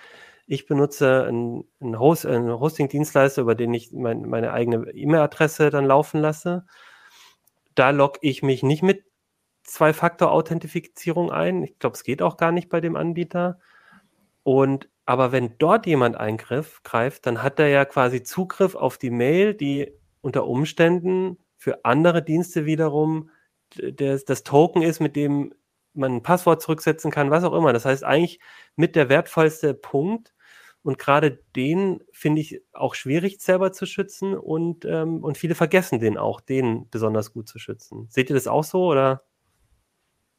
Ich 0.47 0.67
benutze 0.67 1.25
einen, 1.27 1.99
Host, 1.99 2.27
einen 2.27 2.59
Hosting-Dienstleister, 2.59 3.43
über 3.43 3.55
den 3.55 3.75
ich 3.75 3.93
mein, 3.93 4.23
meine 4.23 4.53
eigene 4.53 4.91
E-Mail-Adresse 4.91 5.71
dann 5.71 5.85
laufen 5.85 6.21
lasse. 6.21 6.67
Da 7.75 7.91
logge 7.91 8.19
ich 8.23 8.43
mich 8.43 8.63
nicht 8.63 8.83
mit 8.83 9.05
Zwei-Faktor-Authentifizierung 9.65 11.31
ein. 11.31 11.63
Ich 11.63 11.79
glaube, 11.79 11.95
es 11.95 12.05
geht 12.05 12.23
auch 12.23 12.39
gar 12.39 12.53
nicht 12.53 12.71
bei 12.71 12.81
dem 12.81 12.97
Anbieter. 12.97 13.59
Und 14.43 14.89
aber 15.05 15.33
wenn 15.33 15.57
dort 15.59 15.87
jemand 15.87 16.17
eingriff, 16.17 16.83
greift, 16.83 17.27
dann 17.27 17.43
hat 17.43 17.59
er 17.59 17.69
ja 17.69 17.85
quasi 17.87 18.23
Zugriff 18.23 18.75
auf 18.75 18.99
die 18.99 19.11
Mail, 19.11 19.55
die 19.55 19.93
unter 20.21 20.47
Umständen 20.47 21.39
für 21.57 21.85
andere 21.85 22.23
Dienste 22.23 22.67
wiederum 22.67 23.31
der, 23.77 24.19
das 24.19 24.43
Token 24.43 24.83
ist, 24.83 25.01
mit 25.01 25.17
dem 25.17 25.53
man 25.95 26.17
ein 26.17 26.23
Passwort 26.23 26.63
zurücksetzen 26.63 27.11
kann, 27.11 27.31
was 27.31 27.45
auch 27.45 27.53
immer. 27.53 27.73
Das 27.73 27.85
heißt 27.85 28.05
eigentlich 28.05 28.41
mit 28.77 28.97
der 28.97 29.09
wertvollste 29.09 29.75
Punkt. 29.75 30.35
Und 30.83 30.97
gerade 30.99 31.43
den 31.57 32.03
finde 32.13 32.41
ich 32.41 32.63
auch 32.73 32.95
schwierig 32.95 33.41
selber 33.41 33.73
zu 33.73 33.85
schützen 33.85 34.35
und, 34.35 34.85
ähm, 34.85 35.23
und 35.23 35.37
viele 35.37 35.55
vergessen 35.55 35.99
den 35.99 36.17
auch, 36.17 36.41
den 36.41 36.89
besonders 36.89 37.33
gut 37.33 37.49
zu 37.49 37.59
schützen. 37.59 38.07
Seht 38.09 38.31
ihr 38.31 38.35
das 38.35 38.47
auch 38.47 38.65
so 38.65 38.87
oder? 38.87 39.23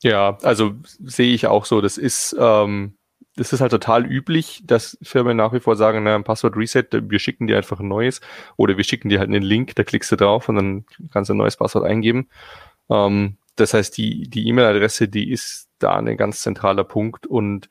Ja, 0.02 0.38
also 0.44 0.74
sehe 0.84 1.34
ich 1.34 1.46
auch 1.46 1.66
so. 1.66 1.82
Das 1.82 1.98
ist, 1.98 2.36
ähm, 2.40 2.98
das 3.36 3.54
ist 3.54 3.62
halt 3.62 3.72
total 3.72 4.06
üblich, 4.06 4.64
dass 4.66 4.98
Firmen 5.02 5.38
nach 5.38 5.54
wie 5.54 5.60
vor 5.60 5.76
sagen, 5.76 6.04
na, 6.04 6.16
ein 6.16 6.24
Passwort 6.24 6.56
Reset, 6.56 6.86
wir 6.92 7.20
schicken 7.20 7.48
dir 7.48 7.58
einfach 7.58 7.80
ein 7.80 7.88
neues 7.88 8.22
oder 8.58 8.78
wir 8.78 8.84
schicken 8.84 9.10
dir 9.10 9.20
halt 9.20 9.30
einen 9.30 9.44
Link, 9.44 9.76
da 9.76 9.84
klickst 9.84 10.12
du 10.12 10.16
drauf 10.16 10.50
und 10.50 10.56
dann 10.56 10.86
kannst 11.12 11.30
du 11.30 11.34
ein 11.34 11.38
neues 11.38 11.58
Passwort 11.58 11.86
eingeben. 11.86 12.30
Ähm, 12.90 13.38
das 13.56 13.74
heißt, 13.74 13.98
die 13.98 14.30
die 14.30 14.48
E-Mail-Adresse, 14.48 15.08
die 15.08 15.32
ist 15.32 15.70
da 15.80 15.96
ein 15.98 16.18
ganz 16.18 16.42
zentraler 16.42 16.84
Punkt 16.84 17.28
und 17.28 17.70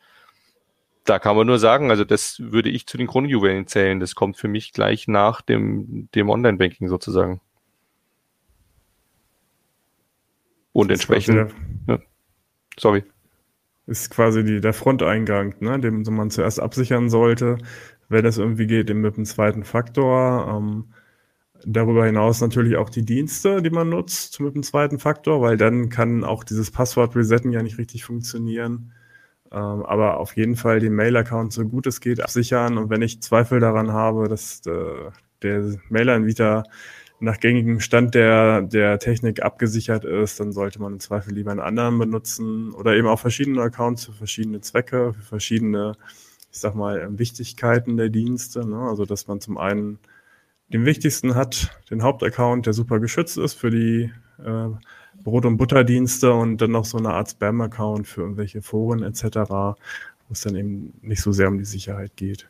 da 1.09 1.19
kann 1.19 1.37
man 1.37 1.47
nur 1.47 1.59
sagen, 1.59 1.91
also 1.91 2.05
das 2.05 2.39
würde 2.39 2.69
ich 2.69 2.87
zu 2.87 2.99
den 2.99 3.07
Kronjuwelen 3.07 3.66
zählen. 3.66 3.99
Das 3.99 4.14
kommt 4.14 4.37
für 4.37 4.49
mich 4.49 4.73
gleich 4.73 5.09
nach 5.09 5.41
dem, 5.41 6.09
dem 6.14 6.29
Online-Banking 6.29 6.89
sozusagen. 6.89 7.41
Und 10.73 10.91
entsprechend. 10.91 11.55
Ja, 11.89 11.99
sorry. 12.79 13.05
Ist 13.87 14.11
quasi 14.11 14.45
die, 14.45 14.61
der 14.61 14.75
Fronteingang, 14.75 15.55
ne, 15.61 15.81
den 15.81 16.03
man 16.03 16.31
zuerst 16.31 16.61
absichern 16.61 17.09
sollte. 17.09 17.57
Wenn 18.11 18.27
es 18.27 18.37
irgendwie 18.37 18.66
geht, 18.66 18.91
eben 18.91 19.01
mit 19.01 19.16
dem 19.16 19.25
zweiten 19.25 19.64
Faktor. 19.64 20.47
Ähm, 20.47 20.93
Darüber 21.64 22.06
hinaus 22.06 22.40
natürlich 22.40 22.76
auch 22.76 22.90
die 22.90 23.04
Dienste, 23.04 23.62
die 23.62 23.70
man 23.70 23.88
nutzt 23.88 24.40
mit 24.40 24.54
dem 24.54 24.62
zweiten 24.62 24.98
Faktor, 24.98 25.40
weil 25.40 25.56
dann 25.56 25.88
kann 25.88 26.24
auch 26.24 26.44
dieses 26.44 26.70
Passwort-Resetten 26.70 27.52
ja 27.52 27.62
nicht 27.62 27.78
richtig 27.78 28.04
funktionieren. 28.04 28.92
Ähm, 29.50 29.84
aber 29.84 30.18
auf 30.18 30.36
jeden 30.36 30.56
Fall 30.56 30.78
den 30.78 30.94
Mail-Account 30.94 31.52
so 31.52 31.64
gut 31.64 31.86
es 31.86 32.00
geht 32.00 32.20
absichern. 32.20 32.78
Und 32.78 32.90
wenn 32.90 33.02
ich 33.02 33.22
Zweifel 33.22 33.61
daran 33.61 33.92
habe, 33.92 34.28
dass 34.28 34.61
äh, 34.66 35.11
der 35.42 35.76
Mail-Anbieter 35.88 36.64
nach 37.20 37.40
gängigem 37.40 37.80
Stand 37.80 38.14
der, 38.14 38.62
der 38.62 38.98
Technik 38.98 39.42
abgesichert 39.42 40.04
ist, 40.04 40.38
dann 40.38 40.52
sollte 40.52 40.80
man 40.80 40.94
im 40.94 41.00
Zweifel 41.00 41.34
lieber 41.34 41.50
einen 41.50 41.61
anderen 41.61 41.98
benutzen 41.98 42.72
oder 42.72 42.94
eben 42.94 43.09
auch 43.09 43.18
verschiedene 43.18 43.61
Accounts 43.62 44.04
für 44.04 44.12
verschiedene 44.12 44.61
Zwecke, 44.61 45.14
für 45.14 45.22
verschiedene, 45.22 45.96
ich 46.52 46.59
sag 46.61 46.74
mal, 46.74 47.18
Wichtigkeiten 47.18 47.96
der 47.96 48.11
Dienste. 48.11 48.66
Ne? 48.68 48.78
Also 48.78 49.04
dass 49.04 49.26
man 49.26 49.40
zum 49.40 49.59
einen 49.59 49.98
den 50.73 50.85
wichtigsten 50.85 51.35
hat, 51.35 51.71
den 51.91 52.03
Hauptaccount, 52.03 52.66
der 52.66 52.73
super 52.73 53.01
geschützt 53.01 53.39
ist 53.39 53.55
für 53.55 53.71
die 53.71 54.12
äh, 54.45 54.69
Brot- 55.23 55.47
und 55.47 55.57
Butterdienste 55.57 56.33
und 56.33 56.59
dann 56.59 56.71
noch 56.71 56.85
so 56.85 56.99
eine 56.99 57.11
Art 57.11 57.31
Spam-Account 57.31 58.07
für 58.07 58.23
irgendwelche 58.23 58.62
Foren 58.62 59.03
etc., 59.03 59.51
wo 59.51 60.33
es 60.33 60.43
dann 60.43 60.57
eben 60.57 60.93
nicht 61.01 61.23
so 61.23 61.33
sehr 61.33 61.49
um 61.49 61.59
die 61.59 61.64
Sicherheit 61.64 62.16
geht. 62.16 62.49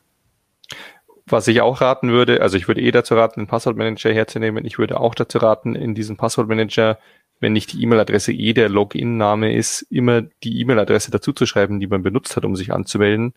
Was 1.27 1.47
ich 1.47 1.61
auch 1.61 1.81
raten 1.81 2.11
würde, 2.11 2.41
also 2.41 2.57
ich 2.57 2.69
würde 2.69 2.81
eh 2.81 2.91
dazu 2.91 3.14
raten, 3.14 3.41
einen 3.41 3.47
Passwortmanager 3.47 4.12
herzunehmen. 4.12 4.64
Ich 4.64 4.79
würde 4.79 4.99
auch 4.99 5.14
dazu 5.14 5.39
raten, 5.39 5.75
in 5.75 5.95
diesem 5.95 6.16
Passwortmanager, 6.16 6.99
wenn 7.39 7.53
nicht 7.53 7.73
die 7.73 7.83
E-Mail-Adresse 7.83 8.33
eh 8.33 8.53
der 8.55 8.69
Login-Name 8.69 9.55
ist, 9.55 9.83
immer 9.91 10.23
die 10.23 10.61
E-Mail-Adresse 10.61 11.11
dazu 11.11 11.33
zu 11.33 11.47
schreiben, 11.47 11.81
die 11.81 11.87
man 11.87 12.03
benutzt 12.03 12.37
hat, 12.37 12.45
um 12.45 12.57
sich 12.57 12.73
anzumelden 12.73 13.35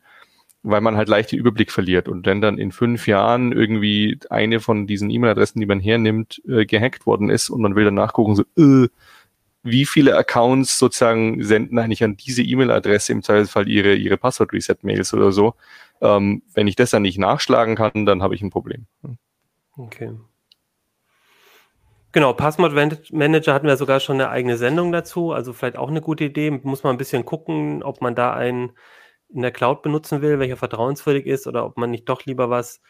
weil 0.63 0.81
man 0.81 0.95
halt 0.95 1.09
leicht 1.09 1.31
den 1.31 1.39
Überblick 1.39 1.71
verliert. 1.71 2.07
Und 2.07 2.25
wenn 2.25 2.41
dann 2.41 2.57
in 2.57 2.71
fünf 2.71 3.07
Jahren 3.07 3.51
irgendwie 3.51 4.19
eine 4.29 4.59
von 4.59 4.87
diesen 4.87 5.09
E-Mail-Adressen, 5.09 5.59
die 5.59 5.65
man 5.65 5.79
hernimmt, 5.79 6.41
äh, 6.47 6.65
gehackt 6.65 7.05
worden 7.05 7.29
ist 7.29 7.49
und 7.49 7.61
man 7.61 7.75
will 7.75 7.85
dann 7.85 7.95
nachgucken, 7.95 8.35
so, 8.35 8.43
äh, 8.57 8.87
wie 9.63 9.85
viele 9.85 10.17
Accounts 10.17 10.77
sozusagen 10.77 11.43
senden 11.43 11.77
eigentlich 11.77 12.03
an 12.03 12.17
diese 12.17 12.41
E-Mail-Adresse 12.41 13.11
im 13.11 13.23
Zweifelsfall 13.23 13.67
ihre, 13.67 13.95
ihre 13.95 14.17
Passwort-Reset-Mails 14.17 15.13
oder 15.13 15.31
so. 15.31 15.55
Ähm, 16.01 16.41
wenn 16.53 16.67
ich 16.67 16.75
das 16.75 16.89
dann 16.91 17.03
nicht 17.03 17.19
nachschlagen 17.19 17.75
kann, 17.75 18.05
dann 18.05 18.23
habe 18.23 18.33
ich 18.33 18.41
ein 18.41 18.49
Problem. 18.49 18.85
Okay. 19.77 20.11
Genau, 22.11 22.33
Passwort 22.33 22.73
Manager 22.73 23.53
hatten 23.53 23.67
wir 23.67 23.77
sogar 23.77 23.99
schon 24.01 24.15
eine 24.15 24.29
eigene 24.29 24.57
Sendung 24.57 24.91
dazu, 24.91 25.31
also 25.31 25.53
vielleicht 25.53 25.77
auch 25.77 25.89
eine 25.89 26.01
gute 26.01 26.25
Idee. 26.25 26.51
Muss 26.51 26.83
man 26.83 26.95
ein 26.95 26.97
bisschen 26.97 27.23
gucken, 27.23 27.83
ob 27.83 28.01
man 28.01 28.15
da 28.15 28.33
ein 28.33 28.71
in 29.33 29.41
der 29.41 29.51
Cloud 29.51 29.81
benutzen 29.81 30.21
will, 30.21 30.39
welcher 30.39 30.57
vertrauenswürdig 30.57 31.25
ist 31.25 31.47
oder 31.47 31.65
ob 31.65 31.77
man 31.77 31.91
nicht 31.91 32.07
doch 32.09 32.25
lieber 32.25 32.49
was, 32.49 32.81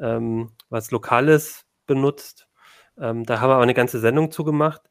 ähm, 0.00 0.50
was 0.68 0.90
Lokales 0.90 1.66
benutzt. 1.86 2.48
Ähm, 2.98 3.24
da 3.24 3.40
haben 3.40 3.50
wir 3.50 3.54
aber 3.54 3.62
eine 3.62 3.74
ganze 3.74 4.00
Sendung 4.00 4.30
zugemacht. 4.30 4.82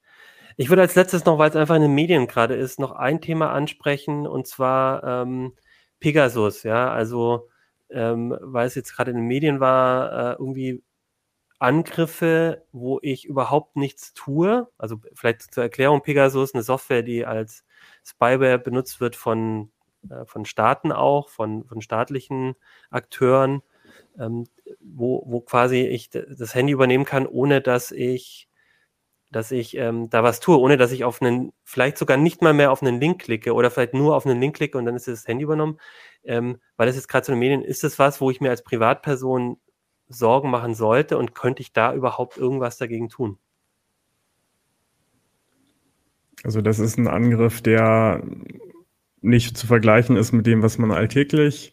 Ich 0.58 0.70
würde 0.70 0.82
als 0.84 0.95
letztes 0.95 1.26
noch, 1.26 1.38
weil 1.38 1.49
es 1.49 1.56
einfach 1.56 1.76
in 1.76 1.82
den 1.82 1.95
Medien 1.95 2.28
gerade 2.28 2.56
ist, 2.56 2.80
noch 2.80 2.91
ein 2.93 3.22
Thema 3.22 3.51
ansprechen 3.51 4.26
und 4.28 4.47
zwar 4.47 5.03
ähm, 5.03 5.53
Pegasus. 5.99 6.64
Ja, 6.64 6.91
also 6.91 7.49
ähm, 7.89 8.38
weil 8.41 8.68
es 8.68 8.76
jetzt 8.76 8.95
gerade 8.95 9.12
in 9.12 9.18
den 9.18 9.28
Medien 9.28 9.60
war, 9.60 10.34
äh, 10.34 10.36
irgendwie 10.39 10.84
Angriffe, 11.60 12.66
wo 12.72 12.99
ich 13.01 13.26
überhaupt 13.26 13.76
nichts 13.76 14.14
tue. 14.14 14.70
Also 14.78 14.97
vielleicht 15.14 15.53
zur 15.53 15.64
Erklärung, 15.64 16.01
Pegasus, 16.03 16.53
eine 16.53 16.64
Software, 16.64 17.03
die 17.03 17.26
als 17.26 17.66
Spyware 18.03 18.60
benutzt 18.60 18.99
wird 19.01 19.16
von 19.16 19.72
äh, 20.10 20.26
von 20.26 20.45
Staaten 20.45 20.91
auch, 20.91 21.30
von, 21.30 21.66
von 21.66 21.82
staatlichen 21.82 22.56
Akteuren, 22.89 23.62
ähm, 24.20 24.45
wo, 24.80 25.24
wo 25.26 25.41
quasi 25.41 25.82
ich 25.82 26.10
das 26.10 26.56
Handy 26.56 26.74
übernehmen 26.74 27.06
kann, 27.06 27.28
ohne 27.28 27.62
dass 27.62 27.91
ich, 27.91 28.47
dass 29.32 29.51
ich 29.51 29.76
ähm, 29.78 30.10
da 30.10 30.24
was 30.24 30.39
tue, 30.39 30.60
ohne 30.60 30.78
dass 30.78 30.91
ich 30.91 31.03
auf 31.03 31.22
einen, 31.22 31.51
vielleicht 31.64 31.97
sogar 31.97 32.18
nicht 32.18 32.41
mal 32.41 32.53
mehr 32.53 32.72
auf 32.72 32.82
einen 32.82 32.99
Link 32.99 33.22
klicke 33.24 33.53
oder 33.53 33.72
vielleicht 33.72 33.93
nur 33.93 34.16
auf 34.16 34.26
einen 34.26 34.39
Link 34.39 34.56
klicke 34.56 34.78
und 34.78 34.86
dann 34.86 34.95
ist 34.95 35.08
das 35.08 35.28
Handy 35.28 35.43
übernommen. 35.43 35.80
Ähm, 36.24 36.58
weil 36.78 36.88
das 36.88 36.95
jetzt 36.95 37.08
gerade 37.08 37.26
zu 37.26 37.32
den 37.32 37.39
Medien, 37.39 37.62
ist 37.62 37.84
das 37.84 37.99
was, 37.99 38.22
wo 38.22 38.32
ich 38.32 38.41
mir 38.41 38.49
als 38.49 38.64
Privatperson 38.64 39.58
Sorgen 40.08 40.49
machen 40.51 40.76
sollte 40.76 41.18
und 41.18 41.34
könnte 41.34 41.62
ich 41.62 41.74
da 41.74 41.93
überhaupt 41.93 42.38
irgendwas 42.38 42.78
dagegen 42.78 43.10
tun? 43.10 43.39
Also 46.43 46.62
das 46.62 46.78
ist 46.78 46.97
ein 46.97 47.08
Angriff, 47.08 47.62
der 47.62 48.24
nicht 49.26 49.57
zu 49.57 49.67
vergleichen 49.67 50.17
ist 50.17 50.32
mit 50.32 50.45
dem, 50.45 50.61
was 50.61 50.78
man 50.78 50.91
alltäglich, 50.91 51.71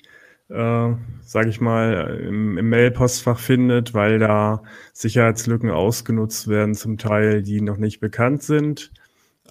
äh, 0.48 0.92
sage 1.22 1.48
ich 1.48 1.61
mal, 1.61 2.20
im, 2.26 2.59
im 2.59 2.68
Mail-Postfach 2.68 3.38
findet, 3.38 3.94
weil 3.94 4.18
da 4.18 4.62
Sicherheitslücken 4.92 5.70
ausgenutzt 5.70 6.48
werden, 6.48 6.74
zum 6.74 6.98
Teil, 6.98 7.42
die 7.42 7.61
noch 7.61 7.76
nicht 7.76 8.00
bekannt 8.00 8.42
sind. 8.42 8.90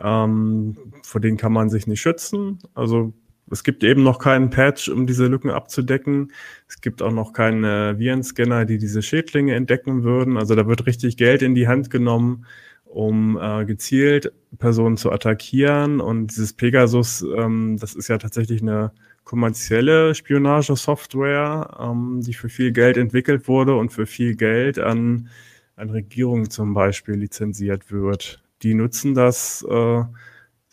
Ähm, 0.01 0.77
vor 1.03 1.21
denen 1.21 1.37
kann 1.37 1.53
man 1.53 1.69
sich 1.69 1.87
nicht 1.87 2.01
schützen. 2.01 2.59
Also 2.73 3.13
es 3.51 3.63
gibt 3.63 3.83
eben 3.83 4.03
noch 4.03 4.19
keinen 4.19 4.49
Patch, 4.49 4.87
um 4.89 5.05
diese 5.05 5.27
Lücken 5.27 5.49
abzudecken. 5.49 6.31
Es 6.67 6.79
gibt 6.81 7.01
auch 7.01 7.11
noch 7.11 7.33
keine 7.33 7.99
Virenscanner, 7.99 8.65
die 8.65 8.77
diese 8.77 9.01
Schädlinge 9.01 9.55
entdecken 9.55 10.03
würden. 10.03 10.37
Also 10.37 10.55
da 10.55 10.67
wird 10.67 10.85
richtig 10.85 11.17
Geld 11.17 11.41
in 11.41 11.53
die 11.53 11.67
Hand 11.67 11.89
genommen, 11.89 12.45
um 12.91 13.39
äh, 13.41 13.65
gezielt 13.65 14.33
Personen 14.57 14.97
zu 14.97 15.11
attackieren. 15.11 16.01
Und 16.01 16.27
dieses 16.27 16.53
Pegasus, 16.53 17.21
ähm, 17.21 17.77
das 17.79 17.95
ist 17.95 18.09
ja 18.09 18.17
tatsächlich 18.17 18.61
eine 18.61 18.91
kommerzielle 19.23 20.13
Spionagesoftware, 20.13 21.77
ähm, 21.79 22.21
die 22.21 22.33
für 22.33 22.49
viel 22.49 22.71
Geld 22.71 22.97
entwickelt 22.97 23.47
wurde 23.47 23.75
und 23.75 23.91
für 23.91 24.05
viel 24.05 24.35
Geld 24.35 24.77
an, 24.77 25.29
an 25.75 25.89
Regierungen 25.89 26.49
zum 26.49 26.73
Beispiel 26.73 27.15
lizenziert 27.15 27.91
wird. 27.91 28.43
Die 28.61 28.73
nutzen 28.73 29.13
das 29.13 29.65
äh, 29.69 30.03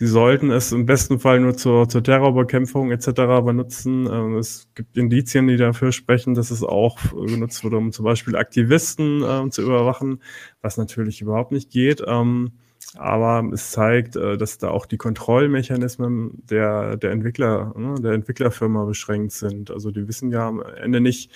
Sie 0.01 0.07
sollten 0.07 0.53
es 0.53 0.70
im 0.70 0.86
besten 0.86 1.18
Fall 1.18 1.40
nur 1.40 1.57
zur, 1.57 1.88
zur 1.88 2.05
Terrorbekämpfung 2.05 2.92
etc. 2.92 3.11
benutzen. 3.44 4.07
Ähm, 4.07 4.36
es 4.36 4.70
gibt 4.76 4.96
Indizien, 4.96 5.49
die 5.49 5.57
dafür 5.57 5.90
sprechen, 5.90 6.34
dass 6.34 6.53
es 6.53 6.62
auch 6.62 6.99
genutzt 7.12 7.64
wurde, 7.64 7.78
um 7.78 7.90
zum 7.90 8.05
Beispiel 8.05 8.36
Aktivisten 8.36 9.24
äh, 9.24 9.51
zu 9.51 9.62
überwachen, 9.62 10.22
was 10.62 10.76
natürlich 10.76 11.20
überhaupt 11.20 11.51
nicht 11.51 11.70
geht. 11.70 12.01
Ähm, 12.07 12.53
aber 12.96 13.51
es 13.53 13.72
zeigt, 13.72 14.14
äh, 14.14 14.36
dass 14.38 14.59
da 14.59 14.68
auch 14.70 14.86
die 14.86 14.99
Kontrollmechanismen 14.99 16.46
der, 16.46 16.96
der 16.96 17.11
Entwickler, 17.11 17.74
ne, 17.76 17.96
der 18.01 18.12
Entwicklerfirma 18.12 18.84
beschränkt 18.84 19.32
sind. 19.32 19.72
Also 19.72 19.90
die 19.90 20.07
wissen 20.07 20.30
ja 20.30 20.46
am 20.46 20.62
Ende 20.62 21.01
nicht, 21.01 21.32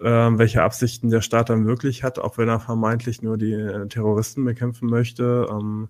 äh, 0.00 0.04
welche 0.04 0.64
Absichten 0.64 1.08
der 1.10 1.20
Staat 1.20 1.50
dann 1.50 1.66
wirklich 1.66 2.02
hat, 2.02 2.18
auch 2.18 2.36
wenn 2.36 2.48
er 2.48 2.58
vermeintlich 2.58 3.22
nur 3.22 3.38
die 3.38 3.52
äh, 3.52 3.86
Terroristen 3.86 4.44
bekämpfen 4.44 4.88
möchte. 4.88 5.46
Ähm, 5.48 5.88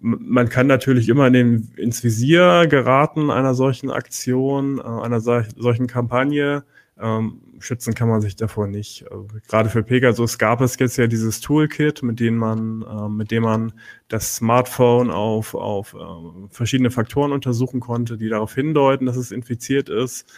man 0.00 0.48
kann 0.48 0.66
natürlich 0.66 1.08
immer 1.08 1.26
in 1.26 1.32
den, 1.32 1.72
ins 1.76 2.04
Visier 2.04 2.66
geraten 2.68 3.30
einer 3.30 3.54
solchen 3.54 3.90
Aktion, 3.90 4.78
äh, 4.78 4.82
einer 4.82 5.20
solchen 5.20 5.86
Kampagne. 5.86 6.64
Ähm, 7.00 7.40
schützen 7.60 7.94
kann 7.94 8.08
man 8.08 8.20
sich 8.20 8.34
davor 8.36 8.66
nicht. 8.66 9.10
Also, 9.10 9.26
gerade 9.48 9.68
für 9.68 9.82
Pegasus 9.82 10.38
gab 10.38 10.60
es 10.60 10.78
jetzt 10.78 10.96
ja 10.96 11.06
dieses 11.06 11.40
Toolkit, 11.40 12.02
mit 12.02 12.18
dem 12.20 12.36
man, 12.36 12.82
äh, 12.82 13.08
mit 13.08 13.30
dem 13.30 13.44
man 13.44 13.72
das 14.08 14.36
Smartphone 14.36 15.10
auf, 15.10 15.54
auf 15.54 15.94
äh, 15.94 16.48
verschiedene 16.50 16.90
Faktoren 16.90 17.32
untersuchen 17.32 17.80
konnte, 17.80 18.18
die 18.18 18.28
darauf 18.28 18.54
hindeuten, 18.54 19.06
dass 19.06 19.16
es 19.16 19.30
infiziert 19.30 19.88
ist 19.88 20.28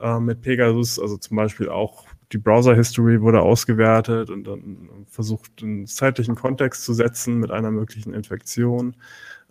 äh, 0.00 0.18
mit 0.20 0.42
Pegasus. 0.42 0.98
Also 0.98 1.16
zum 1.16 1.36
Beispiel 1.36 1.68
auch 1.68 2.06
die 2.32 2.38
Browser-History 2.38 3.20
wurde 3.20 3.42
ausgewertet 3.42 4.30
und 4.30 4.44
dann 4.44 4.88
versucht, 5.08 5.62
einen 5.62 5.86
zeitlichen 5.86 6.34
Kontext 6.34 6.84
zu 6.84 6.94
setzen 6.94 7.38
mit 7.38 7.50
einer 7.50 7.70
möglichen 7.70 8.14
Infektion. 8.14 8.96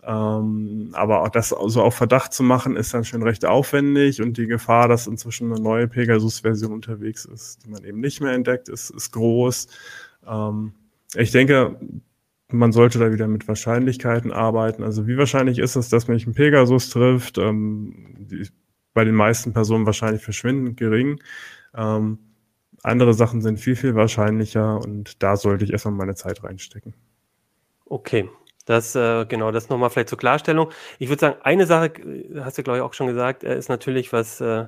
Ähm, 0.04 0.90
aber 0.92 1.22
auch 1.22 1.28
das 1.28 1.52
also 1.52 1.82
auf 1.82 1.94
Verdacht 1.94 2.32
zu 2.32 2.42
machen, 2.42 2.74
ist 2.74 2.92
dann 2.92 3.04
schon 3.04 3.22
recht 3.22 3.44
aufwendig 3.44 4.20
und 4.20 4.36
die 4.36 4.48
Gefahr, 4.48 4.88
dass 4.88 5.06
inzwischen 5.06 5.52
eine 5.52 5.62
neue 5.62 5.86
Pegasus-Version 5.86 6.72
unterwegs 6.72 7.24
ist, 7.24 7.64
die 7.64 7.70
man 7.70 7.84
eben 7.84 8.00
nicht 8.00 8.20
mehr 8.20 8.32
entdeckt, 8.32 8.68
ist, 8.68 8.90
ist 8.90 9.12
groß. 9.12 9.68
Ähm, 10.26 10.72
ich 11.14 11.30
denke, 11.30 11.78
man 12.50 12.72
sollte 12.72 12.98
da 12.98 13.12
wieder 13.12 13.28
mit 13.28 13.46
Wahrscheinlichkeiten 13.46 14.32
arbeiten. 14.32 14.82
Also 14.82 15.06
wie 15.06 15.16
wahrscheinlich 15.16 15.58
ist 15.58 15.76
es, 15.76 15.88
dass 15.88 16.08
mich 16.08 16.26
ein 16.26 16.34
Pegasus 16.34 16.90
trifft? 16.90 17.38
Ähm, 17.38 18.16
die, 18.18 18.48
bei 18.94 19.04
den 19.04 19.14
meisten 19.14 19.52
Personen 19.52 19.86
wahrscheinlich 19.86 20.22
verschwindend 20.22 20.76
gering. 20.76 21.20
Ähm, 21.74 22.18
andere 22.82 23.14
Sachen 23.14 23.40
sind 23.40 23.58
viel, 23.58 23.76
viel 23.76 23.94
wahrscheinlicher 23.94 24.78
und 24.78 25.22
da 25.22 25.36
sollte 25.36 25.64
ich 25.64 25.72
erstmal 25.72 25.94
meine 25.94 26.14
Zeit 26.14 26.42
reinstecken. 26.42 26.94
Okay, 27.86 28.28
das, 28.66 28.94
äh, 28.94 29.24
genau, 29.26 29.50
das 29.52 29.68
nochmal 29.68 29.90
vielleicht 29.90 30.08
zur 30.08 30.18
Klarstellung. 30.18 30.70
Ich 30.98 31.08
würde 31.08 31.20
sagen, 31.20 31.36
eine 31.42 31.66
Sache, 31.66 31.92
hast 32.40 32.58
du 32.58 32.62
glaube 32.62 32.78
ich 32.78 32.82
auch 32.82 32.94
schon 32.94 33.06
gesagt, 33.06 33.44
äh, 33.44 33.56
ist 33.56 33.68
natürlich, 33.68 34.12
was 34.12 34.40
äh, 34.40 34.66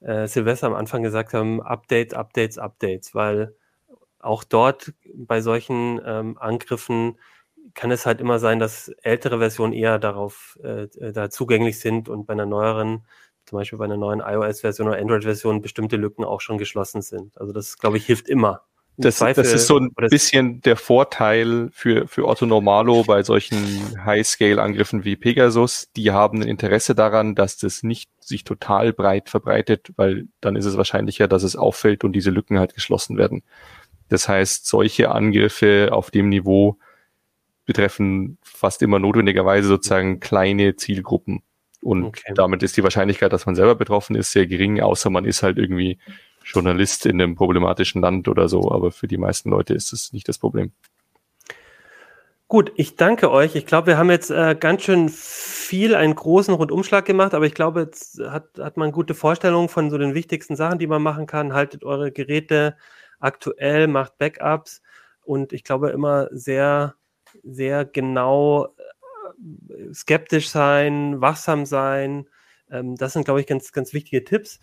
äh, 0.00 0.26
Silvester 0.26 0.66
am 0.66 0.74
Anfang 0.74 1.02
gesagt 1.02 1.34
haben, 1.34 1.62
Updates, 1.62 2.14
Updates, 2.14 2.58
Updates, 2.58 3.14
weil 3.14 3.54
auch 4.18 4.44
dort 4.44 4.92
bei 5.14 5.40
solchen 5.40 6.00
ähm, 6.04 6.38
Angriffen 6.38 7.18
kann 7.74 7.90
es 7.90 8.06
halt 8.06 8.20
immer 8.20 8.38
sein, 8.38 8.58
dass 8.58 8.88
ältere 9.02 9.38
Versionen 9.38 9.72
eher 9.72 9.98
darauf 9.98 10.58
äh, 10.62 10.88
da 11.12 11.30
zugänglich 11.30 11.80
sind 11.80 12.08
und 12.08 12.26
bei 12.26 12.32
einer 12.32 12.46
neueren 12.46 13.06
zum 13.50 13.58
Beispiel 13.58 13.78
bei 13.78 13.84
einer 13.84 13.96
neuen 13.96 14.20
iOS-Version 14.20 14.86
oder 14.86 14.98
Android-Version 14.98 15.60
bestimmte 15.60 15.96
Lücken 15.96 16.24
auch 16.24 16.40
schon 16.40 16.56
geschlossen 16.56 17.02
sind. 17.02 17.36
Also 17.36 17.52
das, 17.52 17.78
glaube 17.78 17.96
ich, 17.96 18.06
hilft 18.06 18.28
immer. 18.28 18.62
Das, 18.96 19.16
Zweifel, 19.16 19.42
das, 19.42 19.52
ist 19.52 19.66
so 19.66 19.78
ein 19.78 19.92
bisschen 19.94 20.60
der 20.60 20.76
Vorteil 20.76 21.70
für, 21.72 22.06
für 22.06 22.28
Otto 22.28 22.46
Normalo 22.46 23.02
bei 23.02 23.22
solchen 23.24 24.04
High-Scale-Angriffen 24.04 25.04
wie 25.04 25.16
Pegasus. 25.16 25.88
Die 25.96 26.12
haben 26.12 26.42
ein 26.42 26.48
Interesse 26.48 26.94
daran, 26.94 27.34
dass 27.34 27.56
das 27.56 27.82
nicht 27.82 28.08
sich 28.20 28.44
total 28.44 28.92
breit 28.92 29.28
verbreitet, 29.28 29.90
weil 29.96 30.28
dann 30.40 30.54
ist 30.54 30.66
es 30.66 30.76
wahrscheinlicher, 30.76 31.26
dass 31.26 31.42
es 31.42 31.56
auffällt 31.56 32.04
und 32.04 32.12
diese 32.12 32.30
Lücken 32.30 32.60
halt 32.60 32.74
geschlossen 32.74 33.16
werden. 33.16 33.42
Das 34.10 34.28
heißt, 34.28 34.66
solche 34.66 35.10
Angriffe 35.10 35.88
auf 35.90 36.12
dem 36.12 36.28
Niveau 36.28 36.78
betreffen 37.64 38.38
fast 38.42 38.82
immer 38.82 39.00
notwendigerweise 39.00 39.66
sozusagen 39.66 40.20
kleine 40.20 40.76
Zielgruppen. 40.76 41.42
Und 41.82 42.04
okay. 42.04 42.32
damit 42.34 42.62
ist 42.62 42.76
die 42.76 42.82
Wahrscheinlichkeit, 42.82 43.32
dass 43.32 43.46
man 43.46 43.54
selber 43.54 43.74
betroffen 43.74 44.14
ist, 44.16 44.32
sehr 44.32 44.46
gering, 44.46 44.80
außer 44.80 45.08
man 45.10 45.24
ist 45.24 45.42
halt 45.42 45.58
irgendwie 45.58 45.98
Journalist 46.44 47.06
in 47.06 47.20
einem 47.20 47.36
problematischen 47.36 48.02
Land 48.02 48.28
oder 48.28 48.48
so. 48.48 48.70
Aber 48.70 48.90
für 48.90 49.06
die 49.06 49.18
meisten 49.18 49.50
Leute 49.50 49.74
ist 49.74 49.92
es 49.92 50.12
nicht 50.12 50.28
das 50.28 50.38
Problem. 50.38 50.72
Gut, 52.48 52.72
ich 52.74 52.96
danke 52.96 53.30
euch. 53.30 53.54
Ich 53.54 53.64
glaube, 53.64 53.88
wir 53.88 53.96
haben 53.96 54.10
jetzt 54.10 54.30
äh, 54.30 54.56
ganz 54.58 54.82
schön 54.82 55.08
viel, 55.08 55.94
einen 55.94 56.16
großen 56.16 56.52
Rundumschlag 56.52 57.04
gemacht, 57.04 57.32
aber 57.32 57.46
ich 57.46 57.54
glaube, 57.54 57.82
jetzt 57.82 58.20
hat, 58.20 58.58
hat 58.58 58.76
man 58.76 58.90
gute 58.90 59.14
Vorstellungen 59.14 59.68
von 59.68 59.88
so 59.88 59.98
den 59.98 60.14
wichtigsten 60.14 60.56
Sachen, 60.56 60.80
die 60.80 60.88
man 60.88 61.00
machen 61.00 61.26
kann. 61.28 61.52
Haltet 61.54 61.84
eure 61.84 62.10
Geräte 62.10 62.76
aktuell, 63.20 63.86
macht 63.86 64.18
Backups 64.18 64.82
und 65.22 65.52
ich 65.52 65.62
glaube 65.62 65.90
immer 65.90 66.26
sehr, 66.32 66.96
sehr 67.44 67.84
genau 67.84 68.74
skeptisch 69.92 70.48
sein, 70.48 71.20
wachsam 71.20 71.66
sein. 71.66 72.28
Ähm, 72.70 72.96
das 72.96 73.12
sind, 73.14 73.24
glaube 73.24 73.40
ich, 73.40 73.46
ganz, 73.46 73.72
ganz 73.72 73.92
wichtige 73.92 74.24
Tipps. 74.24 74.60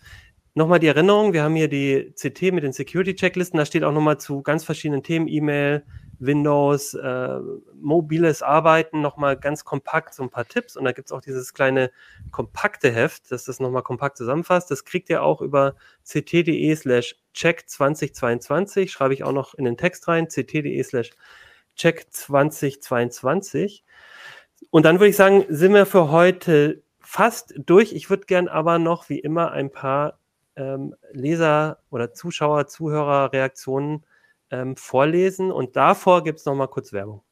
Nochmal 0.54 0.80
die 0.80 0.88
Erinnerung, 0.88 1.32
wir 1.32 1.44
haben 1.44 1.54
hier 1.54 1.68
die 1.68 2.12
CT 2.16 2.52
mit 2.52 2.64
den 2.64 2.72
Security-Checklisten, 2.72 3.58
da 3.58 3.64
steht 3.64 3.84
auch 3.84 3.92
nochmal 3.92 4.18
zu 4.18 4.42
ganz 4.42 4.64
verschiedenen 4.64 5.04
Themen, 5.04 5.28
E-Mail, 5.28 5.84
Windows, 6.18 6.94
äh, 6.94 7.38
mobiles 7.80 8.42
Arbeiten, 8.42 9.00
nochmal 9.00 9.36
ganz 9.36 9.64
kompakt 9.64 10.14
so 10.14 10.24
ein 10.24 10.30
paar 10.30 10.48
Tipps. 10.48 10.76
Und 10.76 10.84
da 10.84 10.92
gibt 10.92 11.08
es 11.08 11.12
auch 11.12 11.20
dieses 11.20 11.54
kleine 11.54 11.92
kompakte 12.32 12.90
Heft, 12.90 13.30
das 13.30 13.44
das 13.44 13.60
nochmal 13.60 13.82
kompakt 13.82 14.16
zusammenfasst. 14.16 14.70
Das 14.70 14.84
kriegt 14.84 15.10
ihr 15.10 15.22
auch 15.22 15.42
über 15.42 15.76
ct.de 16.04 16.74
slash 16.74 17.14
check 17.34 17.68
2022, 17.68 18.90
schreibe 18.90 19.14
ich 19.14 19.22
auch 19.22 19.32
noch 19.32 19.54
in 19.54 19.64
den 19.64 19.76
Text 19.76 20.08
rein, 20.08 20.28
ct.de 20.28 20.82
slash 20.82 21.10
check 21.76 22.06
2022. 22.10 23.84
Und 24.70 24.84
dann 24.84 24.96
würde 24.96 25.08
ich 25.08 25.16
sagen, 25.16 25.44
sind 25.48 25.72
wir 25.74 25.86
für 25.86 26.10
heute 26.10 26.82
fast 27.00 27.54
durch. 27.56 27.92
Ich 27.92 28.10
würde 28.10 28.26
gern 28.26 28.48
aber 28.48 28.78
noch 28.78 29.08
wie 29.08 29.18
immer 29.18 29.52
ein 29.52 29.70
paar 29.70 30.18
ähm, 30.56 30.94
Leser- 31.12 31.78
oder 31.90 32.12
Zuschauer, 32.12 32.66
Zuhörer-Reaktionen 32.66 34.04
ähm, 34.50 34.76
vorlesen. 34.76 35.50
Und 35.50 35.76
davor 35.76 36.24
gibt 36.24 36.40
es 36.40 36.44
noch 36.44 36.54
mal 36.54 36.66
kurz 36.66 36.92
Werbung. 36.92 37.22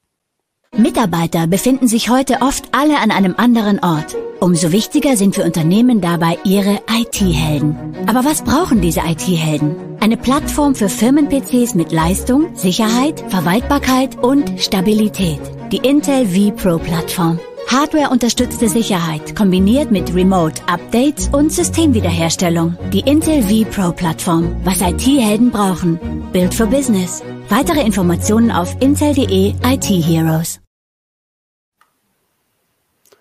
Mitarbeiter 0.77 1.47
befinden 1.47 1.89
sich 1.89 2.11
heute 2.11 2.39
oft 2.43 2.69
alle 2.73 2.99
an 2.99 3.11
einem 3.11 3.35
anderen 3.37 3.83
Ort. 3.83 4.17
Umso 4.41 4.73
wichtiger 4.73 5.17
sind 5.17 5.35
für 5.35 5.45
Unternehmen 5.45 6.03
dabei 6.03 6.39
ihre 6.45 6.81
IT-Helden. 6.91 7.97
Aber 8.07 8.25
was 8.25 8.43
brauchen 8.43 8.83
diese 8.83 9.01
IT-Helden? 9.01 9.97
Eine 10.01 10.19
Plattform 10.19 10.75
für 10.75 10.91
Firmen-PCs 10.91 11.75
mit 11.75 11.93
Leistung, 11.93 12.55
Sicherheit, 12.55 13.21
Verwaltbarkeit 13.31 14.23
und 14.23 14.61
Stabilität. 14.61 15.41
Die 15.73 15.79
Intel 15.79 16.27
vPro 16.27 16.79
Plattform. 16.79 17.41
Hardware-unterstützte 17.67 18.69
Sicherheit 18.69 19.35
kombiniert 19.35 19.91
mit 19.91 20.15
Remote-Updates 20.15 21.29
und 21.31 21.51
Systemwiederherstellung. 21.51 22.79
Die 22.93 23.01
Intel 23.01 23.43
vPro 23.43 23.91
Plattform. 23.91 24.55
Was 24.65 24.81
IT-Helden 24.81 25.51
brauchen. 25.51 25.99
Build 26.33 26.55
for 26.55 26.69
Business. 26.69 27.21
Weitere 27.49 27.85
Informationen 27.85 28.53
auf 28.53 28.81
intel.de 28.81 29.55
IT 29.65 29.85
Heroes. 29.85 30.61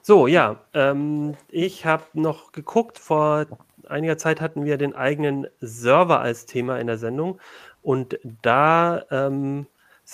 So, 0.04 0.28
ja, 0.28 0.58
ähm, 0.76 1.34
ich 1.50 1.88
habe 1.88 2.04
noch 2.14 2.52
geguckt, 2.52 3.00
vor 3.00 3.48
einiger 3.88 4.20
Zeit 4.20 4.40
hatten 4.40 4.66
wir 4.66 4.78
den 4.78 4.94
eigenen 4.94 5.48
Server 5.62 6.20
als 6.20 6.46
Thema 6.46 6.78
in 6.78 6.86
der 6.86 7.00
Sendung 7.00 7.40
und 7.82 8.20
da 8.44 9.04
ähm, 9.10 9.66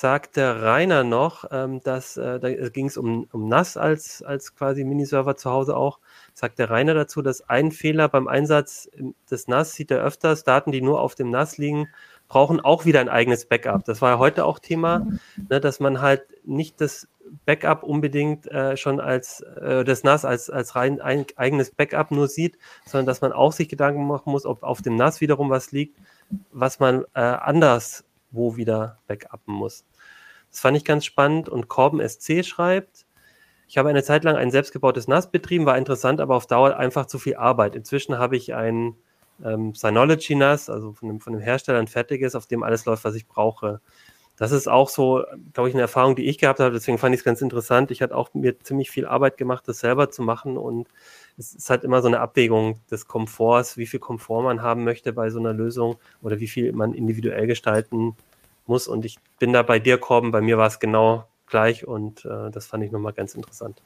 sagte 0.01 0.63
Rainer 0.63 1.03
noch, 1.03 1.45
ähm, 1.51 1.79
dass 1.83 2.17
äh, 2.17 2.39
da 2.39 2.69
ging 2.69 2.87
es 2.87 2.97
um, 2.97 3.27
um 3.31 3.47
NAS 3.47 3.77
als, 3.77 4.23
als 4.23 4.55
quasi 4.55 4.83
Miniserver 4.83 5.37
zu 5.37 5.51
Hause 5.51 5.77
auch, 5.77 5.99
sagte 6.33 6.71
Rainer 6.71 6.95
dazu, 6.95 7.21
dass 7.21 7.47
ein 7.47 7.71
Fehler 7.71 8.09
beim 8.09 8.27
Einsatz 8.27 8.89
des 9.29 9.47
NAS 9.47 9.73
sieht 9.73 9.91
er 9.91 10.03
öfters, 10.03 10.43
Daten, 10.43 10.71
die 10.71 10.81
nur 10.81 11.01
auf 11.01 11.13
dem 11.13 11.29
NAS 11.29 11.59
liegen, 11.59 11.87
brauchen 12.27 12.59
auch 12.59 12.83
wieder 12.85 12.99
ein 12.99 13.09
eigenes 13.09 13.45
Backup. 13.45 13.85
Das 13.85 14.01
war 14.01 14.13
ja 14.13 14.17
heute 14.17 14.45
auch 14.45 14.57
Thema, 14.57 15.05
ne, 15.49 15.61
dass 15.61 15.79
man 15.79 16.01
halt 16.01 16.23
nicht 16.43 16.81
das 16.81 17.07
Backup 17.45 17.83
unbedingt 17.83 18.47
äh, 18.47 18.77
schon 18.77 18.99
als 18.99 19.41
äh, 19.41 19.83
das 19.83 20.03
NAS 20.03 20.25
als, 20.25 20.49
als 20.49 20.75
rein 20.75 20.99
ein, 20.99 21.27
eigenes 21.35 21.69
Backup 21.69 22.09
nur 22.09 22.27
sieht, 22.27 22.57
sondern 22.87 23.05
dass 23.05 23.21
man 23.21 23.33
auch 23.33 23.51
sich 23.51 23.69
Gedanken 23.69 24.07
machen 24.07 24.31
muss, 24.31 24.47
ob 24.47 24.63
auf 24.63 24.81
dem 24.81 24.95
NAS 24.95 25.21
wiederum 25.21 25.51
was 25.51 25.71
liegt, 25.71 25.95
was 26.51 26.79
man 26.79 27.05
äh, 27.13 27.19
anders 27.19 28.03
wo 28.31 28.55
wieder 28.55 28.97
backuppen 29.07 29.53
muss. 29.53 29.83
Das 30.51 30.59
fand 30.59 30.77
ich 30.77 30.85
ganz 30.85 31.05
spannend 31.05 31.49
und 31.49 31.67
Corben 31.67 32.07
SC 32.07 32.45
schreibt, 32.45 33.05
ich 33.67 33.77
habe 33.77 33.87
eine 33.87 34.03
Zeit 34.03 34.25
lang 34.25 34.35
ein 34.35 34.51
selbstgebautes 34.51 35.07
NAS 35.07 35.31
betrieben, 35.31 35.65
war 35.65 35.77
interessant, 35.77 36.19
aber 36.19 36.35
auf 36.35 36.45
Dauer 36.45 36.75
einfach 36.75 37.05
zu 37.05 37.19
viel 37.19 37.37
Arbeit. 37.37 37.73
Inzwischen 37.73 38.17
habe 38.17 38.35
ich 38.35 38.53
ein 38.53 38.95
ähm, 39.45 39.73
Synology 39.73 40.35
NAS, 40.35 40.69
also 40.69 40.91
von 40.91 41.07
dem, 41.07 41.21
von 41.21 41.31
dem 41.31 41.41
Hersteller 41.41 41.79
ein 41.79 41.87
fertiges, 41.87 42.35
auf 42.35 42.47
dem 42.47 42.63
alles 42.63 42.83
läuft, 42.83 43.05
was 43.05 43.15
ich 43.15 43.29
brauche. 43.29 43.79
Das 44.35 44.51
ist 44.51 44.67
auch 44.67 44.89
so, 44.89 45.23
glaube 45.53 45.69
ich, 45.69 45.75
eine 45.75 45.83
Erfahrung, 45.83 46.17
die 46.17 46.25
ich 46.25 46.37
gehabt 46.37 46.59
habe. 46.59 46.73
Deswegen 46.73 46.97
fand 46.97 47.13
ich 47.13 47.21
es 47.21 47.23
ganz 47.23 47.41
interessant. 47.41 47.91
Ich 47.91 48.01
hatte 48.01 48.15
auch 48.17 48.33
mir 48.33 48.59
ziemlich 48.59 48.91
viel 48.91 49.05
Arbeit 49.05 49.37
gemacht, 49.37 49.65
das 49.67 49.79
selber 49.79 50.09
zu 50.09 50.21
machen. 50.21 50.57
Und 50.57 50.89
es 51.37 51.53
ist 51.53 51.69
halt 51.69 51.85
immer 51.85 52.01
so 52.01 52.09
eine 52.09 52.19
Abwägung 52.19 52.79
des 52.89 53.07
Komforts, 53.07 53.77
wie 53.77 53.85
viel 53.85 53.99
Komfort 53.99 54.43
man 54.43 54.61
haben 54.61 54.83
möchte 54.83 55.13
bei 55.13 55.29
so 55.29 55.39
einer 55.39 55.53
Lösung 55.53 55.97
oder 56.21 56.39
wie 56.39 56.47
viel 56.47 56.73
man 56.73 56.93
individuell 56.93 57.47
gestalten 57.47 58.17
muss. 58.67 58.87
Und 58.87 59.05
ich 59.05 59.17
bin 59.39 59.53
da 59.53 59.61
bei 59.63 59.79
dir, 59.79 59.97
Korben. 59.97 60.31
Bei 60.31 60.41
mir 60.41 60.57
war 60.57 60.67
es 60.67 60.79
genau 60.79 61.27
gleich 61.47 61.85
und 61.85 62.25
äh, 62.25 62.49
das 62.51 62.65
fand 62.65 62.83
ich 62.83 62.91
nochmal 62.91 63.13
ganz 63.13 63.35
interessant. 63.35 63.81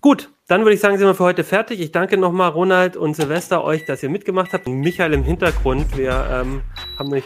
Gut, 0.00 0.30
dann 0.48 0.60
würde 0.60 0.74
ich 0.74 0.80
sagen, 0.80 0.98
sind 0.98 1.06
wir 1.06 1.14
für 1.14 1.24
heute 1.24 1.44
fertig. 1.44 1.80
Ich 1.80 1.90
danke 1.90 2.18
nochmal 2.18 2.50
Ronald 2.50 2.94
und 2.94 3.16
Silvester 3.16 3.64
euch, 3.64 3.86
dass 3.86 4.02
ihr 4.02 4.10
mitgemacht 4.10 4.52
habt. 4.52 4.68
Michael 4.68 5.14
im 5.14 5.24
Hintergrund. 5.24 5.96
Wir 5.96 6.26
ähm, 6.30 6.60
haben 6.98 7.08
nämlich 7.08 7.24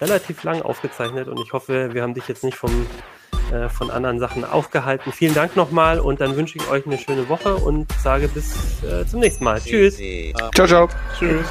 relativ 0.00 0.42
lang 0.44 0.60
aufgezeichnet 0.60 1.28
und 1.28 1.40
ich 1.40 1.54
hoffe, 1.54 1.94
wir 1.94 2.02
haben 2.02 2.12
dich 2.12 2.28
jetzt 2.28 2.44
nicht 2.44 2.58
vom, 2.58 2.86
äh, 3.52 3.70
von 3.70 3.90
anderen 3.90 4.18
Sachen 4.18 4.44
aufgehalten. 4.44 5.12
Vielen 5.12 5.32
Dank 5.34 5.56
nochmal 5.56 5.98
und 5.98 6.20
dann 6.20 6.36
wünsche 6.36 6.58
ich 6.58 6.68
euch 6.68 6.84
eine 6.84 6.98
schöne 6.98 7.28
Woche 7.30 7.54
und 7.54 7.90
sage 7.92 8.28
bis 8.28 8.82
äh, 8.82 9.06
zum 9.06 9.20
nächsten 9.20 9.44
Mal. 9.44 9.60
Tschüss. 9.60 9.98
Ciao, 10.54 10.66
ciao. 10.66 10.88
Tschüss. 11.18 11.46